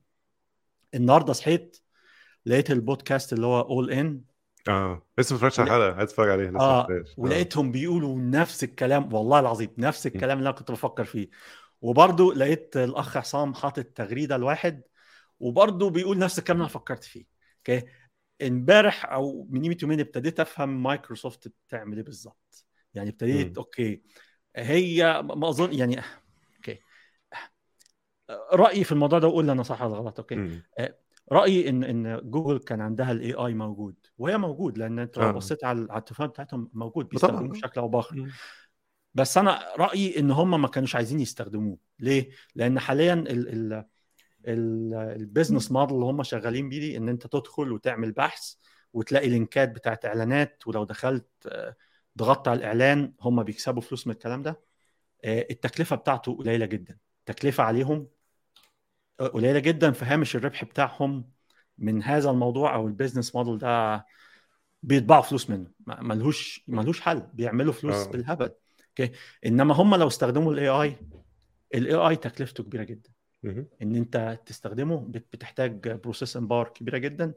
النهارده 0.95 1.33
صحيت 1.33 1.77
لقيت 2.45 2.71
البودكاست 2.71 3.33
اللي 3.33 3.45
هو 3.45 3.61
اول 3.61 3.91
ان 3.91 4.21
آه. 4.67 5.01
لسه 5.17 5.33
ما 5.33 5.37
اتفرجتش 5.37 5.59
على 5.59 5.67
الحلقة 5.67 5.95
عايز 5.95 6.09
اتفرج 6.09 6.29
عليها 6.29 6.51
لسه 6.51 6.81
شفتهاش. 6.81 7.13
ولقيتهم 7.17 7.71
بيقولوا 7.71 8.19
نفس 8.19 8.63
الكلام 8.63 9.13
والله 9.13 9.39
العظيم 9.39 9.69
نفس 9.77 10.07
الكلام 10.07 10.37
اللي 10.37 10.49
أنا 10.49 10.57
كنت 10.57 10.71
بفكر 10.71 11.05
فيه. 11.05 11.29
وبرضه 11.81 12.33
لقيت 12.33 12.77
الأخ 12.77 13.17
عصام 13.17 13.53
حاطط 13.53 13.85
تغريده 13.85 14.37
لواحد 14.37 14.81
وبرضه 15.39 15.89
بيقول 15.89 16.17
نفس 16.17 16.39
الكلام 16.39 16.57
اللي 16.57 16.65
أنا 16.65 16.73
فكرت 16.73 17.03
فيه. 17.03 17.25
okay؟ 17.57 17.87
امبارح 18.41 19.05
أو 19.05 19.47
من 19.49 19.61
قيمة 19.61 19.77
يومين 19.81 19.99
ابتديت 19.99 20.39
أفهم 20.39 20.83
مايكروسوفت 20.83 21.47
بتعمل 21.47 21.97
إيه 21.97 22.03
بالظبط. 22.03 22.65
يعني 22.93 23.09
ابتديت 23.09 23.47
مم. 23.47 23.53
okay 23.57 24.01
هي 24.55 25.21
ما 25.21 25.49
اظن 25.49 25.73
يعني 25.73 26.01
okay. 26.55 26.79
رأيي 28.53 28.83
في 28.83 28.91
الموضوع 28.91 29.19
ده 29.19 29.27
وقول 29.27 29.45
لي 29.45 29.51
أنا 29.51 29.63
صح 29.63 29.81
ولا 29.81 29.95
غلط. 29.95 30.19
okay؟ 30.19 30.35
مم. 30.35 30.63
رأيي 31.31 31.69
ان 31.69 31.83
إن 31.83 32.21
جوجل 32.23 32.59
كان 32.59 32.81
عندها 32.81 33.11
ال 33.11 33.33
AI 33.33 33.53
موجود 33.53 33.95
وهي 34.17 34.37
موجود 34.37 34.77
لأن 34.77 34.99
أنت 34.99 35.17
لو. 35.17 35.33
بصيت 35.33 35.63
على 35.63 35.87
على 35.89 35.99
التليفون 35.99 36.27
بتاعتهم 36.27 36.69
موجود. 36.73 37.09
بيستخدموه 37.09 37.41
بشكل 37.51 37.81
أو 37.81 37.87
بآخر. 37.87 38.27
بس 39.13 39.37
أنا 39.37 39.59
رأيي 39.77 40.19
إن 40.19 40.31
هم 40.31 40.61
ما 40.61 40.67
كانوش 40.67 40.95
عايزين 40.95 41.19
يستخدموه 41.19 41.77
ليه 41.99 42.29
لأن 42.55 42.79
حاليا 42.79 43.13
ال 43.13 43.29
ال 43.49 43.85
ال 44.47 44.93
ال 44.93 45.02
business 45.02 45.71
model 45.71 45.95
اللي 45.95 46.05
هم 46.05 46.23
شغالين 46.23 46.69
بيه 46.69 46.79
دي 46.79 46.97
إن 46.97 47.09
أنت 47.09 47.27
تدخل 47.27 47.71
وتعمل 47.71 48.11
بحث 48.11 48.53
وتلاقي 48.93 49.29
link 49.29 49.61
ات 49.61 49.69
بتاعت 49.71 50.05
إعلانات 50.05 50.67
ولو 50.67 50.83
دخلت 50.83 51.27
آه، 51.47 51.75
ضغطت 52.17 52.47
على 52.47 52.57
الإعلان 52.57 53.13
هم 53.21 53.43
بيكسبوا 53.43 53.81
فلوس 53.81 54.07
من 54.07 54.13
الكلام 54.13 54.41
ده 54.41 54.61
آه، 55.23 55.47
التكلفة 55.51 55.95
بتاعته 55.95 56.37
قليلة 56.37 56.65
جدا 56.65 56.97
التكلفة 57.19 57.63
عليهم 57.63 58.07
قليلة 59.19 59.59
جدا 59.59 59.91
في 59.91 60.05
هامش 60.05 60.35
الربح 60.35 60.63
بتاعهم 60.63 61.29
من 61.77 62.03
هذا 62.03 62.29
الموضوع 62.29 62.75
أو 62.75 62.87
ال 62.87 62.93
business 62.93 63.35
model 63.35 63.57
ده 63.57 64.05
بيطبعوا 64.83 65.21
فلوس 65.21 65.49
منه. 65.49 65.67
ملهوش 65.87 66.63
ملهوش 66.67 67.01
حل. 67.01 67.27
بيعملوا 67.33 67.73
فلوس 67.73 67.95
آه. 67.95 68.11
بالهبل. 68.11 68.49
okay؟ 68.89 69.11
إنما 69.45 69.73
هم 69.73 69.95
لو 69.95 70.07
استخدموا 70.07 70.53
ال 70.53 70.67
AI 70.67 70.97
ال 71.75 71.93
AI 71.95 72.15
تكلفته 72.15 72.63
كبيرة 72.63 72.83
جدا. 72.83 73.09
إن 73.81 73.95
أنت 73.95 74.39
تستخدمه 74.45 74.97
بت- 74.97 75.27
بتحتاج 75.33 75.89
processing 75.89 76.49
power 76.49 76.67
كبيرة 76.67 76.97
جدا. 76.97 77.33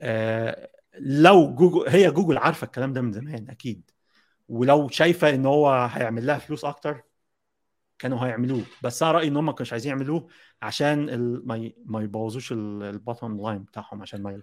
آه، 0.00 0.70
لو 0.98 1.54
جوجل 1.54 1.88
هي 1.88 2.10
جوجل 2.10 2.38
عارفة 2.38 2.64
الكلام 2.64 2.92
ده 2.92 3.00
من 3.00 3.12
زمان 3.12 3.50
أكيد. 3.50 3.90
ولو 4.48 4.88
شايفة 4.88 5.30
إن 5.30 5.46
هو 5.46 5.70
هيعمل 5.92 6.26
لها 6.26 6.38
فلوس 6.38 6.64
أكتر 6.64 7.02
كانوا 8.00 8.18
هيعملوه. 8.18 8.62
بس 8.82 9.02
أنا 9.02 9.12
رأيي 9.12 9.28
إن 9.28 9.36
هم 9.36 9.46
ما 9.46 9.52
كانوش 9.52 9.72
عايزين 9.72 9.90
يعملوه 9.90 10.26
عشان 10.62 11.08
ال... 11.08 11.48
ما 11.48 11.56
ي... 11.56 11.74
ما 11.84 12.02
يبوظوش 12.02 12.52
ال 12.52 12.65
bottom 12.65 13.40
line 13.42 13.58
بتاعهم 13.58 14.02
عشان 14.02 14.22
ما 14.22 14.30
ي... 14.32 14.42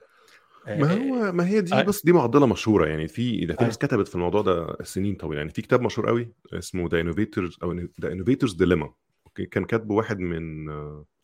ما 0.68 0.94
هو 0.94 1.32
ما 1.32 1.48
هي 1.48 1.62
دي 1.62 1.74
آه. 1.74 1.82
بص 1.82 2.06
دي 2.06 2.12
معضلة 2.12 2.46
مشهورة. 2.46 2.86
يعني 2.86 3.08
في 3.08 3.46
ده 3.46 3.56
في 3.56 3.62
آه. 3.62 3.66
ناس 3.66 3.78
كتبت 3.78 4.08
في 4.08 4.16
الموضوع 4.16 4.42
ده 4.42 4.78
سنين 4.84 5.16
طويلة. 5.16 5.40
يعني 5.40 5.52
في 5.52 5.62
كتاب 5.62 5.82
مشهور 5.82 6.08
قوي 6.08 6.32
اسمه 6.54 6.90
The 6.90 7.00
Innovator's 7.00 7.58
أو 7.64 7.72
The 8.02 8.12
Innovator's 8.12 8.54
Dilemma 8.54 8.94
okay؟ 9.28 9.46
كان 9.46 9.66
كاتبه 9.66 9.96
واحد 9.96 10.20
من 10.20 10.70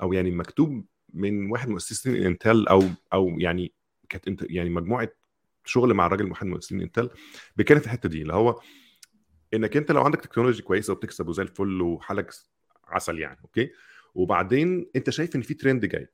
أو 0.02 0.14
يعني 0.14 0.32
مكتوب 0.32 0.86
من 1.14 1.52
واحد 1.52 1.70
مؤسسين 1.70 2.16
إنتل 2.26 2.68
أو 2.68 2.84
أو 3.14 3.40
يعني 3.40 3.74
كانت 4.10 4.28
انت 4.28 4.46
يعني 4.50 4.70
مجموعة 4.70 5.10
شغل 5.66 5.94
مع 5.94 6.06
الراجل 6.06 6.30
واحد 6.30 6.48
مؤسسين 6.48 6.82
إنتل. 6.82 7.10
بيتكلم 7.56 7.80
في 7.80 7.86
الحتة 7.86 8.10
دي 8.10 8.22
اللي 8.22 8.34
هو 8.34 8.60
إنك 9.54 9.78
أنت 9.78 9.92
لو 9.92 10.02
عندك 10.02 10.22
technology 10.22 10.62
كويسه 10.62 10.94
وبتكسب 10.94 11.28
وزي 11.28 11.44
الفل 11.44 11.82
وحالك 11.82 12.34
عسل 12.88 13.20
يعني 13.20 13.40
okay؟ 13.44 13.72
وبعدين 14.16 14.90
أنت 14.96 15.10
شايف 15.10 15.36
إن 15.36 15.42
في 15.42 15.54
ترند 15.54 15.86
جاي. 15.86 16.08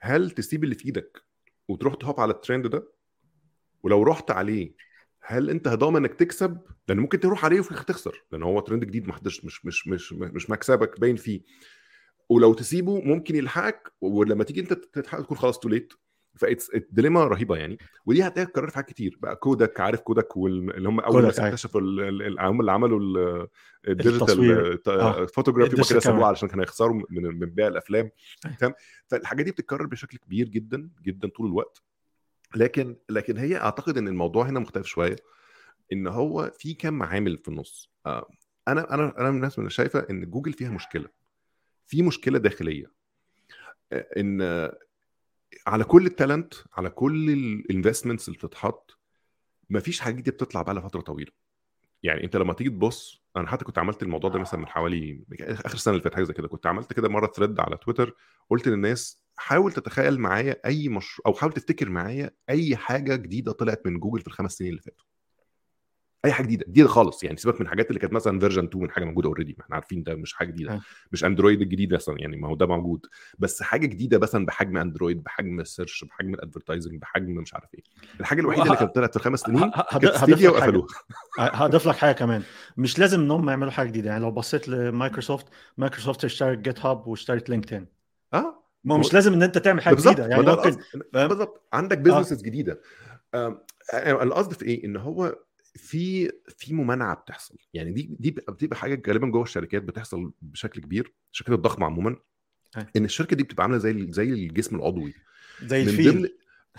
هل 0.00 0.30
تسيب 0.30 0.64
اللي 0.64 0.74
في 0.74 0.84
إيدك 0.84 1.22
وتروح 1.68 1.94
ت 1.94 2.01
hop 2.01 2.20
على 2.20 2.32
الترند 2.32 2.66
ده؟ 2.66 2.92
ولو 3.82 4.02
رحت 4.02 4.30
عليه 4.30 4.74
هل 5.20 5.50
أنت 5.50 5.68
ضامن 5.68 5.96
إنك 5.96 6.14
تكسب؟ 6.14 6.60
لأن 6.88 6.98
ممكن 6.98 7.20
تروح 7.20 7.44
عليه 7.44 7.60
وفي 7.60 7.84
تخسر 7.84 8.24
لأن 8.32 8.42
هو 8.42 8.60
ترند 8.60 8.84
جديد 8.84 9.06
ما 9.06 9.12
حدش 9.14 9.44
مش 9.44 9.66
مش 9.66 9.88
مش 9.88 10.12
مش 10.12 10.50
مكسبك 10.50 11.00
باين 11.00 11.16
فيه. 11.16 11.40
ولو 12.28 12.54
تسيبه 12.54 13.00
ممكن 13.00 13.36
يلحقك 13.36 13.92
ولما 14.00 14.44
تيجي 14.44 14.60
أنت 14.60 14.72
تكون 14.72 15.36
خلاص 15.36 15.58
too 15.58 15.68
late 16.44 16.62
فال 16.62 16.76
dilemma 16.76 17.24
رهيبة 17.24 17.56
يعني 17.56 17.78
ودي 18.06 18.22
هتلاقيها 18.22 18.48
اتكررت 18.48 18.70
في 18.70 18.76
حاجات 18.76 18.88
كتير 18.88 19.18
بقى 19.20 19.36
Kodak 19.36 19.80
عارف 19.80 20.00
Kodak 20.00 20.36
واللي 20.36 20.88
هم 20.88 21.00
أول 21.00 21.22
ناس 21.22 21.38
أيوة. 21.38 21.48
اكتشفوا 21.48 21.80
اللي 21.80 22.72
عملوا. 22.72 23.46
ال 23.88 24.01
digital 24.01 24.88
آه. 24.88 25.26
photography 25.26 25.70
ال 25.70 25.73
digital 25.73 25.90
كده 25.90 26.00
كاميرا. 26.00 26.26
علشان 26.26 26.48
كانوا 26.48 26.64
يخسروا 26.64 27.02
من 27.10 27.22
من 27.22 27.46
بيع 27.46 27.66
الأفلام 27.66 28.10
أيوة. 28.46 28.56
فاهم 28.56 28.74
فالحاجات 29.08 29.44
دي 29.44 29.50
بتتكرر 29.50 29.86
بشكل 29.86 30.18
كبير 30.18 30.48
جدا 30.48 30.90
جدا 31.02 31.28
طول 31.28 31.46
الوقت 31.46 31.82
لكن 32.56 32.96
لكن 33.08 33.36
هي 33.36 33.56
أعتقد 33.56 33.98
إن 33.98 34.08
الموضوع 34.08 34.48
هنا 34.48 34.60
مختلف 34.60 34.86
شوية 34.86 35.16
إن 35.92 36.06
هو 36.06 36.52
في 36.58 36.74
كم 36.74 37.02
عامل 37.02 37.38
في 37.38 37.48
النص 37.48 37.90
آه، 38.06 38.28
أنا 38.68 38.94
أنا 38.94 39.14
أنا 39.18 39.30
من 39.30 39.36
الناس 39.36 39.58
اللي 39.58 39.70
شايفة 39.70 40.06
إن 40.10 40.30
جوجل 40.30 40.52
فيها 40.52 40.70
مشكلة 40.70 41.08
في 41.86 42.02
مشكلة 42.02 42.38
داخلية 42.38 42.92
آه، 43.92 44.06
إن 44.16 44.40
على 45.66 45.84
كل 45.84 46.06
ال 46.06 46.13
talent 46.13 46.54
على 46.72 46.90
كل 46.90 47.30
ال 47.30 47.38
investments 47.38 48.28
اللي 48.28 48.38
بتتحط 48.38 48.98
مفيش 49.70 50.00
حاجة 50.00 50.14
جديدة 50.14 50.32
بتطلع 50.32 50.62
بقى 50.62 50.74
لها 50.74 50.82
فتره 50.88 51.00
طويلة. 51.00 51.32
يعني 52.02 52.24
انت 52.24 52.36
لما 52.36 52.52
تيجي 52.52 52.70
تبص 52.70 53.22
أنا 53.36 53.48
حتى 53.48 53.64
كنت 53.64 53.78
عملت 53.78 54.02
الموضوع 54.02 54.30
ده 54.30 54.38
مثلا 54.38 54.60
من 54.60 54.66
حوالي 54.66 55.24
آخر 55.40 55.74
السنة 55.74 55.92
اللي 55.92 56.02
فاتت 56.02 56.14
حاجة 56.14 56.24
زي 56.24 56.32
كده. 56.32 56.48
كنت 56.48 56.66
عملت 56.66 56.92
كده 56.92 57.08
مرة 57.08 57.32
thread 57.36 57.60
على 57.60 57.76
تويتر 57.76 58.14
قلت 58.50 58.68
للناس 58.68 59.22
حاول 59.36 59.72
تتخيل 59.72 60.20
معايا 60.20 60.60
أي 60.64 60.88
مشروع 60.88 61.22
أو 61.26 61.34
حاول 61.34 61.52
تفتكر 61.52 61.88
معايا 61.88 62.30
أي 62.50 62.76
حاجة 62.76 63.16
جديدة 63.16 63.52
طلعت 63.52 63.86
من 63.86 63.98
جوجل 63.98 64.20
في 64.20 64.26
الخمس 64.26 64.52
سنين 64.52 64.70
اللي 64.70 64.82
فاتوا. 64.82 65.04
أي 66.24 66.32
حاجة 66.32 66.46
جديدة 66.46 66.64
جديدة 66.68 66.88
خالص. 66.88 67.24
يعني 67.24 67.36
سيبك 67.36 67.54
من 67.60 67.66
الحاجات 67.66 67.88
اللي 67.88 68.00
كانت 68.00 68.12
مثلا 68.12 68.40
version 68.40 68.64
2 68.64 68.84
من 68.84 68.90
حاجة 68.90 69.04
موجودة 69.04 69.28
already 69.28 69.54
ما 69.58 69.64
إحنا 69.64 69.74
عارفين 69.74 70.02
ده 70.02 70.14
مش 70.14 70.34
حاجة 70.34 70.48
جديدة 70.50 70.70
أيوة. 70.70 70.82
مش 71.12 71.24
Android 71.24 71.60
الجديد 71.60 71.94
مثلا 71.94 72.14
يعني 72.18 72.36
ما 72.36 72.48
هو 72.48 72.54
ده 72.54 72.66
موجود. 72.66 73.06
بس 73.38 73.62
حاجة 73.62 73.86
جديدة 73.86 74.18
مثلا 74.18 74.46
بحجم 74.46 74.76
Android 74.76 75.22
بحجم 75.22 75.60
ال 75.60 75.66
search 75.66 76.04
بحجم 76.04 76.34
ال 76.34 76.40
advertising 76.40 77.00
بحجم 77.00 77.32
مش 77.32 77.54
عارف 77.54 77.74
إيه. 77.74 77.80
الحاجة 78.20 78.40
الوحيدة 78.40 78.62
اللي 78.64 78.76
كانت 78.76 78.94
طلعت 78.94 79.18
في 79.18 79.24
خمس 79.24 79.40
سنين 79.40 79.60
كانت 79.70 79.74
هضيف 79.88 80.16
Stadia 80.16 80.50
لك. 80.50 80.56
وقفلوها. 80.56 80.86
هضيف 81.38 81.86
لك 81.88 81.96
حاجة 81.96 82.12
كمان. 82.12 82.42
مش 82.76 82.98
لازم 82.98 83.20
إن 83.20 83.30
هم 83.30 83.50
يعملوا 83.50 83.70
حاجة 83.70 83.88
جديدة. 83.88 84.10
يعني 84.10 84.22
لو 84.22 84.30
بصيت 84.30 84.68
لمايكروسوفت 84.68 85.46
مايكروسوفت 85.78 86.24
اشترت 86.24 86.58
GitHub 86.58 87.06
واشترت 87.06 87.50
LinkedIn 87.50 87.86
آه. 88.34 88.64
ما 88.84 88.94
هو 88.94 88.98
مش 88.98 89.14
لازم 89.14 89.32
إن 89.32 89.42
أنت 89.42 89.58
تعمل 89.58 89.82
حاجة 89.82 89.94
جديدة. 89.94 90.26
يعني 90.26 90.42
ممكن؟ 90.42 90.76
بالظبط. 91.12 91.68
عندك 91.72 91.98
businesses 91.98 92.42
جديدة. 92.42 92.80
آه، 93.34 93.62
القصد 93.94 94.52
في 94.52 94.64
إيه؟ 94.64 94.84
إن 94.84 94.96
هو 94.96 95.34
في 95.78 96.30
في 96.56 96.74
ممانعة 96.74 97.14
بتحصل. 97.14 97.56
يعني 97.74 97.92
دي 97.92 98.16
دي 98.20 98.30
بتبقى 98.30 98.76
حاجة 98.76 99.02
غالبا 99.08 99.26
جوه 99.26 99.42
الشركات 99.42 99.82
بتحصل 99.82 100.32
بشكل 100.42 100.80
كبير 100.80 101.12
الشركات 101.32 101.54
الضخمه 101.54 101.86
عموما. 101.86 102.16
إن 102.96 103.04
الشركة 103.04 103.36
دي 103.36 103.42
بتبقى 103.42 103.62
عاملة 103.62 103.78
زي 103.78 104.06
زي 104.12 104.32
الجسم 104.32 104.76
العضوي. 104.76 105.14
زي 105.62 105.82
من 105.82 105.88
الفيل. 105.88 106.12
ضمن 106.12 106.28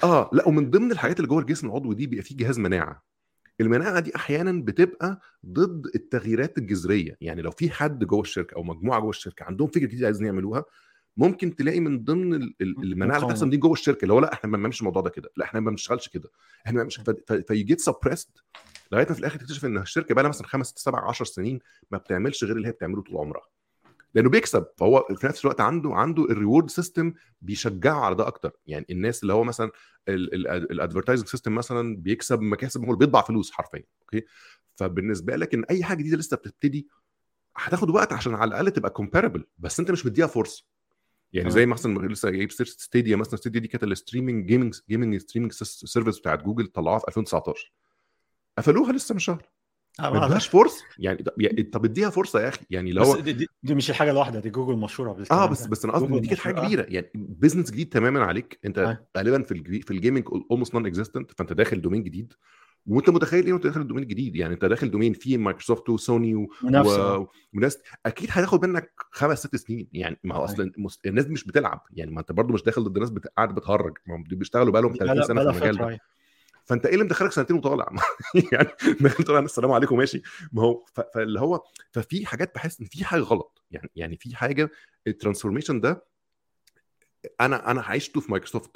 آه 0.03 0.29
لأ 0.33 0.47
ومن 0.47 0.69
ضمن 0.69 0.91
الحاجات 0.91 1.17
اللي 1.17 1.27
جوه 1.27 1.39
الجسم 1.41 1.67
العضوي 1.67 1.95
دي 1.95 2.07
بيبقى 2.07 2.23
فيه 2.23 2.37
جهاز 2.37 2.59
مناعة. 2.59 3.03
المناعة 3.61 3.99
دي 3.99 4.15
أحيانا 4.15 4.61
بتبقى 4.61 5.21
ضد 5.45 5.85
التغييرات 5.95 6.57
الجذرية. 6.57 7.17
يعني 7.21 7.41
لو 7.41 7.51
في 7.51 7.69
حد 7.69 8.03
جوه 8.03 8.21
الشركة 8.21 8.55
أو 8.55 8.63
مجموعة 8.63 8.99
جوه 8.99 9.09
الشركة 9.09 9.43
عندهم 9.43 9.67
فكرة 9.67 9.85
جديدة 9.85 10.05
عايزين 10.05 10.25
يعملوها 10.25 10.65
ممكن 11.17 11.55
تلاقي 11.55 11.79
من 11.79 12.03
ضمن 12.03 12.33
ال- 12.33 12.55
ال- 12.61 12.83
المناعة 12.83 13.17
اللي. 13.17 13.27
بتحصل 13.27 13.49
دي 13.49 13.57
جوه 13.57 13.73
الشركة 13.73 14.03
اللي 14.03 14.13
هو 14.13 14.19
لأ 14.19 14.33
إحنا 14.33 14.49
ما 14.49 14.57
بنعملش 14.57 14.79
الموضوع 14.79 15.01
ده 15.01 15.09
كده. 15.09 15.29
لأ 15.37 15.45
إحنا 15.45 15.59
ما 15.59 15.69
بنشتغلش 15.71 16.07
كده. 16.09 16.29
إحنا 16.65 16.83
ما 16.83 16.89
بنعملش 16.89 17.01
فيجيت 17.47 17.79
سبريست 17.79 18.29
لغاية 18.91 19.07
ما 19.07 19.13
في 19.13 19.19
الآخر 19.19 19.39
تكتشف 19.39 19.65
إن 19.65 19.77
الشركة 19.77 20.15
بقى 20.15 20.23
لها 20.23 20.29
مثلا 20.29 20.47
خمس 20.47 20.67
ست 20.67 20.77
سبع 20.79 21.07
10 21.09 21.25
سنين 21.25 21.59
ما 21.91 21.97
بتعملش 21.97 22.43
غير 22.43 22.55
اللي 22.57 22.67
هي 22.67 22.71
بتعمله 22.71 23.01
طول 23.01 23.17
عمرها. 23.17 23.47
لأنه 24.13 24.29
بيكسب 24.29 24.65
فهو 24.77 25.05
في 25.15 25.27
نفس 25.27 25.41
الوقت 25.45 25.61
عنده 25.61 25.89
عنده 25.93 26.23
ال 26.25 26.31
reward 26.31 26.69
system 26.69 27.13
بيشجعه 27.41 27.99
على 27.99 28.15
ده 28.15 28.27
أكتر. 28.27 28.51
يعني 28.67 28.85
الناس 28.89 29.21
اللي 29.23 29.33
هو 29.33 29.43
مثلا 29.43 29.71
ال 30.07 30.17
advertising 30.17 31.27
system 31.27 31.55
مثلا 31.55 31.97
بيكسب 31.97 32.41
مكاسب 32.41 32.85
هو 32.85 32.95
بيطبع 32.95 33.21
فلوس 33.21 33.51
حرفيا 33.51 33.83
okay؟ 34.01 34.25
فبالنسبة 34.75 35.35
لك 35.35 35.53
إن 35.53 35.63
أي 35.63 35.83
حاجة 35.83 35.97
جديدة 35.97 36.17
لسه 36.17 36.37
بتبتدي 36.37 36.87
هتاخد 37.55 37.89
وقت 37.89 38.13
عشان 38.13 38.35
على 38.35 38.47
الأقل 38.47 38.71
تبقى 38.71 38.89
comparable 38.91 39.45
بس 39.57 39.79
أنت 39.79 39.91
مش 39.91 40.05
مديها 40.05 40.27
فرصة. 40.27 40.65
يعني 41.33 41.49
تمام. 41.49 41.55
زي 41.59 41.65
مثلا 41.65 42.07
لسه 42.07 42.29
جايب 42.29 42.51
Stadia 42.51 43.15
مثلا 43.15 43.35
Stadia 43.35 43.59
دي 43.61 43.67
كانت 43.67 43.83
ال 43.83 43.89
streaming 43.89 44.45
gaming 44.47 44.75
gaming 44.89 45.17
streaming 45.17 45.51
service 45.53 46.19
بتاعت 46.19 46.43
جوجل 46.43 46.67
طلعوها 46.67 46.99
في 46.99 47.07
2019 47.07 47.73
قفلوها 48.59 48.91
لسه 48.93 49.13
من 49.13 49.19
شهر. 49.19 49.43
آه، 49.99 50.09
ما 50.13 50.25
ادهاش 50.25 50.47
فرصة. 50.47 50.83
يعني 50.97 51.23
طب- 51.63 51.85
اديها 51.85 52.09
فرصة 52.09 52.41
يا 52.41 52.47
أخي. 52.49 52.65
يعني 52.69 52.91
لو 52.91 53.01
بس 53.13 53.19
دي, 53.19 53.47
دي, 53.63 53.75
مش 53.75 53.89
الحاجة 53.89 54.11
الواحدة 54.11 54.39
دي 54.39 54.49
جوجل 54.49 54.75
مشهورة 54.79 55.11
بالكلام 55.13 55.39
آه 55.41 55.45
بس. 55.45 55.65
بس 55.67 55.85
أنا 55.85 55.93
قصدي 55.93 56.19
دي 56.19 56.27
كانت 56.27 56.39
حاجة. 56.39 56.59
كبيرة. 56.65 56.85
يعني 56.89 57.11
business 57.15 57.71
جديد 57.71 57.89
تماما 57.89 58.23
عليك. 58.23 58.59
أنت 58.65 58.79
أي. 58.79 58.97
غالبا 59.17 59.43
في 59.43 59.51
الجي 59.51 59.81
في 59.81 59.91
ال 59.91 60.23
gaming 60.51 60.73
almost 60.73 60.85
non-existent 60.85 61.31
فأنت 61.37 61.53
داخل 61.53 61.81
domain 61.81 62.03
جديد. 62.03 62.33
وأنت 62.87 63.09
متخيل 63.09 63.45
إيه 63.45 63.53
وانت 63.53 63.63
داخل 63.67 63.81
ال 63.81 63.84
domain 63.84 64.03
الجديد 64.03 64.35
يعني 64.35 64.53
أنت 64.53 64.65
داخل 64.65 64.91
domain 64.91 65.13
فيه 65.13 65.37
مايكروسوفت 65.37 65.89
وسوني 65.89 66.35
و... 66.35 66.47
و... 66.63 67.27
وناس. 67.55 67.77
أكيد 68.05 68.29
هياخد 68.33 68.65
منك 68.65 68.93
خمس 69.11 69.39
ست 69.39 69.55
سنين. 69.55 69.87
يعني 69.93 70.19
ما 70.23 70.35
هو. 70.35 70.43
أصلا 70.43 70.71
المس- 70.77 70.99
الناس 71.05 71.25
دي 71.25 71.33
مش 71.33 71.43
بتلعب. 71.43 71.83
يعني 71.91 72.11
ما 72.11 72.19
أنت 72.19 72.31
برضو 72.31 72.53
مش 72.53 72.63
داخل 72.63 72.83
ضد 72.83 72.97
ناس 72.99 73.09
بت... 73.09 73.27
قاعدة 73.37 73.53
بتهرج. 73.53 73.93
ما 74.07 74.23
بيشتغلوا 74.29 74.71
بقى 74.73 74.81
لهم 74.81 74.93
30 74.93 75.15
بلا, 75.15 75.25
سنه 75.25 75.51
في 75.51 75.57
المجال 75.57 75.77
ده 75.77 75.89
أي. 75.89 75.99
فانت 76.69 76.85
إيه 76.85 76.93
اللي 76.93 77.05
مدخلك 77.05 77.31
سنتين 77.31 77.55
وطالع؟ 77.55 77.89
يعني 78.53 78.69
طالع 79.27 79.39
السلام 79.39 79.71
عليكم 79.71 79.97
ماشي. 79.97 80.21
ما 80.51 80.63
هو. 80.63 80.85
فاللي 81.13 81.39
هو 81.39 81.63
ففي 81.91 82.25
حاجات 82.25 82.55
بحس 82.55 82.79
إن 82.79 82.85
في 82.85 83.05
حاجة 83.05 83.21
غلط. 83.21 83.63
يعني 83.71 83.89
يعني 83.95 84.17
في 84.17 84.35
حاجة 84.35 84.69
ال 85.07 85.12
transformation 85.12 85.81
ده 85.81 86.05
أنا 87.41 87.71
أنا 87.71 87.81
عشته 87.81 88.21
في 88.21 88.31
مايكروسوفت. 88.31 88.71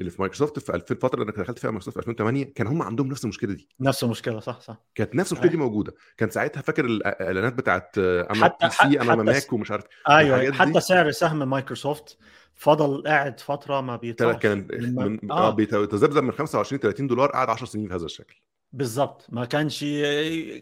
اللي 0.00 0.10
في 0.10 0.22
مايكروسوفت 0.22 0.58
في 0.58 0.74
2000 0.74 0.94
الفترة 0.94 1.20
اللي 1.22 1.32
أنا 1.32 1.42
دخلت 1.44 1.58
فيها 1.58 1.70
مايكروسوفت 1.70 1.94
في 1.94 2.00
2008 2.00 2.44
كان 2.44 2.66
هم 2.66 2.82
عندهم 2.82 3.06
نفس 3.08 3.24
المشكلة 3.24 3.54
دي. 3.54 3.68
نفس 3.80 4.04
المشكلة 4.04 4.40
صح 4.40 4.60
صح. 4.60 4.76
كانت 4.94 5.14
نفس 5.14 5.32
المشكلة 5.32 5.50
دي 5.50 5.56
موجودة. 5.56 5.94
كان 6.16 6.30
ساعتها 6.30 6.60
فاكر 6.60 6.84
الإعلانات 6.84 7.52
بتاعت 7.54 7.98
آه، 7.98 8.28
اما 8.32 8.48
حتى- 8.48 8.64
PC 8.64 9.00
اما 9.00 9.14
Mac 9.14 9.52
ومش 9.52 9.70
عارف 9.70 9.84
أيوه 10.08 10.52
حتى 10.52 10.80
سعر 10.80 11.10
سهم 11.10 11.50
مايكروسوفت 11.50 12.18
فضل 12.54 13.02
قاعد 13.06 13.40
فترة 13.40 13.80
ما 13.80 13.96
بيطلعش 13.96 14.36
كان 14.36 14.66
من 14.80 15.30
آه. 15.30 15.48
آه 15.48 15.50
بيتذبذب 15.50 16.22
من 16.22 16.32
25 16.32 16.80
30 16.80 17.06
دولار 17.06 17.30
قعد 17.30 17.48
10 17.50 17.66
سنين 17.66 17.88
في 17.88 17.94
هذا 17.94 18.04
الشكل. 18.04 18.34
بالظبط 18.74 19.26
ما 19.28 19.44
كانش 19.44 19.84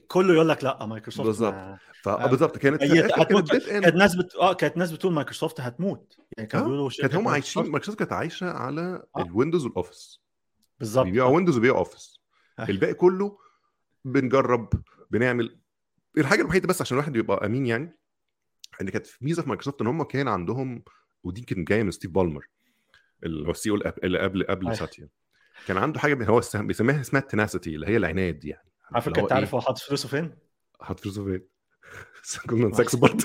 كله 0.08 0.34
يقول 0.34 0.48
لك 0.48 0.64
لأ 0.64 0.86
مايكروسوفت. 0.86 1.26
بالظبط. 1.26 1.54
ما- 1.54 1.78
فبالظبط 2.02 2.56
كانت 2.58 2.82
هي 2.82 3.00
كانت 3.02 3.12
هتموت. 3.18 3.52
كانت 3.56 3.94
ناس 3.94 4.14
بت... 4.16 4.34
آه 4.34 4.52
كانت 4.52 4.76
ناس 4.76 4.92
بتقول 4.92 5.12
مايكروسوفت 5.12 5.60
هتموت. 5.60 6.16
يعني 6.36 6.48
كانوا 6.48 6.66
آه، 6.66 6.68
بيقولوا 6.68 6.90
كانت 7.00 7.14
هم 7.14 7.28
عايشين 7.28 7.62
مايكروسوفت- 7.72 7.98
كانت 7.98 8.12
عايشة 8.12 8.50
على 8.50 9.02
آه. 9.16 9.22
ال 9.22 9.28
Windows 9.28 9.64
وال 9.66 9.80
Office 9.80 10.20
بالظبط 10.78 11.04
بيبيعوا. 11.04 11.30
Windows 11.36 11.56
وبيبيعوا 11.56 11.78
Office 11.78 12.20
أيوة. 12.58 12.70
الباقي 12.70 12.94
كله 12.94 13.38
بنجرب 14.04 14.68
بنعمل. 15.10 15.58
الحاجة 16.18 16.40
الوحيدة 16.40 16.68
بس 16.68 16.80
عشان 16.80 16.94
الواحد 16.96 17.16
يبقى 17.16 17.46
أمين 17.46 17.66
يعني 17.66 17.98
إن 18.80 18.88
كانت 18.90 19.06
في 19.06 19.24
ميزة 19.24 19.42
في 19.42 19.48
مايكروسوفت 19.48 19.80
إن 19.80 19.86
هم 19.86 20.02
كان 20.02 20.28
عندهم 20.28 20.82
ودي 21.24 21.40
كان 21.42 21.64
جاية 21.64 21.82
من 21.82 21.90
ستيف 21.90 22.10
بالمر 22.10 22.46
اللي 23.24 23.46
هو 23.46 23.50
ال 23.50 23.70
CEO 23.70 23.74
اللي 24.04 24.18
قبل 24.18 24.44
قبل 24.44 24.64
أيوة. 24.66 24.78
ساتيا. 24.78 25.08
كان 25.66 25.76
عنده 25.76 26.00
حاجة 26.00 26.24
هو 26.26 26.40
بيسميها 26.54 27.00
اسمها 27.00 27.22
ال 27.22 27.28
tenacity 27.28 27.74
اللي 27.74 27.86
هي 27.86 27.96
العناد 27.96 28.44
يعني 28.44 28.68
على 28.92 29.02
فكرة 29.02 29.20
أنت 29.22 29.32
إيه؟ 29.32 29.36
عارف 29.38 29.54
هو 29.54 29.60
حاطط 29.60 29.78
فلوسه 29.78 30.08
فين؟ 30.08 30.34
حاط 30.80 31.00
فلوسه 31.00 31.24
فين؟ 31.24 31.46
كنا 32.50 32.74
ساكس 32.76 32.96
برضه 33.04 33.24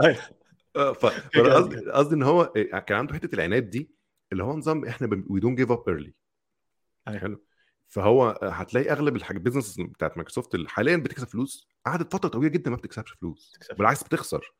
أيوه 0.00 0.18
آه، 0.76 0.92
ف- 0.92 1.06
فأنا 1.06 1.54
قصدي 1.54 1.90
قصدي 1.90 2.14
إن 2.14 2.22
هو 2.22 2.52
إيه، 2.56 2.78
كان 2.78 2.98
عنده 2.98 3.14
حتة 3.14 3.34
العناد 3.34 3.70
دي 3.70 3.90
اللي 4.32 4.44
هو 4.44 4.56
نظام 4.56 4.84
إحنا 4.84 5.24
we 5.28 5.40
don't 5.40 5.58
give 5.58 5.70
up 5.72 5.88
early. 5.88 6.14
حلو 7.06 7.44
فهو 7.88 8.38
هتلاقي 8.42 8.90
أغلب 8.92 9.16
الحاجات 9.16 9.38
ال 9.40 9.44
business 9.44 9.80
بتاعت 9.80 10.16
مايكروسوفت 10.16 10.54
اللي 10.54 10.68
حاليا 10.68 10.96
بتكسب 10.96 11.26
فلوس 11.28 11.68
قعدت 11.86 12.12
فترة 12.12 12.28
طويلة 12.28 12.48
جدا 12.48 12.70
ما 12.70 12.76
بتكسبش 12.76 13.10
فلوس. 13.12 13.52
بالعكس 13.78 14.02
بتخسر 14.02 14.52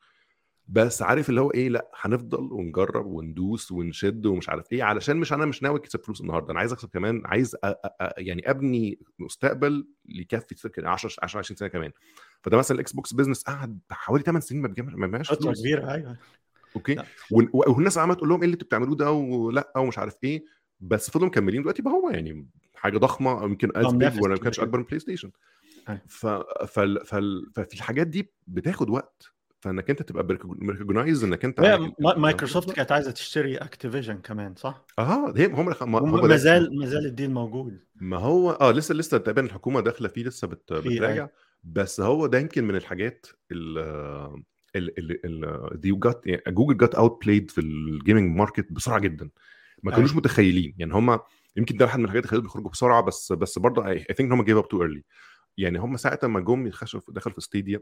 بس 0.67 1.01
عارف 1.01 1.29
اللي 1.29 1.41
هو 1.41 1.51
إيه 1.51 1.69
لأ 1.69 1.91
هنفضل 2.01 2.53
ونجرب 2.53 3.05
وندوس 3.05 3.71
ونشد 3.71 4.25
ومش 4.25 4.49
عارف 4.49 4.71
إيه 4.71 4.83
علشان 4.83 5.17
مش 5.17 5.33
أنا 5.33 5.45
مش 5.45 5.63
ناوي 5.63 5.79
أكسب 5.79 6.03
فلوس 6.03 6.21
النهارده 6.21 6.51
أنا 6.51 6.59
عايز 6.59 6.73
أكسب 6.73 6.89
كمان 6.89 7.21
عايز 7.25 7.55
أ 7.55 7.67
أ 7.67 7.95
أ 8.01 8.13
يعني 8.17 8.49
أبني 8.49 8.99
مستقبل 9.19 9.87
يكفي 10.05 10.55
10 10.77 11.11
10 11.23 11.39
20 11.39 11.57
سنة 11.57 11.67
كمان. 11.69 11.91
فده 12.41 12.57
مثلا 12.57 12.75
ال 12.75 12.91
Xbox 12.93 13.13
business 13.13 13.43
قعد 13.43 13.79
حوالي 13.91 14.23
8 14.23 14.39
سنين 14.39 14.61
ما 14.61 15.23
فترة 15.23 15.35
فلوس. 15.35 15.59
كبيرة 15.61 15.91
أيوه. 15.91 16.17
أوكي؟ 16.75 17.03
والناس 17.31 17.97
عمالة 17.97 18.17
تقول 18.17 18.29
لهم 18.29 18.39
إيه 18.39 18.45
اللي 18.45 18.53
أنتوا 18.53 18.67
بتعملوه 18.67 18.95
ده 18.95 19.11
ولأ 19.11 19.73
ومش 19.77 19.97
عارف 19.97 20.15
إيه 20.23 20.45
بس 20.79 21.09
فضلوا 21.09 21.27
مكملين. 21.27 21.61
دلوقتي 21.61 21.81
بقى 21.81 21.93
هو 21.93 22.09
يعني 22.09 22.47
حاجة 22.75 22.97
ضخمة 22.97 23.43
يمكن 23.43 23.71
as 23.75 23.85
big 23.85 23.95
منافس 23.95 24.19
ولا 24.21 24.33
ما 24.33 24.39
كانش. 24.39 24.59
أكبر 24.59 24.77
من 24.77 24.83
بلاي 24.83 24.99
ستيشن 24.99 25.31
أيوة. 25.89 26.01
ف... 26.07 26.25
فال... 26.67 27.05
فال... 27.05 27.51
ففي 27.55 27.73
الحاجات 27.73 28.07
دي 28.07 28.31
بتاخد 28.47 28.89
وقت. 28.89 29.33
فإنك 29.63 29.89
أنت 29.89 30.01
تبقى 30.01 30.37
recognize 30.61 31.23
إنك 31.23 31.45
أنت 31.45 31.79
مايكروسوفت 31.99 32.71
كانت 32.71 32.91
عايزة 32.91 33.11
تشتري 33.11 33.57
Activision 33.57 34.17
كمان 34.17 34.55
صح؟ 34.55 34.85
آه 34.99 35.33
هم 35.37 35.69
هم 35.95 36.27
ما 36.27 36.35
زال 36.35 36.79
ما 36.79 36.85
زال 36.85 37.05
ال 37.05 37.10
deal 37.10 37.31
موجود. 37.31 37.79
ما 37.95 38.17
هو 38.17 38.51
آه 38.51 38.71
لسه 38.71 38.95
لسه 38.95 39.17
تقريبا 39.17 39.41
الحكومة 39.41 39.81
داخلة 39.81 40.07
فيه 40.07 40.23
لسه 40.23 40.47
بت... 40.47 40.73
بتراجع. 40.73 41.27
بس 41.63 42.01
هو 42.01 42.27
ده 42.27 42.39
يمكن 42.39 42.63
من 42.63 42.75
الحاجات 42.75 43.25
ال 43.51 43.77
ال 44.75 45.99
جات 45.99 46.23
Google 46.47 46.77
got 46.77 46.95
outplayed 46.95 47.51
في 47.51 47.61
ال 47.61 47.72
gaming 47.72 48.37
market 48.37 48.71
بسرعة 48.71 48.99
جدا. 48.99 49.29
ما 49.83 49.91
كانوش 49.91 50.09
أيوة. 50.09 50.17
متخيلين. 50.17 50.75
يعني 50.77 50.93
هم 50.93 51.19
يمكن 51.57 51.77
ده 51.77 51.85
واحد 51.85 51.99
من 51.99 52.05
الحاجات 52.05 52.23
اللي 52.23 52.31
خلتهم 52.31 52.45
يخرجوا 52.45 52.69
بسرعة 52.69 53.01
بس 53.01 53.31
بس 53.31 53.59
برضه 53.59 53.87
I 53.87 53.99
think 54.17 54.31
هم 54.31 54.43
give 54.43 54.57
up 54.57 54.67
too 54.67 54.81
early 54.81 55.03
يعني 55.57 55.79
هم 55.79 55.97
ساعة 55.97 56.19
ما 56.23 56.39
جم 56.39 56.67
يخشوا 56.67 56.99
دخلوا 57.09 57.35
في 57.35 57.41
Stadia 57.41 57.81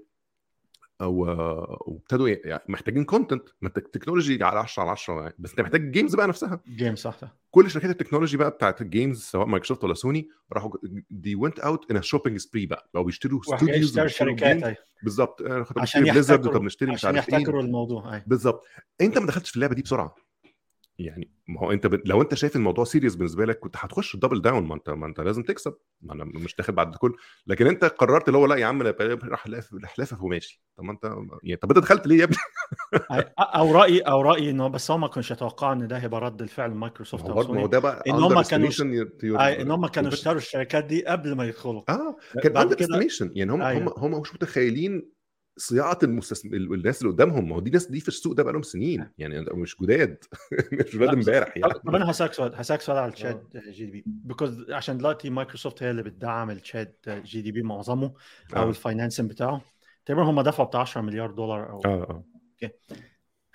وابتدوا 0.99 2.29
يعني 2.29 2.63
محتاجين 2.69 3.03
content 3.03 3.49
ما 3.61 3.71
ال 3.77 3.83
technology 3.83 4.43
على 4.43 4.59
10 4.59 4.81
على 4.83 4.91
10 4.91 5.21
يعني. 5.21 5.35
بس 5.39 5.49
انت 5.49 5.61
محتاج 5.61 5.81
ال 5.81 5.87
games 5.87 6.15
بقى 6.15 6.27
نفسها. 6.27 6.61
game 6.67 6.95
صح 6.95 7.17
صح. 7.17 7.35
كل 7.51 7.69
شركات 7.71 7.89
التكنولوجي 7.89 8.37
بقى 8.37 8.49
بتاعت 8.51 8.81
ال 8.81 8.88
games 8.88 9.21
سواء 9.21 9.45
مايكروسوفت 9.47 9.83
ولا 9.83 9.93
سوني 9.93 10.29
راحوا 10.53 10.71
they 11.09 11.35
went 11.35 11.59
out 11.59 11.91
on 11.91 12.01
shopping 12.01 12.37
spree 12.37 12.65
بقى 12.65 12.89
بقوا 12.93 13.05
بيشتروا 13.05 13.41
studios 13.43 13.99
شركات 13.99 14.63
أيوة. 14.63 14.77
بالظبط. 15.03 15.41
آه، 15.41 15.65
عشان 15.77 16.05
يحتكروا 16.05 16.53
طب 16.53 16.63
نشتري 16.63 16.91
مش 16.91 17.05
عارف 17.05 17.17
يحتكروا 17.17 17.61
الموضوع 17.61 18.13
أيوه. 18.13 18.23
بالظبط. 18.27 18.63
انت 19.01 19.17
ما 19.17 19.25
دخلتش 19.25 19.49
في 19.49 19.55
اللعبة 19.55 19.75
دي 19.75 19.81
بسرعة. 19.81 20.15
يعني 20.99 21.31
ما 21.47 21.59
هو 21.61 21.71
أنت 21.71 21.87
ب... 21.87 22.01
لو 22.05 22.21
أنت 22.21 22.33
شايف 22.33 22.55
الموضوع 22.55 22.83
serious 22.85 23.15
بالنسبة 23.15 23.45
لك 23.45 23.59
كنت 23.59 23.75
هتخش 23.77 24.15
double 24.15 24.41
down 24.41 24.63
ما 24.67 24.75
أنت 24.75 24.89
ما 24.89 25.05
أنت 25.07 25.19
لازم 25.19 25.43
تكسب. 25.43 25.73
ما 26.01 26.13
أنا 26.13 26.23
مش 26.23 26.55
داخل 26.55 26.73
بعد 26.73 26.95
كله 26.95 27.13
لكن 27.47 27.67
أنت 27.67 27.85
قررت 27.85 28.27
اللي 28.27 28.37
هو 28.37 28.45
لا 28.45 28.55
يا 28.55 28.65
عم 28.65 28.81
راح 28.81 29.47
لافف 29.97 30.21
وماشي. 30.21 30.63
طب 30.77 30.83
ما 30.83 30.91
أنت 30.91 31.03
يعني 31.43 31.55
طب 31.61 31.69
أنت 31.71 31.79
دخلت 31.79 32.07
ليه 32.07 32.17
يا 32.19 32.23
ابني؟ 32.23 32.37
أو 33.39 33.71
رأيي 33.71 33.99
أو 34.01 34.21
رأيي 34.21 34.49
إنه 34.49 34.67
بس 34.67 34.91
هم 34.91 35.01
ما 35.01 35.07
كانوش 35.07 35.31
يتوقعوا 35.31 35.73
إن 35.73 35.87
ده 35.87 35.97
هيبقى 35.97 36.21
رد 36.21 36.41
الفعل 36.41 36.69
ما 36.69 36.75
مايكروسوفت 36.75 37.25
هو 37.25 37.53
ما 37.53 37.61
هو 37.61 37.67
ده 37.67 37.79
بقى 37.79 38.03
إن 38.07 38.11
هم 38.13 38.41
كانوا- 38.41 38.69
إن 39.61 39.71
هم 39.71 39.87
كانوا. 39.87 40.09
اشتروا 40.13 40.37
الشركات 40.37 40.85
دي 40.85 41.05
قبل 41.05 41.35
ما 41.35 41.45
يدخلوا. 41.45 41.81
آه 41.89 42.17
كان 42.43 42.57
under 42.57 42.75
يعني 43.35 43.51
هم 43.51 43.61
هم 43.61 43.67
أيوة. 43.67 43.93
هم 43.99 44.21
مش 44.21 44.33
متخيلين 44.33 45.11
صياعة 45.57 45.97
المستثمر 46.03 46.53
الناس 46.53 47.01
اللي 47.01 47.13
قدامهم 47.13 47.49
ما 47.49 47.55
هو 47.55 47.59
دي 47.59 47.69
ناس 47.69 47.85
دي 47.91 47.99
في 47.99 48.07
السوق 48.07 48.33
ده 48.33 48.43
بقالهم 48.43 48.61
سنين 48.61 49.09
يعني 49.17 49.45
مش 49.53 49.75
جداد 49.81 50.23
مش 50.73 50.95
لا، 50.95 51.13
امبارح 51.13 51.57
يعني. 51.57 51.73
طب 51.73 51.95
أنا 51.95 52.11
هسألك 52.11 52.33
سؤال 52.33 52.55
هسألك 52.55 52.81
سؤال 52.81 52.97
على 52.97 53.13
ال 53.13 53.57
ChatGPT 53.57 54.03
because 54.05 54.71
عشان 54.71 54.97
دلوقتي 54.97 55.29
مايكروسوفت 55.29 55.83
هي 55.83 55.91
اللي 55.91 56.03
بتدعم 56.03 56.49
ال 56.49 57.05
ChatGPT 57.09 57.61
معظمه 57.61 58.13
أو 58.55 58.63
آه. 58.63 58.69
ال 58.69 58.75
financing 58.75 59.29
بتاعه. 59.29 59.61
تقريبا 60.05 60.23
هم 60.23 60.41
دفعوا 60.41 60.67
بتاع 60.67 60.81
10 60.81 61.01
مليار 61.01 61.31
دولار 61.31 61.69
أو 61.69 61.81
آه 61.85 62.23
آه. 62.63 62.71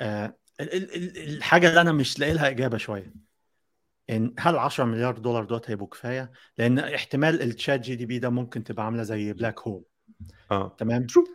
آه 0.00 0.36
الحاجة 0.60 1.68
اللي 1.68 1.80
أنا 1.80 1.92
مش 1.92 2.18
لاقي 2.18 2.32
لها 2.32 2.48
إجابة 2.48 2.78
شوية 2.78 3.14
إن 4.10 4.34
هل 4.38 4.58
10 4.58 4.84
مليار 4.84 5.18
دولار 5.18 5.44
دوت 5.44 5.70
هيبقوا 5.70 5.88
كفاية؟ 5.88 6.32
لأن 6.58 6.78
احتمال 6.78 7.42
التشات 7.42 7.80
جي 7.80 7.96
دي 7.96 8.06
بي 8.06 8.18
ده 8.18 8.28
ممكن 8.28 8.64
تبقى 8.64 8.84
عاملة 8.84 9.02
زي 9.02 9.32
black 9.32 9.60
hole 9.60 9.84
آه. 10.50 10.76
تمام؟ 10.78 11.08
شو 11.08 11.24
ف... 11.24 11.28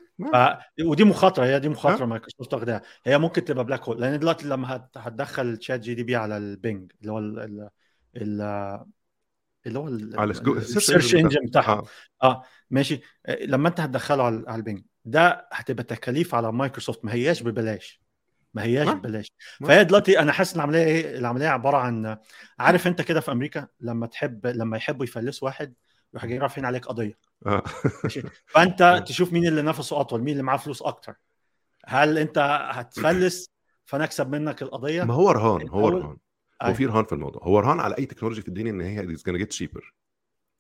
ودي 0.86 1.04
مخاطرة 1.04 1.46
هي 1.46 1.60
دي 1.60 1.70
مخاطرة 1.70 2.06
مايكروسوفت 2.06 2.54
واخداها. 2.54 2.82
هي 3.06 3.18
ممكن 3.18 3.46
تبقى 3.46 3.66
black 3.66 3.84
hole 3.84 4.02
لأن 4.02 4.20
دلوقتي 4.20 4.48
لما 4.48 4.76
هت... 4.76 4.98
هتدخل 4.98 5.58
ChatGPT 5.58 6.16
على 6.16 6.38
ال 6.38 6.49
Bing 6.49 6.92
اللي 7.02 7.12
هو 7.12 7.20
ال... 7.20 7.40
ال... 7.40 7.70
ال... 8.16 8.42
اللي 9.66 9.80
هو 9.80 10.20
على 10.20 10.32
ال 10.32 10.44
search 10.44 11.16
engine 11.16 11.46
بتاعها. 11.46 11.72
آه. 11.74 11.86
آه 12.24 12.44
ماشي. 12.70 13.02
لما 13.42 13.70
انت 13.70 13.80
هتدخله 13.80 14.24
على, 14.24 14.44
على 14.48 14.60
ال 14.60 14.64
Bing 14.64 14.82
ده 15.06 15.48
هتبقى 15.52 15.84
تكاليف 15.84 16.36
على 16.36 16.52
مايكروسوفت 16.52 17.06
ما 17.06 17.14
هياش 17.14 17.44
ببلاش. 17.44 18.02
ما 18.54 18.64
هياش 18.64 18.88
ما. 18.88 18.94
ببلاش. 18.94 19.32
فهي 19.66 19.84
دلوقتي 19.84 20.20
أنا 20.20 20.32
حاسس 20.32 20.56
العملية 20.56 20.84
إيه؟ 20.84 21.18
العملية 21.18 21.48
عبارة 21.48 21.78
عن 21.78 22.18
عارف 22.60 22.88
أنت 22.88 23.02
كده 23.02 23.20
في 23.20 23.32
أمريكا؟ 23.32 23.68
لما 23.80 24.08
تحب 24.08 24.48
لما 24.48 24.78
يحبوا 24.78 25.06
يفلسوا 25.06 25.48
واحد 25.48 25.74
يروح 26.14 26.26
جايين 26.26 26.42
رافعين 26.42 26.66
عليك 26.66 26.86
قضية. 26.86 27.18
آه. 27.46 27.64
ماشي. 28.04 28.22
فأنت 28.46 29.04
تشوف 29.08 29.34
مين 29.34 29.48
اللي 29.48 29.62
نفسه 29.62 30.02
أطول 30.02 30.22
مين 30.22 30.32
اللي 30.32 30.44
معاه 30.44 30.58
فلوس 30.58 30.82
أكتر. 30.82 31.16
هل 31.86 32.18
أنت 32.18 32.38
هتفلس 32.72 33.50
فأنا 33.86 34.04
أكسب 34.04 34.30
منك 34.30 34.62
القضية؟ 34.62 35.04
ما 35.04 35.14
هو 35.14 35.32
رهان 35.32 35.70
هو 35.70 35.90
رهان. 35.90 36.18
هو. 36.64 36.74
في 36.74 36.86
رهان 36.86 37.06
في 37.06 37.12
الموضوع. 37.16 37.44
هو 37.44 37.60
رهان 37.60 37.80
على 37.80 37.98
أي 37.98 38.06
technology 38.06 38.42
في 38.42 38.48
الدنيا 38.48 38.72
إن 38.72 38.82
هي 38.82 39.00
it 39.14 39.24
gets 39.30 39.52
cheaper 39.52 39.94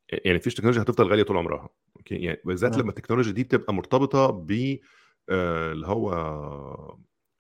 يعني 0.10 0.38
مفيش 0.38 0.54
تكنولوجيا 0.54 0.82
هتفضل 0.82 1.08
غالية 1.10 1.24
طول 1.24 1.38
عمرها. 1.38 1.70
أوكي؟ 1.98 2.16
يعني 2.16 2.42
بالذات 2.46 2.72
تمام. 2.72 2.82
لما 2.82 2.90
التكنولوجيا 2.90 3.32
دي 3.34 3.44
بتبقى 3.44 3.74
مرتبطة 3.74 4.28
ب 4.30 4.78
آه، 5.30 5.72
اللي 5.72 5.88
هو 5.88 6.14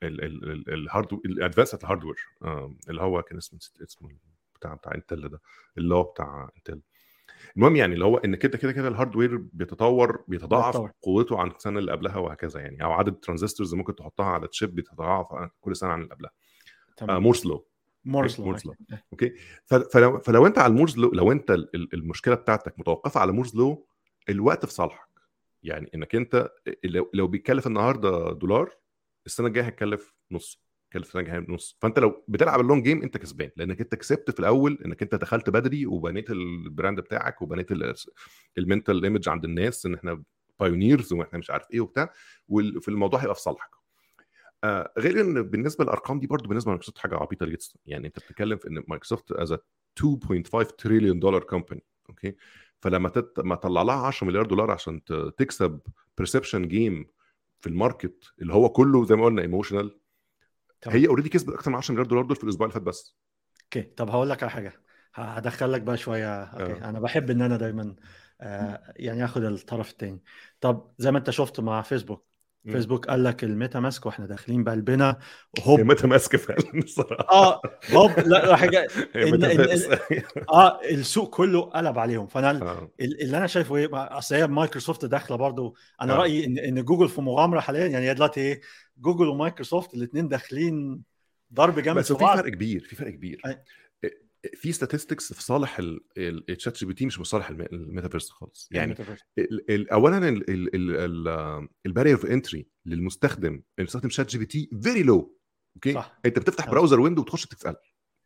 ال- 0.03 0.23
ال- 0.23 0.51
ال- 0.51 0.73
ال 0.73 0.81
hard 0.81 1.13
ال 1.13 1.21
advance 1.21 1.73
ال 1.73 1.78
hardware 1.78 2.15
آه، 2.43 2.75
اللي 2.89 3.01
هو 3.01 3.21
كان 3.21 3.37
اسمه 3.37 3.59
اسمه 3.83 4.09
بتاع 4.55 4.73
بتاع 4.73 4.95
Intel 4.95 5.29
ده. 5.29 5.41
اللي 5.77 5.95
هو 5.95 6.03
بتاع 6.03 6.49
Intel 6.57 6.81
المهم 7.57 7.75
يعني 7.75 7.93
اللي 7.93 8.05
هو 8.05 8.17
إن 8.17 8.35
كده 8.35 8.57
كده 8.57 8.71
كده 8.71 8.87
ال 8.87 8.93
hardware 8.93 9.37
بيتطور 9.53 10.23
بيتضاعف 10.27 10.65
بيتطور. 10.77 10.91
قوته 11.01 11.39
عن 11.39 11.47
السنة 11.51 11.79
اللي 11.79 11.91
قبلها 11.91 12.17
وهكذا 12.17 12.59
يعني 12.59 12.83
أو 12.83 12.91
عدد 12.91 13.13
ال 13.13 13.18
transistors 13.18 13.73
ممكن 13.75 13.95
تحطها 13.95 14.25
على 14.25 14.47
chip 14.47 14.75
بيتضاعف 14.75 15.49
كل 15.61 15.75
سنة 15.75 15.89
عن 15.89 16.01
اللي 16.01 16.13
قبلها. 16.13 16.31
تمام. 16.97 17.23
Moore's 17.23 17.45
law 17.45 17.67
Moore's 18.05 18.39
law 18.39 18.45
Moore's 18.45 18.67
okay. 18.67 18.97
okay 19.13 19.33
فلو, 19.65 20.19
فلو 20.19 20.47
أنت 20.47 20.57
على 20.59 20.71
ال 20.71 20.75
Moore's 20.75 20.97
law 20.97 21.11
لو 21.11 21.31
أنت 21.31 21.51
ال- 21.51 21.75
ال- 21.75 21.93
المشكلة 21.93 22.35
بتاعتك 22.35 22.79
متوقفة 22.79 23.19
على 23.19 23.31
Moore's 23.31 23.55
law 23.55 23.87
الوقت 24.29 24.65
في 24.65 24.73
صالحك. 24.73 25.07
يعني 25.63 25.91
إنك 25.95 26.15
أنت 26.15 26.51
لو, 26.83 27.09
لو 27.13 27.27
بيتكلف 27.27 27.67
النهارده 27.67 28.33
دولار 28.33 28.69
السنة 29.25 29.47
الجاية 29.47 29.65
هيتكلف 29.65 30.13
نص. 30.31 30.61
السنة 30.95 31.21
الجايه 31.21 31.45
نص. 31.49 31.77
فأنت 31.81 31.99
لو 31.99 32.23
بتلعب 32.27 32.59
ال 32.59 32.64
long 32.64 32.83
game 32.83 33.01
أنت 33.01 33.17
كسبان 33.17 33.49
لأنك 33.57 33.81
أنت 33.81 33.95
كسبت 33.95 34.31
في 34.31 34.39
الأول 34.39 34.79
إنك 34.85 35.01
أنت 35.01 35.15
دخلت 35.15 35.49
بدري 35.49 35.85
وبنيت 35.85 36.31
ال 36.31 36.43
brand 36.43 36.99
بتاعك 36.99 37.41
وبنيت 37.41 37.67
ال 38.57 38.64
mental 38.64 39.03
image 39.03 39.29
عند 39.29 39.45
الناس 39.45 39.85
إن 39.85 39.93
إحنا 39.93 40.23
pioneers 40.59 41.13
وإحنا 41.13 41.39
مش 41.39 41.51
عارف 41.51 41.63
إيه 41.73 41.79
وبتاع 41.81 42.13
وفي 42.47 42.87
الموضوع 42.87 43.19
هيبقى 43.19 43.35
في 43.35 43.41
صالحك. 43.41 43.69
آه 44.63 44.93
غير 44.97 45.21
إن 45.21 45.41
بالنسبة 45.41 45.83
للأرقام 45.83 46.19
دي 46.19 46.27
برضو 46.27 46.49
بالنسبة 46.49 46.69
لمايكروسوفت 46.71 46.97
حاجة 46.97 47.15
عبيطة 47.15 47.45
جدا. 47.45 47.57
يعني 47.85 48.07
أنت 48.07 48.19
بتتكلم 48.19 48.57
في 48.57 48.67
إن 48.67 48.83
مايكروسوفت 48.87 49.31
is 49.31 49.53
2.5 49.53 50.75
trillion 50.77 51.19
dollar 51.19 51.43
company 51.43 51.83
okay 52.09 52.35
فلما 52.81 53.09
تت... 53.09 53.39
ما 53.39 53.55
تطلع 53.55 53.81
لها 53.81 54.07
10 54.07 54.27
مليار 54.27 54.45
دولار 54.45 54.71
عشان. 54.71 55.01
تكسب 55.37 55.79
perception 56.17 56.67
game 56.67 57.05
في 57.59 57.67
ال 57.67 57.77
market 57.77 58.33
اللي 58.41 58.53
هو 58.53 58.69
كله 58.69 59.05
زي 59.05 59.15
ما 59.15 59.25
قلنا 59.25 59.41
emotional 59.41 59.99
تمام. 60.81 60.97
هي 60.97 61.07
already 61.07 61.29
كسبت 61.29 61.53
أكتر 61.53 61.71
من 61.71 61.77
10 61.77 61.91
مليار 61.93 62.05
دولار 62.07 62.23
دول 62.25 62.35
في 62.35 62.43
الأسبوع 62.43 62.67
اللي 62.67 62.73
فات 62.73 62.83
بس. 62.83 63.15
okay. 63.63 63.81
طب 63.81 64.09
هقول 64.09 64.29
لك 64.29 64.43
على 64.43 64.51
حاجة. 64.51 64.73
هدخل 65.13 65.71
لك 65.71 65.81
بقى 65.81 65.97
شوية. 65.97 66.43
okay. 66.43 66.83
آه. 66.83 66.89
أنا 66.89 66.99
بحب 66.99 67.29
إن 67.29 67.41
أنا 67.41 67.57
دايما 67.57 67.95
آه 68.41 68.93
يعني 68.95 69.25
آخد 69.25 69.43
الطرف 69.43 69.91
الثاني 69.91 70.23
طب 70.61 70.91
زي 70.97 71.11
ما 71.11 71.17
أنت 71.17 71.29
شفت 71.29 71.59
مع 71.59 71.81
فيسبوك. 71.81 72.31
فيسبوك 72.65 73.07
قال 73.07 73.23
لك 73.23 73.43
الميتافيرس 73.43 74.05
وإحنا 74.05 74.25
داخلين 74.25 74.63
بقلبنا 74.63 75.17
هوب. 75.61 75.79
Meta 75.79 76.07
ماسكه 76.07 76.37
فعلا 76.37 76.63
الصراحه 76.83 77.27
آه 77.31 77.61
هوب. 77.91 78.19
لا 78.19 78.55
حاجة. 78.55 78.87
إن- 79.13 79.43
إن-. 79.43 80.43
آه 80.53 80.81
السوق 80.83 81.29
كله 81.35 81.61
قلب 81.61 81.99
عليهم. 81.99 82.27
فأنا 82.27 82.49
آه. 82.51 82.91
ال- 83.01 83.21
اللي 83.21 83.37
أنا 83.37 83.47
شايفه 83.47 83.75
إيه 83.75 83.89
أصل 83.93 84.35
هي 84.35 84.47
مايكروسوفت 84.47 85.05
داخلة 85.05 85.37
برضو. 85.37 85.75
أنا 86.01 86.13
آه. 86.13 86.17
رأيي 86.17 86.45
ان 86.45 86.57
إن 86.57 86.83
جوجل 86.85 87.09
في 87.09 87.21
مغامرة 87.21 87.59
حاليا. 87.59 87.87
يعني 87.87 88.05
هي 88.09 88.13
دلوقتي 88.13 88.39
إيه 88.41 88.61
جوجل 89.01 89.27
ومايكروسوفت 89.27 89.93
الاثنين 89.93 90.27
داخلين 90.27 91.03
ضرب 91.53 91.79
جامد 91.79 91.97
بس 91.99 92.13
في 92.13 92.19
فرق 92.19 92.49
كبير 92.49 92.83
في 92.83 92.95
فرق 92.95 93.11
كبير 93.11 93.41
أي. 93.45 93.63
في 94.55 94.73
statistics 94.73 95.33
في 95.33 95.43
صالح 95.43 95.77
الشات 96.17 96.77
جي 96.77 96.85
بي 96.85 96.93
تي 96.93 97.05
مش 97.05 97.15
في 97.15 97.23
صالح 97.23 97.49
الم- 97.49 97.61
الميتافيرس 97.61 98.29
خالص 98.29 98.67
يعني. 98.71 98.95
ال- 99.37 99.71
ال- 99.71 99.89
اولا 99.89 100.27
ال 101.85 101.89
barrier 101.89 102.15
of 102.15 102.25
entry 102.25 102.67
للمستخدم 102.85 103.49
اللي 103.53 103.63
بيستخدم 103.77 104.09
شات 104.09 104.29
جي 104.29 104.37
بي 104.37 104.45
تي 104.45 104.69
very 104.83 105.03
low 105.03 105.37
okay 105.75 105.93
صح. 105.93 106.19
أنت 106.25 106.39
بتفتح 106.39 106.65
صح. 106.65 106.71
browser 106.71 106.99
window 106.99 107.21
وتخش 107.21 107.45
تسأل 107.45 107.75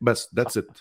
بس 0.01 0.35
that's 0.35 0.57
it 0.57 0.77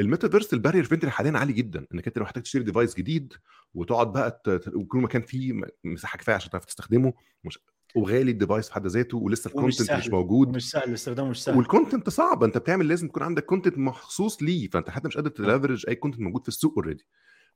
الميتافيرس 0.00 0.52
ال 0.54 0.57
barrier 0.57 0.82
of 0.84 0.92
entry 0.92 1.10
حاليا 1.10 1.38
عالي 1.38 1.52
جدا 1.52 1.86
إنك 1.94 2.06
أنت 2.06 2.18
لو 2.18 2.24
محتاج 2.24 2.42
تشتري 2.42 2.62
device 2.62 2.94
جديد 2.94 3.32
وتقعد 3.74 4.12
بقى 4.12 4.42
ت- 4.44 4.68
ويكون 4.74 5.02
مكان 5.02 5.22
فيه 5.22 5.60
مساحة 5.84 6.18
كفاية 6.18 6.34
عشان 6.36 6.50
تعرف 6.50 6.64
تستخدمه 6.64 7.12
مش 7.44 7.58
وغالي 7.94 8.30
ال 8.30 8.35
device 8.35 8.68
في 8.68 8.74
حد 8.74 8.86
ذاته 8.86 9.18
ولسه 9.18 9.48
ال 9.48 9.53
content 9.53 9.92
مش. 9.92 10.08
موجود. 10.08 10.48
ومش 10.48 10.70
سهل 10.70 10.94
استخدامه 10.94 11.30
مش 11.30 11.44
سهل. 11.44 11.56
وال 11.56 11.68
content 11.68 12.08
صعب 12.10 12.44
انت 12.44 12.58
بتعمل 12.58 12.88
لازم 12.88 13.08
تكون 13.08 13.22
عندك 13.22 13.44
content 13.44 13.78
مخصوص 13.78 14.42
ليه 14.42 14.68
فانت 14.70 14.90
حتى 14.90 15.08
مش 15.08 15.16
قادر 15.16 15.30
ت 15.30 15.36
leverage 15.36 15.84
أي 15.88 15.94
content 15.94 16.20
موجود 16.20 16.42
في 16.42 16.48
السوق 16.48 16.72
already 16.78 17.06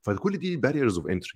فكل 0.00 0.36
دي 0.36 0.56
barriers 0.56 0.96
of 0.98 1.06
entry 1.06 1.32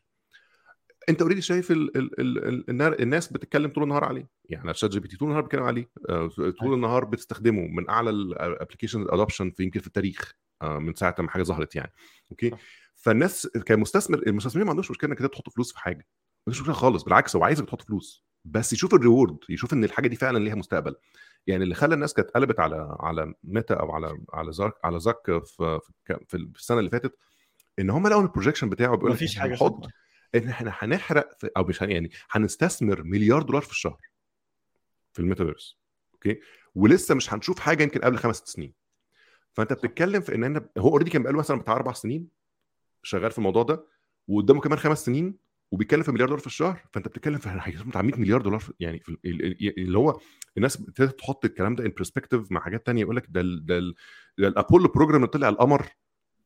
انت 1.08 1.22
already 1.22 1.40
شايف 1.40 1.70
ال 1.70 1.96
ال 1.96 2.20
ال 2.20 2.48
ال 2.48 2.70
النا- 2.70 2.98
الناس 3.00 3.32
بتتكلم 3.32 3.70
طول 3.70 3.84
النهار 3.84 4.04
عليه. 4.04 4.28
يعني 4.44 4.74
شات 4.74 4.90
جي 4.90 5.00
بي 5.00 5.08
تي 5.08 5.16
طول 5.16 5.28
النهار 5.28 5.42
بيتكلم 5.42 5.62
عليه. 5.62 5.90
آه، 6.08 6.30
طول 6.60 6.74
النهار 6.74 7.04
بتستخدمه 7.04 7.66
من 7.66 7.88
أعلى 7.88 8.10
ال 8.10 8.18
application 8.18 9.02
adoption 9.08 9.50
في 9.50 9.62
يمكن 9.62 9.80
في 9.80 9.86
التاريخ. 9.86 10.32
آه، 10.62 10.78
من 10.78 10.94
ساعة 10.94 11.14
ما 11.18 11.30
حاجة 11.30 11.42
ظهرت 11.42 11.76
يعني. 11.76 11.92
okay. 12.30 12.50
فالناس 12.94 13.46
كمستثمر 13.66 14.22
المستثمرين 14.26 14.64
ما 14.66 14.70
عندوش 14.70 14.90
مشكلة 14.90 15.10
إنك 15.10 15.18
تحط 15.18 15.48
فلوس 15.50 15.72
في 15.72 15.78
حاجة. 15.78 15.96
ما 15.96 16.04
عندوش 16.48 16.60
مشكلة 16.60 16.74
خالص 16.74 17.02
بالعكس 17.02 17.36
هو 17.36 17.44
عايزك 17.44 17.66
تحط 17.66 17.82
فلوس. 17.82 18.24
بس 18.44 18.72
يشوف 18.72 18.94
ال 18.94 19.00
reward 19.00 19.38
يشوف 19.48 19.72
إن 19.72 19.84
الحاجة 19.84 20.08
دي 20.08 20.16
فعلا 20.16 20.38
ليها 20.38 20.54
مستقبل. 20.54 20.96
يعني 21.46 21.64
اللي 21.64 21.74
خلى 21.74 21.94
الناس 21.94 22.14
كانت 22.14 22.30
قلبت 22.30 22.60
على 22.60 22.96
على 23.00 23.34
ميتا 23.44 23.74
أو 23.74 23.92
على 23.92 24.18
على 24.32 24.52
Zuck 24.52 24.72
على 24.84 25.00
Zuck 25.00 25.44
في 25.44 25.80
في 26.28 26.34
السنة 26.36 26.78
اللي 26.78 26.90
فاتت 26.90 27.16
إن 27.78 27.90
هم 27.90 28.06
لقوا 28.08 28.22
ال 28.22 28.26
projection 28.26 28.68
بتاعه 28.68 28.96
بيقول 28.96 29.10
مفيش 29.12 29.38
حاجة 29.38 29.54
اسمها. 29.54 29.70
إن 30.34 30.48
إحنا 30.48 30.72
هنحرق 30.78 31.28
أو 31.56 31.64
مش 31.64 31.80
يعني 31.80 32.10
هنستثمر 32.30 33.02
مليار 33.02 33.42
دولار 33.42 33.62
في 33.62 33.70
الشهر 33.70 34.00
في 35.12 35.18
الميتافيرس 35.20 35.78
okay؟ 36.14 36.40
ولسه 36.74 37.14
مش 37.14 37.32
هنشوف 37.34 37.58
حاجة 37.58 37.82
يمكن 37.82 38.00
قبل 38.00 38.16
خمس 38.18 38.36
سنين. 38.36 38.72
فأنت 39.52 39.72
بتتكلم 39.72 40.20
في 40.20 40.34
إن 40.34 40.44
أنا 40.44 40.68
هو 40.78 40.88
already 40.88 41.10
كان 41.10 41.22
بقاله 41.22 41.38
مثلا 41.38 41.58
بتاع 41.58 41.74
أربع 41.74 41.92
سنين 41.92 42.28
شغال 43.02 43.30
في 43.30 43.38
الموضوع 43.38 43.62
ده 43.62 43.84
وقدامه 44.28 44.60
كمان 44.60 44.78
خمس 44.78 45.04
سنين 45.04 45.36
وبيتكلم 45.70 46.02
في 46.02 46.12
مليار 46.12 46.28
دولار 46.28 46.40
في 46.40 46.46
الشهر 46.46 46.80
فأنت 46.92 47.08
بتتكلم 47.08 47.38
في 47.38 47.48
هيصرف 47.62 47.88
بتاع 47.88 48.02
100 48.02 48.16
مليار 48.20 48.42
دولار 48.42 48.58
في 48.60 48.72
يعني 48.80 49.00
في 49.00 49.08
ال- 49.08 49.18
ال- 49.26 49.78
اللي 49.78 49.98
هو 49.98 50.20
الناس 50.56 50.76
ابتدت 50.80 51.18
تحط 51.18 51.44
الكلام 51.44 51.74
ده 51.74 51.86
in 51.86 51.90
perspective 51.96 52.52
مع 52.52 52.60
حاجات 52.60 52.86
تانية 52.86 53.00
يقول 53.02 53.16
لك 53.16 53.26
ده 53.28 53.40
ال- 53.40 53.66
ده 53.66 53.78
ال- 53.78 53.94
ده 54.38 54.48
ال 54.48 54.54
Apollo 54.54 54.88
program 54.88 55.16
اللي 55.16 55.26
طلع 55.26 55.48
القمر 55.48 55.86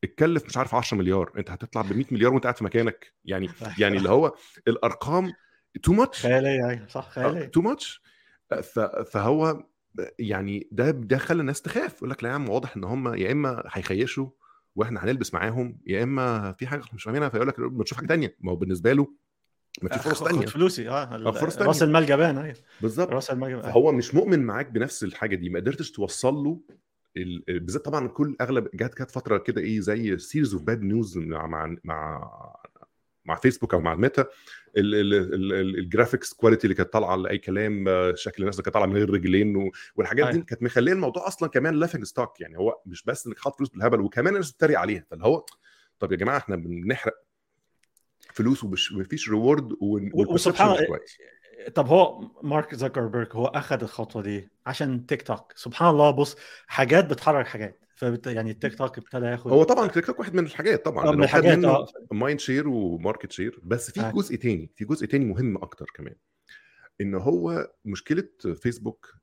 اتكلف 0.03 0.45
مش 0.45 0.57
عارف 0.57 0.75
10 0.75 0.97
مليار 0.97 1.31
أنت 1.37 1.49
هتطلع 1.51 1.81
ب 1.81 1.93
100 1.93 2.05
مليار 2.11 2.33
وأنت 2.33 2.43
قاعد 2.43 2.57
في 2.57 2.63
مكانك. 2.63 3.13
يعني 3.25 3.49
يعني 3.79 3.97
اللي 3.97 4.09
هو 4.09 4.35
الأرقام 4.67 5.33
too 5.83 5.93
much 5.93 6.21
خيالية 6.21 6.69
أيوه 6.69 6.87
صح 6.87 7.09
خيالية. 7.09 7.45
تو 7.45 7.61
ماتش 7.61 8.01
فهو 9.11 9.63
يعني 10.19 10.67
ده 10.71 10.91
ده 10.91 11.17
خلى 11.17 11.41
الناس 11.41 11.61
تخاف 11.61 11.97
يقول 11.97 12.09
لك 12.09 12.23
لا 12.23 12.29
يا 12.29 12.33
عم 12.35 12.49
واضح 12.49 12.77
إن 12.77 12.83
هم 12.83 13.13
يا 13.15 13.31
إما 13.31 13.63
هيخيشوا 13.71 14.29
وإحنا 14.75 15.03
هنلبس 15.03 15.33
معاهم 15.33 15.77
يا 15.87 16.03
إما 16.03 16.51
في 16.51 16.67
حاجة 16.67 16.81
مش 16.93 17.03
فاهمينها 17.03 17.29
فيقول 17.29 17.47
لك 17.47 17.59
ما 17.59 17.83
تشوف 17.83 17.97
حاجة 17.97 18.07
تانية. 18.07 18.35
ما 18.39 18.51
هو 18.51 18.55
بالنسبة 18.55 18.93
له 18.93 19.07
ما 19.81 19.89
في 19.89 19.99
فرص 19.99 20.23
خد 20.23 20.27
تانية. 20.31 20.45
فلوسي 20.45 20.89
آه 20.89 21.03
آه، 21.27 21.31
فرص 21.31 21.57
راس. 21.57 21.83
المال 21.83 22.05
جبان 22.05 22.37
أيوه. 22.37 22.55
بالظبط. 22.81 23.09
راس 23.09 23.31
المال 23.31 23.49
جبان 23.51 23.61
فهو 23.63 23.91
مش 23.91 24.15
مؤمن 24.15 24.39
معاك 24.39 24.69
بنفس 24.69 25.03
الحاجة 25.03 25.35
دي 25.35 25.49
ما 25.49 25.59
قدرتش 25.59 25.91
توصل 25.91 26.33
له 26.33 26.59
ال- 27.17 27.43
ال- 27.49 27.59
بالذات 27.59 27.85
طبعا 27.85 28.07
كل 28.07 28.35
أغلب 28.41 28.67
جات 28.73 28.93
كانت 28.93 29.11
فترة 29.11 29.37
كده 29.37 29.61
إيه 29.61 29.79
زي 29.79 30.17
series 30.17 30.53
of 30.53 30.63
bad 30.63 30.81
news 30.81 31.17
مع 31.17 31.75
مع 31.83 32.31
مع 33.25 33.35
فيسبوك 33.35 33.73
أو 33.73 33.79
مع 33.79 33.95
ميتا 33.95 34.21
ال- 34.77 34.95
ال- 34.95 35.13
ال- 35.13 35.53
ال- 35.53 35.79
ال 35.79 35.85
graphics 35.85 36.33
quality 36.33 36.63
اللي 36.63 36.75
كانت 36.75 36.93
طالعة 36.93 37.15
لاي 37.15 37.37
كلام 37.37 37.85
شكل 38.15 38.41
الناس 38.43 38.55
اللي 38.55 38.63
كانت 38.63 38.73
طالعة 38.73 38.87
من 38.87 38.95
غير 38.97 39.09
رجلين 39.09 39.71
والحاجات 39.95 40.25
دي 40.27 40.31
أيوة. 40.33 40.45
كانت 40.45 40.63
مخلية 40.63 40.91
الموضوع 40.93 41.27
أصلا 41.27 41.49
كمان 41.49 41.75
laughing 41.75 42.03
stock 42.03 42.41
يعني 42.41 42.57
هو 42.57 42.81
مش 42.85 43.03
بس 43.03 43.27
إنك 43.27 43.39
حاطط 43.39 43.57
فلوس 43.57 43.69
بالهبل 43.69 44.01
وكمان 44.01 44.33
الناس 44.33 44.51
بتتريق 44.51 44.79
عليها. 44.79 45.05
فاللي 45.11 45.25
هو 45.25 45.45
طب 45.99 46.11
يا 46.11 46.17
جماعة 46.17 46.37
إحنا 46.37 46.55
بنحرق 46.55 47.13
فلوس 48.33 48.63
ومش 48.63 48.93
مفيش 48.93 49.29
reward 49.29 49.71
وسبحان 49.81 50.69
الله 50.69 50.99
طب 51.75 51.87
هو 51.87 52.21
مارك 52.43 52.75
زكربرج 52.75 53.27
هو 53.31 53.45
اخذ 53.45 53.81
الخطوة 53.83 54.21
دي 54.21 54.49
عشان 54.65 55.05
تيك 55.05 55.21
توك؟ 55.21 55.53
سبحان 55.55 55.89
الله 55.89 56.11
بص 56.11 56.35
حاجات 56.67 57.05
بتحرك 57.05 57.47
حاجات. 57.47 57.84
فبت 57.95 58.27
يعني 58.27 58.51
التيك 58.51 58.77
توك 58.77 58.97
ابتدى 58.97 59.25
ياخد 59.25 59.51
هو 59.51 59.63
طبعا 59.63 59.87
تيك 59.87 60.05
توك 60.05 60.19
واحد 60.19 60.33
من 60.33 60.45
الحاجات 60.45 60.85
طبعا 60.85 61.07
آه، 61.07 61.11
من 61.11 61.23
الحاجات، 61.23 61.57
منه. 61.57 61.85
mind 62.11 62.39
share 62.39 62.67
و 62.67 62.76
market 62.76 63.31
share 63.31 63.59
بس 63.63 63.91
في 63.91 64.01
آه. 64.01 64.11
جزء 64.11 64.35
تاني 64.35 64.71
في 64.75 64.85
جزء 64.85 65.05
تاني 65.05 65.25
مهم 65.25 65.57
أكتر 65.57 65.85
كمان. 65.95 66.15
إن 67.01 67.15
هو 67.15 67.71
مشكلة 67.85 68.29
فيسبوك 68.61 69.13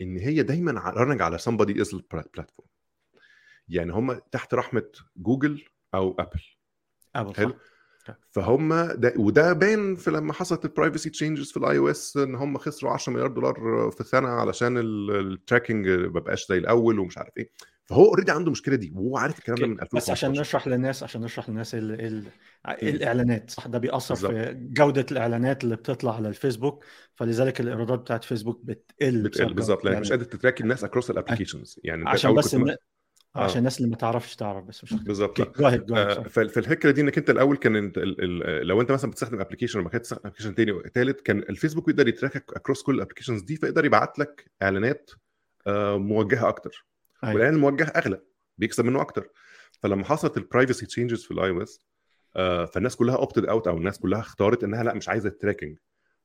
إن 0.00 0.18
هي 0.18 0.42
دايما 0.42 0.90
running 0.90 1.22
على 1.22 1.38
somebody's 1.38 1.94
platform 2.12 2.68
يعني 3.68 3.92
هم 3.92 4.12
تحت 4.12 4.54
رحمة 4.54 4.88
جوجل 5.16 5.64
أو 5.94 6.16
أبل. 6.18 6.40
أبل 7.16 7.34
حلو؟ 7.34 7.54
صح. 8.06 8.18
فهم 8.30 8.74
ده 8.92 9.14
وده 9.16 9.52
باين 9.52 9.96
في 9.96 10.10
لما 10.10 10.32
حصلت 10.32 10.64
ال 10.64 10.70
privacy 10.70 11.10
changes 11.10 11.50
في 11.50 11.56
ال 11.56 11.78
iOS 11.78 12.16
إن 12.16 12.34
هم 12.34 12.58
خسروا 12.58 12.92
10 12.92 13.12
مليار 13.12 13.28
دولار 13.28 13.54
في 13.90 14.00
السنة 14.00 14.28
علشان 14.28 14.78
ال 14.78 14.90
tracking 14.90 15.88
ما 15.88 16.20
بقاش 16.20 16.48
زي 16.48 16.58
الأول 16.58 16.98
ومش 16.98 17.18
عارف 17.18 17.32
إيه. 17.38 17.50
فهو 17.84 18.04
already 18.04 18.32
عنده 18.32 18.46
المشكلة 18.46 18.76
دي 18.76 18.92
وهو 18.94 19.16
عارف 19.16 19.38
الكلام 19.38 19.58
ده 19.58 19.66
من 19.66 19.72
2015 19.72 19.96
بس 19.96 20.10
عشان 20.10 20.40
نشرح 20.40 20.68
للناس 20.68 21.02
عشان 21.02 21.20
نشرح 21.20 21.48
للناس 21.48 21.74
ال 21.74 22.00
ال 22.00 22.26
الإعلانات 22.82 23.50
صح؟ 23.50 23.66
ده 23.66 23.78
بيأثر 23.78 24.14
بالظبط. 24.14 24.32
في 24.32 24.54
جودة 24.54 25.06
الإعلانات 25.10 25.64
اللي 25.64 25.76
بتطلع 25.76 26.16
على 26.16 26.28
الفيسبوك 26.28 26.84
فلذلك 27.14 27.60
الإيرادات 27.60 27.98
بتاعت 27.98 28.24
فيسبوك 28.24 28.60
بتقل 28.64 29.22
بتقل 29.22 29.54
بالظبط 29.54 29.84
لأنك 29.84 29.98
مش. 30.00 30.10
قادر 30.10 30.24
ت 30.24 30.30
track 30.30 30.60
الناس 30.60 30.84
across 30.84 31.10
ال 31.10 31.15
applications 31.15 31.80
يعني 31.84 32.08
عشان 32.08 32.34
بس 32.34 32.54
كنت 32.56 32.68
الن... 32.68 32.76
عشان 33.34 33.58
الناس 33.58 33.78
اللي 33.78 33.90
ما 33.90 33.96
تعرفش 33.96 34.36
تعرف 34.36 34.64
بس 34.64 34.84
مش 34.84 34.94
بالظبط. 34.94 35.60
آه، 35.62 36.22
فالفكرة 36.22 36.90
دي 36.90 37.00
إنك 37.00 37.18
أنت 37.18 37.30
الأول 37.30 37.56
كان 37.56 37.76
أنت 37.76 37.98
لو 38.62 38.80
أنت 38.80 38.92
مثلا 38.92 39.10
بتستخدم 39.10 39.40
application 39.40 39.78
وما 39.78 39.88
كانت 39.88 40.04
تستخدم 40.04 40.20
application 40.24 40.54
تاني 40.54 40.72
وثالث 40.72 41.20
كان 41.20 41.38
الفيسبوك 41.38 41.88
يقدر 41.88 42.08
ي 42.08 42.15
track 42.15 42.52
ك 42.56 42.60
across 42.60 42.82
كل 42.82 42.94
ال 42.94 42.98
applications 42.98 43.42
دي 43.42 43.56
فيقدر 43.56 43.84
يبعت 43.84 44.18
لك 44.18 44.50
إعلانات 44.62 45.10
آه، 45.66 45.98
موجهة 45.98 46.48
أكتر. 46.48 46.86
أيوة. 47.24 47.34
والاعلان 47.34 47.54
الموجه 47.54 47.84
أغلى 47.84 48.20
بيكسب 48.58 48.84
منه 48.84 49.00
أكتر. 49.00 49.28
فلما 49.82 50.04
حصلت 50.04 50.36
ال 50.36 50.42
privacy 50.42 50.86
changes 50.86 51.24
في 51.24 51.30
ال 51.30 51.50
iOS 51.50 51.86
فالناس 52.72 52.96
كلها 52.96 53.16
opted 53.16 53.44
out 53.44 53.68
أو 53.68 53.76
الناس 53.76 53.98
كلها 53.98 54.20
اختارت 54.20 54.64
إنها 54.64 54.82
لأ 54.82 54.94
مش 54.94 55.08
عايزة 55.08 55.28
ال 55.28 55.34
tracking 55.34 55.78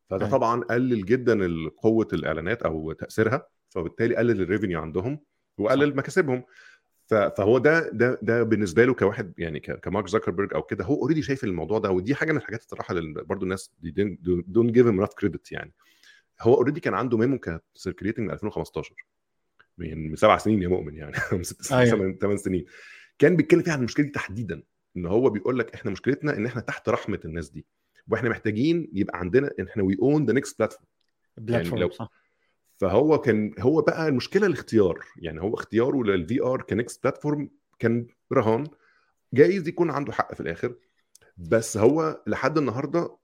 فده 0.09 0.25
أيوة. 0.25 0.37
طبعا 0.37 0.61
قلل 0.61 1.05
جدا 1.05 1.39
قوة 1.77 2.07
الإعلانات 2.13 2.63
أو 2.63 2.91
تأثيرها 2.91 3.47
فبالتالي 3.69 4.15
قلل 4.15 4.41
ال 4.41 4.46
revenue 4.46 4.81
عندهم 4.81 5.19
وقلل 5.57 5.95
مكاسبهم. 5.95 6.43
فهو 7.07 7.57
ده 7.57 7.89
ده 7.89 8.19
ده 8.21 8.43
بالنسبة 8.43 8.85
له 8.85 8.93
كواحد 8.93 9.33
يعني 9.37 9.59
كمارك 9.59 10.07
زكربرج 10.07 10.53
أو 10.53 10.63
كده 10.63 10.85
هو 10.85 10.95
already 10.95 11.21
شايف 11.21 11.43
الموضوع 11.43 11.79
ده 11.79 11.91
ودي 11.91 12.15
حاجة 12.15 12.31
من 12.31 12.37
الحاجات 12.37 12.61
الصراحة 12.61 12.91
اللي 12.91 13.23
برضو 13.23 13.43
الناس 13.43 13.71
don't 14.47 14.71
give 14.71 14.87
him 14.87 15.05
credit 15.05 15.51
يعني. 15.51 15.73
هو 16.41 16.53
already 16.53 16.79
كان 16.79 16.93
عنده 16.93 17.17
memo 17.17 17.39
كانت 17.39 17.63
circulating 17.73 18.27
من 18.27 18.33
2015 18.33 18.95
من 19.77 20.15
سبع 20.15 20.37
سنين 20.37 20.61
يا 20.61 20.67
مؤمن 20.67 20.95
يعني 20.95 21.13
من 21.31 21.43
ست 21.43 21.61
سنين 21.61 21.79
أيوة. 21.81 21.97
ثمان 21.97 22.17
ثمان 22.17 22.37
سنين 22.37 22.65
كان 23.19 23.35
بيتكلم 23.35 23.61
فيها 23.61 23.73
عن 23.73 23.79
المشكلة 23.79 24.05
دي 24.05 24.11
تحديدا 24.11 24.63
إن 24.97 25.05
هو 25.05 25.29
بيقول 25.29 25.59
لك 25.59 25.73
إحنا 25.73 25.91
مشكلتنا 25.91 26.37
إن 26.37 26.45
إحنا 26.45 26.61
تحت 26.61 26.89
رحمة 26.89 27.19
الناس 27.25 27.49
دي 27.49 27.65
وإحنا 28.07 28.29
محتاجين 28.29 28.89
يبقى 28.93 29.19
عندنا 29.19 29.51
إن 29.59 29.67
إحنا 29.67 29.83
we 29.83 29.97
own 30.01 30.25
the 30.25 30.33
next 30.33 30.57
platform 30.57 30.87
platform 31.37 31.89
صح 31.89 32.11
فهو 32.77 33.17
كان 33.17 33.53
هو 33.59 33.81
بقى 33.81 34.07
المشكلة 34.07 34.47
الاختيار 34.47 34.99
يعني 35.17 35.41
هو 35.41 35.53
اختياره 35.53 36.03
لل 36.03 36.41
VR 36.41 36.61
ك 36.61 36.69
next 36.69 37.03
platform 37.03 37.49
كان 37.79 38.07
رهان 38.33 38.67
جايز 39.33 39.67
يكون 39.67 39.89
عنده 39.89 40.13
حق 40.13 40.33
في 40.33 40.39
الآخر 40.39 40.75
بس 41.37 41.77
هو 41.77 42.23
لحد 42.27 42.57
النهارده 42.57 43.17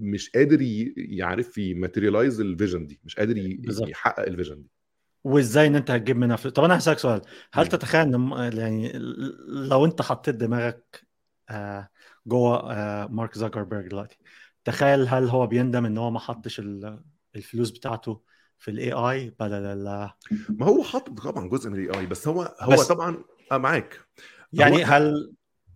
مش 0.00 0.30
قادر 0.30 0.58
يعرف 0.96 1.58
ي 1.58 1.65
materialize 1.65 2.40
ال 2.40 2.47
vision 2.47 2.86
دي 2.86 3.00
مش 3.04 3.16
قادر. 3.16 3.58
يحقق 3.88 4.26
الفيجن 4.26 4.62
دي 4.62 4.70
وإزاي 5.24 5.66
إن 5.66 5.76
أنت 5.76 5.90
هتجيب 5.90 6.16
منها 6.16 6.36
فلوس؟ 6.36 6.52
طب 6.54 6.64
أنا 6.64 6.78
هسألك 6.78 6.98
سؤال. 6.98 7.20
هل. 7.52 7.66
تتخيل 7.66 8.14
إن 8.14 8.52
يعني 8.58 8.92
لو 9.48 9.84
أنت 9.84 10.02
حطيت 10.02 10.34
دماغك 10.34 11.06
آه، 11.50 11.88
جوه 12.26 12.72
آه، 12.72 13.06
مارك 13.06 13.38
زكربرج 13.38 13.88
دلوقتي 13.88 14.18
تخيل 14.64 15.08
هل 15.08 15.28
هو 15.28 15.46
بيندم 15.46 15.86
إن 15.86 15.98
هو 15.98 16.10
ما 16.10 16.18
حطش 16.18 16.58
ال- 16.60 17.00
الفلوس 17.36 17.70
بتاعته 17.70 18.22
في 18.58 18.70
ال 18.70 18.92
AI 18.92 19.34
بدل 19.40 20.10
ما 20.48 20.66
هو 20.66 20.82
حاطط 20.82 21.20
طبعا 21.20 21.48
جزء 21.48 21.70
من 21.70 21.78
ال 21.84 22.00
AI 22.00 22.06
بس 22.06 22.28
هو 22.28 22.54
هو 22.60 22.72
بس- 22.72 22.86
طبعا 22.88 23.24
آه 23.52 23.58
معاك. 23.58 24.00
يعني 24.52 24.84
هل 24.84 25.32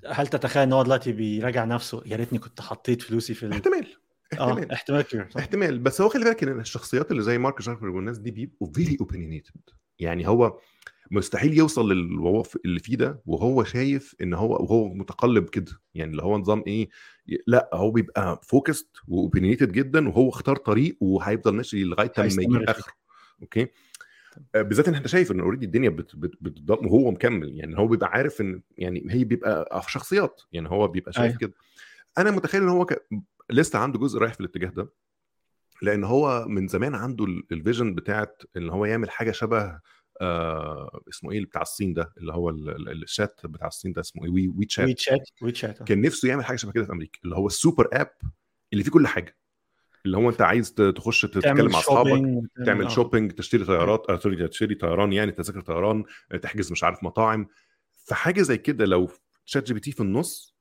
هل 0.06 0.26
تتخيل 0.26 0.62
إن 0.62 0.72
هو 0.72 0.82
دلوقتي 0.82 1.12
بيراجع 1.12 1.64
نفسه؟ 1.64 2.02
يا 2.06 2.16
ريتني 2.16 2.38
كنت 2.38 2.60
حطيت 2.60 3.02
فلوسي 3.02 3.34
في 3.34 3.46
ال... 3.46 3.52
احتمال 4.32 4.70
آه 4.70 4.74
احتمال. 4.74 5.02
كبير؟ 5.02 5.28
احتمال. 5.38 5.78
بس 5.78 6.00
هو 6.00 6.08
خلي 6.08 6.24
بالك 6.24 6.42
إن 6.42 6.60
الشخصيات 6.60 7.10
اللي 7.10 7.22
زي 7.22 7.38
مارك 7.38 7.62
زكربرج 7.62 7.94
والناس 7.94 8.18
دي 8.18 8.30
بيبقوا 8.30 8.68
very 8.72 8.96
opinionated 9.00 9.60
يعني 9.98 10.28
هو 10.28 10.58
مستحيل 11.10 11.58
يوصل 11.58 11.92
للي 11.92 12.42
اللي 12.64 12.80
فيه 12.80 12.96
ده 12.96 13.22
وهو 13.26 13.64
شايف 13.64 14.14
إن 14.22 14.34
هو 14.34 14.52
وهو 14.52 14.94
متقلب 14.94 15.48
كده. 15.48 15.72
يعني 15.94 16.10
اللي 16.10 16.22
هو 16.22 16.38
نظام 16.38 16.64
إيه 16.66 16.88
لأ 17.46 17.70
هو 17.74 17.90
بيبقى 17.90 18.40
focused 18.42 18.88
و 19.08 19.14
opinionated 19.14 19.72
جدا 19.72 20.08
وهو 20.08 20.28
اختار 20.28 20.56
طريق 20.56 20.96
وهيفضل 21.00 21.54
ماشي 21.54 21.84
لغاية 21.84 22.12
ما 22.18 22.24
يجيب 22.24 22.58
فيه. 22.58 22.70
آخره. 22.70 22.92
okay؟ 23.42 23.66
آه، 24.54 24.62
بالذات 24.62 24.88
إن 24.88 24.94
أنت 24.94 25.06
شايف 25.06 25.32
إن 25.32 25.40
already 25.40 25.66
الدنيا 25.66 25.88
بت 25.88 26.16
بت 26.16 26.32
بتضل 26.40 26.86
وهو 26.86 27.10
مكمل. 27.10 27.58
يعني 27.58 27.78
هو 27.78 27.86
بيبقى 27.86 28.08
عارف 28.08 28.40
إن 28.40 28.62
يعني 28.78 29.06
هي 29.10 29.24
بيبقى 29.24 29.82
في 29.82 29.92
شخصيات. 29.92 30.42
يعني 30.52 30.68
هو 30.70 30.88
بيبقى 30.88 31.12
شايف 31.12 31.26
أيوة. 31.26 31.38
كده. 31.38 31.52
أنا 32.18 32.30
متخيل 32.30 32.62
إن 32.62 32.68
هو 32.68 32.86
ك... 32.86 33.06
لسه 33.52 33.78
عنده 33.78 33.98
جزء 33.98 34.18
رايح 34.18 34.34
في 34.34 34.40
الاتجاه 34.40 34.68
ده 34.68 34.92
لأن 35.82 36.04
هو 36.04 36.44
من 36.48 36.68
زمان 36.68 36.94
عنده 36.94 37.24
ال- 37.24 37.42
ال 37.52 37.58
vision 37.58 37.94
بتاعت 37.94 38.42
إن 38.56 38.70
هو 38.70 38.84
يعمل 38.84 39.10
حاجة 39.10 39.30
شبه 39.30 39.80
آه 40.20 41.00
اسمه 41.08 41.30
إيه 41.30 41.36
اللي 41.36 41.46
بتاع 41.48 41.62
الصين 41.62 41.94
ده 41.94 42.12
اللي 42.18 42.32
هو 42.32 42.50
ال- 42.50 42.70
ال- 42.88 43.02
الشات 43.02 43.40
بتاع 43.46 43.66
الصين 43.66 43.92
ده 43.92 44.00
اسمه 44.00 44.24
إيه 44.24 44.30
وي, 44.30 44.48
وي 44.48 44.64
تشات 44.64 44.86
وي 44.86 44.94
تشات 44.94 45.28
وي 45.42 45.52
تشات 45.52 45.80
آه. 45.80 45.84
كان 45.84 46.00
نفسه 46.00 46.28
يعمل 46.28 46.44
حاجة 46.44 46.56
شبه 46.56 46.72
كده 46.72 46.84
في 46.84 46.92
أمريكا 46.92 47.18
اللي 47.24 47.36
هو 47.36 47.46
ال 47.46 47.53
super 47.53 47.88
app 47.92 48.10
اللي 48.72 48.84
فيه 48.84 48.90
كل 48.90 49.06
حاجة. 49.06 49.36
اللي 50.06 50.16
هو 50.16 50.30
أنت 50.30 50.42
عايز 50.42 50.74
تخش 50.74 51.22
تتكلم 51.22 51.70
مع 51.72 51.78
أصحابك 51.78 52.42
تعمل 52.66 52.84
آه. 52.84 52.88
shopping 52.88 53.32
تشتري 53.32 53.64
طيارات 53.64 54.06
آه 54.10 54.16
sorry 54.18 54.48
تشتري 54.48 54.74
طيران 54.74 55.12
يعني 55.12 55.32
تذاكر 55.32 55.60
طيران 55.60 56.04
آه، 56.32 56.36
تحجز 56.36 56.72
مش 56.72 56.84
عارف 56.84 57.04
مطاعم. 57.04 57.46
فحاجه 58.06 58.42
زي 58.42 58.58
كده 58.58 58.84
لو 58.84 59.08
شات 59.44 59.66
جي 59.66 59.74
بي 59.74 59.80
تي 59.80 59.92
في 59.92 60.00
النص 60.00 60.56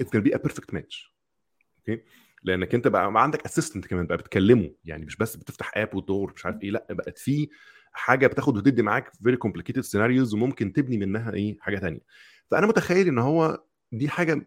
it's 0.00 0.16
be 0.16 0.34
a 0.34 0.38
perfect 0.38 0.74
match 0.74 1.14
okay 1.78 2.02
لأنك 2.44 2.74
أنت 2.74 2.88
بقى 2.88 3.22
عندك 3.22 3.44
assistant 3.44 3.86
كمان 3.86 4.06
بقى 4.06 4.16
بتكلمه. 4.16 4.70
يعني 4.84 5.04
مش 5.04 5.16
بس 5.16 5.36
بتفتح 5.36 5.72
app 5.76 5.94
وتدور 5.94 6.32
مش 6.36 6.46
عارف 6.46 6.62
إيه 6.62 6.70
لأ 6.70 6.86
بقت 6.90 7.18
في 7.18 7.48
حاجة 7.92 8.26
بتاخد 8.26 8.56
وتدي 8.56 8.82
معاك 8.82 9.12
very 9.22 9.36
complicated 9.36 9.80
scenarios 9.80 10.34
وممكن 10.34 10.72
تبني 10.72 10.98
منها 10.98 11.32
إيه 11.32 11.56
حاجة 11.60 11.78
تانية. 11.78 12.00
فأنا 12.50 12.66
متخيل 12.66 13.08
إن 13.08 13.18
هو 13.18 13.64
دي 13.92 14.08
حاجة 14.08 14.46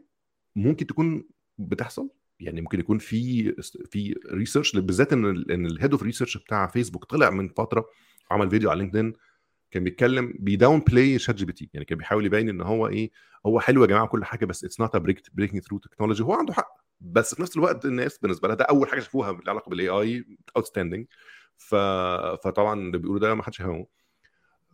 ممكن 0.56 0.88
تكون 0.88 1.24
بتحصل. 1.58 2.10
يعني 2.40 2.62
ممكن 2.62 2.80
يكون 2.80 2.98
في 2.98 3.52
في 3.92 4.16
research 4.32 4.76
بالذات 4.78 5.14
إن 5.14 5.26
إن 5.52 5.66
ال 5.66 5.71
head 5.71 5.92
of 5.92 6.04
research 6.04 6.38
بتاع 6.38 6.68
فيسبوك 6.68 7.06
طلع 7.06 7.30
من 7.30 7.48
فترة 7.50 7.86
عمل 8.32 8.50
فيديو 8.50 8.70
على 8.70 8.80
لينكدين 8.80 9.14
كان 9.72 9.84
بيتكلم 9.84 10.34
بي 10.40 10.80
downplay 10.80 11.20
شات 11.20 11.36
جي 11.36 11.46
بي 11.46 11.54
تي 11.54 11.70
يعني 11.74 11.86
كان 11.86 11.98
بيحاول 11.98 12.26
يبين 12.26 12.50
إن 12.50 12.62
هو 12.62 12.88
إيه 12.88 13.12
هو 13.46 13.60
حلو 13.60 13.82
يا 13.82 13.88
جماعة 13.88 14.08
كل 14.08 14.26
حاجة 14.26 14.46
بس 14.46 14.64
it's 14.64 14.80
not 14.80 14.98
breakthrough 15.34 15.78
technology 15.78 16.24
هو 16.24 16.34
عنده 16.34 16.54
حق. 16.54 16.87
بس 17.02 17.36
في 17.36 17.42
نفس 17.42 17.58
الوقت 17.58 17.86
الناس 17.86 18.18
بالنسبة 18.18 18.48
لها 18.48 18.56
ده 18.56 18.66
أول 18.66 18.90
حاجة 18.90 19.00
شافوها 19.00 19.32
بالعلاقه 19.32 19.50
علاقة 19.52 19.70
بال 19.70 19.90
AI 19.90 20.26
outstanding 20.56 21.08
ف... 21.58 21.76
فطبعا 22.44 22.80
اللي 22.80 22.98
بيقولوا 22.98 23.20
ده 23.22 23.36
ما 23.36 23.44
حدش 23.44 23.60
يفهمه. 23.60 23.88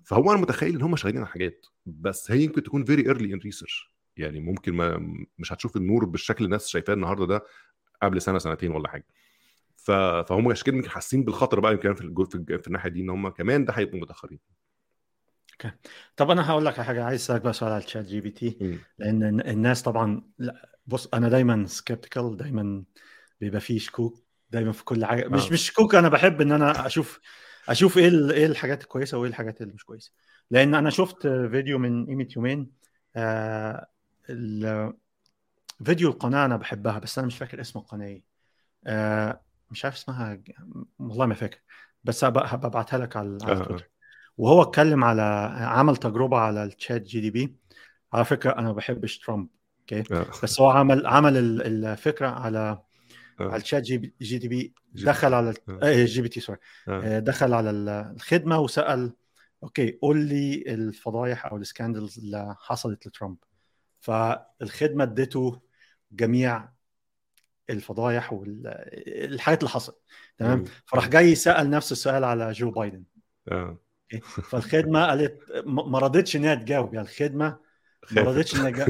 فهو 0.03 0.31
أنا 0.31 0.41
متخيل 0.41 0.75
إن 0.75 0.81
هم 0.81 0.95
شغالين 0.95 1.17
على 1.19 1.27
حاجات 1.27 1.65
بس 1.85 2.31
هي 2.31 2.43
يمكن 2.43 2.63
تكون 2.63 2.85
very 2.85 3.01
early 3.05 3.34
in 3.34 3.39
research 3.39 3.93
يعني 4.17 4.39
ممكن 4.39 4.73
ما 4.73 5.15
مش 5.37 5.53
هتشوف 5.53 5.77
النور 5.77 6.05
بالشكل 6.05 6.45
الناس 6.45 6.67
شايفاه 6.67 6.93
النهارده 6.93 7.25
ده 7.25 7.43
قبل 8.01 8.21
سنة 8.21 8.39
سنتين 8.39 8.71
ولا 8.71 8.89
حاجة. 8.89 9.05
ف... 9.75 9.91
فهم 9.91 10.51
عشان 10.51 10.65
كده 10.65 10.75
يمكن 10.75 10.89
حاسين 10.89 11.23
بالخطر 11.23 11.59
بقى 11.59 11.71
يمكن 11.73 11.93
في 11.93 12.01
الجو... 12.01 12.25
في, 12.25 12.35
الج... 12.35 12.55
في 12.55 12.67
الناحية 12.67 12.89
دي 12.89 13.01
إن 13.01 13.09
هم 13.09 13.29
كمان 13.29 13.65
ده 13.65 13.73
هيبقوا 13.73 13.99
متأخرين. 13.99 14.39
طب 16.17 16.29
أنا 16.31 16.49
هقول 16.49 16.65
لك 16.65 16.73
على 16.73 16.85
حاجة 16.85 17.03
عايز 17.03 17.21
أسألك 17.21 17.41
بقى 17.41 17.53
سؤال 17.53 17.71
على 17.71 17.83
الشات 17.83 18.05
جي 18.05 18.21
بي 18.21 18.29
تي 18.31 18.57
لأن 18.99 19.23
الن- 19.23 19.47
الناس 19.49 19.81
طبعا 19.81 20.21
لا 20.37 20.72
بص 20.88 21.07
أنا 21.14 21.30
دايما 21.30 21.65
skeptical 21.65 22.38
دايما 22.38 22.84
بيبقى 23.41 23.61
فيه 23.61 23.80
شكوك 23.80 24.23
دايما 24.49 24.72
في 24.72 24.84
كل 24.84 25.05
حاجة. 25.05 25.27
مش 25.27 25.47
آه. 25.49 25.53
مش 25.53 25.68
شكوك 25.68 25.95
أنا 25.95 26.10
بحب 26.10 26.41
إن 26.41 26.51
أنا 26.51 26.85
أشوف 26.85 27.19
أشوف 27.69 27.97
إيه 27.97 28.31
إيه 28.31 28.45
الحاجات 28.45 28.84
الكويسة 28.84 29.18
وإيه 29.18 29.30
الحاجات 29.30 29.61
اللي 29.61 29.73
مش 29.73 29.85
كويسة. 29.85 30.11
لأن 30.51 30.76
أنا 30.76 30.89
شفت 30.89 31.27
فيديو 31.27 31.77
من 31.80 32.05
قيمة 32.05 32.27
يومين 32.35 32.72
آه 33.15 33.88
ال- 34.30 34.93
فيديو 35.85 36.10
القناة 36.10 36.45
أنا 36.45 36.57
بحبها 36.57 36.99
بس 36.99 37.18
أنا 37.18 37.27
مش 37.27 37.38
فاكر 37.38 37.61
اسم 37.61 37.80
القناة 37.80 38.05
إيه. 38.07 38.23
آه 38.88 39.41
مش 39.72 39.85
عارف 39.85 39.95
اسمها 39.95 40.39
والله 40.99 41.26
ما 41.26 41.35
فاكر. 41.35 41.60
بس 42.03 42.23
هبقى 42.23 42.45
هبقى 42.47 42.68
ابعتها 42.68 42.99
لك 42.99 43.18
على 43.18 43.38
على 43.43 43.51
آه. 43.61 43.64
تويتر. 43.64 43.89
وهو 44.38 44.61
اتكلم 44.61 45.03
على 45.03 45.22
عمل 45.60 45.97
تجربة 45.97 46.38
على 46.38 46.64
الشات 46.64 47.01
جي 47.01 47.22
دي 47.22 47.31
بي 47.31 47.55
على 48.14 48.26
فكرة 48.26 48.51
أنا 48.51 48.61
ما 48.68 48.73
بحبش 48.73 49.19
ترامب. 49.19 49.47
okay. 49.97 50.13
آه. 50.15 50.25
بس 50.43 50.61
هو 50.61 50.69
عمل 50.69 51.05
عمل 51.07 51.37
ال- 51.37 51.85
الفكرة 51.85 52.27
على 52.27 52.59
آه. 53.39 53.43
على 53.51 53.61
الشات 53.61 53.83
جي 53.83 54.13
جي 54.21 54.37
دي 54.37 54.47
بي. 54.47 54.73
دخل 54.93 55.33
على 55.33 55.53
آه. 55.83 56.05
جي 56.05 56.21
بي 56.21 56.29
تي 56.29 56.39
sorry 56.39 56.59
دخل 57.19 57.53
على 57.53 57.69
ال- 57.69 57.89
الخدمة 58.15 58.59
وسأل 58.59 59.13
okay 59.63 59.97
قول 60.01 60.17
لي 60.17 60.63
الفضايح 60.67 61.45
أو 61.45 61.57
ال 61.57 61.64
scandals 61.64 62.19
اللي 62.19 62.55
حصلت 62.59 63.07
لترامب. 63.07 63.37
فالخدمة 63.99 65.03
اديته 65.03 65.61
جميع 66.11 66.69
الفضايح 67.69 68.33
والحاجات 68.33 69.59
اللي 69.59 69.69
حصلت. 69.69 69.97
تمام. 70.37 70.63
فراح 70.85 71.07
جاي 71.07 71.35
سأل 71.35 71.69
نفس 71.69 71.91
السؤال 71.91 72.23
على 72.23 72.51
جو 72.51 72.71
بايدن. 72.71 73.03
فالخدمة 74.43 75.05
قالت 75.05 75.39
ما 75.65 75.83
ما 75.83 75.99
رضتش 75.99 76.35
ان 76.35 76.45
هي 76.45 76.55
تجاوب. 76.55 76.93
يعني 76.93 77.07
الخدمة 77.07 77.57
ما 78.11 78.21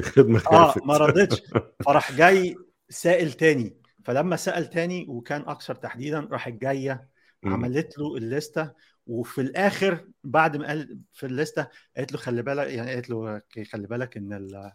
خدمة 0.16 0.42
آه 0.52 0.76
ما 0.86 0.98
رضتش 0.98 1.42
فراح 1.86 2.12
جاي 2.12 2.56
سائل 2.90 3.34
تاني. 3.34 3.78
فلما 4.06 4.36
سأل 4.36 4.70
تاني 4.70 5.06
وكان 5.10 5.42
أكثر 5.42 5.76
تحديدا 5.76 6.20
راحت 6.20 6.54
جاية. 6.54 7.08
عملت 7.46 7.98
له 7.98 8.16
ال 8.18 8.26
list 8.26 8.56
ة. 8.56 8.72
وفي 9.08 9.42
الآخر 9.42 10.08
بعد 10.24 10.58
ما 10.58 10.68
قال 10.68 11.00
في 11.14 11.26
ال 11.26 11.33
list 11.33 11.61
ة 11.61 11.68
قالت 11.98 12.12
له 12.12 12.18
خلي 12.18 12.42
بالك 12.42 12.68
يعني 12.68 12.92
قالت 12.94 13.10
له 13.10 13.42
خلي 13.72 13.88
بالك 13.88 14.18
إن 14.18 14.34
ال- 14.34 14.72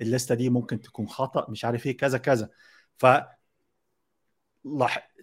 ال 0.00 0.06
list 0.06 0.28
ة 0.28 0.34
دي 0.34 0.50
ممكن 0.50 0.80
تكون 0.80 1.08
خطأ 1.08 1.50
مش 1.50 1.64
عارف 1.64 1.86
إيه 1.86 1.96
كذا 1.96 2.18
كذا. 2.18 2.48
ف 2.98 3.06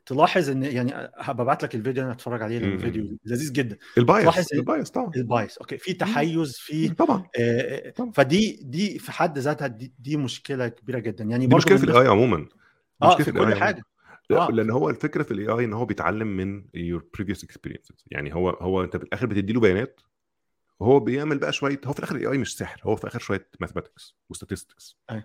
تلاحظ 0.07 0.49
إن 0.49 0.63
يعني 0.63 0.91
هبقى 1.17 1.43
ابعت 1.43 1.63
لك 1.63 1.75
الفيديو 1.75 2.03
أنا 2.03 2.11
اتفرج 2.11 2.41
عليه 2.41 2.59
لأنه 2.59 2.71
مم. 2.73 2.77
فيديو 2.77 3.17
لذيذ 3.25 3.51
جدا. 3.53 3.77
ال 3.97 4.02
bias 4.02 4.23
تلاحظ 4.23 4.43
إن- 4.45 4.47
ال 4.57 4.64
bias 4.64 4.89
طبعا. 4.91 5.11
ال 5.15 5.22
bias. 5.22 5.57
okay 5.57 5.77
في 5.77 5.93
تحيز 5.93 6.57
في 6.57 6.89
طبعا. 6.89 7.27
آه، 7.39 7.89
طبعا. 7.89 8.11
فدي 8.11 8.59
دي 8.63 8.99
في 8.99 9.11
حد 9.11 9.37
ذاتها 9.37 9.67
دي, 9.67 9.93
دي 9.99 10.17
مشكلة 10.17 10.67
كبيرة 10.67 10.99
جدا. 10.99 11.23
يعني 11.23 11.47
دي 11.47 11.55
مشكلة 11.55 11.77
في 11.77 11.83
ال 11.83 12.01
AI 12.01 12.07
عموما. 12.07 12.45
آه 13.01 13.17
في 13.17 13.23
AI 13.23 13.33
كل 13.33 13.39
عموماً. 13.39 13.55
حاجة. 13.55 13.83
لا، 14.29 14.47
آه. 14.47 14.51
لأن 14.51 14.69
هو 14.71 14.89
الفكرة 14.89 15.23
في 15.23 15.31
ال 15.31 15.47
AI 15.47 15.65
إن 15.65 15.73
هو 15.73 15.85
بيتعلم 15.85 16.27
من 16.27 16.61
your 16.63 17.01
previous 17.21 17.37
experiences. 17.39 18.03
يعني 18.11 18.35
هو 18.35 18.49
هو 18.49 18.83
أنت 18.83 18.97
في 18.97 19.03
الآخر 19.03 19.25
بتدي 19.25 19.53
له 19.53 19.59
بيانات 19.59 20.01
وهو 20.79 20.99
بيعمل 20.99 21.37
بقى 21.37 21.53
شوية 21.53 21.81
هو 21.85 21.93
في 21.93 21.99
الآخر 21.99 22.15
ال 22.15 22.27
AI 22.31 22.37
مش 22.37 22.55
سحر 22.57 22.81
هو 22.83 22.95
في 22.95 23.03
الآخر 23.03 23.19
شوية 23.19 23.49
mathematics 23.59 24.15
و 24.29 24.35
statistics 24.35 24.97
أي. 25.11 25.23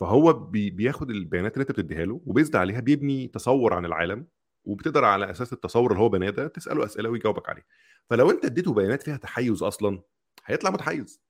فهو 0.00 0.32
بي 0.32 0.70
بياخد 0.70 1.10
البيانات 1.10 1.54
اللي 1.54 1.62
انت 1.62 1.70
بتديها 1.72 2.04
له 2.04 2.20
وبيزود 2.26 2.56
عليها 2.56 2.80
بيبني 2.80 3.28
تصور 3.28 3.74
عن 3.74 3.84
العالم 3.86 4.26
وبتقدر 4.64 5.04
على 5.04 5.30
أساس 5.30 5.52
التصور 5.52 5.90
اللي 5.92 6.02
هو 6.02 6.08
بناه 6.08 6.30
ده 6.30 6.46
تسأله 6.48 6.84
أسئلة 6.84 7.10
ويجاوبك 7.10 7.48
عليه 7.48 7.66
فلو 8.10 8.30
انت 8.30 8.44
اديته 8.44 8.74
بيانات 8.74 9.02
فيها 9.02 9.16
تحيز 9.16 9.62
أصلا 9.62 10.02
هيطلع 10.44 10.70
متحيز. 10.70 11.22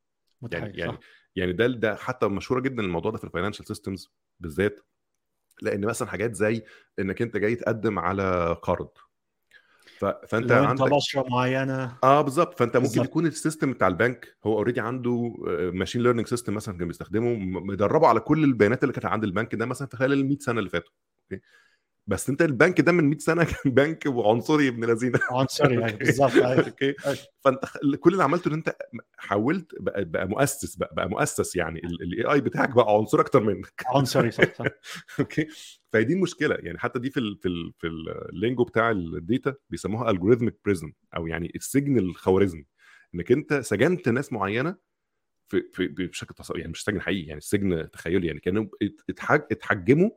يعني 0.43 0.65
متحيز 0.65 0.79
يعني 0.79 0.93
صح. 0.93 0.99
يعني 1.37 1.53
ده 1.53 1.67
ده 1.67 1.97
حتى 1.97 2.29
مشهورة 2.29 2.61
جدا 2.61 2.83
الموضوع 2.83 3.11
ده 3.11 3.19
في 3.19 3.25
ال 3.25 3.29
financial 3.29 3.67
systems 3.67 4.09
بالذات 4.41 4.81
لأن 5.63 5.87
مثلا 5.87 6.09
حاجات 6.09 6.35
زي 6.35 6.63
إنك 6.99 7.23
انت 7.23 7.37
جاي 7.37 7.55
تقدم 7.55 7.99
على 7.99 8.57
قرض. 8.63 8.91
ف... 10.01 10.05
فانت 10.05 10.53
عندك 10.53 10.91
بشرة 10.91 11.27
معينة. 11.31 11.97
آه 12.05 12.21
بالظبط. 12.21 12.59
فانت 12.59 12.77
ممكن 12.77 12.89
بالظبط. 12.89 13.07
يكون 13.07 13.27
ال 13.27 13.33
system 13.33 13.73
بتاع 13.73 13.89
البنك 13.89 14.37
هو 14.47 14.53
already 14.59 14.81
عنده 14.81 15.35
machine 15.73 16.03
learning 16.03 16.27
system 16.27 16.55
مثلا 16.55 16.79
كان 16.79 16.89
بيستخدمه 16.89 17.35
مدربه 17.61 18.07
على 18.07 18.21
كل 18.21 18.45
البيانات 18.45 18.83
اللي 18.83 18.93
كانت 18.93 19.07
عند 19.07 19.25
البنك 19.25 19.55
ده 19.55 19.67
مثلا 19.67 19.89
في 19.89 19.97
خلال 19.97 20.13
ال 20.13 20.27
100 20.29 20.39
سنة 20.41 20.59
اللي 20.59 20.71
فاتوا 20.71 20.93
okay 21.33 21.43
بس 22.11 22.29
انت 22.29 22.43
البنك 22.43 22.81
ده 22.81 22.93
من 22.93 23.05
100 23.05 23.19
سنة 23.19 23.45
كان 23.65 23.73
بنك 23.73 24.07
عنصري 24.07 24.69
ابن 24.69 24.85
لذينا 24.85 25.21
عنصري 25.31 25.79
okay. 25.79 25.97
بالظبط 26.05 26.33
أيوة. 26.33 26.67
okay 26.67 26.95
أيوة. 27.07 27.19
فانت 27.41 27.59
كل 28.01 28.13
اللي 28.13 28.25
عملته 28.25 28.49
إن 28.49 28.53
انت 28.53 28.77
حولت 29.19 29.73
بقى, 29.81 30.05
بقى 30.05 30.29
مؤسس 30.29 30.77
بقى 30.77 30.95
بقى 30.95 31.09
مؤسس 31.09 31.57
يعني 31.57 31.81
ال 31.85 32.33
AI 32.33 32.41
بتاعك 32.41 32.71
بقى 32.71 32.95
عنصري 32.95 33.21
أكتر 33.21 33.43
منك 33.43 33.83
عنصري 33.87 34.31
صح 34.31 34.55
صح 34.55 34.65
okay 35.21 35.47
فهي 35.93 36.05
دي 36.05 36.13
المشكلة 36.13 36.55
يعني 36.55 36.79
حتى 36.79 36.99
دي 36.99 37.11
في 37.11 37.21
ال 37.21 37.39
في 37.43 37.49
ال 37.49 37.73
في 37.79 37.87
ال 38.33 38.38
lingo 38.38 38.65
بتاع 38.65 38.91
ال 38.91 39.04
data 39.04 39.55
بيسموها 39.71 40.11
algorithmic 40.11 40.55
prison 40.65 40.93
أو 41.17 41.27
يعني 41.27 41.53
السجن 41.55 41.99
الخوارزمي 41.99 42.67
إنك 43.15 43.33
أنت 43.33 43.55
سجنت 43.55 44.09
ناس 44.09 44.33
معينة 44.33 44.77
في, 45.49 45.63
في 45.73 45.89
بشكل 45.89 46.35
تص... 46.35 46.51
يعني 46.51 46.71
مش 46.71 46.85
سجن 46.85 47.01
حقيقي 47.01 47.27
يعني 47.27 47.39
السجن 47.39 47.91
تخيلي 47.91 48.27
يعني 48.27 48.41
كانوا 48.41 48.67
ات- 48.83 49.01
اتحج... 49.11 49.41
اتحجموا 49.53 50.11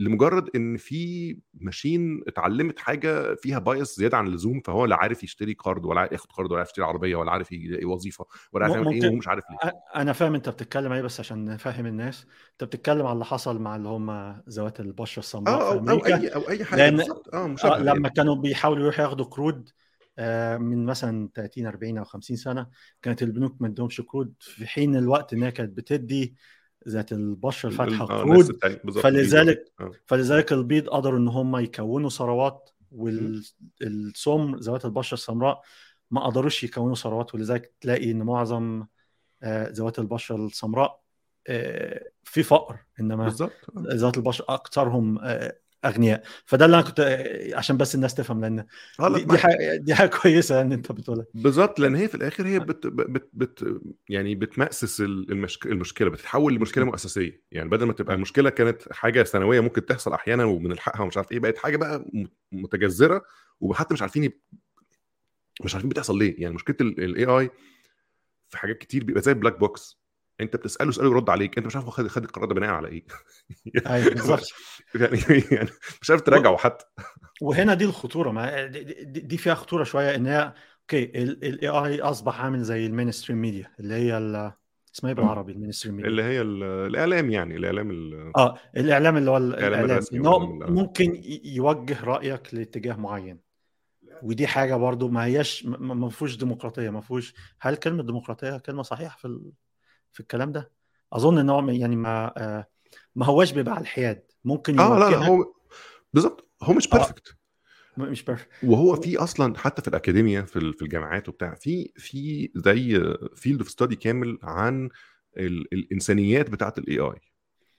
لمجرد 0.00 0.50
إن 0.56 0.76
في 0.76 1.36
machine 1.54 2.22
اتعلمت 2.28 2.78
حاجة 2.78 3.34
فيها 3.34 3.58
bias 3.58 3.96
زيادة 3.96 4.16
عن 4.16 4.26
اللزوم 4.26 4.60
فهو 4.60 4.84
لا 4.86 4.96
عارف 4.96 5.24
يشتري 5.24 5.52
قرض 5.54 5.84
ولا 5.84 6.00
عارف 6.00 6.12
ياخد 6.12 6.32
قرض 6.32 6.50
ولا 6.50 6.58
عارف 6.58 6.68
يشتري 6.70 6.84
عربية 6.84 7.16
ولا 7.16 7.30
عارف 7.30 7.52
يلاقي 7.52 7.84
وظيفة 7.84 8.26
ولا 8.52 8.64
عارف 8.64 8.74
يعمل 8.76 8.88
إيه 8.88 8.94
ممكن- 8.94 9.06
وهو 9.06 9.16
مش 9.16 9.28
عارف 9.28 9.44
ليه. 9.50 9.72
أنا 9.96 10.12
فاهم 10.12 10.34
أنت 10.34 10.48
بتتكلم 10.48 10.92
إيه 10.92 11.02
بس 11.02 11.20
عشان 11.20 11.44
نفهم 11.44 11.86
الناس. 11.86 12.26
أنت 12.52 12.64
بتتكلم 12.64 13.06
على 13.06 13.12
اللي 13.12 13.24
حصل 13.24 13.58
مع 13.60 13.76
اللي 13.76 13.88
هم 13.88 14.40
ذوات 14.48 14.80
البشرة 14.80 15.18
السمراء 15.20 15.58
في 15.58 15.64
أو, 15.64 15.72
أو 15.72 15.78
أمريكا. 15.78 16.16
اي 16.16 16.28
أو 16.28 16.48
أي 16.48 16.64
حاجة 16.64 16.90
لأن- 16.96 17.10
آه 17.34 17.44
آه 17.44 17.46
مشابهه 17.46 17.78
لما 17.78 17.92
يعني. 17.92 18.10
كانوا 18.10 18.34
بيحاولوا 18.34 18.82
يروحوا 18.82 19.04
ياخدوا 19.04 19.24
قروض 19.26 19.68
آه، 20.20 20.56
من 20.56 20.84
مثلا 20.86 21.28
30 21.34 21.66
40 21.66 21.98
أو 21.98 22.04
50 22.04 22.36
سنة 22.36 22.66
كانت 23.02 23.22
البنوك 23.22 23.56
ما 23.62 23.68
ادهمش 23.68 24.00
قروض 24.00 24.32
في 24.40 24.66
حين 24.66 24.96
الوقت 24.96 25.32
إنها 25.32 25.50
كانت 25.50 25.76
بتدي 25.76 26.34
ذات 26.88 27.12
البشره 27.12 27.68
الفاتحه 27.68 28.04
التانية 28.04 28.80
بالظبط 28.84 29.04
فلذلك 29.04 29.72
آه. 29.80 29.90
فلذلك 30.06 30.52
البيض 30.52 30.88
قدروا 30.88 31.18
إن 31.18 31.28
هم 31.28 31.56
يكونوا 31.56 32.10
ثروات 32.10 32.70
والسمر 32.92 34.58
ذوات 34.58 34.84
البشره 34.84 35.14
السمراء 35.14 35.62
ما 36.10 36.26
قدروش 36.26 36.64
يكونوا 36.64 36.94
ثروات 36.94 37.34
ولذلك 37.34 37.72
تلاقي 37.80 38.10
إن 38.10 38.22
معظم 38.22 38.84
آه، 39.42 39.68
ذوات 39.68 39.98
البشره 39.98 40.36
السمراء 40.36 41.00
آه، 41.46 42.04
في 42.24 42.42
فقر. 42.42 42.78
إنما 43.00 43.26
آه. 43.26 43.50
ذوات 43.78 44.16
البشره 44.16 44.54
أكثرهم 44.54 45.18
آه، 45.18 45.58
أغنياء. 45.84 46.22
فده 46.44 46.64
اللي 46.64 46.76
أنا 46.76 46.84
كنت 46.84 47.00
آه، 47.00 47.56
عشان 47.56 47.76
بس 47.76 47.94
الناس 47.94 48.14
تفهم 48.14 48.40
لأن 48.40 48.64
لا 49.00 49.18
دي. 49.18 49.38
حاجة 49.38 49.76
دي 49.76 49.94
حاجة 49.94 50.08
كويسة 50.08 50.60
إن 50.60 50.72
أنت 50.72 50.92
بتقولها. 50.92 51.26
بالظبط 51.34 51.80
لأن 51.80 51.94
هي 51.96 52.08
في 52.08 52.14
الآخر 52.14 52.46
هي 52.46 52.58
بت 52.58 52.86
بت 52.86 53.28
بت 53.32 53.80
يعني 54.08 54.34
بتمأسس 54.34 55.00
المشك... 55.00 55.66
المشكلة 55.66 56.10
بتتحول 56.10 56.54
لمشكلة 56.54 56.84
مؤسسية. 56.84 57.42
يعني 57.52 57.68
بدل 57.68 57.86
ما 57.86 57.92
تبقى 57.92 58.14
المشكلة 58.14 58.50
كانت 58.50 58.92
حاجة 58.92 59.22
ثانوية 59.22 59.60
ممكن 59.60 59.86
تحصل 59.86 60.12
أحيانا 60.12 60.44
وبنلحقها 60.44 61.02
ومش 61.02 61.16
عارف 61.16 61.32
إيه 61.32 61.38
بقت 61.38 61.58
حاجة 61.58 61.76
بقى 61.76 62.04
متجذرة 62.52 63.22
وحتى 63.60 63.94
مش 63.94 64.02
عارفين 64.02 64.24
يب... 64.24 64.40
مش 65.64 65.74
عارفين 65.74 65.90
بتحصل 65.90 66.18
ليه. 66.18 66.34
يعني 66.42 66.54
مشكلة 66.54 66.76
ال 66.80 67.24
AI 67.24 67.50
في 68.48 68.58
حاجات 68.58 68.78
كتير 68.78 69.04
بيبقى 69.04 69.22
زي 69.22 69.32
ال 69.32 69.36
black 69.36 69.58
box 69.58 69.97
أنت 70.40 70.56
بتسأله 70.56 70.90
سؤال 70.90 71.06
يرد 71.06 71.30
عليك 71.30 71.58
أنت 71.58 71.66
مش 71.66 71.76
عارف 71.76 71.86
هو 71.86 71.90
خد 71.90 72.06
خد 72.08 72.24
القرار 72.24 72.46
ده 72.48 72.54
بناء 72.54 72.70
على 72.70 72.88
إيه؟ 72.88 73.04
أيوه 73.86 74.10
بالظبط. 74.10 74.52
يعني 74.94 75.18
يعني 75.56 75.68
مش 76.02 76.10
عارف 76.10 76.20
تراجعه 76.22 76.56
حتى. 76.56 76.84
وهنا 77.42 77.74
دي 77.74 77.84
الخطورة 77.84 78.30
ما 78.30 78.66
دي, 78.66 78.82
دي 79.04 79.36
فيها 79.36 79.54
خطورة 79.54 79.84
شوية 79.84 80.14
إن 80.14 80.26
هي 80.26 80.54
okay 80.82 81.04
ال 81.04 81.68
AI 81.68 82.00
أصبح 82.00 82.40
عامل 82.40 82.62
زي 82.62 82.86
ال 82.86 82.91
mainstream 82.91 83.40
media 83.40 83.70
اللي 83.80 83.94
هي 83.94 84.18
ال- 84.18 84.52
اسمها 84.94 85.10
إيه 85.10 85.16
بالعربي؟ 85.16 85.52
المينستريم 85.52 85.94
ميديا 85.96 86.10
اللي 86.10 86.22
هي 86.22 86.40
ال- 86.40 86.62
الإعلام 86.62 87.30
يعني 87.30 87.56
الإعلام 87.56 87.90
ال- 87.90 88.32
آه 88.36 88.58
الإعلام 88.76 89.16
اللي 89.16 89.30
هو 89.30 89.36
الإعلام 89.36 89.84
الرسمي 89.84 90.18
إن 90.18 90.26
هو 90.26 90.38
ممكن 90.52 91.22
يوجه 91.44 92.04
رأيك 92.04 92.54
لاتجاه 92.54 92.94
معين. 92.96 93.40
ودي 94.22 94.46
حاجة 94.46 94.74
برضو 94.74 95.08
ما 95.08 95.24
هياش 95.24 95.66
ما 95.66 96.08
فيهوش 96.08 96.36
ديمقراطية 96.36 96.90
ما 96.90 97.00
فيهوش 97.00 97.34
هل 97.60 97.76
كلمة 97.76 98.02
ديمقراطية 98.02 98.58
كلمة 98.58 98.82
صحيحة 98.82 99.16
في. 99.18 99.40
في 100.18 100.22
الكلام 100.22 100.52
ده؟ 100.52 100.70
أظن 101.12 101.38
إن 101.38 101.50
هو 101.50 101.68
يعني 101.70 101.96
ما 101.96 102.32
آه، 102.36 102.66
ما 103.16 103.26
هواش 103.26 103.52
بيبقى 103.52 103.74
على 103.74 103.82
الحياد. 103.82 104.22
ممكن 104.44 104.80
آه 104.80 104.98
لا 104.98 105.10
لا 105.10 105.26
هو 105.26 105.52
بالظبط. 106.12 106.50
هو 106.62 106.72
مش 106.74 106.88
آه. 106.88 106.96
perfect 106.96 107.36
م- 107.96 108.02
مش 108.02 108.22
بيرفكت 108.24 108.48
وهو 108.62 108.96
في 108.96 109.16
أصلا 109.16 109.58
حتى 109.58 109.82
في 109.82 109.88
الاكاديميا 109.88 110.42
في 110.42 110.72
في 110.72 110.82
الجامعات 110.82 111.28
وبتاع 111.28 111.54
في 111.54 111.92
في 111.96 112.50
زي 112.54 113.14
field 113.36 113.58
of 113.60 113.68
study 113.70 113.96
كامل 113.96 114.38
عن 114.42 114.90
ال 115.36 115.74
الإنسانيات 115.74 116.50
بتاعت 116.50 116.78
ال 116.78 116.98
AI 116.98 117.20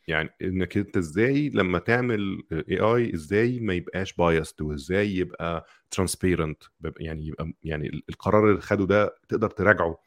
يعني 0.08 0.30
إنك 0.42 0.78
أنت 0.78 0.98
إزاي 0.98 1.50
لما 1.50 1.80
تعمل 1.80 2.44
AI 2.52 3.14
إزاي 3.14 3.60
ما 3.60 3.74
يبقاش 3.74 4.14
biased 4.14 4.62
وإزاي 4.62 5.16
يبقى 5.16 5.66
transparent 5.92 6.64
يعني 7.00 7.28
يبقى 7.28 7.54
يعني 7.64 8.04
القرار 8.10 8.50
اللي 8.50 8.62
خده 8.62 8.86
ده 8.86 9.16
تقدر 9.30 9.50
تراجعه 9.50 9.98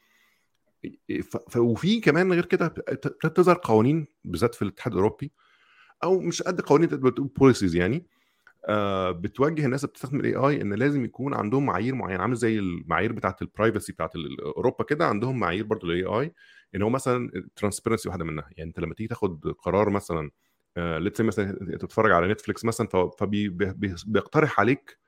وفي 1.57 2.01
كمان 2.01 2.33
غير 2.33 2.45
كده 2.45 2.67
ابتدت 2.67 3.37
تظهر 3.37 3.61
قوانين 3.65 4.07
بالذات 4.25 4.55
في 4.55 4.63
الاتحاد 4.63 4.93
الأوروبي 4.93 5.33
أو 6.05 6.21
مش 6.21 6.43
قد 6.43 6.61
قوانين 6.61 6.89
policies 7.39 7.75
يعني 7.77 8.07
آه، 8.69 9.11
بتوجه 9.11 9.65
الناس 9.65 9.85
اللي 9.85 9.91
بتستخدم 9.93 10.21
ال 10.21 10.35
AI 10.35 10.63
إن 10.63 10.75
لازم 10.75 11.05
يكون 11.05 11.35
عندهم 11.35 11.67
معايير 11.67 11.95
معينة 11.95 12.23
عامل 12.23 12.37
زي 12.37 12.59
المعايير 12.59 13.13
بتاعة 13.13 13.37
ال 13.43 13.49
privacy 13.49 13.93
بتاعة 13.93 14.11
ال- 14.17 14.41
أوروبا 14.41 14.85
كده 14.85 15.07
عندهم 15.07 15.39
معايير 15.39 15.65
برضو 15.65 15.87
لل 15.87 16.05
AI 16.05 16.35
إن 16.75 16.83
هو 16.83 16.91
مثلا 16.91 17.31
ال 17.37 17.42
transparency 17.42 18.09
واحدة 18.09 18.25
منها. 18.25 18.49
يعني 18.57 18.69
أنت 18.69 18.81
لما 18.81 18.95
تيجي 18.95 19.09
تاخد 19.09 19.47
قرار 19.49 19.91
مثلا 19.91 20.31
let's 20.77 21.21
مثلا 21.21 21.51
انت 21.51 21.63
بتتفرج 21.85 22.13
على 22.13 22.29
نتفليكس 22.33 22.65
مثلا 22.65 22.89
فبيقترح 23.19 24.61
عليك 24.61 24.99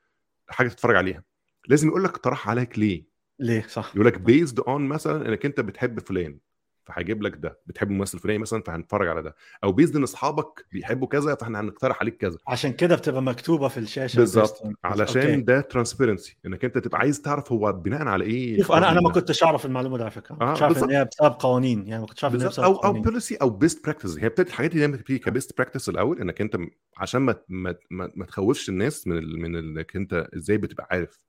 حاجة 0.49 0.67
تتفرج 0.67 0.95
عليها. 0.95 1.23
لازم 1.67 1.87
يقول 1.87 2.03
لك 2.03 2.09
اقترح 2.09 2.49
عليك 2.49 2.79
ليه؟ 2.79 3.14
ليه؟ 3.39 3.61
صح. 3.67 3.91
يقول 3.95 4.07
لك 4.07 4.17
based 4.21 4.59
on 4.59 4.87
مثلا 4.87 5.29
إنك 5.29 5.45
أنت 5.45 5.59
بتحب 5.59 5.99
فلان 5.99 6.39
فهيجيب 6.85 7.21
لك 7.23 7.35
ده. 7.35 7.59
بتحب 7.65 7.91
الممثل 7.91 8.17
الفلاني 8.17 8.39
مثلا 8.39 8.61
فهنتفرج 8.61 9.07
على 9.07 9.21
ده. 9.21 9.35
أو 9.63 9.71
based 9.71 9.95
إن 9.95 10.03
أصحابك 10.03 10.65
بيحبوا 10.71 11.07
كذا 11.07 11.35
فإحنا 11.35 11.59
هنقترح 11.59 11.99
عليك 12.01 12.17
كذا. 12.17 12.37
عشان 12.47 12.73
كده 12.73 12.95
بتبقى 12.95 13.21
مكتوبة 13.21 13.67
في 13.67 13.77
الشاشة 13.79 14.17
بالظبط. 14.17 14.61
علشان 14.83 15.21
okay. 15.21 15.41
ده 15.41 15.61
transparency 15.61 16.37
إنك 16.45 16.65
أنت 16.65 16.77
تبقى 16.77 16.99
عايز 16.99 17.21
تعرف 17.21 17.51
هو 17.51 17.73
بناء 17.73 18.07
على 18.07 18.25
إيه 18.25 18.57
شوف 18.61 18.71
أنا 18.71 18.91
أنا 18.91 19.01
ما. 19.01 19.11
كنتش 19.11 19.43
أعرف 19.43 19.65
المعلومة 19.65 19.97
دي 19.97 20.03
على 20.03 20.11
فكرة. 20.11 20.35
آه، 20.41 20.49
كنتش 20.49 20.61
عارف 20.63 20.83
إن. 20.83 20.89
هي 20.91 21.05
بسبب 21.05 21.35
قوانين. 21.39 21.87
يعني 21.87 22.01
ما 22.01 22.07
كنتش 22.07 22.23
عارف 22.23 22.35
إن 22.35 22.41
هي 22.41 22.47
بسبب 22.47 22.65
أو 22.65 22.71
أو 22.71 22.77
قوانين. 22.77 23.01
policy 23.01 23.35
أو 23.35 23.49
best 23.49 23.83
practice 23.85 24.17
هي 24.17 24.29
بتبتدي 24.29 24.49
الحاجات 24.49 24.71
دي 24.71 24.87
بتبتدي 24.87 25.19
ك 25.19 25.27
best 25.27 25.57
practice 25.57 25.89
الأول 25.89 26.19
إنك 26.21 26.41
أنت 26.41 26.57
عشان 26.97 27.21
ما 27.21 27.35
ما 27.49 27.75
ما, 27.91 28.11
ما 28.15 28.25
تخوفش 28.25 28.69
الناس 28.69 29.07
من 29.07 29.17
ال... 29.17 29.39
من 29.39 29.55
إنك 29.55 29.95
أنت 29.95 30.27
إزاي 30.35 30.57
بتبقى 30.57 30.87
عارف. 30.91 31.19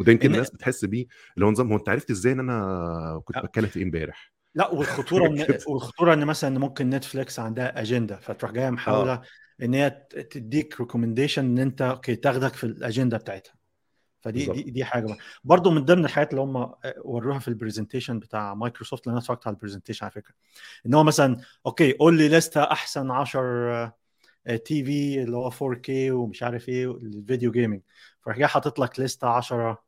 وده 0.00 0.12
يمكن 0.12 0.32
الناس 0.32 0.50
بتحس 0.50 0.84
بيه 0.84 1.06
اللي 1.34 1.46
هو 1.46 1.50
نظام 1.50 1.72
هو 1.72 1.78
أنت 1.78 1.88
عرفت 1.88 2.10
إزاي 2.10 2.32
إن 2.32 2.40
أنا 2.40 3.22
كنت 3.24 3.36
آه. 3.36 3.40
بتكلم 3.40 3.66
في 3.66 3.78
إيه 3.78 3.84
إمبارح 3.84 4.34
لا 4.54 4.68
والخطورة 4.70 5.26
إن. 5.26 5.46
والخطورة 5.68 6.14
إن 6.14 6.24
مثلا 6.24 6.58
ممكن 6.58 6.90
نتفليكس 6.90 7.38
عندها 7.38 7.80
أجندة 7.80 8.16
فتروح 8.16 8.52
جاية 8.52 8.70
محاولة 8.70 9.22
إن 9.62 9.74
هي 9.74 9.90
تديك 10.30 10.80
recommendation 10.80 11.44
إن 11.44 11.58
أنت 11.58 11.82
okay 11.82 12.16
تاخدك 12.16 12.54
في 12.54 12.64
الأجندة 12.64 13.16
بتاعتها 13.16 13.54
فدي. 14.20 14.46
دي, 14.46 14.62
دي 14.62 14.84
حاجة 14.84 15.06
بقى. 15.06 15.16
برضو 15.44 15.70
من 15.70 15.84
ضمن 15.84 16.04
الحاجات 16.04 16.30
اللي 16.30 16.40
هم 16.42 16.72
وروها 17.04 17.38
في 17.38 17.48
ال 17.48 17.53
presentation 17.53 18.18
بتاع 18.18 18.54
مايكروسوفت 18.54 19.06
لأن 19.06 19.14
أنا 19.14 19.22
اتفرجت 19.22 19.46
على 19.46 19.54
ال 19.54 19.58
presentation 19.58 20.04
على 20.04 20.12
فكرة 20.12 20.34
إن 20.86 20.94
هو 20.94 21.04
مثلا 21.04 21.36
okay 21.66 21.92
قول 21.92 22.18
لي 22.18 22.28
لستة 22.28 22.62
أحسن 22.62 23.10
10 23.10 23.94
TV 24.64 25.22
اللي 25.22 25.36
هو 25.36 25.50
4K 25.50 25.90
ومش 26.10 26.42
عارف 26.42 26.68
إيه 26.68 26.90
ال 26.90 27.00
video 27.00 27.50
gaming 27.50 27.80
فراح 28.20 28.38
جاي 28.38 28.46
حاطط 28.46 28.78
لك 28.78 29.00
لستة 29.00 29.28
10 29.28 29.83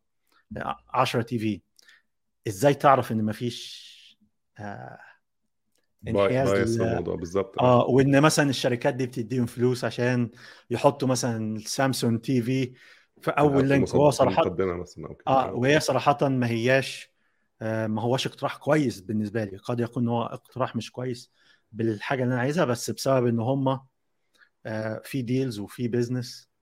10 0.90 1.22
TV. 1.22 1.60
إزاي 2.48 2.74
تعرف 2.74 3.12
إن 3.12 3.24
مفيش 3.24 3.86
آه 4.58 4.98
انحياز 6.08 6.52
الموضوع 6.60 7.16
بالظبط. 7.16 7.58
آه 7.60 7.86
وإن 7.86 8.20
مثلا 8.22 8.50
الشركات 8.50 8.94
دي 8.94 9.06
بتديهم 9.06 9.46
فلوس 9.46 9.84
عشان 9.84 10.30
يحطوا 10.70 11.08
مثلا 11.08 11.58
سامسونج 11.66 12.20
TV 12.20 12.74
في 13.22 13.30
أول 13.30 13.68
link. 13.68 13.94
وهو 13.94 14.10
في 14.10 14.16
صراحة 14.16 14.42
آه 15.28 15.52
وهي 15.54 15.80
صراحة 15.80 16.28
ما 16.28 16.46
هياش 16.48 17.12
آه 17.62 17.86
ما 17.86 18.02
هوش 18.02 18.26
اقتراح 18.26 18.56
كويس 18.56 19.00
بالنسبة 19.00 19.44
لي. 19.44 19.56
قد 19.56 19.80
يكون 19.80 20.08
هو 20.08 20.22
اقتراح 20.22 20.76
مش 20.76 20.92
كويس 20.92 21.32
بالحاجة 21.72 22.22
اللي 22.22 22.34
أنا 22.34 22.40
عايزها 22.42 22.64
بس 22.64 22.90
بسبب 22.90 23.26
إن 23.26 23.40
هم 23.40 23.80
آه 24.66 25.02
في 25.04 25.22
deals 25.22 25.58
وفي 25.58 25.88
business 25.88 26.48
آه 26.48 26.55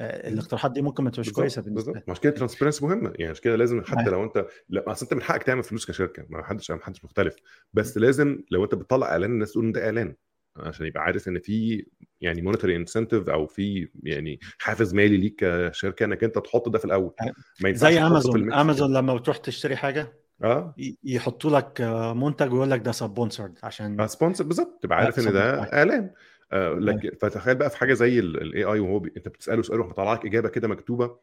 الاقتراحات 0.00 0.72
دي 0.72 0.82
ممكن 0.82 1.04
ما 1.04 1.10
تبقاش 1.10 1.30
كويسة 1.30 1.62
بالنسبة 1.62 2.02
عشان 2.08 2.22
كده 2.22 2.32
ال 2.32 2.36
transparency 2.36 2.84
مهمة. 2.86 3.12
يعني 3.18 3.30
عشان 3.30 3.42
كده 3.42 3.56
لازم 3.56 3.82
حتى. 3.84 4.10
لو 4.10 4.24
انت 4.24 4.46
لا 4.68 4.92
أصل 4.92 5.06
انت 5.06 5.14
من 5.14 5.22
حقك 5.22 5.42
تعمل 5.42 5.62
فلوس 5.62 5.86
كشركة. 5.86 6.26
ما 6.28 6.42
حدش 6.44 6.70
ما 6.70 6.78
حدش 6.82 7.04
مختلف. 7.04 7.36
بس 7.72 7.98
لازم 7.98 8.38
لو 8.50 8.64
انت 8.64 8.74
بتطلع 8.74 9.06
إعلان 9.06 9.30
الناس 9.30 9.52
تقول 9.52 9.64
إن 9.64 9.72
ده 9.72 9.84
إعلان. 9.84 10.14
عشان 10.56 10.86
يبقى 10.86 11.02
عارف 11.02 11.28
إن 11.28 11.38
في 11.38 11.86
يعني 12.20 12.42
monetary 12.42 12.76
incentive 12.76 13.28
أو 13.28 13.46
في 13.46 13.88
يعني 14.02 14.38
حافز 14.58 14.94
مالي 14.94 15.16
ليك 15.16 15.34
كشركة 15.44 16.04
إنك 16.04 16.24
أنت 16.24 16.38
تحط 16.38 16.68
ده 16.68 16.78
في 16.78 16.84
الأول. 16.84 17.14
ما 17.62 17.68
ينفعش 17.68 17.92
زي 17.92 18.00
امازون 18.00 18.52
امازون 18.52 18.92
لما 18.92 19.14
بتروح 19.14 19.36
تشتري 19.36 19.76
حاجة 19.76 20.12
آه. 20.44 20.74
يحطوا 21.04 21.50
لك 21.50 21.80
آه، 21.80 22.14
منتج 22.14 22.52
ويقول 22.52 22.70
لك 22.70 22.80
ده 22.80 22.92
sponsored 22.92 23.58
عشان 23.62 24.06
sponsored 24.06 24.44
بالظبط 24.44 24.78
تبقى 24.82 24.98
عارف 24.98 25.18
إن 25.18 25.32
ده. 25.32 25.72
إعلان. 25.72 26.10
آه 26.54 26.74
لك 26.74 27.18
فتخيل 27.20 27.54
بقى 27.54 27.70
في 27.70 27.76
حاجة 27.76 27.94
زي 27.94 28.18
ال 28.18 28.64
AI 28.64 28.80
وهو 28.80 28.98
بي... 28.98 29.12
أنت 29.16 29.28
بتسأله 29.28 29.62
سؤال 29.62 29.80
ومطلع 29.80 30.12
لك 30.12 30.26
إجابة 30.26 30.48
كده 30.48 30.68
مكتوبة. 30.68 31.18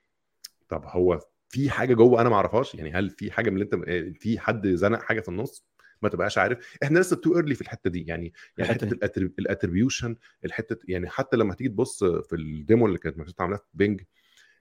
طب 0.69 0.83
هو 0.85 1.19
في 1.49 1.69
حاجة 1.69 1.93
جوه 1.93 2.21
أنا 2.21 2.29
ما 2.29 2.35
أعرفهاش؟ 2.35 2.75
يعني 2.75 2.91
هل 2.91 3.09
في 3.09 3.31
حاجة 3.31 3.49
من 3.49 3.61
اللي 3.61 3.63
أنت 3.73 3.75
في 4.21 4.39
حد 4.39 4.67
زنق 4.67 5.01
حاجة 5.01 5.19
في 5.19 5.29
النص؟ 5.29 5.65
ما 6.01 6.09
تبقاش 6.09 6.37
عارف. 6.37 6.77
إحنا 6.83 6.99
لسه 6.99 7.15
too 7.15 7.35
early 7.35 7.55
في 7.55 7.61
الحتة 7.61 7.89
دي. 7.89 8.05
يعني 8.07 8.33
يعني 8.57 8.73
حتة 8.73 9.19
ال 9.39 9.46
attribution 9.46 10.15
الحتة 10.45 10.77
يعني 10.87 11.09
حتى 11.09 11.37
لما 11.37 11.53
تيجي 11.53 11.69
تبص 11.69 12.03
في 12.03 12.35
ال 12.35 12.45
demo 12.45 12.85
اللي 12.87 12.97
كانت 12.97 13.17
مكتوبة 13.17 13.35
عاملاها 13.39 13.57
في 13.59 13.65
بينج 13.73 14.01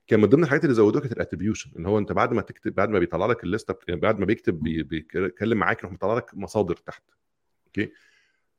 كان 0.06 0.20
من 0.20 0.26
ضمن 0.28 0.44
الحاجات 0.44 0.64
اللي 0.64 0.74
زودوها 0.74 1.02
كانت 1.02 1.12
ال 1.12 1.17
attribution 1.17 1.70
إن 1.78 1.86
هو 1.86 1.98
أنت 1.98 2.12
بعد 2.12 2.32
ما 2.32 2.42
تكتب 2.42 2.74
بعد 2.74 2.88
ما 2.88 2.98
بيطلع 2.98 3.26
لك 3.26 3.44
الليسته 3.44 3.74
بعد 3.88 4.18
ما 4.18 4.24
بيكتب 4.26 4.60
بي- 4.62 4.82
بيتكلم 4.82 5.58
معاك 5.58 5.78
يروح 5.78 5.92
مطلع 5.92 6.16
لك 6.16 6.34
مصادر 6.34 6.76
تحت. 6.76 7.02
okay? 7.66 7.92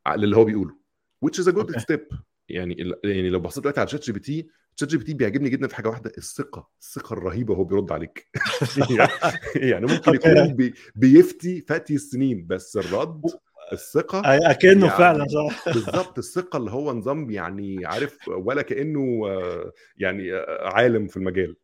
اللي 0.07 0.37
هو 0.37 0.45
بيقوله. 0.45 0.80
Which 1.25 1.39
is 1.39 1.47
a 1.47 1.51
good 1.51 1.57
okay. 1.57 1.79
step. 1.79 2.15
يعني 2.49 2.93
يعني 3.03 3.29
لو 3.29 3.39
بصيت 3.39 3.63
دلوقتي 3.63 3.79
على 3.79 3.89
شات 3.89 4.03
جي 4.03 4.11
بي 4.11 4.19
تي 4.19 4.47
شات 4.75 4.89
جي 4.89 4.97
بي 4.97 5.03
تي 5.03 5.13
بيعجبني 5.13 5.49
جدا 5.49 5.67
في 5.67 5.75
حاجة 5.75 5.87
واحدة 5.89 6.11
الثقة 6.17 6.69
الثقة 6.81 7.13
الرهيبة 7.13 7.53
وهو 7.53 7.63
بيرد 7.63 7.91
عليك. 7.91 8.27
يعني 9.55 9.85
ممكن 9.85 10.13
يكون. 10.13 10.53
بي 10.53 10.73
بي 10.95 11.23
فتي 11.67 11.95
السنين 11.95 12.47
بس 12.47 12.77
الرد 12.77 13.21
الثقة 13.73 14.21
أكنه 14.51 14.85
يعني 14.87 14.97
فعلا 14.97 15.25
صح. 15.27 15.69
بالظبط 15.73 16.17
الثقة 16.17 16.57
اللي 16.57 16.71
هو 16.71 16.93
نظام 16.93 17.31
يعني 17.31 17.85
عارف 17.85 18.17
ولا 18.27 18.61
كأنه 18.61 19.21
يعني 19.97 20.31
عالم 20.59 21.07
في 21.07 21.17
المجال. 21.17 21.55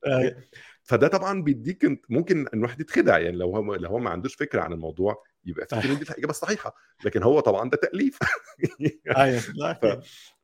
فده 0.83 1.07
طبعا 1.07 1.43
بيديك 1.43 2.01
ممكن 2.09 2.39
إن 2.39 2.59
الواحد 2.59 2.81
يتخدع 2.81 3.17
يعني 3.17 3.37
لو 3.37 3.55
هو 3.55 3.75
لو 3.75 3.89
هو 3.89 3.99
ما 3.99 4.09
عندوش 4.09 4.35
فكرة 4.35 4.61
عن 4.61 4.73
الموضوع 4.73 5.23
يبقى 5.47 5.67
ان 5.73 5.97
دي 5.97 6.03
الاجابه 6.03 6.29
الصحيحه 6.29 6.75
لكن 7.05 7.23
هو 7.23 7.39
طبعا 7.39 7.69
ده 7.69 7.77
تأليف. 7.77 8.19
أيوه 9.17 9.39
ف... 9.73 9.85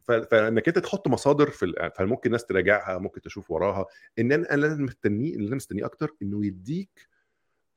ف... 0.04 0.12
فإنك 0.12 0.68
أنت 0.68 0.80
تحط 0.80 1.08
مصادر 1.08 1.50
في. 1.50 1.92
فممكن 1.98 2.22
الناس 2.26 2.46
تراجعها 2.46 2.98
ممكن 2.98 3.22
تشوف 3.22 3.52
وراها. 3.52 3.86
إن 4.20 4.32
أنا 4.32 4.54
أنا 4.54 4.76
مستنيه 4.76 5.36
اللي 5.36 5.48
أنا 5.48 5.56
مستنيه 5.56 5.86
أكتر 5.86 6.16
إنه 6.22 6.46
يديك 6.46 7.10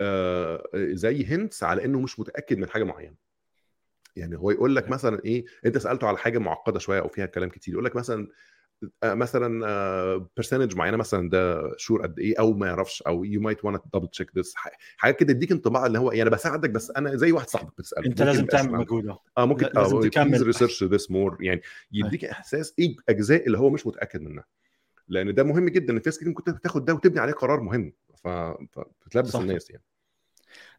آه 0.01 0.69
زي 0.75 1.25
hints 1.25 1.63
على 1.63 1.85
إنه 1.85 2.01
مش 2.01 2.21
متأكد 2.21 2.59
من 2.59 2.69
حاجة 2.69 2.85
معينة. 2.85 3.17
يعني 4.17 4.37
هو 4.39 4.51
يقول 4.51 4.77
لك 4.77 4.89
مثلا 4.89 5.25
إيه 5.25 5.45
أنت 5.67 5.79
سألته 5.79 6.07
على 6.07 6.19
حاجة 6.19 6.39
معقدة 6.39 6.79
شوية 6.79 7.01
أو 7.01 7.09
فيها 7.09 7.27
كلام 7.27 7.49
كتير 7.49 7.75
يقول 7.75 7.85
لك 7.85 7.97
مثلا 7.97 8.29
مثلا 9.05 10.27
percentage 10.37 10.77
معينة 10.77 10.97
مثلا 10.97 11.31
ده 11.31 11.63
sure 11.77 12.03
قد 12.03 12.19
إيه 12.19 12.35
أو 12.39 12.53
ما 12.53 12.67
يعرفش 12.67 13.03
أو 13.03 13.25
you 13.25 13.41
might 13.41 13.65
want 13.65 13.83
double 13.95 14.09
check 14.09 14.39
this 14.39 14.55
حاجات 14.97 15.21
كده 15.21 15.33
تديك 15.33 15.53
انطباع 15.53 15.87
اللي 15.87 15.99
هو 15.99 16.11
يعني 16.13 16.23
أنا 16.23 16.31
بساعدك 16.31 16.71
بس 16.71 16.91
أنا 16.91 17.17
زي 17.17 17.33
واحد 17.33 17.49
صاحبك 17.49 17.73
بتسأله 17.79 18.07
أنت 18.07 18.21
ممكن 18.21 18.25
لازم 18.33 18.47
تعمل. 18.47 18.73
مجهود. 18.73 19.17
آه 19.39 19.45
ممكن 19.47 19.67
لا- 19.67 19.73
لازم 19.81 20.01
تكمل. 20.01 20.43
research 20.47 20.85
this 20.85 21.11
more 21.11 21.37
يعني 21.41 21.63
يديك 21.93 22.25
إحساس 22.25 22.75
إيه 22.79 22.97
أجزاء 23.09 23.47
اللي 23.47 23.59
هو 23.59 23.71
مش 23.71 23.87
متأكد 23.87 24.21
منها 24.23 24.45
لأن 25.09 25.35
ده 25.35 25.43
مهم 25.43 25.69
جدا 25.69 25.93
إن 25.93 25.99
في 25.99 26.09
ناس 26.09 26.17
كتير 26.17 26.29
ممكن 26.29 26.61
تاخد 26.61 26.85
ده 26.85 26.95
وتبني 26.95 27.21
عليه 27.21 27.33
قرار 27.33 27.61
مهم 27.61 27.93
ف- 28.25 28.29
فتلبس 29.01 29.29
صح. 29.29 29.41
الناس 29.41 29.71
يعني 29.71 29.83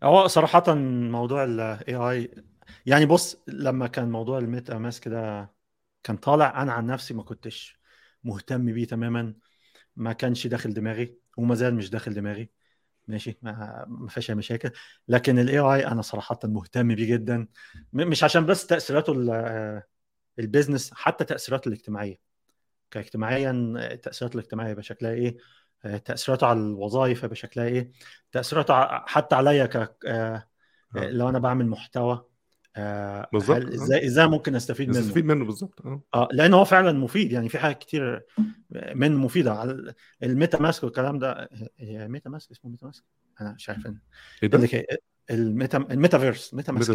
هو 0.03 0.27
صراحة 0.27 0.73
موضوع 1.11 1.43
ال 1.43 1.95
AI 1.95 2.31
يعني 2.85 3.05
بص 3.05 3.43
لما 3.47 3.87
كان 3.87 4.09
موضوع 4.11 4.37
الميتا 4.39 4.77
ماسك 4.77 5.07
ده 5.07 5.51
كان 6.03 6.17
طالع 6.17 6.61
أنا 6.61 6.73
عن 6.73 6.85
نفسي 6.87 7.13
ما 7.13 7.23
كنتش 7.23 7.76
مهتم 8.27 8.73
بيه 8.73 8.85
تماما 8.85 9.33
ما 9.95 10.13
كانش 10.13 10.47
داخل 10.47 10.73
دماغي 10.73 11.17
وما 11.37 11.55
زال 11.55 11.75
مش 11.75 11.89
داخل 11.89 12.13
دماغي. 12.13 12.49
ماشي؟ 13.07 13.39
ما 13.41 14.07
فيهاش 14.09 14.29
أي 14.29 14.35
مشاكل. 14.35 14.71
لكن 15.07 15.39
ال 15.39 15.59
AI 15.59 15.87
أنا 15.87 16.01
صراحة 16.01 16.39
مهتم 16.43 16.95
بيه 16.95 17.13
جدا. 17.13 17.47
مش 17.93 18.23
عشان 18.23 18.45
بس 18.45 18.67
تأثيراته 18.67 19.13
ال- 19.13 19.81
ال 20.39 20.45
business 20.45 20.93
حتى 20.93 21.25
تأثيراته 21.25 21.67
الاجتماعية. 21.67 22.19
كاجتماعيا 22.91 23.51
التأثيرات 23.91 24.35
الاجتماعية 24.35 24.71
يبقى 24.71 24.83
شكلها 24.83 25.11
إيه؟ 25.11 25.37
تأثيراته 26.05 26.47
على 26.47 26.59
الوظائف 26.59 27.23
يبقى 27.23 27.35
شكلها 27.35 27.65
إيه؟ 27.65 27.91
تأثيراته 28.31 28.73
ع- 28.73 29.05
حتى 29.07 29.35
عليا 29.35 29.65
ك 29.65 29.75
آه، 29.75 30.47
آه. 30.95 31.09
لو 31.09 31.29
أنا 31.29 31.39
بعمل 31.39 31.67
محتوى 31.67 32.25
آه، 32.77 33.27
بالظبط، 33.33 33.57
هل 33.57 33.71
آه. 33.71 33.75
إزاي 33.75 34.05
إزاي 34.05 34.27
ممكن 34.27 34.55
أستفيد 34.55 34.89
منه؟ 34.89 34.99
تستفيد 34.99 35.25
منه 35.25 35.45
بالظبط. 35.45 35.81
آه. 35.85 36.01
آه 36.13 36.27
لأن 36.31 36.53
هو 36.53 36.65
فعلا 36.65 36.91
مفيد 36.91 37.31
يعني 37.31 37.49
في 37.49 37.57
حاجات 37.59 37.77
كتير 37.79 38.25
منه 38.95 39.17
مفيدة. 39.17 39.53
على 39.53 39.93
الميتا 40.23 40.61
ماسك 40.61 40.83
والكلام 40.83 41.19
ده 41.19 41.49
هي 41.79 42.07
ميتا 42.07 42.29
ماسك 42.29 42.51
اسمه 42.51 42.71
ميتا 42.71 42.85
ماسك 42.85 43.03
أنا 43.41 43.53
مش 43.53 43.69
عارف. 43.69 43.87
إن- 43.87 43.93
إيه 44.43 44.49
ده؟ 44.49 44.69
الميتا 45.31 45.77
الميتافيرس. 45.77 46.53
ميتا 46.53 46.71
ماسك 46.71 46.89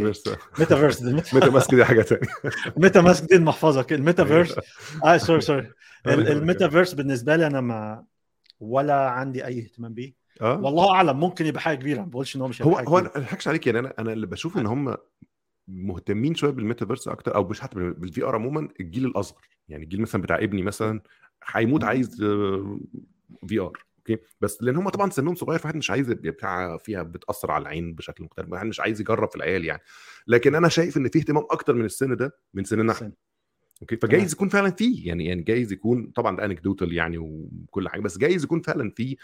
ميتافيرس. 0.59 1.03
ميتا 1.35 1.51
ماسك 1.51 1.75
دي 1.75 1.85
حاجة 1.85 2.03
ثانية 2.03 2.23
ميتا 2.77 3.01
ماسك 3.01 3.29
دي 3.29 3.37
المحفظة. 3.37 3.83
كده 3.83 3.99
الميتافيرس. 3.99 4.55
آه 5.05 5.17
sorry 5.17 5.41
sorry 5.41 5.71
أيوة. 6.07 6.33
الميتافيرس 6.33 6.95
بالنسبة 6.95 7.37
لي 7.37 7.47
أنا 7.47 7.61
ما 7.61 8.05
ولا 8.61 8.95
عندي 9.11 9.45
أي 9.47 9.59
اهتمام 9.63 9.95
بيه. 9.95 10.15
آه. 10.41 10.61
والله 10.61 10.91
أعلم 10.95 11.21
ممكن 11.21 11.47
يبقى 11.47 11.61
حاجة 11.61 11.77
كبيرة. 11.77 12.01
ما 12.01 12.07
بقولش 12.07 12.37
إن 12.37 12.41
هو 12.41 12.49
مش 12.49 12.63
هو 12.63 12.77
هو 12.79 12.99
أنا 12.99 13.09
ما 13.09 13.17
أضحكش 13.17 13.49
عليك 13.49 13.67
يعني 13.67 13.79
أنا 13.79 13.95
أنا 13.99 14.13
اللي 14.13 14.27
بشوف 14.27 14.59
إن 14.59 14.67
هم 14.67 14.97
مهتمين 15.69 16.35
شوية 16.35 16.51
بالميتافيرس 16.51 17.09
أكتر 17.09 17.35
أو 17.35 17.49
مش 17.49 17.61
حتى 17.61 17.79
بال 17.79 18.25
VR 18.25 18.35
عموما 18.35 18.69
الجيل 18.81 19.05
الأصغر. 19.07 19.41
يعني 19.69 19.85
الجيل 19.85 20.01
مثلا 20.01 20.23
بتاع 20.23 20.39
ابني 20.39 20.63
مثلا 20.63 21.01
هيموت 21.47 21.85
عايز 21.85 22.17
VR 23.47 23.85
okay? 23.99 24.23
بس 24.41 24.63
لأن 24.63 24.77
هم 24.77 24.89
طبعا 24.89 25.11
سنهم 25.11 25.35
صغير 25.35 25.59
فواحد 25.59 25.77
مش 25.77 25.91
عايز 25.91 26.11
بتاع 26.11 26.77
فيها 26.77 27.03
بتأثر 27.03 27.51
على 27.51 27.63
العين 27.63 27.95
بشكل 27.95 28.25
مختلف 28.25 28.53
واحد 28.53 28.67
مش 28.67 28.81
عايز 28.81 29.01
يجرب 29.01 29.31
في 29.31 29.37
العيال 29.37 29.65
يعني. 29.65 29.83
لكن 30.27 30.55
أنا 30.55 30.69
شايف 30.69 30.97
إن 30.97 31.09
في 31.09 31.19
اهتمام 31.19 31.45
أكتر 31.51 31.75
من 31.75 31.85
السن 31.85 32.17
ده 32.17 32.37
من 32.55 32.65
سننا 32.65 32.93
إحنا. 32.93 33.13
okay? 33.83 33.97
فجايز 33.97 34.33
يكون 34.33 34.49
فعلا 34.49 34.71
فيه 34.71 35.09
يعني 35.09 35.27
يعني 35.27 35.43
جايز 35.43 35.73
يكون 35.73 36.07
طبعا 36.15 36.37
ده 36.37 36.45
anecdotal 36.45 36.93
يعني 36.93 37.19
وكل 37.19 37.89
حاجة 37.89 38.01
بس 38.01 38.19
جايز 38.19 38.45
يكون 38.45 38.61
فعلا 38.61 38.91
فيه 38.91 39.17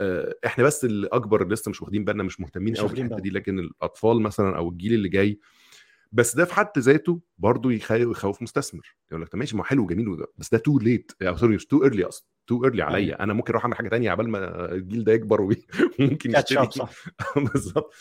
آه، 0.00 0.34
إحنا 0.46 0.64
بس 0.64 0.84
اللي 0.84 1.06
اكبر 1.06 1.48
لسه 1.48 1.70
مش 1.70 1.82
واخدين 1.82 2.04
بالنا 2.04 2.22
مش 2.22 2.40
مهتمين 2.40 2.74
قوي 2.74 2.88
بالحتة 2.88 3.18
دي 3.18 3.30
لكن 3.30 3.58
الأطفال 3.58 4.22
مثلا 4.22 4.56
أو 4.56 4.68
الجيل 4.68 4.94
اللي 4.94 5.08
جاي 5.08 5.38
بس 6.12 6.36
ده 6.36 6.44
في 6.44 6.54
حد 6.54 6.78
ذاته 6.78 7.20
برضه 7.38 7.72
يخوف 7.72 8.42
مستثمر. 8.42 8.96
يقول 9.10 9.22
لك 9.22 9.28
طب 9.28 9.38
ماشي 9.38 9.56
ما 9.56 9.62
هو 9.62 9.64
حلو 9.64 9.82
وجميل 9.84 10.16
ده- 10.16 10.32
بس 10.38 10.50
ده 10.50 10.58
too 10.58 10.78
late 10.78 11.12
sorry 11.34 11.54
مش 11.54 11.66
too 11.66 11.82
early 11.84 12.04
أصلا 12.04 12.26
too 12.46 12.64
early 12.64 12.82
عليا. 12.82 13.22
أنا 13.22 13.32
ممكن 13.32 13.52
أروح 13.52 13.64
أعمل 13.64 13.76
حاجة 13.76 13.88
تانية 13.88 14.10
عبال 14.10 14.28
ما 14.28 14.72
الجيل 14.72 15.04
ده 15.04 15.12
يكبر 15.12 15.40
وممكن 15.40 16.30
يشتري. 16.50 16.68
بالظبط. 17.52 17.92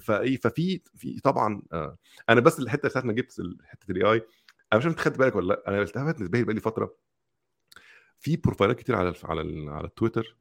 فايه 0.00 0.36
ففي 0.36 0.80
في 0.94 1.20
طبعا 1.20 1.62
آه، 1.72 1.98
أنا 2.28 2.40
بس 2.40 2.58
الحتة 2.58 2.88
ساعه 2.88 3.02
ما 3.02 3.12
جبت 3.12 3.36
حتة 3.64 3.90
ال 3.92 4.12
AI 4.12 4.16
أنا 4.72 4.78
مش 4.78 4.84
عارف 4.84 4.86
أنت 4.86 5.00
خدت 5.00 5.18
بالك 5.18 5.36
ولا 5.36 5.46
لأ. 5.48 5.68
أنا 5.68 5.82
التفت 5.82 6.20
انتباهي 6.20 6.44
بقالي 6.44 6.60
فترة 6.60 6.94
في 8.18 8.36
profile 8.36 8.73
ات 8.73 8.78
كتير 8.78 8.96
على 8.96 9.14
على 9.24 9.40
ال- 9.40 9.68
على 9.68 9.86
التويتر 9.86 10.36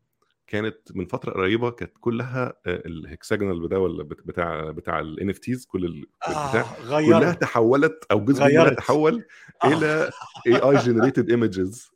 كانت 0.48 0.78
من 0.96 1.06
فترة 1.06 1.32
قريبة 1.34 1.72
كانت 1.72 1.92
كلها 2.00 2.54
ال 2.68 2.78
hexagonal 2.78 3.70
ده 3.70 3.80
ولا 3.80 4.04
بت- 4.04 4.28
بتاع 4.28 4.72
بتاع 4.72 5.00
ال 5.00 5.30
NFTs 5.30 5.66
كل 5.66 5.86
ال- 5.86 6.06
البتاع 6.28 6.62
آه 6.62 6.76
كلها 6.88 7.20
غيرت. 7.20 7.42
تحولت 7.42 8.04
أو 8.12 8.26
جزء 8.26 8.44
منها. 8.46 8.70
تحول 8.70 9.26
آه. 9.64 9.68
إلى 9.68 10.10
AI 10.48 10.56
generated 10.56 11.30
images 11.30 11.92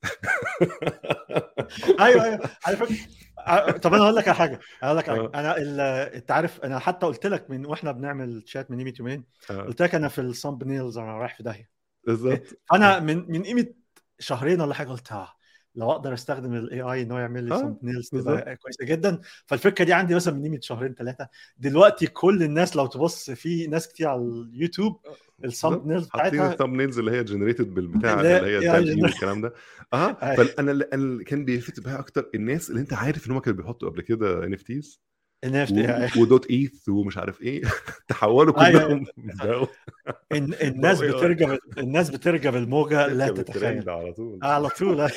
أيوه 2.00 2.24
أيوه. 2.24 2.40
على 2.66 2.78
فكره 2.78 2.96
ع- 3.38 3.72
طب 3.72 3.94
أنا 3.94 4.04
أقول 4.04 4.16
لك 4.16 4.28
على 4.28 4.38
حاجة 4.38 4.60
أقول 4.84 4.98
لك 4.98 5.10
آه. 5.10 5.32
أنا 5.36 5.58
أنت 6.16 6.32
عارف 6.32 6.60
أنا 6.62 6.80
حتى 6.80 7.06
قلت 7.06 7.26
لك 7.28 7.50
من 7.50 7.66
وإحنا 7.66 7.92
بنعمل 7.92 8.44
شات 8.46 8.72
من 8.72 8.78
قيمه 8.78 8.94
يومين 9.00 9.24
آه، 9.52 9.62
قلت 9.62 9.82
لك 9.82 9.96
أنا 9.96 10.08
في 10.08 10.22
ال 10.22 10.64
thumbnails 10.64 10.98
أنا 10.98 11.18
رايح 11.18 11.36
في 11.38 11.44
داهية. 11.44 11.70
بالظبط. 12.08 12.42
أنا 12.74 13.00
من 13.00 13.26
من 13.32 13.44
قيمة 13.44 13.66
شهرين 14.20 14.62
ولا 14.62 14.74
حاجة 14.74 14.88
قلت 14.88 15.12
آه. 15.12 15.37
لو 15.78 15.92
أقدر 15.92 16.14
استخدم 16.14 16.54
ال 16.54 16.82
AI 16.82 17.02
إن 17.02 17.12
هو 17.12 17.18
يعمل 17.20 17.44
لي 17.44 17.56
آه، 17.56 17.58
thumbnails 17.58 18.10
بالظبط. 18.10 18.40
تبقى 18.40 18.56
كويسة 18.56 18.86
جدا. 18.86 19.20
فالفكرة 19.46 19.86
دي 19.86 19.94
عندي 19.94 20.16
مثلا 20.16 20.34
من 20.34 20.44
قيمة 20.44 20.60
شهرين 20.62 20.94
ثلاثة 20.94 21.28
دلوقتي 21.58 22.08
كل 22.08 22.44
الناس 22.44 22.76
لو 22.76 22.86
تبص 22.86 23.32
في 23.32 23.68
ناس 23.68 23.88
كتير 23.88 24.08
على 24.08 24.22
اليوتيوب 24.22 25.00
ال 25.46 25.88
thumbnails 25.88 26.10
حاطين 26.10 26.30
بتاعتها 26.30 26.52
ال 26.54 26.57
thumb 26.57 26.74
nails 26.74 27.00
اللي 27.00 27.12
هي 27.12 27.24
generated 27.24 27.74
بالبتاع 27.74 28.14
اللي 28.22 28.30
هي 28.30 28.62
gener- 28.96 29.04
والكلام 29.04 29.42
ده. 29.42 29.54
آه. 29.94 30.14
فانا 30.36 30.72
اللي 30.72 31.24
كان 31.24 31.46
بيلفت 31.46 31.80
بها 31.80 32.00
أكتر 32.00 32.30
الناس 32.36 32.70
اللي 32.70 32.82
أنت 32.82 32.94
عارف 32.94 33.28
إن 33.28 33.32
هم 33.32 33.40
كانوا 33.40 33.58
بيحطوا 33.58 33.90
قبل 33.90 34.02
كده 34.02 34.44
NFTs 34.46 35.02
NFT 35.44 36.22
و 36.22 36.29
dot 36.29 36.50
eth 36.50 36.90
ومش 36.90 37.18
عارف 37.18 37.42
إيه. 37.42 37.62
تحولوا 38.08 38.66
أيوة. 38.66 38.80
كلهم 38.88 39.06
الناس. 40.62 41.02
بتركب 41.02 41.60
الناس 41.78 42.10
بتركب 42.10 42.56
الموجه 42.56 43.08
لا 43.08 43.28
تتخيل. 43.30 43.90
على 43.90 44.14
طول. 44.14 44.40
على 44.44 44.70
طول. 44.70 45.10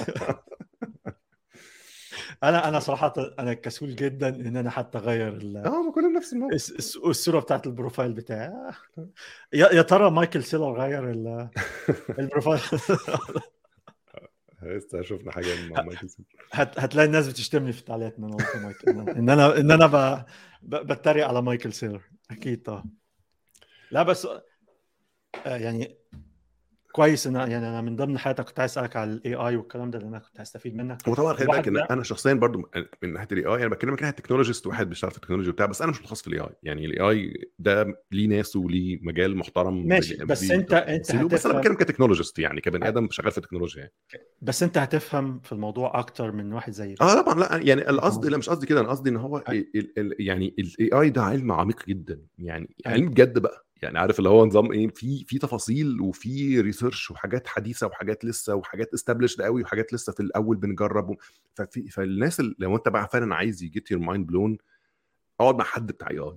أنا 2.43 2.69
أنا 2.69 2.81
صراحة 2.81 3.13
أنا 3.39 3.55
كسول 3.55 3.97
جدا 3.97 4.29
إن 4.29 4.57
أنا 4.57 4.71
حتى 4.71 4.99
أغير 4.99 5.29
آه 5.67 5.83
ما 5.83 5.93
كلهم 5.95 6.13
نفس 6.17 6.33
الس- 6.53 6.97
الصورة 6.97 7.41
بتاعت 7.41 7.67
ال 7.67 7.72
profile 7.73 8.13
بتاعي. 8.13 8.51
يا 9.53 9.69
يا 9.73 9.83
ترى 9.83 10.11
مايكل 10.11 10.43
سيلر 10.45 10.81
غير 10.81 11.11
ال- 11.11 11.49
ال 12.19 12.23
profile؟ 12.23 12.61
لسه 14.63 15.03
شفنا 15.03 15.33
حاجة 15.33 15.69
مع 15.71 15.83
مايكل. 15.83 16.09
هت... 16.53 16.81
هتلاقي 16.81 17.07
الناس 17.07 17.29
بتشتمني 17.29 17.73
في 17.73 17.81
التعليقات 17.81 18.19
ان 18.19 18.25
أنا 18.25 18.37
مايكل. 18.55 19.11
إن 19.11 19.31
أنا 19.31 19.59
إن 19.61 19.71
أنا 19.71 19.87
ب... 19.87 20.25
ب... 20.63 20.75
بتريق 20.93 21.29
على 21.29 21.43
مايكل 21.43 21.73
سيلر 21.73 22.03
أكيد 22.31 22.63
طبعا. 22.63 22.85
لا 23.91 24.03
بس 24.03 24.27
آه، 25.47 25.57
يعني 25.57 26.00
كويس 26.93 27.27
إن 27.27 27.35
يعني 27.35 27.57
أنا 27.69 27.81
من 27.81 27.97
ضمن 27.97 28.19
حياتك 28.19 28.45
كنت 28.45 28.61
عايز 28.61 28.71
أسألك 28.71 28.97
على 28.97 29.13
ال 29.13 29.35
AI 29.35 29.57
والكلام 29.57 29.91
ده 29.91 29.99
لأن 29.99 30.09
أنا 30.09 30.19
كنت 30.19 30.41
هستفيد 30.41 30.77
منك 30.77 31.09
هو 31.09 31.15
طبعا 31.15 31.35
خلي 31.35 31.47
بالك 31.47 31.91
أنا 31.93 32.03
شخصيا 32.03 32.35
برضو 32.35 32.71
من 33.03 33.13
ناحية 33.13 33.29
ال 33.33 33.45
AI 33.47 33.61
أنا 33.63 33.69
بكلمك 33.71 34.03
ناحيه 34.03 34.15
technologist 34.17 34.67
واحد 34.67 34.89
بيشتغل 34.89 35.11
في 35.11 35.17
التكنولوجيا 35.17 35.51
وبتاع 35.51 35.67
بس 35.67 35.83
أنا 35.83 35.91
مش 35.91 36.01
متخصص 36.01 36.23
في 36.23 36.29
ال 36.29 36.41
AI 36.41 36.49
يعني 36.63 36.87
ال 36.87 37.01
AI 37.11 37.35
ده 37.59 38.03
ليه 38.13 38.27
ناس 38.29 38.57
وليه 38.57 38.99
مجال 39.03 39.37
محترم 39.37 39.87
ماشي، 39.89 40.25
بس 40.25 40.45
أنت- 40.49 40.53
أنت 40.53 40.73
تفاصيله. 41.07 41.29
بس 41.29 41.47
أنا 41.47 41.55
هتفهم- 41.55 41.61
بتكلم 41.61 41.75
ك 41.75 41.80
technologist 41.80 42.39
يعني 42.39 42.61
كبني 42.61 42.89
آدم 42.89 43.09
شغال 43.11 43.31
في 43.33 43.39
التكنولوجيا 43.39 43.81
يعني 43.81 43.93
بس 44.43 44.63
أنت 44.63 44.79
هتفهم 44.79 45.41
في 45.41 45.53
الموضوع 45.53 45.99
أكتر 45.99 46.33
من 46.33 46.53
واحد 46.53 46.73
زيي 46.73 46.95
آه 47.01 47.23
طبعا 47.23 47.41
لأ 47.41 47.57
يعني 47.57 47.91
القصد. 47.91 48.27
لا 48.27 48.37
مش 48.37 48.49
قصدي 48.49 48.67
كده 48.67 48.81
أنا 48.81 48.89
قصدي 48.89 49.11
إن 49.11 49.17
هو 49.17 49.39
أي. 49.39 49.71
ال 49.75 49.99
ال 49.99 50.15
يعني 50.19 50.55
ال 50.59 51.01
AI 51.01 51.11
ده 51.11 51.23
علم 51.23 51.53
عميق 51.53 51.87
جدا 51.87 52.21
يعني 52.39 52.75
أي. 52.87 52.93
علم 52.93 53.09
بجد 53.09 53.39
بقى 53.39 53.67
يعني 53.83 53.99
عارف 53.99 54.19
اللي 54.19 54.29
هو 54.29 54.47
نظام 54.47 54.73
إيه 54.73 54.89
في 54.89 55.25
في 55.25 55.39
تفاصيل 55.39 56.01
وفي 56.01 56.61
research 56.61 57.11
وحاجات 57.11 57.47
حديثة 57.49 57.87
وحاجات 57.87 58.25
لسه 58.25 58.55
وحاجات 58.55 58.95
established 58.95 59.43
قوي 59.43 59.63
وحاجات 59.63 59.93
لسه 59.93 60.13
في 60.13 60.21
الأول 60.21 60.57
بنجرب 60.57 61.17
ففي 61.55 61.89
فالناس 61.89 62.41
اللي 62.41 62.55
لو 62.59 62.77
أنت 62.77 62.89
بقى 62.89 63.09
فعلا 63.13 63.35
عايز 63.35 63.63
ي 63.63 63.70
get 63.70 63.91
your 63.91 64.01
mind 64.01 64.27
blown 64.27 64.59
اقعد 65.41 65.55
مع 65.55 65.65
حد 65.65 65.93
بتاع 65.93 66.11
AI 66.11 66.37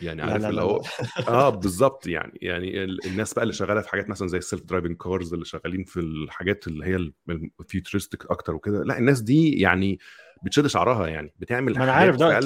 يعني 0.00 0.22
عارف 0.22 0.42
لا 0.42 0.48
اللي 0.48 0.60
هو. 0.62 0.82
آه 1.28 1.48
بالظبط 1.48 2.06
يعني 2.06 2.38
يعني 2.42 2.84
ال- 2.84 3.06
الناس 3.06 3.34
بقى 3.34 3.42
اللي 3.42 3.54
شغالة 3.54 3.80
في 3.80 3.88
حاجات 3.88 4.08
مثلا 4.08 4.28
زي 4.28 4.38
ال 4.38 4.43
self 4.43 4.62
driving 4.62 4.96
cars 4.96 5.32
اللي 5.32 5.44
شغالين 5.44 5.84
في 5.84 6.00
الحاجات 6.00 6.66
اللي 6.66 6.86
هي 6.86 7.12
ال 7.60 7.66
futuristic 7.66 8.26
أكتر 8.30 8.54
وكده 8.54 8.84
لا 8.84 8.98
الناس 8.98 9.20
دي 9.20 9.60
يعني 9.60 9.98
بتشد 10.42 10.66
شعرها 10.66 11.06
يعني 11.06 11.34
بتعمل 11.38 11.78
ما 11.78 11.84
أنا 11.84 11.92
عارف 11.92 12.16
ده 12.16 12.38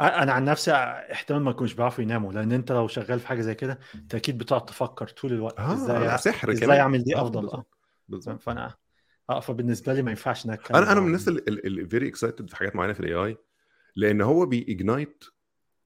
أنا 0.00 0.32
عن 0.32 0.44
نفسي 0.44 0.72
احتمال 0.72 1.42
ما 1.42 1.50
يكونوش 1.50 1.72
بيعرفوا 1.74 2.04
يناموا 2.04 2.32
لأن 2.32 2.52
أنت 2.52 2.72
لو 2.72 2.88
شغال 2.88 3.20
في 3.20 3.26
حاجة 3.26 3.40
زي 3.40 3.54
كده 3.54 3.78
أنت 3.94 4.14
أكيد 4.14 4.38
بتقعد 4.38 4.64
تفكر 4.66 5.08
طول 5.08 5.32
الوقت 5.32 5.58
آه 5.58 5.72
إزاي 5.74 6.18
سحر 6.18 6.52
إزاي 6.52 6.80
أعمل 6.80 7.04
دي 7.04 7.16
آه، 7.16 7.22
أفضل 7.22 7.40
بالظبط. 7.40 7.54
آه 7.54 7.66
بالظبط. 8.08 8.42
فأنا 8.42 8.74
آه 9.30 9.40
فبالنسبة 9.40 9.92
لي 9.92 10.02
ما 10.02 10.10
ينفعش 10.10 10.46
أتكلم 10.46 10.76
أنا 10.76 10.92
أنا 10.92 11.00
من 11.00 11.06
الناس 11.06 11.28
اللي 11.28 11.86
very 11.88 12.08
excited 12.08 12.50
في 12.50 12.56
حاجات 12.56 12.76
معينة 12.76 12.92
في 12.92 13.00
ال 13.00 13.14
AI 13.14 13.36
لأن 13.96 14.20
هو 14.20 14.46
بي 14.46 14.65
ignite 14.65 15.24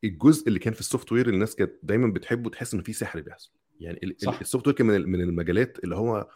الجزء 0.04 0.48
اللي 0.48 0.58
كان 0.58 0.74
في 0.74 0.80
ال 0.80 1.12
software 1.12 1.26
اللي 1.26 1.34
الناس 1.34 1.54
كانت 1.54 1.72
دايما 1.82 2.12
بتحبه 2.12 2.50
تحس 2.50 2.74
إن 2.74 2.82
في 2.82 2.92
سحر 2.92 3.20
بيحصل. 3.20 3.50
يعني. 3.80 4.00
ال 4.40 4.66
software 4.66 4.76
كان 4.76 4.86
من 4.86 5.20
المجالات 5.20 5.78
اللي 5.84 5.96
هو 5.96 6.28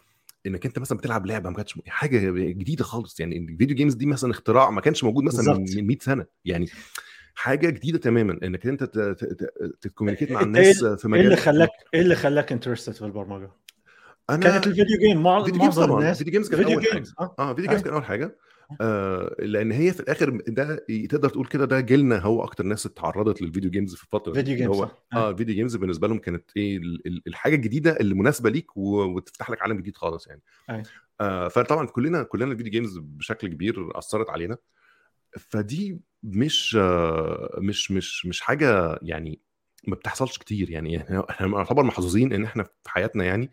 إنك 0.46 0.66
أنت 0.66 0.78
مثلا 0.78 0.98
بتلعب 0.98 1.26
لعبة 1.26 1.50
ما 1.50 1.56
كانتش 1.56 1.80
حاجة 1.86 2.30
جديدة 2.30 2.84
خالص. 2.84 3.20
يعني 3.20 3.38
ال 3.38 3.44
video 3.44 3.76
games 3.76 3.94
دي 3.94 4.06
مثلا 4.06 4.30
اختراع 4.30 4.70
ما 4.70 4.80
كانش 4.80 5.04
موجود 5.04 5.24
مثلا 5.24 5.54
من 5.54 5.58
بالظبط. 5.64 5.78
من 5.78 5.86
100 5.86 5.98
سنة. 6.00 6.26
يعني 6.44 6.66
حاجة 7.38 7.70
جديدة 7.70 7.98
تماما 7.98 8.38
إنك 8.42 8.66
أنت 8.66 8.84
تت 9.80 9.88
communicate 9.88 10.32
مع 10.32 10.38
إنت 10.40 10.46
الناس 10.46 10.84
في 10.84 11.04
إيه 11.04 11.10
مجال 11.10 11.24
اللي 11.24 11.36
خلاك 11.36 11.70
إيه 11.94 12.00
اللي 12.00 12.14
خلاك 12.14 12.52
interested 12.52 12.92
في 12.92 13.02
البرمجة؟ 13.04 13.50
أنا 14.30 14.38
كانت 14.40 14.66
ال 14.66 14.71
video 14.71 14.98
game 14.98 15.22
مع... 15.22 15.44
video 15.44 15.60
games 15.60 15.78
معظم 15.78 15.86
طبعا 15.86 16.00
الناس. 16.00 16.18
video 16.18 16.32
games 16.32 16.48
كانت 16.48 16.62
فيديو 16.62 16.78
أول 16.78 16.84
حاجة. 16.86 16.94
games 16.94 17.14
آه. 17.20 17.34
آه 17.38 17.54
video 17.54 17.70
games 17.70 17.82
كان 17.82 17.92
أول 17.92 18.04
حاجة. 18.04 18.38
آه 18.80 19.36
لأن 19.38 19.72
هي 19.72 19.92
في 19.92 20.00
الآخر 20.00 20.30
ده 20.48 20.76
تقدر 21.10 21.28
تقول 21.28 21.46
كده 21.46 21.64
ده 21.64 21.80
جيلنا 21.80 22.18
هو 22.18 22.44
أكتر 22.44 22.64
ناس 22.64 22.86
اتعرضت 22.86 23.42
لل 23.42 23.50
video 23.50 23.70
games 23.70 23.94
في 23.94 24.02
الفترة 24.04 24.32
دي. 24.32 24.38
video 24.38 24.56
games 24.56 24.76
هو 24.76 24.90
آه. 25.12 25.30
ال 25.30 25.34
video 25.34 25.54
games 25.54 25.76
بالنسبة 25.76 26.08
لهم 26.08 26.18
كانت 26.18 26.44
إيه 26.56 26.76
ال- 26.78 27.06
ال- 27.06 27.22
الحاجة 27.26 27.54
الجديدة 27.54 27.96
اللي 27.96 28.14
مناسبة 28.14 28.50
ليك 28.50 28.76
وتفتح 28.76 29.50
لك 29.50 29.62
عالم 29.62 29.76
جديد 29.76 29.96
خالص 29.96 30.26
يعني. 30.26 30.42
أي. 30.70 30.82
آه 31.20 31.48
فطبعا 31.48 31.86
كلنا 31.86 32.22
كلنا 32.22 32.52
ال 32.52 32.55
video 32.55 32.72
games 32.72 32.98
بشكل 32.98 33.48
كبير 33.48 33.98
أثرت 33.98 34.30
علينا. 34.30 34.56
فدي 35.38 36.00
مش 36.26 36.76
مش 37.58 37.90
مش 37.90 38.26
مش 38.26 38.40
حاجة 38.40 38.98
يعني 39.02 39.40
ما 39.88 39.94
بتحصلش 39.96 40.38
كتير 40.38 40.70
يعني. 40.70 40.96
إحنا 41.02 41.26
إحنا 41.30 41.46
نعتبر 41.48 41.82
محظوظين 41.82 42.32
إن 42.32 42.44
إحنا 42.44 42.62
في 42.64 42.90
حياتنا 42.90 43.24
يعني 43.24 43.50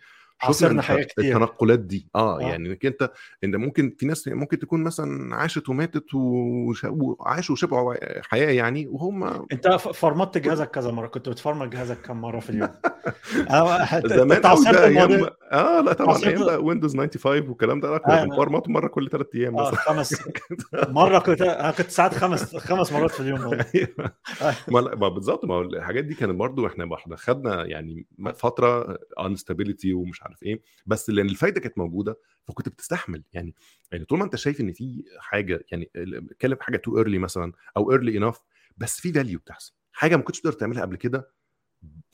عاصرنا 0.47 0.81
حاجات 0.81 1.05
كتير. 1.05 1.25
التنقلات 1.25 1.79
دي 1.79 2.07
آه, 2.15 2.39
آه. 2.39 2.41
يعني 2.41 2.69
إنك 2.69 2.85
أنت 2.85 3.11
انت 3.43 3.55
ممكن 3.55 3.95
في 3.99 4.05
ناس 4.05 4.27
ممكن 4.27 4.59
تكون 4.59 4.83
مثلا 4.83 5.35
عاشت 5.35 5.69
وماتت 5.69 6.05
وعاشوا 6.13 7.53
وشبعوا 7.53 7.93
حياة 8.29 8.51
يعني 8.51 8.87
وهم 8.87 9.23
أنت 9.51 9.67
فرمطت 9.73 10.37
جهازك 10.37 10.71
كذا 10.71 10.91
مرة 10.91 11.07
كنت 11.07 11.29
بتفرمط 11.29 11.67
جهازك 11.67 12.01
كم 12.01 12.21
مرة 12.21 12.39
في 12.39 12.49
اليوم؟ 12.49 12.69
أنت- 13.49 14.07
زمان 14.07 14.41
ده 14.41 14.85
أيام 14.85 15.29
آه 15.51 15.81
لا 15.81 15.93
طبعا 15.93 16.13
عصرت- 16.13 16.27
أيام 16.27 16.45
بقى 16.45 16.63
ويندوز 16.63 16.97
95 16.97 17.49
والكلام 17.49 17.79
ده 17.79 17.97
كنا 17.97 18.21
آه. 18.21 18.25
بنفرمط 18.25 18.69
مرة 18.69 18.87
كل 18.87 19.09
ثلاث 19.09 19.27
أيام 19.35 19.57
آه 19.57 19.71
بس 19.71 19.77
خمس 19.77 20.15
مرة 20.89 21.19
كنت 21.19 21.41
أنا 21.41 21.71
كنت 21.71 21.89
ساعات 21.89 22.13
خمس 22.15 22.55
خمس 22.55 22.91
مرات 22.93 23.11
في 23.11 23.19
اليوم 23.19 23.39
أيوة. 23.75 24.95
ما 24.95 25.07
بالظبط 25.07 25.45
ما 25.45 25.53
هو 25.55 25.61
الحاجات 25.61 26.03
دي 26.05 26.13
كانت 26.15 26.35
برضو 26.35 26.67
إحنا 26.67 26.95
إحنا 26.95 27.15
خدنا 27.15 27.65
يعني 27.65 28.05
فترة 28.35 28.97
instability 29.19 29.93
ومش 29.93 30.23
عارف 30.23 30.32
إيه 30.43 30.61
بس 30.85 31.09
لأن 31.09 31.25
الفايدة 31.29 31.59
كانت 31.61 31.77
موجودة 31.77 32.17
فكنت 32.47 32.69
بتستحمل. 32.69 33.23
يعني 33.33 33.53
يعني 33.91 34.05
طول 34.05 34.19
ما 34.19 34.25
أنت 34.25 34.35
شايف 34.35 34.61
إن 34.61 34.73
في 34.73 35.03
حاجة 35.19 35.65
يعني 35.71 35.91
بتكلم 35.95 36.55
في 36.55 36.63
حاجة 36.63 36.77
too 36.77 36.97
early 36.97 37.17
مثلا 37.17 37.53
أو 37.77 37.91
early 37.91 38.17
enough 38.17 38.39
بس 38.77 38.99
في 38.99 39.13
value 39.13 39.39
بتحصل. 39.39 39.73
حاجة 39.91 40.15
ما 40.15 40.21
كنتش 40.23 40.41
تقدر 40.41 40.53
تعملها 40.53 40.81
قبل 40.81 40.95
كده. 40.95 41.31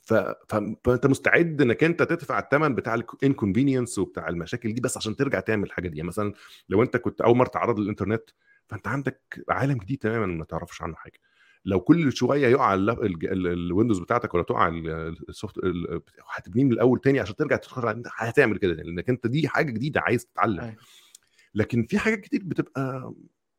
ف... 0.01 0.13
فأنت 0.83 1.07
مستعد 1.07 1.61
إنك 1.61 1.83
أنت 1.83 2.03
تدفع 2.03 2.39
الثمن 2.39 2.75
بتاع 2.75 2.95
ال 2.95 3.03
inconvenience 3.03 3.99
وبتاع 3.99 4.29
المشاكل 4.29 4.73
دي 4.73 4.81
بس 4.81 4.97
عشان 4.97 5.15
ترجع 5.15 5.39
تعمل 5.39 5.63
الحاجة 5.63 5.87
دي. 5.87 5.97
يعني 5.97 6.07
مثلا 6.07 6.33
لو 6.69 6.83
أنت 6.83 6.97
كنت 6.97 7.21
أول 7.21 7.37
مرة 7.37 7.47
تعرض 7.47 7.79
للإنترنت 7.79 8.29
فأنت 8.67 8.87
عندك 8.87 9.43
عالم 9.49 9.77
جديد 9.77 9.97
تماما 9.97 10.25
ما 10.25 10.45
تعرفش 10.45 10.81
عنه 10.81 10.95
حاجة. 10.95 11.19
لو 11.65 11.79
كل 11.79 12.11
شوية 12.11 12.47
يقع 12.47 12.73
ال- 12.73 12.89
ال- 12.89 13.31
ال- 13.31 13.47
ال 13.47 13.54
Windows 13.54 13.99
بتاعتك 13.99 14.33
ولا 14.33 14.43
تقع 14.43 14.67
ال- 14.67 15.29
ال 15.29 15.35
soft 15.35 15.57
ال- 15.57 16.01
هتبنيه 16.35 16.63
من 16.63 16.71
الأول 16.71 16.99
تاني 16.99 17.19
عشان 17.19 17.35
ترجع 17.35 17.55
تدخل 17.55 18.03
هتعمل 18.17 18.57
كده 18.57 18.73
لأنك 18.73 19.09
أنت 19.09 19.27
دي 19.27 19.47
حاجة 19.47 19.71
جديدة 19.71 20.01
عايز 20.01 20.25
تتعلم. 20.25 20.59
أيوة. 20.59 20.75
لكن 21.55 21.85
في 21.85 21.99
حاجات 21.99 22.19
كتير 22.19 22.41
بتبقى 22.43 23.13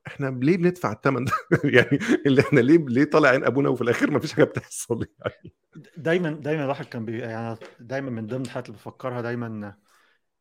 إحنا 0.06 0.38
ليه 0.42 0.56
بندفع 0.56 0.92
الثمن 0.92 1.24
ده؟ 1.24 1.32
يعني 1.64 1.98
اللي 2.26 2.40
إحنا 2.40 2.60
ليه 2.60 2.78
ليه 2.88 3.04
طالع 3.04 3.28
عين 3.28 3.44
أبونا 3.44 3.68
وفي 3.68 3.82
الآخر 3.82 4.10
ما 4.10 4.18
فيش 4.18 4.32
حاجة 4.32 4.44
بتحصل 4.44 5.06
يعني. 5.20 5.52
دايما 5.96 6.30
دايما 6.30 6.64
الواحد 6.64 6.84
كان 6.84 7.04
بي 7.04 7.18
يعني 7.18 7.58
دايما 7.80 8.10
من 8.10 8.26
ضمن 8.26 8.42
الحاجات 8.42 8.66
اللي 8.66 8.78
بفكرها 8.78 9.20
دايما 9.20 9.74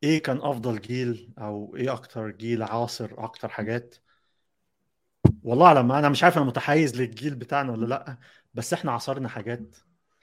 إيه 0.03 0.23
كان 0.23 0.38
أفضل 0.38 0.81
جيل 0.81 1.34
أو 1.38 1.76
إيه 1.76 1.94
أكتر 1.94 2.30
جيل 2.30 2.64
عاصر 2.64 3.10
أكتر 3.18 3.49
حاجات؟ 3.49 3.95
والله 5.44 5.66
اعلم 5.68 5.91
أنا 5.91 6.10
مش 6.10 6.24
عارف 6.24 6.38
أنا 6.38 6.45
متحيز 6.45 7.02
للجيل 7.02 7.36
بتاعنا 7.36 7.72
ولا 7.72 7.86
لأ 7.86 8.18
بس 8.53 8.74
إحنا 8.74 8.91
عصرنا 8.91 9.30
حاجات 9.30 9.76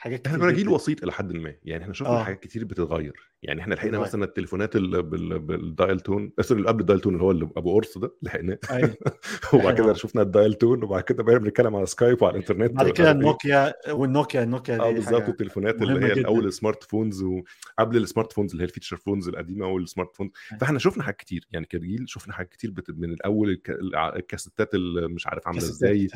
حاجات 0.06 0.26
إحنا 0.26 0.38
كتير 0.38 0.48
كنا 0.48 0.56
جيل 0.56 0.68
وسيط 0.68 1.02
إلى 1.02 1.12
حد 1.12 1.32
ما. 1.32 1.54
يعني 1.64 1.82
إحنا 1.82 1.94
شفنا 1.94 2.08
آه. 2.10 2.24
حاجات 2.24 2.40
كتير 2.40 2.64
بتتغير. 2.64 3.12
يعني 3.42 3.60
إحنا 3.60 3.74
لحقنا 3.74 3.98
مثلا 3.98 4.24
التليفونات 4.24 4.76
بال... 4.76 5.38
بال 5.38 5.59
dial 5.59 6.00
tone 6.00 6.32
sorry 6.40 6.64
قبل 6.64 6.80
ال 6.80 6.84
dial 6.84 7.00
tone 7.00 7.12
اللي 7.12 7.24
هو 7.24 7.30
اللي 7.30 7.48
أبو 7.56 7.74
قرص 7.74 7.98
ده 7.98 8.14
لحقناه. 8.22 8.58
أيوه. 8.70 8.96
وبعد 9.54 9.74
كده 9.74 9.82
لحقنا 9.82 9.94
شفنا 9.94 10.22
ال 10.22 10.29
dial 10.29 10.54
tone 10.54 10.84
وبعد 10.84 11.02
كده 11.02 11.22
بقينا 11.22 11.40
بنتكلم 11.40 11.76
على 11.76 11.86
سكايب 11.86 12.22
وعلى 12.22 12.32
الإنترنت 12.32 12.70
بعد 12.72 12.90
كده 12.90 13.06
إيه. 13.06 13.12
النوكيا 13.12 13.74
والنوكيا 13.92 14.42
النوكيا 14.42 14.80
آه 14.80 14.90
بالظبط. 14.90 15.14
حاجة 15.14 15.28
والتليفونات 15.28 15.82
اللي 15.82 16.06
هي 16.06 16.12
الأول 16.12 16.46
ال 16.46 16.53
smart 16.53 16.84
phones 16.84 17.22
وقبل 17.22 17.96
ال 17.96 18.02
smart 18.02 18.32
phones 18.32 18.50
اللي 18.50 18.62
هي 18.62 18.66
ال 18.66 18.70
feature 18.70 18.96
phones 18.96 19.28
القديمة 19.28 19.66
وال 19.66 19.81
smart 19.81 20.16
phones 20.16 20.30
فإحنا 20.60 20.78
شفنا 20.78 21.02
حاجات 21.02 21.16
كتير. 21.16 21.46
يعني 21.50 21.66
كجيل 21.66 22.08
شفنا 22.08 22.32
حاجات 22.32 22.50
كتير 22.50 22.70
بت... 22.70 22.90
من 22.90 23.10
الأول 23.10 23.50
الك... 23.50 23.78
الكاسيتات 24.16 24.74
اللي 24.74 25.08
مش 25.08 25.26
عارف 25.26 25.46
عاملة 25.46 25.62
إزاي. 25.62 26.08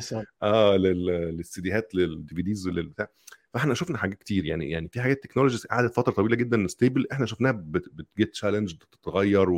آه 0.43 0.77
لل... 0.77 1.05
للسيديهات 1.37 1.95
لل 1.95 2.35
DVDs 2.35 2.67
للبتاع 2.67 3.07
فاحنا 3.53 3.73
شفنا 3.73 3.97
حاجات 3.97 4.17
كتير 4.17 4.45
يعني 4.45 4.69
يعني 4.69 4.89
في 4.89 5.01
حاجات 5.01 5.23
technologies 5.23 5.65
قعدت 5.65 5.93
فترة 5.95 6.11
طويلة 6.13 6.35
جدا 6.35 6.67
stable 6.67 7.07
إحنا 7.11 7.25
شفناها 7.25 7.51
بت... 7.51 7.89
بت 7.93 8.08
get 8.08 8.31
challenged 8.31 8.73
بتتغير. 8.75 9.49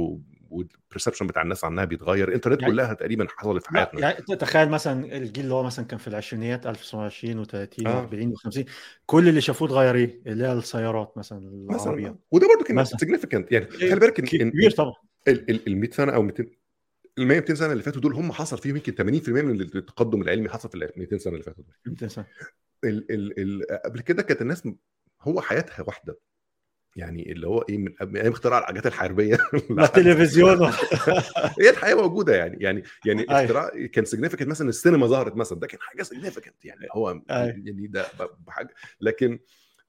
وال 0.50 0.62
perception 0.62 1.28
بتاع 1.28 1.41
الناس 1.41 1.64
عنها 1.64 1.86
بيتغير. 1.86 2.28
الانترنت 2.28 2.61
يعني 2.61 2.74
كلها 2.74 2.94
تقريبا 2.94 3.28
حصلت 3.30 3.64
في 3.64 3.70
حياتنا. 3.70 3.99
يعني 4.02 4.15
تخيل 4.36 4.70
مثلا 4.70 5.18
الجيل 5.18 5.44
اللي 5.44 5.53
هو 5.56 5.64
مثلا 5.64 5.86
كان 5.86 5.99
في 5.99 6.07
العشرينيات 6.07 6.68
1920 6.68 7.45
و30 7.45 7.88
آه. 7.88 8.10
و40 8.10 8.34
و50 8.34 8.64
كل 9.06 9.28
اللي 9.30 9.41
شافوه 9.41 9.68
اتغير 9.68 9.95
إيه؟ 9.95 10.22
اللي 10.28 10.44
هي 10.48 10.53
السيارات 10.53 11.18
مثلا 11.18 11.65
مثلا 11.70 11.84
العربيه 11.86 12.07
آه. 12.07 12.20
وده 12.32 12.48
برضو 12.48 12.64
كان 12.64 12.76
مثلا. 12.76 12.98
significant 13.00 13.52
يعني 13.52 13.65
خلي 13.65 13.84
إيه، 13.86 13.95
بالك 13.95 14.20
إن 14.20 14.26
ك- 14.26 14.36
إن 14.41 14.49
كبير 14.52 14.72
طبعا. 14.72 14.94
ال 15.28 15.68
ال 15.68 15.78
100 15.78 15.90
سنة 15.90 16.11
أو 16.14 16.22
200 16.24 16.45
ال 17.18 17.28
100 17.28 17.40
200 17.40 17.56
سنة 17.56 17.72
اللي 17.72 17.84
فاتوا 17.84 18.02
دول 18.02 18.14
هم 18.14 18.32
حصل 18.32 18.57
فيهم 18.57 18.76
يمكن 18.76 18.94
80% 19.22 19.30
من 19.30 19.61
التقدم 19.61 20.22
العلمي 20.22 20.49
حصل 20.49 20.70
في 20.70 20.76
ال 20.76 20.90
200 20.98 21.18
سنة 21.18 21.34
اللي 21.34 21.44
فاتوا 21.44 21.64
دول. 21.64 21.74
انت 21.88 22.03
مثلا 22.03 22.26
ال 22.86 23.12
ال 23.12 23.40
ال 23.40 23.82
قبل 23.86 24.02
كده 24.02 24.24
كانت 24.24 24.42
الناس 24.42 24.68
هو 25.22 25.42
حياتها 25.42 25.84
واحدة. 25.88 26.20
يعني 26.96 27.32
اللي 27.32 27.48
هو 27.48 27.62
إيه 27.62 27.78
من 27.78 28.18
أيام 28.18 28.32
اختراع 28.32 28.60
الحاجات 28.60 28.86
الحربية. 28.86 29.36
لا. 29.70 29.82
لحد 29.82 29.92
تلفزيون. 29.92 30.50
ولا 30.60 30.72
هي 31.62 31.70
الحياة 31.70 31.96
موجودة 31.96 32.36
يعني 32.36 32.58
يعني 32.64 32.84
يعني 33.06 33.22
أيوه. 33.22 33.42
اختراع 33.44 33.70
كان 33.88 34.06
significant 34.06 34.50
مثلا 34.52 34.70
السينما 34.70 35.08
ظهرت 35.08 35.36
مثلا 35.36 35.60
ده 35.60 35.68
كان 35.68 35.80
حاجة 35.82 36.04
significant 36.04 36.66
يعني 36.66 36.88
هو 36.92 37.10
أيوه. 37.10 37.22
يعني 37.48 37.88
ده 37.88 38.04
ب- 38.20 38.46
بحاجة. 38.48 38.74
لكن 39.02 39.40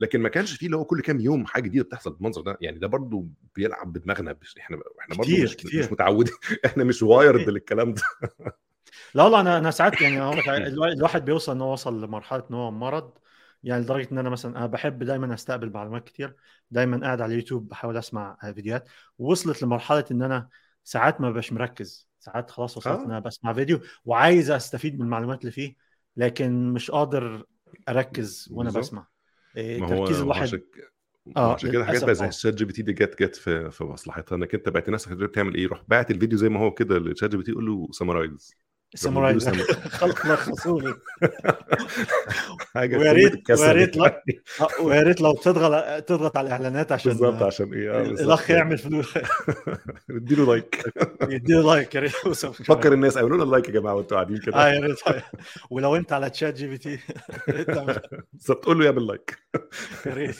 لكن 0.00 0.20
ما 0.20 0.28
كانش 0.28 0.56
فيه 0.56 0.66
اللي 0.66 0.76
هو 0.76 0.84
كل 0.84 1.00
كام 1.00 1.20
يوم 1.20 1.46
حاجة 1.46 1.62
جديدة 1.62 1.84
بتحصل 1.84 2.12
بالمنظر 2.12 2.42
ده. 2.42 2.58
يعني 2.60 2.78
ده 2.78 2.86
برضو 2.86 3.26
بيلعب 3.56 3.92
بدماغنا 3.92 4.36
مش 4.42 4.58
إحنا 4.58 4.78
إحنا 5.00 5.14
برضو 5.14 5.30
كتير 5.30 5.44
مش 5.44 5.50
مش 5.50 5.56
كتير. 5.56 5.88
متعودين. 5.92 6.34
إحنا 6.66 6.84
مش 6.84 7.02
وايرد 7.02 7.48
للكلام 7.48 7.94
ده. 7.94 8.02
لا 9.14 9.22
والله 9.22 9.40
أنا 9.40 9.58
أنا 9.58 9.70
ساعات 9.70 10.00
يعني 10.00 10.18
الواحد 10.92 11.24
بيوصل 11.24 11.52
إن 11.52 11.60
هو 11.60 11.72
وصل 11.72 12.04
لمرحلة 12.04 12.44
إن 12.50 12.54
هو 12.54 12.70
مرض 12.70 13.18
يعني 13.62 13.82
لدرجة 13.82 14.08
إن 14.12 14.18
أنا 14.18 14.30
مثلا 14.30 14.56
أنا 14.58 14.66
بحب 14.66 15.02
دايما 15.02 15.34
أستقبل 15.34 15.70
معلومات 15.72 16.04
كتير 16.04 16.36
دايما 16.70 17.00
قاعد 17.06 17.20
على 17.20 17.32
اليوتيوب 17.34 17.68
بحاول 17.68 17.96
أسمع 17.96 18.36
فيديوهات. 18.54 18.88
وصلت 19.18 19.62
لمرحلة 19.62 20.04
إن 20.10 20.22
أنا 20.22 20.48
ساعات 20.84 21.20
ما 21.20 21.30
ببقاش 21.30 21.52
مركز 21.52 22.08
ساعات 22.18 22.50
خلاص 22.50 22.76
وصلت 22.76 22.98
إن 22.98 23.04
آه 23.04 23.06
أنا 23.06 23.18
بسمع 23.18 23.52
فيديو 23.52 23.80
وعايز 24.04 24.50
أستفيد 24.50 24.94
من 24.98 25.04
المعلومات 25.04 25.40
اللي 25.40 25.52
فيه 25.52 25.76
لكن 26.16 26.72
مش 26.72 26.90
قادر 26.90 27.44
أركز 27.88 28.48
وأنا 28.52 28.70
بالظبط. 28.70 28.84
بسمع. 28.84 29.06
إيه، 29.56 29.78
تركيز 29.86 30.20
الواحد 30.20 30.60
آه 31.36 31.54
عشان 31.54 31.72
كده. 31.72 31.84
حاجات 31.84 32.04
بقى 32.04 32.14
زي 32.14 32.26
الشات 32.26 32.54
جي 32.54 32.64
بي 32.64 32.72
تي 32.72 32.82
دي 32.82 32.92
جت 32.92 33.22
جت 33.22 33.36
في 33.36 33.70
في 33.70 33.84
مصلحتها 33.84 34.36
إنك 34.36 34.54
أنت 34.54 34.68
بقت 34.68 34.86
الناس 34.86 35.08
بتعمل 35.08 35.54
إيه؟ 35.54 35.66
روح 35.66 35.82
باعت 35.88 36.10
الفيديو 36.10 36.38
زي 36.38 36.48
ما 36.48 36.60
هو 36.60 36.70
كده 36.74 36.98
لل 36.98 37.30
ChatGPT 37.30 37.50
يقول 37.50 37.66
له 37.66 37.88
summarize 37.92 38.56
روح 39.04 39.12
مديله 39.14 39.38
ساموراي. 39.38 39.38
سم 40.00 40.08
لخصوني 40.32 40.94
ويا 42.76 43.12
ريت 43.12 43.50
ويا 43.50 43.72
ريت 43.72 43.96
آه، 43.96 44.22
ويا 44.82 45.02
ريت 45.02 45.20
لو 45.20 45.32
تضغط 45.32 46.02
تضغط 46.04 46.36
على 46.36 46.46
الإعلانات 46.46 46.92
عشان 46.92 47.12
بالظبط 47.12 47.42
آه، 47.42 47.46
عشان 47.46 47.72
إيه؟ 47.74 47.90
آه 47.90 48.02
بالظبط 48.02 48.20
الاخ 48.20 48.50
يعمل 48.50 48.78
فلوس. 48.78 49.14
اديله 50.10 50.46
like 50.52 50.84
يديله 51.22 51.62
like 51.74 51.94
يا 51.94 52.00
ريت. 52.00 52.12
فكر 52.12 52.92
الناس 52.92 53.16
اعملوا 53.16 53.44
لنا 53.44 53.50
like 53.50 53.68
يا 53.68 53.72
جماعة 53.72 53.94
وانتوا 53.94 54.16
قاعدين 54.16 54.36
آه 54.36 54.40
كده 54.40 54.68
يا 54.72 54.80
ريت. 54.80 54.98
ولو 55.70 55.96
أنت 55.96 56.12
على 56.12 56.30
ChatGPT 56.30 56.98
بالظبط 58.32 58.64
قول 58.64 58.78
له 58.78 58.84
يعمل 58.84 59.06
like 59.06 59.38
يا 60.06 60.14
ريت. 60.14 60.36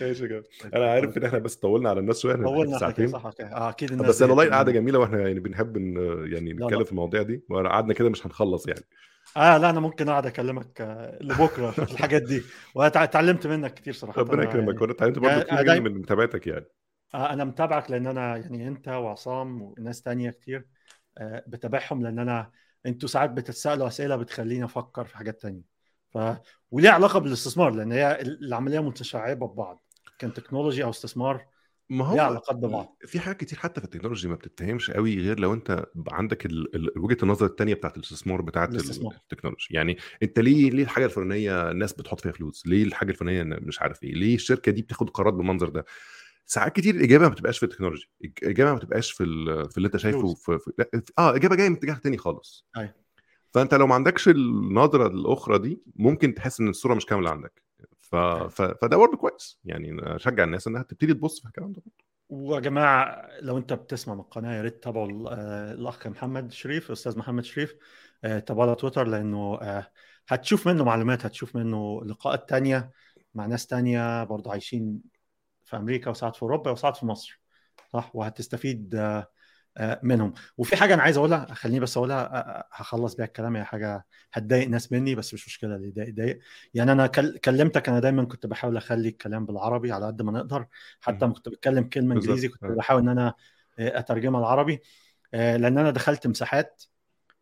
ماشي 0.00 0.22
يا 0.22 0.28
جماعة 0.28 0.44
أنا 0.74 0.90
عارف 0.90 1.18
إن 1.18 1.24
إحنا 1.24 1.38
بس 1.38 1.56
طولنا 1.56 1.90
على 1.90 2.00
الناس 2.00 2.20
شوية 2.20 2.34
إحنا 2.34 2.46
طولنا 2.46 2.78
ساعتين. 2.78 3.08
صح 3.08 3.26
آه 3.40 3.68
أكيد 3.70 3.92
الناس 3.92 4.08
بس 4.08 4.22
أنا 4.22 4.32
والله 4.32 4.50
قاعدة 4.50 4.72
جميلة 4.72 4.98
وإحنا 4.98 5.20
يعني 5.20 5.40
بنحب 5.40 5.76
إن 5.76 5.96
يعني 6.32 6.52
نتكلم 6.52 6.84
في 6.84 6.92
المواضيع 6.92 7.22
دي. 7.22 7.44
وقعدنا 7.50 7.94
كده 7.94 8.08
مش 8.08 8.26
هنخلص 8.26 8.68
يعني. 8.68 8.84
آه 9.36 9.58
لا 9.58 9.70
أنا 9.70 9.80
ممكن 9.80 10.08
أقعد 10.08 10.26
أكلمك 10.26 10.80
آه، 10.80 11.18
لبكرة 11.20 11.70
في 11.70 11.92
الحاجات 11.92 12.22
دي. 12.22 12.42
واتعلمت 12.74 13.46
منك 13.46 13.74
كتير 13.74 13.92
صراحة. 13.92 14.20
ربنا 14.20 14.42
يكرمك. 14.42 14.66
يعني 14.66 14.80
وأنا 14.80 14.92
اتعلمت 14.92 15.18
برضه 15.18 15.34
يعني 15.34 15.70
كتير 15.70 15.80
من 15.80 15.98
متابعتك 15.98 16.46
يعني. 16.46 16.66
آه، 17.14 17.32
أنا 17.32 17.44
متابعك 17.44 17.90
لأن 17.90 18.06
أنا 18.06 18.36
يعني 18.36 18.68
أنت 18.68 18.88
وعصام 18.88 19.62
وناس 19.62 20.02
تانية 20.02 20.30
كتير 20.30 20.66
آه، 21.18 21.44
بتابعهم 21.46 22.02
لأن 22.02 22.18
أنا 22.18 22.50
أنتوا 22.86 23.08
ساعات 23.08 23.30
بتتسألوا 23.30 23.86
أسئلة 23.86 24.16
بتخليني 24.16 24.64
أفكر 24.64 25.04
في 25.04 25.16
حاجات 25.16 25.40
تانية. 25.40 25.62
ف 26.10 26.18
وليها 26.70 26.90
علاقة 26.90 27.18
بالاستثمار 27.18 27.70
لأن 27.70 27.92
هي 27.92 28.20
العملية 28.20 28.80
متشعبة 28.80 29.46
ببعض. 29.46 29.85
كان 30.18 30.32
تكنولوجي 30.32 30.84
أو 30.84 30.90
استثمار 30.90 31.46
ما 31.90 32.04
هو 32.04 32.40
ببعض 32.52 32.96
في 33.06 33.20
حاجات 33.20 33.40
كتير 33.40 33.58
حتى 33.58 33.80
في 33.80 33.84
التكنولوجي 33.86 34.28
ما 34.28 34.34
بتتفهمش 34.34 34.90
قوي 34.90 35.20
غير 35.20 35.40
لو 35.40 35.54
أنت 35.54 35.86
عندك 36.08 36.46
ال- 36.46 36.76
ال- 36.76 36.98
وجهة 36.98 37.16
النظر 37.22 37.46
الثانية 37.46 37.74
بتاعت 37.74 37.96
الاستثمار 37.96 38.42
بتاعت 38.42 38.70
الاستثمار. 38.70 39.14
التكنولوجي 39.14 39.66
يعني 39.70 39.96
أنت 40.22 40.38
ليه 40.38 40.70
ليه 40.70 40.82
الحاجة 40.82 41.04
الفلانية 41.04 41.70
الناس 41.70 41.92
بتحط 41.92 42.20
فيها 42.20 42.32
فلوس؟ 42.32 42.66
ليه 42.66 42.84
الحاجة 42.84 43.10
الفلانية 43.10 43.42
مش 43.42 43.82
عارف 43.82 44.02
إيه؟ 44.02 44.14
ليه 44.14 44.34
الشركة 44.34 44.72
دي 44.72 44.82
بتاخد 44.82 45.10
قرارات 45.10 45.34
بالمنظر 45.34 45.68
ده؟ 45.68 45.84
ساعات 46.46 46.76
كتير 46.76 46.94
الاجابه 46.94 47.24
ما 47.24 47.30
بتبقاش 47.34 47.58
في 47.58 47.62
التكنولوجي 47.62 48.10
الاجابه 48.42 48.70
ما 48.72 48.76
بتبقاش 48.78 49.12
في 49.12 49.24
ال- 49.24 49.70
في 49.70 49.76
اللي 49.76 49.86
أنت 49.86 49.96
شايفه 49.96 50.34
في, 50.34 50.58
في 50.58 50.72
لأ 50.78 51.02
آه 51.18 51.36
إجابة 51.36 51.56
جاية 51.56 51.68
من 51.68 51.76
اتجاه 51.76 51.94
تاني 51.94 52.16
خالص. 52.18 52.66
أيوه. 52.76 52.94
فأنت 53.54 53.74
لو 53.74 53.86
ما 53.86 53.94
عندكش 53.94 54.28
النظرة 54.28 55.06
الأخرى 55.06 55.58
دي 55.58 55.82
ممكن 55.96 56.34
تحس 56.34 56.60
إن 56.60 56.68
الصورة 56.68 56.94
مش 56.94 57.06
كاملة 57.06 57.30
عندك. 57.30 57.65
ف... 58.10 58.16
ف... 58.16 58.62
فده 58.62 58.96
برضه 58.96 59.16
كويس. 59.16 59.60
يعني 59.64 60.16
أشجع 60.16 60.44
الناس 60.44 60.66
إنها 60.66 60.82
تبتدي 60.82 61.14
تبص 61.14 61.40
في 61.40 61.46
الكلام 61.46 61.72
ده. 61.72 61.82
ويا 62.28 62.60
جماعة 62.60 63.28
لو 63.40 63.58
أنت 63.58 63.72
بتسمع 63.72 64.14
من 64.14 64.20
القناة 64.20 64.56
يا 64.56 64.62
ريت 64.62 64.74
تتابعوا 64.74 65.30
آه، 65.30 65.72
الأخ 65.72 66.06
محمد 66.06 66.52
شريف 66.52 66.90
أستاذ 66.90 67.18
محمد 67.18 67.44
شريف. 67.44 67.76
آه، 68.24 68.38
تابعه 68.38 68.66
على 68.66 68.74
تويتر 68.74 69.06
لأنه 69.06 69.58
آه، 69.62 69.90
هتشوف 70.28 70.68
منه 70.68 70.84
معلومات 70.84 71.26
هتشوف 71.26 71.56
منه 71.56 72.04
لقاءات 72.04 72.48
تانية 72.48 72.90
مع 73.34 73.46
ناس 73.46 73.66
تانية 73.66 74.24
برضه 74.24 74.50
عايشين 74.50 75.00
في 75.64 75.76
أمريكا 75.76 76.10
وساعات 76.10 76.36
في 76.36 76.42
أوروبا 76.42 76.70
وساعات 76.70 76.96
في 76.96 77.06
مصر 77.06 77.40
صح؟ 77.92 78.16
وهتستفيد 78.16 78.94
منهم. 80.02 80.32
وفي 80.58 80.76
حاجة 80.76 80.94
أنا 80.94 81.02
عايز 81.02 81.16
أقولها 81.16 81.54
خليني 81.54 81.80
بس 81.80 81.96
أقولها 81.96 82.16
آه، 82.16 82.38
آه، 82.38 82.68
هخلص 82.72 83.14
بيها 83.14 83.26
الكلام 83.26 83.56
هي 83.56 83.64
حاجة 83.64 84.06
هتضايق 84.32 84.68
ناس 84.68 84.92
مني 84.92 85.14
بس 85.14 85.34
مش 85.34 85.46
مشكلة 85.46 85.76
اللي 85.76 85.88
يضايق 85.88 86.08
يضايق 86.08 86.38
يعني 86.74 86.92
أنا 86.92 87.06
كل- 87.06 87.38
كلمتك 87.38 87.88
أنا 87.88 88.00
دايما 88.00 88.24
كنت 88.24 88.46
بحاول 88.46 88.76
أخلي 88.76 89.08
الكلام 89.08 89.46
بالعربي 89.46 89.92
على 89.92 90.06
قد 90.06 90.22
ما 90.22 90.32
نقدر. 90.32 90.66
حتى. 91.00 91.24
لما 91.24 91.34
كنت 91.34 91.48
بتكلم 91.48 91.84
كلمة 91.84 92.14
إنجليزي 92.14 92.48
كنت 92.48 92.64
آه. 92.64 92.68
بحاول 92.68 93.02
إن 93.02 93.08
أنا 93.08 93.34
آه، 93.78 93.98
أترجمها 93.98 94.40
العربي 94.40 94.80
آه، 95.34 95.56
لأن 95.56 95.78
أنا 95.78 95.90
دخلت 95.90 96.26
مساحات 96.26 96.82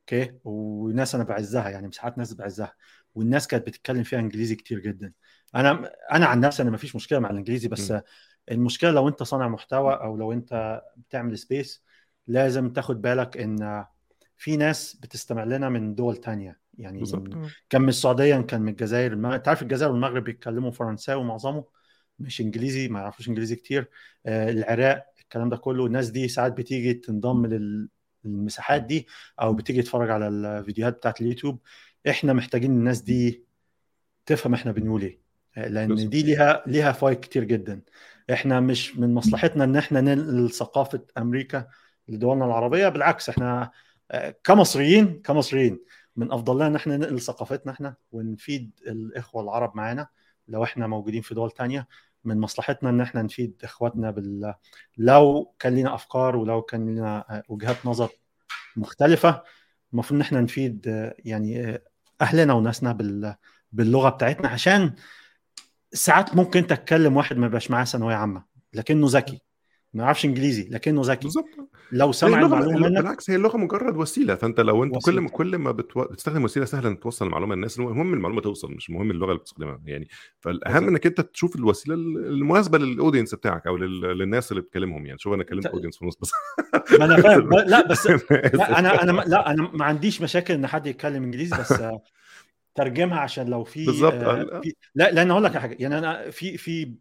أوكي؟ 0.01 0.33
وناس 0.45 1.15
أنا 1.15 1.25
بعزها 1.25 1.69
يعني 1.71 1.89
مساحات 1.89 2.19
ناس 2.19 2.35
بعزها 2.35 2.73
والناس 3.15 3.47
كانت 3.47 3.67
بتتكلم 3.67 4.03
فيها 4.03 4.19
إنجليزي 4.19 4.55
كتير 4.55 4.79
جدا. 4.79 5.13
أنا 5.55 5.91
أنا 6.13 6.27
عن 6.27 6.41
نفسي 6.41 6.63
أنا 6.63 6.71
ما 6.71 6.77
فيش 6.77 6.97
مشكلة 6.97 7.19
مع 7.19 7.31
الإنجليزي 7.31 7.69
بس. 7.69 7.93
المشكلة 8.51 8.91
لو 8.91 9.09
أنت 9.09 9.23
صانع 9.23 9.49
محتوى 9.49 9.95
أو 9.95 10.17
لو 10.17 10.33
أنت 10.33 10.83
بتعمل 10.97 11.39
سبيس 11.39 11.85
لازم 12.27 12.71
تاخد 12.71 13.03
بالك 13.03 13.37
إن 13.37 13.85
في 14.37 14.57
ناس 14.57 14.97
بتستمع 14.97 15.45
لنا 15.45 15.69
من 15.69 15.95
دول 15.95 16.17
تانية. 16.17 16.59
يعني. 16.79 16.99
كان 17.71 17.83
من 17.83 17.89
السعودية 17.89 18.41
كان 18.41 18.63
من 18.63 18.69
الجزائر. 18.69 19.13
المغرب 19.13 19.35
أنت 19.35 19.49
عارف 19.49 19.63
الجزائر 19.63 19.93
والمغرب 19.93 20.25
بيتكلموا 20.25 20.71
فرنساوي 20.71 21.25
معظمه 21.25 21.65
مش 22.19 22.41
إنجليزي 22.41 22.89
ما 22.89 23.01
يعرفوش 23.01 23.29
إنجليزي 23.29 23.57
كتير. 23.57 23.89
آه، 24.27 24.51
العراق 24.51 25.07
الكلام 25.21 25.49
ده 25.49 25.57
كله. 25.57 25.87
الناس 25.87 26.11
دي 26.11 26.29
ساعات 26.29 26.53
بتيجي 26.53 26.95
تنضم 26.95 27.47
لل- 27.47 27.89
للمساحات 28.25 28.83
دي 28.83 29.07
أو 29.41 29.55
بتيجي 29.55 29.83
تتفرج 29.83 30.11
على 30.11 30.29
الفيديوهات 30.29 30.97
بتاعت 30.97 31.21
اليوتيوب. 31.21 31.59
إحنا 32.09 32.33
محتاجين 32.33 32.71
الناس 32.71 33.01
دي 33.01 33.45
تفهم 34.27 34.55
إحنا 34.55 34.73
بنقول 34.73 35.03
إيه. 35.03 35.19
آه، 35.57 35.69
لأن 35.69 36.09
دي 36.09 36.23
ليها 36.23 36.63
ليها 36.67 36.93
فوائد 36.93 37.21
كتير 37.21 37.45
جدا. 37.45 37.81
إحنا 38.33 38.61
مش 38.61 38.97
من 38.97 39.15
مصلحتنا 39.15 39.65
إن 39.65 39.77
إحنا 39.77 40.01
ننقل 40.01 40.51
ثقافة 40.51 41.01
أمريكا 41.19 41.69
لدولنا 42.09 42.45
العربية. 42.45 42.89
بالعكس 42.89 43.29
إحنا 43.29 43.71
آه، 44.11 44.35
كمصريين 44.45 45.23
كمصريين 45.25 45.81
من 46.17 46.33
أفضل 46.33 46.57
لنا 46.57 46.67
إن 46.67 46.77
إحنا 46.77 46.97
ننقل 46.97 47.21
ثقافتنا 47.21 47.73
إحنا 47.73 47.95
ونفيد 48.13 48.71
الإخوة 48.87 49.43
العرب 49.43 49.77
معانا. 49.77 50.09
لو 50.49 50.65
إحنا 50.65 50.87
موجودين 50.87 51.23
في 51.23 51.35
دول 51.35 51.51
تانية 51.51 51.89
من 52.25 52.41
مصلحتنا 52.41 52.91
إن 52.91 53.01
إحنا 53.01 53.23
نفيد 53.23 53.61
إخواتنا 53.65 54.11
بال 54.11 54.55
لو 54.99 55.55
كان 55.59 55.75
لنا 55.77 55.95
أفكار 55.95 56.37
ولو 56.37 56.63
كان 56.63 56.89
لنا 56.97 57.25
آه، 57.31 57.43
وجهات 57.49 57.87
نظر 57.87 58.09
مختلفة 58.77 59.43
المفروض 59.93 60.15
إن 60.15 60.21
إحنا 60.21 60.41
نفيد 60.41 60.89
آه، 60.89 61.15
يعني 61.19 61.79
أهلنا 62.21 62.53
وناسنا 62.53 62.93
بال... 62.93 63.35
باللغة 63.73 64.09
بتاعتنا. 64.09 64.49
عشان 64.49 64.95
ساعات 65.93 66.37
ممكن 66.37 66.67
تتكلم 66.67 67.17
واحد 67.17 67.37
ما 67.37 67.47
يبقاش 67.47 67.71
معاه 67.71 67.85
ثانوية 67.85 68.15
عامة 68.15 68.45
لكنه 68.75 69.07
ذكي. 69.11 69.41
ما 69.95 70.05
يعرفش 70.05 70.25
انجليزي 70.25 70.69
لكنه 70.71 71.03
ذكي. 71.05 71.21
بالظبط. 71.23 71.69
لو 71.93 72.13
سمع 72.13 72.41
المعلومة 72.41 72.79
منك 72.79 72.99
بالعكس 72.99 73.31
هي 73.31 73.37
اللغة 73.37 73.57
مجرد 73.57 73.97
وسيلة. 73.97 74.35
فأنت 74.35 74.61
لو 74.61 74.85
أنت 74.85 74.93
كل 74.93 74.99
وسيلة. 74.99 75.21
ما 75.21 75.29
كل 75.29 75.57
ما 75.59 75.73
بتو... 75.73 76.05
بتستخدم 76.05 76.45
وسيلة 76.45 76.67
سهلة 76.67 76.95
توصل 76.95 77.27
المعلومة 77.27 77.55
للناس 77.55 77.79
المهم 77.79 78.15
المعلومة 78.15 78.41
توصل 78.41 78.73
مش 78.73 78.91
مهم 78.91 79.11
اللغة 79.11 79.29
اللي 79.31 79.39
بتستخدمها. 79.41 79.81
يعني 79.85 80.09
فالأهم 80.41 80.89
إنك 80.89 81.07
أنت 81.07 81.21
تشوف 81.21 81.57
الوسيلة 81.57 81.95
المناسبة 81.95 82.79
لل 82.79 82.90
audience 82.90 83.35
بتاعك 83.35 83.67
أو 83.67 83.77
لل... 83.77 84.01
للناس 84.19 84.53
اللي 84.53 84.63
بتكلمهم. 84.63 85.07
يعني 85.07 85.19
شوف 85.19 85.33
أنا 85.35 85.45
كلمت 85.45 85.67
audience 85.67 85.97
في 85.97 86.03
النص 86.03 86.17
بس. 86.17 86.33
ما 86.99 87.05
أنا 87.05 87.17
فاهم. 87.17 87.49
ب- 87.49 87.55
لا 87.55 87.89
بس 87.89 88.07
أنا 88.11 88.19
لا 88.55 88.79
أنا 88.79 89.03
أنا 89.03 89.13
لا 89.27 89.51
أنا 89.51 89.71
ما 89.73 89.85
عنديش 89.85 90.23
مشاكل 90.23 90.55
إن 90.55 90.67
حد 90.67 90.87
يتكلم 90.87 91.23
إنجليزي 91.23 91.57
بس 91.61 91.83
ترجمها 92.75 93.19
عشان 93.19 93.47
لو 93.49 93.65
في 93.65 93.87
بالظبط. 93.87 94.13
آه، 94.15 94.61
في 94.61 94.75
لا 94.95 95.11
لأن 95.11 95.31
أقول 95.31 95.45
لك 95.45 95.57
حاجة. 95.57 95.77
يعني 95.81 95.99
أنا 95.99 96.31
في 96.31 96.57
في 96.57 96.95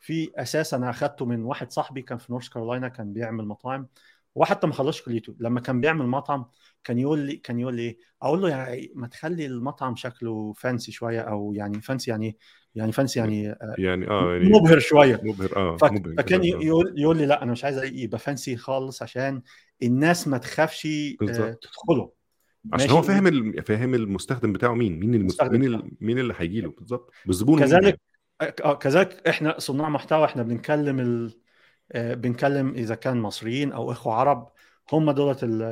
في 0.00 0.30
أساس 0.36 0.74
أنا 0.74 0.90
أخدته 0.90 1.24
من 1.24 1.44
واحد 1.44 1.72
صاحبي 1.72 2.02
كان 2.02 2.18
في 2.18 2.32
North 2.32 2.48
Carolina 2.48 2.88
كان 2.88 3.12
بيعمل 3.12 3.44
مطاعم 3.46 3.88
وحتى 4.34 4.66
ما 4.66 4.72
خلصش 4.72 5.02
كليته 5.02 5.34
لما 5.40 5.60
كان 5.60 5.80
بيعمل 5.80 6.06
مطعم 6.06 6.46
كان 6.84 6.98
يقول 6.98 7.18
لي 7.18 7.36
كان 7.36 7.60
يقول 7.60 7.74
لي 7.74 7.82
إيه 7.82 7.98
أقول 8.22 8.42
له 8.42 8.48
يعني 8.48 8.92
ما 8.94 9.06
تخلي 9.06 9.46
المطعم 9.46 9.96
شكله 9.96 10.52
fancy 10.52 10.92
شوية 10.92 11.20
أو 11.20 11.52
يعني 11.52 11.80
fancy 11.80 12.10
يعني 12.10 12.26
إيه؟ 12.26 12.36
يعني 12.74 12.92
فانسي 12.92 13.18
يعني 13.18 13.50
آه، 13.50 13.74
يعني 13.78 14.08
آه 14.08 14.32
يعني 14.36 14.48
مبهر 14.50 14.78
شوية 14.78 15.20
مبهر 15.24 15.56
آه 15.56 15.76
فك- 15.76 15.92
مبهر 15.92 16.14
فكان 16.18 16.40
كده 16.40 16.58
آه. 16.58 16.62
يقول 16.64 16.94
يقول 16.96 17.16
لي 17.16 17.26
لا 17.26 17.42
أنا 17.42 17.52
مش 17.52 17.64
عايز 17.64 17.84
يبقى 17.84 18.18
فانسي 18.18 18.56
خالص 18.56 19.02
عشان 19.02 19.42
الناس 19.82 20.28
ما 20.28 20.38
تخافش 20.38 20.86
آه، 21.22 21.56
تدخله 21.62 22.12
عشان 22.72 22.90
هو 22.90 23.02
فاهم. 23.02 23.52
فاهم 23.52 23.94
المستخدم 23.94 24.52
بتاعه 24.52 24.74
مين 24.74 25.00
مين 25.00 25.14
المس... 25.14 25.22
المستخدم 25.22 25.60
مين 25.60 25.76
بتاعه. 25.76 25.90
مين 26.00 26.18
اللي 26.18 26.34
هيجي 26.36 26.60
له 26.60 26.70
بالظبط 26.70 27.12
يعني 27.26 27.60
كذلك 27.60 27.94
آه، 27.94 28.15
كذلك 28.80 29.28
إحنا 29.28 29.58
صناع 29.58 29.88
محتوى 29.88 30.24
إحنا 30.24 30.42
بنكلم 30.42 31.00
ال... 31.00 31.40
آه، 31.92 32.14
بنكلم 32.14 32.74
إذا 32.74 32.94
كان 32.94 33.20
مصريين 33.20 33.72
أو 33.72 33.92
إخوة 33.92 34.14
عرب 34.14 34.52
هم 34.92 35.10
دولت 35.10 35.44
ال- 35.44 35.62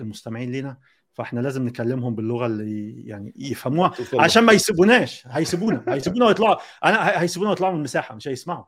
المستمعين 0.00 0.52
لينا. 0.52 0.78
فإحنا 1.12 1.40
لازم 1.40 1.66
نكلمهم 1.66 2.14
باللغة 2.14 2.46
اللي 2.46 3.02
يعني 3.06 3.34
يفهموها 3.36 3.92
عشان 4.18 4.44
ما 4.44 4.52
يسيبوناش 4.52 5.26
هيسيبونا 5.26 5.84
هيسيبونا 5.94 6.26
ويطلعوا. 6.26 6.56
أنا 6.84 7.20
هيسيبونا 7.22 7.50
ويطلعوا 7.50 7.72
من 7.72 7.78
المساحة 7.78 8.14
مش 8.14 8.28
هيسمعوا. 8.28 8.64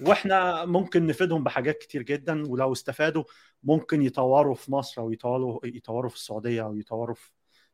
وإحنا 0.00 0.64
ممكن 0.64 1.06
نفيدهم 1.06 1.44
بحاجات 1.44 1.78
كتير 1.78 2.02
جدا 2.02 2.50
ولو 2.50 2.72
استفادوا 2.72 3.24
ممكن 3.62 4.02
يطوروا 4.02 4.54
في 4.54 4.72
مصر 4.72 5.00
أو 5.02 5.12
يطوروا 5.12 5.60
يطوروا 5.64 6.10
في 6.10 6.16
السعودية 6.16 6.62
أو 6.62 6.76
يطوروا 6.76 7.14
في 7.14 7.30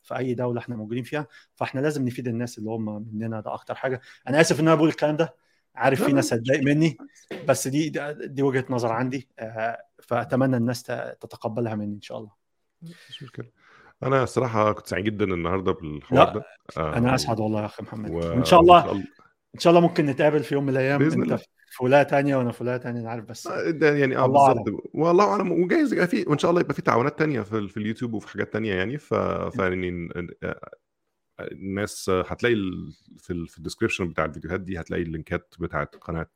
في 0.09 0.19
أي 0.19 0.35
دولة 0.35 0.61
إحنا 0.61 0.77
موجودين 0.77 1.05
فيها 1.05 1.27
فإحنا 1.55 1.81
لازم 1.81 2.05
نفيد 2.05 2.29
الناس 2.29 2.59
اللي 2.59 2.71
هم 2.71 3.07
مننا. 3.13 3.41
ده 3.41 3.55
أكتر 3.55 3.75
حاجة. 3.75 4.01
أنا 4.29 4.41
آسف 4.41 4.61
إن 4.61 4.69
أنا 4.69 4.77
بقول 4.77 4.89
الكلام 4.89 5.17
ده. 5.17 5.35
عارف 5.75 6.05
في 6.05 6.13
ناس 6.13 6.33
هتضايق 6.33 6.63
مني 6.63 6.99
بس 7.49 7.69
دي 7.69 7.93
دي 8.13 8.43
وجهة 8.43 8.65
نظر 8.71 8.93
عندي. 8.93 9.29
آه، 9.39 9.83
فأتمنى 10.03 10.57
الناس 10.57 10.83
تتقبلها 10.83 11.75
مني 11.75 11.95
إن 11.95 12.01
شاء 12.01 12.19
الله. 12.19 12.31
مش 12.83 13.23
مشكلة. 13.23 13.47
أنا 14.03 14.23
الصراحه 14.23 14.73
كنت 14.73 14.87
سعيد 14.87 15.05
جدا 15.05 15.25
النهارده 15.25 15.73
بالحوار 15.73 16.27
لا 16.27 16.33
ده. 16.33 16.45
أنا 16.77 17.13
آه 17.13 17.15
أسعد 17.15 17.41
والله 17.41 17.61
يا 17.61 17.67
أخي 17.67 17.83
محمد. 17.83 18.11
و... 18.11 18.15
وإن 18.15 18.45
شاء 18.45 18.61
الله 18.61 18.93
إن 19.55 19.59
شاء 19.59 19.71
الله 19.71 19.89
ممكن 19.89 20.07
نتقابل 20.07 20.43
في 20.43 20.55
يوم 20.55 20.65
من 20.65 20.69
الأيام. 20.69 21.03
أنت 21.03 21.15
الله. 21.15 21.39
في 21.71 21.85
ولايه 21.85 22.03
تانية 22.03 22.37
وأنا 22.37 22.53
في 22.53 22.63
ولايه 22.65 22.77
تانية 22.77 23.01
أنا 23.01 23.11
عارف 23.11 23.25
بس 23.25 23.47
آه، 23.47 23.95
يعني 23.95 24.17
آه 24.17 24.27
بالظبط. 24.27 24.83
والله 24.95 25.25
أعلم. 25.25 25.53
وجايز 25.53 25.93
يبقى 25.93 26.07
في 26.07 26.25
وإن 26.27 26.39
شاء 26.39 26.51
الله 26.51 26.61
يبقى 26.61 26.75
في 26.75 26.83
تعاونات 26.83 27.19
تانية 27.19 27.41
في, 27.41 27.69
في 27.69 27.77
اليوتيوب 27.77 28.15
وفي 28.15 28.29
حاجات 28.29 28.53
تانية 28.53 28.75
يعني. 28.75 28.99
ف 28.99 29.15
فيعني 29.15 30.09
آه، 30.43 30.61
الناس 31.41 32.11
هتلاقي 32.11 32.55
في 33.19 33.47
في 33.47 33.59
ال 33.59 33.63
description 33.63 34.09
بتاع 34.09 34.25
الفيديوهات 34.25 34.61
دي 34.61 34.81
هتلاقي 34.81 35.03
اللينكات 35.03 35.55
بتاعت 35.59 35.97
قناة 35.97 36.31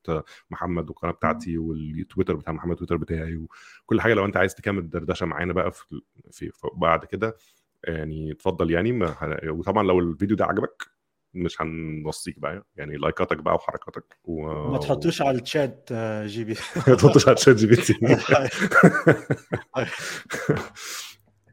محمد 0.51 0.89
والقناه 0.89 1.13
بتاعتي 1.13 1.59
والتويتر 1.59 2.35
بتاع 2.37 2.53
محمد 2.53 2.77
تويتر 2.77 2.97
بتاعي 2.97 3.37
وكل 3.85 4.01
حاجة. 4.01 4.15
لو 4.15 4.25
أنت 4.25 4.37
عايز 4.37 4.55
تكمل 4.55 4.91
دردشة 4.91 5.27
معانا 5.27 5.53
بقى 5.53 5.73
في, 5.73 6.01
في, 6.31 6.51
بعد 6.75 7.05
كده 7.05 7.37
يعني 7.85 8.33
اتفضل 8.33 8.71
يعني. 8.71 9.15
وطبعا 9.45 9.83
لو 9.83 9.99
الفيديو 9.99 10.37
ده 10.37 10.45
عجبك 10.45 10.92
مش 11.35 11.63
هنوصيك 11.63 12.39
بقى 12.39 12.67
يعني 12.77 12.97
لايكاتك 12.97 13.37
بقى 13.37 13.55
وحركاتك 13.55 14.05
و... 14.25 14.47
وما 14.47 14.79
تحطوش 14.79 15.23
على 15.23 15.39
الشات 15.41 15.89
آه، 15.93 16.27
GP. 16.27 16.55
ما 16.89 16.95
تحطش 16.95 17.29
على 17.29 17.37
ChatGPT. 17.37 17.95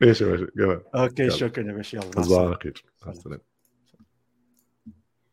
ماشي 0.01 0.25
ماشي 0.25 0.47
okay 0.95 1.29
شكرا 1.29 1.67
يا 1.67 1.73
باشا 1.73 1.97
يلا 1.97 2.09
السلامة. 2.19 2.45
على 2.47 2.55
خير 2.63 2.83
مع 2.85 2.91
سلام. 2.99 3.17
السلامة. 3.17 3.48